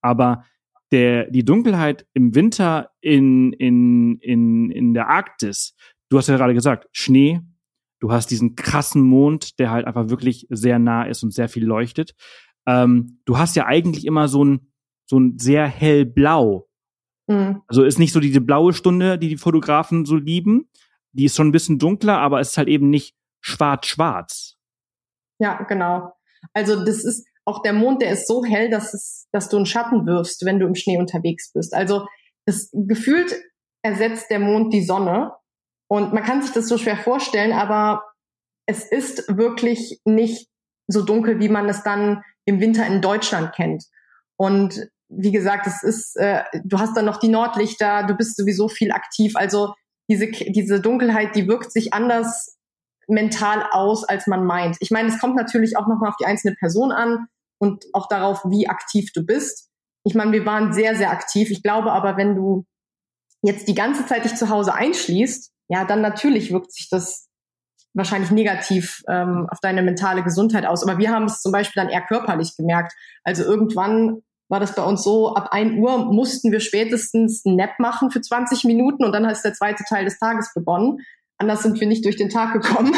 Aber 0.00 0.44
der, 0.92 1.30
die 1.30 1.44
Dunkelheit 1.44 2.06
im 2.12 2.34
Winter 2.34 2.90
in, 3.00 3.52
in, 3.54 4.18
in, 4.18 4.70
in 4.70 4.94
der 4.94 5.08
Arktis, 5.08 5.74
du 6.10 6.18
hast 6.18 6.28
ja 6.28 6.36
gerade 6.36 6.54
gesagt, 6.54 6.86
Schnee, 6.92 7.40
du 7.98 8.12
hast 8.12 8.30
diesen 8.30 8.54
krassen 8.54 9.02
Mond, 9.02 9.58
der 9.58 9.70
halt 9.70 9.86
einfach 9.86 10.10
wirklich 10.10 10.46
sehr 10.50 10.78
nah 10.78 11.04
ist 11.04 11.22
und 11.22 11.32
sehr 11.32 11.48
viel 11.48 11.64
leuchtet. 11.64 12.14
Ähm, 12.66 13.20
du 13.24 13.38
hast 13.38 13.56
ja 13.56 13.66
eigentlich 13.66 14.04
immer 14.06 14.28
so 14.28 14.44
ein, 14.44 14.72
so 15.06 15.18
ein 15.18 15.38
sehr 15.38 15.66
hellblau. 15.66 16.68
Mhm. 17.26 17.62
Also 17.66 17.84
ist 17.84 17.98
nicht 17.98 18.12
so 18.12 18.20
diese 18.20 18.40
blaue 18.40 18.74
Stunde, 18.74 19.18
die 19.18 19.28
die 19.28 19.36
Fotografen 19.36 20.04
so 20.04 20.16
lieben. 20.16 20.68
Die 21.12 21.24
ist 21.24 21.36
schon 21.36 21.48
ein 21.48 21.52
bisschen 21.52 21.78
dunkler, 21.78 22.18
aber 22.18 22.40
es 22.40 22.50
ist 22.50 22.58
halt 22.58 22.68
eben 22.68 22.90
nicht 22.90 23.16
schwarz-schwarz. 23.40 24.56
Ja, 25.38 25.62
genau. 25.62 26.12
Also 26.52 26.84
das 26.84 27.04
ist, 27.04 27.26
auch 27.44 27.62
der 27.62 27.72
Mond, 27.72 28.02
der 28.02 28.12
ist 28.12 28.28
so 28.28 28.44
hell, 28.44 28.70
dass 28.70 28.94
es, 28.94 29.26
dass 29.32 29.48
du 29.48 29.56
einen 29.56 29.66
Schatten 29.66 30.06
wirfst, 30.06 30.44
wenn 30.44 30.58
du 30.58 30.66
im 30.66 30.74
Schnee 30.74 30.98
unterwegs 30.98 31.52
bist. 31.52 31.74
Also 31.74 32.06
das 32.46 32.70
gefühlt 32.72 33.34
ersetzt 33.82 34.30
der 34.30 34.38
Mond 34.38 34.72
die 34.72 34.84
Sonne. 34.84 35.32
Und 35.88 36.12
man 36.12 36.22
kann 36.22 36.42
sich 36.42 36.52
das 36.52 36.68
so 36.68 36.78
schwer 36.78 36.96
vorstellen, 36.96 37.52
aber 37.52 38.04
es 38.66 38.84
ist 38.84 39.36
wirklich 39.36 40.00
nicht 40.04 40.48
so 40.88 41.02
dunkel, 41.02 41.40
wie 41.40 41.48
man 41.48 41.68
es 41.68 41.82
dann 41.82 42.22
im 42.44 42.60
Winter 42.60 42.86
in 42.86 43.00
Deutschland 43.00 43.54
kennt. 43.54 43.84
Und 44.36 44.88
wie 45.08 45.32
gesagt, 45.32 45.66
es 45.66 45.82
ist, 45.82 46.16
äh, 46.16 46.42
du 46.64 46.78
hast 46.78 46.96
dann 46.96 47.04
noch 47.04 47.18
die 47.18 47.28
Nordlichter, 47.28 48.04
du 48.06 48.14
bist 48.14 48.36
sowieso 48.36 48.68
viel 48.68 48.92
aktiv. 48.92 49.36
Also 49.36 49.74
diese, 50.08 50.30
diese 50.30 50.80
Dunkelheit, 50.80 51.36
die 51.36 51.46
wirkt 51.46 51.72
sich 51.72 51.92
anders 51.92 52.56
mental 53.08 53.66
aus, 53.70 54.04
als 54.04 54.26
man 54.26 54.44
meint. 54.44 54.76
Ich 54.80 54.90
meine, 54.90 55.08
es 55.08 55.18
kommt 55.18 55.36
natürlich 55.36 55.76
auch 55.76 55.86
nochmal 55.86 56.10
auf 56.10 56.16
die 56.16 56.24
einzelne 56.24 56.54
Person 56.54 56.92
an 56.92 57.26
und 57.62 57.84
auch 57.92 58.08
darauf, 58.08 58.42
wie 58.48 58.68
aktiv 58.68 59.12
du 59.14 59.24
bist. 59.24 59.70
Ich 60.04 60.16
meine, 60.16 60.32
wir 60.32 60.44
waren 60.44 60.72
sehr, 60.72 60.96
sehr 60.96 61.12
aktiv. 61.12 61.48
Ich 61.52 61.62
glaube 61.62 61.92
aber, 61.92 62.16
wenn 62.16 62.34
du 62.34 62.66
jetzt 63.40 63.68
die 63.68 63.76
ganze 63.76 64.04
Zeit 64.04 64.24
dich 64.24 64.34
zu 64.34 64.48
Hause 64.48 64.74
einschließt, 64.74 65.52
ja, 65.68 65.84
dann 65.84 66.00
natürlich 66.00 66.52
wirkt 66.52 66.72
sich 66.72 66.88
das 66.90 67.28
wahrscheinlich 67.94 68.32
negativ 68.32 69.04
ähm, 69.08 69.46
auf 69.48 69.60
deine 69.60 69.82
mentale 69.82 70.24
Gesundheit 70.24 70.66
aus. 70.66 70.82
Aber 70.82 70.98
wir 70.98 71.12
haben 71.12 71.26
es 71.26 71.40
zum 71.40 71.52
Beispiel 71.52 71.80
dann 71.80 71.92
eher 71.92 72.02
körperlich 72.02 72.56
gemerkt. 72.56 72.94
Also 73.22 73.44
irgendwann 73.44 74.22
war 74.48 74.58
das 74.58 74.74
bei 74.74 74.82
uns 74.82 75.04
so, 75.04 75.32
ab 75.36 75.50
ein 75.52 75.78
Uhr 75.78 76.12
mussten 76.12 76.50
wir 76.50 76.60
spätestens 76.60 77.46
einen 77.46 77.54
Nap 77.54 77.78
machen 77.78 78.10
für 78.10 78.20
20 78.20 78.64
Minuten 78.64 79.04
und 79.04 79.12
dann 79.12 79.24
ist 79.26 79.42
der 79.42 79.54
zweite 79.54 79.84
Teil 79.88 80.04
des 80.04 80.18
Tages 80.18 80.52
begonnen. 80.52 80.98
Anders 81.38 81.62
sind 81.62 81.78
wir 81.78 81.86
nicht 81.86 82.04
durch 82.04 82.16
den 82.16 82.28
Tag 82.28 82.54
gekommen. 82.54 82.92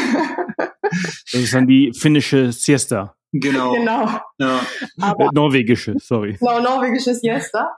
das 0.57 1.41
ist 1.41 1.53
dann 1.53 1.67
die 1.67 1.93
finnische 1.93 2.51
Siesta. 2.51 3.14
Genau. 3.39 3.73
genau. 3.73 4.19
Ja. 4.37 4.61
Aber, 4.99 5.29
norwegische, 5.33 5.95
sorry. 5.99 6.37
Genau, 6.39 6.59
norwegische 6.61 7.13
Siesta. 7.13 7.69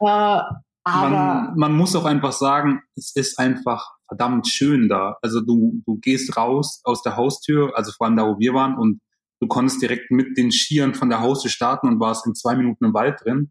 Äh, 0.00 0.40
aber 0.84 1.10
man, 1.10 1.54
man 1.56 1.72
muss 1.76 1.94
auch 1.94 2.04
einfach 2.04 2.32
sagen, 2.32 2.80
es 2.96 3.14
ist 3.14 3.38
einfach 3.38 3.92
verdammt 4.08 4.48
schön 4.48 4.88
da. 4.88 5.16
Also 5.22 5.40
du, 5.40 5.80
du 5.86 5.98
gehst 5.98 6.36
raus 6.36 6.80
aus 6.84 7.02
der 7.02 7.16
Haustür, 7.16 7.76
also 7.76 7.92
vor 7.92 8.06
allem 8.06 8.16
da, 8.16 8.26
wo 8.26 8.38
wir 8.38 8.54
waren, 8.54 8.76
und 8.76 9.00
Du 9.42 9.48
konntest 9.48 9.82
direkt 9.82 10.12
mit 10.12 10.38
den 10.38 10.52
Skiern 10.52 10.94
von 10.94 11.08
der 11.08 11.20
Haustür 11.20 11.50
starten 11.50 11.88
und 11.88 11.98
warst 11.98 12.28
in 12.28 12.34
zwei 12.36 12.54
Minuten 12.54 12.84
im 12.84 12.94
Wald 12.94 13.18
drin 13.24 13.50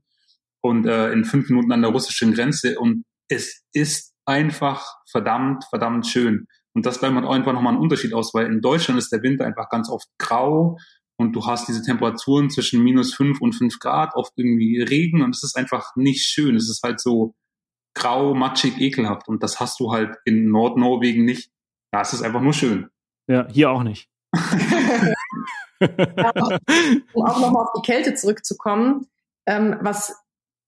und 0.62 0.86
äh, 0.86 1.12
in 1.12 1.26
fünf 1.26 1.50
Minuten 1.50 1.74
an 1.74 1.82
der 1.82 1.92
russischen 1.92 2.34
Grenze. 2.34 2.80
Und 2.80 3.04
es 3.28 3.66
ist 3.74 4.14
einfach 4.26 4.86
verdammt, 5.12 5.66
verdammt 5.70 6.08
schön. 6.08 6.48
Und 6.74 6.86
das 6.86 7.00
bleibt 7.00 7.18
einfach 7.18 7.52
nochmal 7.52 7.74
ein 7.74 7.80
Unterschied 7.80 8.14
aus, 8.14 8.34
weil 8.34 8.46
in 8.46 8.62
Deutschland 8.62 8.98
ist 8.98 9.12
der 9.12 9.22
Winter 9.22 9.44
einfach 9.44 9.68
ganz 9.68 9.90
oft 9.90 10.08
grau 10.18 10.78
und 11.22 11.34
du 11.34 11.46
hast 11.46 11.68
diese 11.68 11.84
Temperaturen 11.84 12.50
zwischen 12.50 12.84
minus 12.84 13.14
fünf 13.14 13.42
und 13.42 13.54
fünf 13.54 13.80
Grad, 13.80 14.16
oft 14.16 14.34
irgendwie 14.36 14.82
Regen 14.82 15.22
und 15.22 15.36
es 15.36 15.44
ist 15.44 15.56
einfach 15.56 15.96
nicht 15.96 16.26
schön. 16.26 16.56
Es 16.56 16.70
ist 16.70 16.82
halt 16.84 17.00
so 17.00 17.36
grau, 17.94 18.34
matschig, 18.34 18.80
ekelhaft 18.80 19.28
und 19.28 19.44
das 19.44 19.60
hast 19.60 19.80
du 19.80 19.92
halt 19.92 20.18
in 20.26 20.50
Nordnorwegen 20.50 21.24
nicht. 21.24 21.52
Da 21.92 22.02
ist 22.02 22.14
es 22.14 22.24
einfach 22.24 22.42
nur 22.42 22.54
schön. 22.54 22.90
Ja, 23.28 23.48
hier 23.50 23.70
auch 23.70 23.84
nicht. 23.84 24.10
ja, 25.80 26.34
um 27.14 27.26
auch 27.26 27.40
nochmal 27.40 27.66
auf 27.66 27.74
die 27.78 27.86
Kälte 27.86 28.16
zurückzukommen, 28.16 29.08
ähm, 29.46 29.78
was 29.82 30.16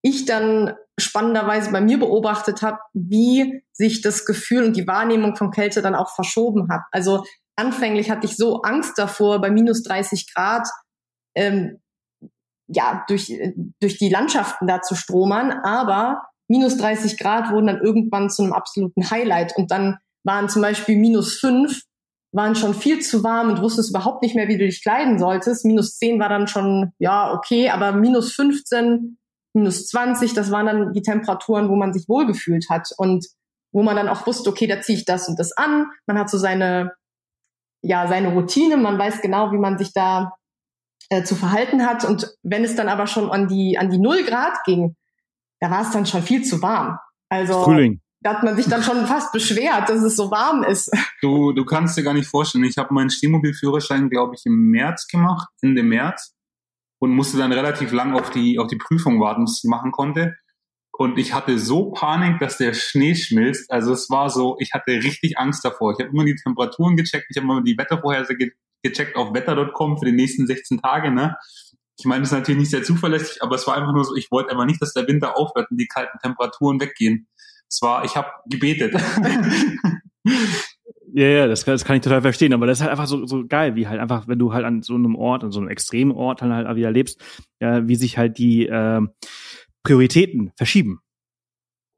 ich 0.02 0.26
dann 0.26 0.76
spannenderweise 1.00 1.72
bei 1.72 1.82
mir 1.82 1.98
beobachtet 1.98 2.62
habe, 2.62 2.78
wie 2.94 3.64
sich 3.72 4.02
das 4.02 4.26
Gefühl 4.26 4.66
und 4.66 4.76
die 4.76 4.86
Wahrnehmung 4.86 5.36
von 5.36 5.50
Kälte 5.50 5.82
dann 5.82 5.96
auch 5.96 6.14
verschoben 6.14 6.70
hat. 6.70 6.82
Also 6.92 7.24
anfänglich 7.56 8.10
hatte 8.10 8.26
ich 8.26 8.36
so 8.36 8.62
Angst 8.62 8.98
davor, 8.98 9.42
bei 9.42 9.50
minus 9.50 9.84
30 9.84 10.34
Grad 10.34 10.68
ähm, 11.36 11.80
ja 12.68 13.04
durch 13.08 13.32
durch 13.80 13.98
die 13.98 14.10
Landschaften 14.10 14.68
da 14.68 14.82
zu 14.82 14.96
stromern, 14.96 15.52
aber 15.64 16.24
minus 16.48 16.78
30 16.78 17.18
Grad 17.18 17.52
wurden 17.52 17.68
dann 17.68 17.82
irgendwann 17.82 18.30
zu 18.30 18.44
einem 18.44 18.54
absoluten 18.54 19.10
Highlight 19.10 19.56
und 19.58 19.72
dann 19.72 19.98
waren 20.24 20.50
zum 20.50 20.62
Beispiel 20.62 20.98
minus 20.98 21.40
5 21.40 21.82
waren 22.34 22.56
schon 22.56 22.74
viel 22.74 23.00
zu 23.00 23.24
warm 23.24 23.50
und 23.50 23.62
wusstest 23.62 23.92
überhaupt 23.92 24.24
nicht 24.24 24.36
mehr, 24.36 24.48
wie 24.48 24.58
du 24.58 24.66
dich 24.66 24.82
kleiden 24.82 25.20
solltest. 25.20 25.66
Minus 25.66 25.98
10 25.98 26.20
war 26.20 26.30
dann 26.30 26.48
schon, 26.48 26.92
ja, 26.98 27.32
okay, 27.32 27.70
aber 27.70 27.92
minus 27.92 28.34
15, 28.34 29.18
minus 29.54 29.88
20, 29.88 30.34
das 30.34 30.50
waren 30.50 30.66
dann 30.66 30.94
die 30.94 31.04
Temperaturen, 31.04 31.70
wo 31.70 31.76
man 31.76 31.94
sich 31.94 32.10
wohlgefühlt 32.10 32.66
hat 32.70 32.90
und 32.98 33.28
wo 33.72 33.84
man 33.84 33.96
dann 33.96 34.10
auch 34.10 34.26
wusste, 34.26 34.50
okay, 34.50 34.66
da 34.66 34.82
ziehe 34.82 34.98
ich 34.98 35.06
das 35.06 35.30
und 35.30 35.40
das 35.40 35.52
an. 35.56 35.88
Man 36.08 36.18
hat 36.18 36.30
so 36.30 36.40
seine, 36.40 36.94
ja, 37.84 38.08
seine 38.08 38.30
Routine, 38.30 38.78
man 38.78 38.98
weiß 38.98 39.22
genau, 39.22 39.52
wie 39.52 39.58
man 39.58 39.78
sich 39.78 39.94
da 39.94 40.34
äh, 41.10 41.24
zu 41.24 41.36
verhalten 41.36 41.86
hat. 41.86 42.06
Und 42.06 42.36
wenn 42.42 42.64
es 42.64 42.76
dann 42.76 42.90
aber 42.90 43.08
schon 43.08 43.30
an 43.30 43.48
die, 43.48 43.78
an 43.78 43.90
die 43.90 44.00
Null 44.00 44.24
Grad 44.24 44.64
ging, 44.66 44.96
da 45.60 45.70
war 45.70 45.82
es 45.82 45.92
dann 45.92 46.06
schon 46.06 46.24
viel 46.24 46.44
zu 46.44 46.62
warm. 46.62 46.98
Also, 47.30 47.64
Frühling 47.64 48.02
da 48.24 48.36
hat 48.36 48.44
man 48.44 48.56
sich 48.56 48.68
dann 48.68 48.82
schon 48.82 49.06
fast 49.06 49.34
beschwert, 49.34 49.90
dass 49.90 50.02
es 50.02 50.16
so 50.16 50.32
warm 50.32 50.64
ist. 50.64 50.90
Du, 51.22 51.54
du 51.54 51.64
kannst 51.64 51.98
dir 51.98 52.04
gar 52.04 52.14
nicht 52.14 52.28
vorstellen. 52.28 52.66
Ich 52.66 52.78
habe 52.78 52.94
meinen 52.94 53.10
Stehmobilführerschein, 53.10 54.10
glaube 54.10 54.36
ich, 54.36 54.46
im 54.46 54.72
März 54.72 55.08
gemacht, 55.08 55.48
Ende 55.62 55.82
März, 55.82 56.36
und 57.00 57.16
musste 57.16 57.38
dann 57.38 57.54
relativ 57.54 57.94
lang 57.94 58.14
auf 58.14 58.30
die, 58.30 58.60
auf 58.60 58.68
die 58.68 58.76
Prüfung 58.76 59.22
warten, 59.22 59.46
bis 59.46 59.62
ich 59.64 59.70
machen 59.70 59.94
konnte. 59.94 60.36
Und 60.96 61.18
ich 61.18 61.34
hatte 61.34 61.58
so 61.58 61.92
Panik, 61.92 62.40
dass 62.40 62.58
der 62.58 62.74
Schnee 62.74 63.16
schmilzt. 63.16 63.72
Also 63.72 63.94
es 63.94 64.10
war 64.12 64.30
so, 64.30 64.58
ich 64.60 64.74
hatte 64.74 64.92
richtig 64.92 65.40
Angst 65.40 65.66
davor. 65.66 65.94
Ich 65.94 66.00
habe 66.00 66.14
immer 66.14 66.24
die 66.24 66.36
Temperaturen 66.36 66.96
gecheckt, 66.96 67.26
ich 67.30 67.38
habe 67.38 67.46
immer 67.46 67.64
die 67.64 67.78
Wettervorhersage 67.78 68.52
gecheckt 68.84 69.16
auf 69.16 69.34
wetter.com 69.34 69.98
für 69.98 70.06
die 70.06 70.12
nächsten 70.12 70.46
16 70.46 70.82
Tage. 70.82 71.10
Ne? 71.10 71.36
Ich 71.98 72.06
meine, 72.06 72.22
das 72.22 72.32
ist 72.32 72.38
natürlich 72.38 72.60
nicht 72.60 72.72
sehr 72.72 72.84
zuverlässig, 72.84 73.42
aber 73.42 73.56
es 73.56 73.66
war 73.66 73.76
einfach 73.76 73.94
nur 73.94 74.04
so, 74.04 74.16
ich 74.16 74.30
wollte 74.30 74.52
einfach 74.52 74.66
nicht, 74.66 74.82
dass 74.82 74.94
der 74.94 75.08
Winter 75.08 75.36
aufhört 75.38 75.72
und 75.72 75.78
die 75.78 75.88
kalten 75.88 76.20
Temperaturen 76.20 76.80
weggehen. 76.80 77.28
Es 77.68 77.82
war, 77.82 78.06
ich 78.06 78.16
habe 78.16 78.30
gebetet. 78.48 78.96
Ja, 81.16 81.28
ja, 81.28 81.48
das, 81.48 81.64
das 81.64 81.86
kann 81.86 81.98
ich 81.98 82.02
total 82.02 82.24
verstehen, 82.24 82.54
aber 82.54 82.66
das 82.66 82.80
ist 82.80 82.82
halt 82.82 82.90
einfach 82.90 83.06
so, 83.06 83.28
so 83.28 83.46
geil, 83.46 83.76
wie 83.76 83.88
halt 83.88 84.00
einfach, 84.00 84.28
wenn 84.28 84.40
du 84.40 84.52
halt 84.52 84.66
an 84.66 84.82
so 84.82 84.96
einem 84.96 85.16
Ort, 85.16 85.44
an 85.44 85.52
so 85.52 85.60
einem 85.60 85.70
extremen 85.70 86.12
Ort 86.12 86.42
dann 86.42 86.52
halt 86.52 86.76
wieder 86.76 86.90
lebst, 86.90 87.22
äh, 87.60 87.82
wie 87.86 87.96
sich 87.96 88.18
halt 88.18 88.40
die 88.40 88.66
äh, 88.66 89.00
Prioritäten 89.84 90.52
verschieben. 90.56 91.00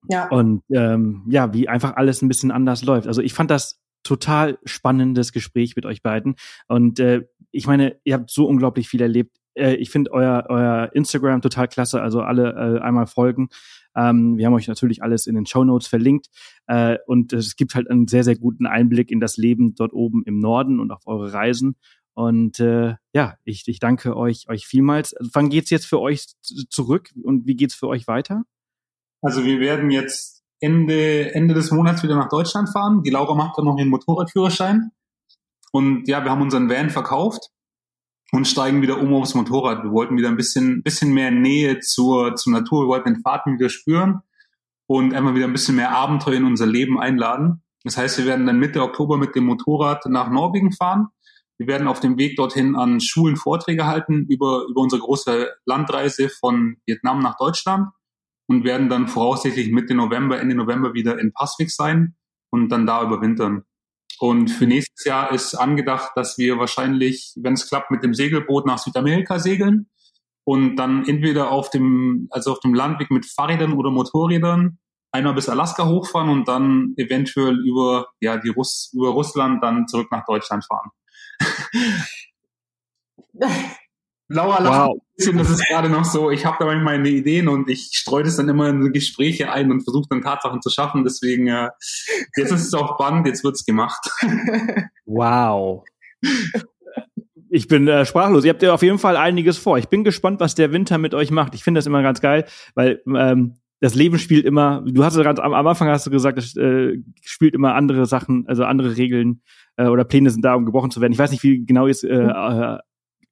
Ja. 0.10 0.28
Und 0.30 0.64
ähm, 0.72 1.24
ja, 1.28 1.54
wie 1.54 1.68
einfach 1.68 1.96
alles 1.96 2.22
ein 2.22 2.28
bisschen 2.28 2.52
anders 2.52 2.84
läuft. 2.84 3.08
Also 3.08 3.22
ich 3.22 3.34
fand 3.34 3.50
das 3.52 3.82
total 4.04 4.60
spannendes 4.64 5.32
Gespräch 5.32 5.76
mit 5.76 5.86
euch 5.86 6.04
beiden. 6.04 6.36
Und 6.68 7.00
äh, 7.00 7.24
ich 7.52 7.68
meine, 7.68 8.00
ihr 8.04 8.14
habt 8.14 8.30
so 8.30 8.46
unglaublich 8.46 8.88
viel 8.88 9.02
erlebt. 9.02 9.38
Äh, 9.56 9.76
ich 9.76 9.90
finde 9.90 10.12
euer, 10.12 10.46
euer 10.50 10.92
Instagram 10.94 11.42
total 11.42 11.68
klasse, 11.68 12.02
also 12.02 12.22
alle 12.22 12.52
äh, 12.52 12.82
einmal 12.82 13.08
folgen. 13.08 13.50
Ähm, 13.96 14.38
wir 14.38 14.46
haben 14.46 14.54
euch 14.54 14.68
natürlich 14.68 15.02
alles 15.02 15.26
in 15.26 15.36
den 15.36 15.46
Show 15.46 15.64
Notes 15.64 15.88
verlinkt. 15.88 16.28
Äh, 16.68 16.98
und 17.08 17.34
es 17.34 17.56
gibt 17.56 17.74
halt 17.76 17.90
einen 17.90 18.08
sehr, 18.08 18.24
sehr 18.24 18.36
guten 18.36 18.68
Einblick 18.68 19.10
in 19.10 19.20
das 19.20 19.38
Leben 19.38 19.74
dort 19.74 19.94
oben 19.94 20.24
im 20.26 20.40
Norden 20.40 20.80
und 20.80 20.92
auf 20.92 21.08
eure 21.08 21.34
Reisen. 21.34 21.76
Und 22.16 22.62
äh, 22.62 22.96
ja, 23.14 23.36
ich, 23.44 23.68
ich 23.68 23.80
danke 23.80 24.16
euch, 24.16 24.48
euch 24.48 24.66
vielmals. 24.66 25.16
Wann 25.34 25.50
geht's 25.50 25.70
jetzt 25.70 25.86
für 25.86 26.00
euch 26.00 26.28
zurück 26.70 27.12
und 27.22 27.46
wie 27.46 27.56
geht's 27.56 27.76
für 27.76 27.88
euch 27.88 28.08
weiter? 28.08 28.44
Also 29.22 29.44
wir 29.44 29.60
werden 29.60 29.92
jetzt 29.92 30.44
Ende, 30.60 31.36
Ende 31.36 31.54
des 31.54 31.72
Monats 31.72 32.04
wieder 32.04 32.16
nach 32.16 32.30
Deutschland 32.30 32.70
fahren. 32.70 33.04
Die 33.04 33.10
Laura 33.10 33.36
macht 33.36 33.58
dann 33.58 33.66
noch 33.66 33.78
ihren 33.78 33.90
Motorradführerschein. 33.90 34.92
Und 35.74 36.08
ja, 36.08 36.24
wir 36.24 36.32
haben 36.32 36.42
unseren 36.42 36.70
Van 36.70 36.90
verkauft 36.90 37.50
und 38.32 38.48
steigen 38.48 38.82
wieder 38.82 39.00
um 39.00 39.14
aufs 39.14 39.36
Motorrad. 39.36 39.84
Wir 39.84 39.92
wollten 39.92 40.18
wieder 40.18 40.30
ein 40.30 40.38
bisschen, 40.38 40.84
bisschen 40.84 41.14
mehr 41.14 41.32
Nähe 41.32 41.80
zur, 41.82 42.36
zur 42.36 42.54
Natur. 42.54 42.86
Wir 42.86 42.88
wollten 42.88 43.14
den 43.14 43.22
Fahrten 43.22 43.56
wieder 43.56 43.70
spüren 43.70 44.22
und 44.88 45.14
einmal 45.14 45.36
wieder 45.36 45.46
ein 45.46 45.54
bisschen 45.54 45.76
mehr 45.76 45.92
Abenteuer 45.92 46.36
in 46.36 46.46
unser 46.46 46.66
Leben 46.66 46.98
einladen. 46.98 47.62
Das 47.84 47.98
heißt, 47.98 48.18
wir 48.18 48.26
werden 48.26 48.46
dann 48.46 48.58
Mitte 48.58 48.82
Oktober 48.82 49.18
mit 49.18 49.36
dem 49.36 49.46
Motorrad 49.46 50.06
nach 50.06 50.30
Norwegen 50.30 50.72
fahren. 50.72 51.10
Wir 51.58 51.68
werden 51.68 51.88
auf 51.88 52.00
dem 52.00 52.18
Weg 52.18 52.36
dorthin 52.36 52.76
an 52.76 53.00
Schulen 53.00 53.38
Vorträge 53.38 53.86
halten 53.86 54.26
über, 54.30 54.66
über 54.70 54.82
unsere 54.82 55.02
große 55.02 55.50
Landreise 55.66 56.30
von 56.30 56.78
Vietnam 56.86 57.20
nach 57.20 57.38
Deutschland 57.38 57.90
und 58.48 58.64
werden 58.64 58.90
dann 58.90 59.08
voraussichtlich 59.08 59.72
Mitte 59.72 59.96
November, 59.96 60.40
Ende 60.40 60.56
November 60.56 60.94
wieder 60.94 61.18
in 61.20 61.32
Passvik 61.34 61.72
sein 61.72 62.16
und 62.50 62.70
dann 62.70 62.86
da 62.86 63.04
überwintern. 63.04 63.64
Und 64.20 64.50
für 64.50 64.66
nächstes 64.66 65.06
Jahr 65.06 65.32
ist 65.32 65.56
angedacht, 65.56 66.12
dass 66.16 66.38
wir 66.38 66.58
wahrscheinlich, 66.58 67.34
wenn 67.36 67.54
es 67.54 67.68
klappt, 67.68 67.92
mit 67.92 68.04
dem 68.04 68.14
Segelboot 68.14 68.66
nach 68.66 68.78
Südamerika 68.78 69.40
segeln 69.40 69.90
und 70.46 70.78
dann 70.78 71.06
entweder 71.08 71.52
auf 71.52 71.70
dem, 71.70 72.28
also 72.32 72.52
auf 72.52 72.60
dem 72.60 72.74
Landweg 72.74 73.12
mit 73.12 73.26
Fahrrädern 73.26 73.74
oder 73.74 73.92
Motorrädern 73.92 74.78
einmal 75.12 75.34
bis 75.34 75.50
Alaska 75.50 75.86
hochfahren 75.88 76.30
und 76.30 76.48
dann 76.48 76.94
eventuell 76.98 77.58
über, 77.66 78.08
ja, 78.20 78.38
die 78.38 78.50
Russ, 78.50 78.92
über 78.94 79.10
Russland 79.10 79.64
dann 79.64 79.88
zurück 79.88 80.10
nach 80.12 80.26
Deutschland 80.26 80.66
fahren. 80.66 80.92
Laura 84.28 84.60
lacht 84.60 84.88
wow. 84.88 84.96
ein 84.96 85.02
bisschen, 85.16 85.38
das 85.38 85.50
ist 85.52 85.68
gerade 85.68 85.90
noch 85.90 86.04
so, 86.04 86.32
ich 86.32 86.46
habe 86.46 86.58
da 86.60 86.66
manchmal 86.66 86.98
meine 86.98 87.10
Ideen 87.10 87.48
und 87.48 87.70
ich 87.70 87.92
streue 87.94 88.24
das 88.24 88.38
dann 88.38 88.50
immer 88.50 88.70
in 88.70 88.92
Gespräche 88.92 89.52
ein 89.52 89.72
und 89.72 89.84
versuche 89.84 90.08
dann 90.10 90.22
Tatsachen 90.22 90.62
zu 90.62 90.70
schaffen. 90.70 91.04
Deswegen, 91.04 91.48
äh, 91.48 91.70
jetzt 92.36 92.52
ist 92.52 92.66
es 92.66 92.74
auch 92.74 92.98
Band, 92.98 93.28
jetzt 93.28 93.44
wird's 93.44 93.66
gemacht. 93.66 94.10
Wow. 95.06 95.84
Ich 97.50 97.68
bin 97.68 97.88
äh, 97.88 98.06
sprachlos. 98.06 98.44
Ihr 98.44 98.50
habt 98.50 98.64
ja 98.64 98.74
auf 98.74 98.82
jeden 98.82 98.98
Fall 98.98 99.16
einiges 99.16 99.60
vor. 99.60 99.78
Ich 99.78 99.88
bin 99.88 100.04
gespannt, 100.04 100.40
was 100.40 100.56
der 100.56 100.72
Winter 100.72 100.98
mit 100.98 101.14
euch 101.14 101.30
macht. 101.30 101.54
Ich 101.54 101.64
finde 101.64 101.78
das 101.78 101.86
immer 101.86 102.02
ganz 102.02 102.20
geil, 102.20 102.46
weil 102.74 103.02
ähm, 103.06 103.58
das 103.80 103.94
Leben 103.94 104.18
spielt 104.18 104.46
immer, 104.46 104.84
du 104.86 105.04
hast 105.04 105.16
gerade 105.16 105.44
am, 105.44 105.54
am 105.54 105.68
Anfang 105.68 105.88
hast 105.90 106.08
du 106.08 106.10
gesagt, 106.10 106.40
es 106.40 106.56
äh, 106.58 106.98
spielt 107.22 107.54
immer 107.54 107.76
andere 107.76 108.08
Sachen, 108.08 108.46
also 108.48 108.64
andere 108.64 108.98
Regeln 108.98 109.42
äh, 109.78 109.88
oder 109.88 110.04
Pläne 110.04 110.30
sind 110.30 110.44
da, 110.44 110.56
um 110.56 110.66
gebrochen 110.66 110.92
zu 110.92 111.02
werden. 111.02 111.14
Ich 111.14 111.20
weiß 111.20 111.32
nicht, 111.32 111.44
wie 111.44 111.66
genau 111.66 111.88
ihr 111.88 111.92
es 111.92 112.04
äh, 112.04 112.16
äh, 112.16 112.78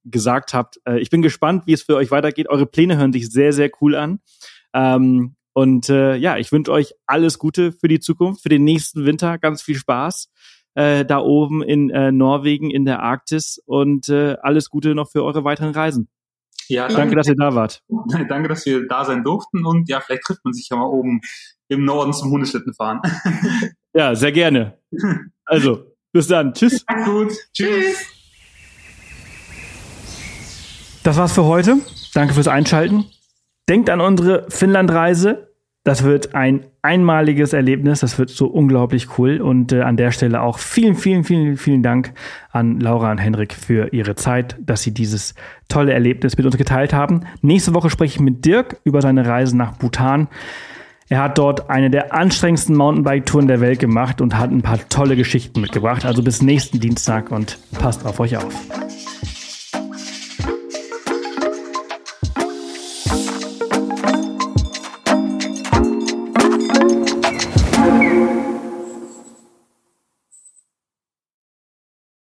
gesagt 0.06 0.54
habt. 0.54 0.80
Äh, 0.86 1.00
ich 1.00 1.10
bin 1.10 1.22
gespannt, 1.22 1.64
wie 1.66 1.74
es 1.74 1.84
für 1.84 1.96
euch 1.96 2.12
weitergeht. 2.12 2.50
Eure 2.50 2.66
Pläne 2.66 2.98
hören 2.98 3.14
sich 3.14 3.30
sehr, 3.30 3.54
sehr 3.54 3.70
cool 3.82 3.96
an. 3.96 4.20
Ähm, 4.74 5.36
und 5.54 5.90
äh, 5.90 6.16
ja, 6.16 6.38
ich 6.38 6.52
wünsche 6.52 6.72
euch 6.72 6.94
alles 7.06 7.38
Gute 7.38 7.72
für 7.72 7.88
die 7.88 8.00
Zukunft, 8.00 8.42
für 8.42 8.50
den 8.50 8.64
nächsten 8.64 9.06
Winter. 9.06 9.38
Ganz 9.38 9.62
viel 9.62 9.76
Spaß 9.76 10.30
äh, 10.76 11.06
da 11.06 11.20
oben 11.20 11.62
in 11.62 11.90
äh, 11.90 12.12
Norwegen 12.12 12.72
in 12.72 12.86
der 12.86 13.02
Arktis 13.02 13.62
und 13.66 14.10
äh, 14.10 14.38
alles 14.42 14.70
Gute 14.70 14.96
noch 14.96 15.12
für 15.12 15.24
eure 15.24 15.44
weiteren 15.44 15.72
Reisen. 15.72 16.10
Ja, 16.70 16.88
danke, 16.88 16.98
danke, 16.98 17.16
dass 17.18 17.28
ihr 17.28 17.36
da 17.36 17.56
wart. 17.56 17.82
Danke, 18.30 18.48
dass 18.48 18.66
wir 18.66 18.88
da 18.88 19.04
sein 19.04 19.24
durften 19.26 19.66
und 19.66 19.90
ja, 19.90 20.00
vielleicht 20.00 20.24
trifft 20.24 20.46
man 20.46 20.54
sich 20.54 20.70
ja 20.70 20.78
mal 20.78 20.86
oben 20.86 21.20
im 21.68 21.84
Norden 21.84 22.14
zum 22.14 22.32
Hundeschlitten 22.32 22.74
fahren. 22.74 23.02
ja, 23.94 24.16
sehr 24.16 24.32
gerne. 24.32 24.78
Also, 25.46 25.93
bis 26.14 26.28
dann. 26.28 26.54
Tschüss. 26.54 26.86
Gut. 27.06 27.34
Tschüss. 27.54 27.98
Das 31.04 31.18
war's 31.18 31.34
für 31.34 31.44
heute. 31.44 31.78
Danke 32.14 32.34
fürs 32.34 32.48
Einschalten. 32.48 33.06
Denkt 33.68 33.90
an 33.90 34.00
unsere 34.00 34.46
Finnlandreise. 34.50 35.50
Das 35.84 36.04
wird 36.04 36.34
ein 36.34 36.66
einmaliges 36.82 37.52
Erlebnis. 37.52 38.00
Das 38.00 38.18
wird 38.18 38.30
so 38.30 38.48
unglaublich 38.48 39.18
cool. 39.18 39.42
Und 39.42 39.74
äh, 39.74 39.82
an 39.82 39.98
der 39.98 40.12
Stelle 40.12 40.42
auch 40.42 40.60
vielen, 40.60 40.96
vielen, 40.96 41.26
vielen, 41.26 41.58
vielen 41.58 41.84
Dank 41.84 42.14
an 42.52 42.80
Laura 42.80 43.12
und 43.12 43.18
Henrik 43.18 43.54
für 43.54 43.92
ihre 43.92 44.16
Zeit, 44.16 44.56
dass 44.62 44.84
sie 44.84 44.94
dieses 44.94 45.36
tolle 45.68 45.92
Erlebnis 45.92 46.38
mit 46.38 46.46
uns 46.46 46.56
geteilt 46.56 46.94
haben. 46.94 47.26
Nächste 47.42 47.74
Woche 47.74 47.90
spreche 47.90 48.16
ich 48.16 48.22
mit 48.22 48.46
Dirk 48.46 48.80
über 48.86 49.02
seine 49.02 49.26
Reise 49.26 49.58
nach 49.58 49.74
Bhutan. 49.74 50.30
Er 51.10 51.22
hat 51.22 51.38
dort 51.38 51.70
eine 51.70 51.90
der 51.90 52.14
anstrengendsten 52.14 52.76
Mountainbike-Touren 52.76 53.48
der 53.48 53.62
Welt 53.62 53.80
gemacht 53.80 54.22
und 54.22 54.38
hat 54.38 54.52
ein 54.52 54.62
paar 54.62 54.80
tolle 54.90 55.16
Geschichten 55.16 55.62
mitgebracht. 55.62 56.06
Also 56.06 56.24
bis 56.24 56.42
nächsten 56.42 56.80
Dienstag 56.80 57.32
und 57.32 57.58
passt 57.78 58.06
auf 58.06 58.20
euch 58.20 58.38
auf. 58.38 58.54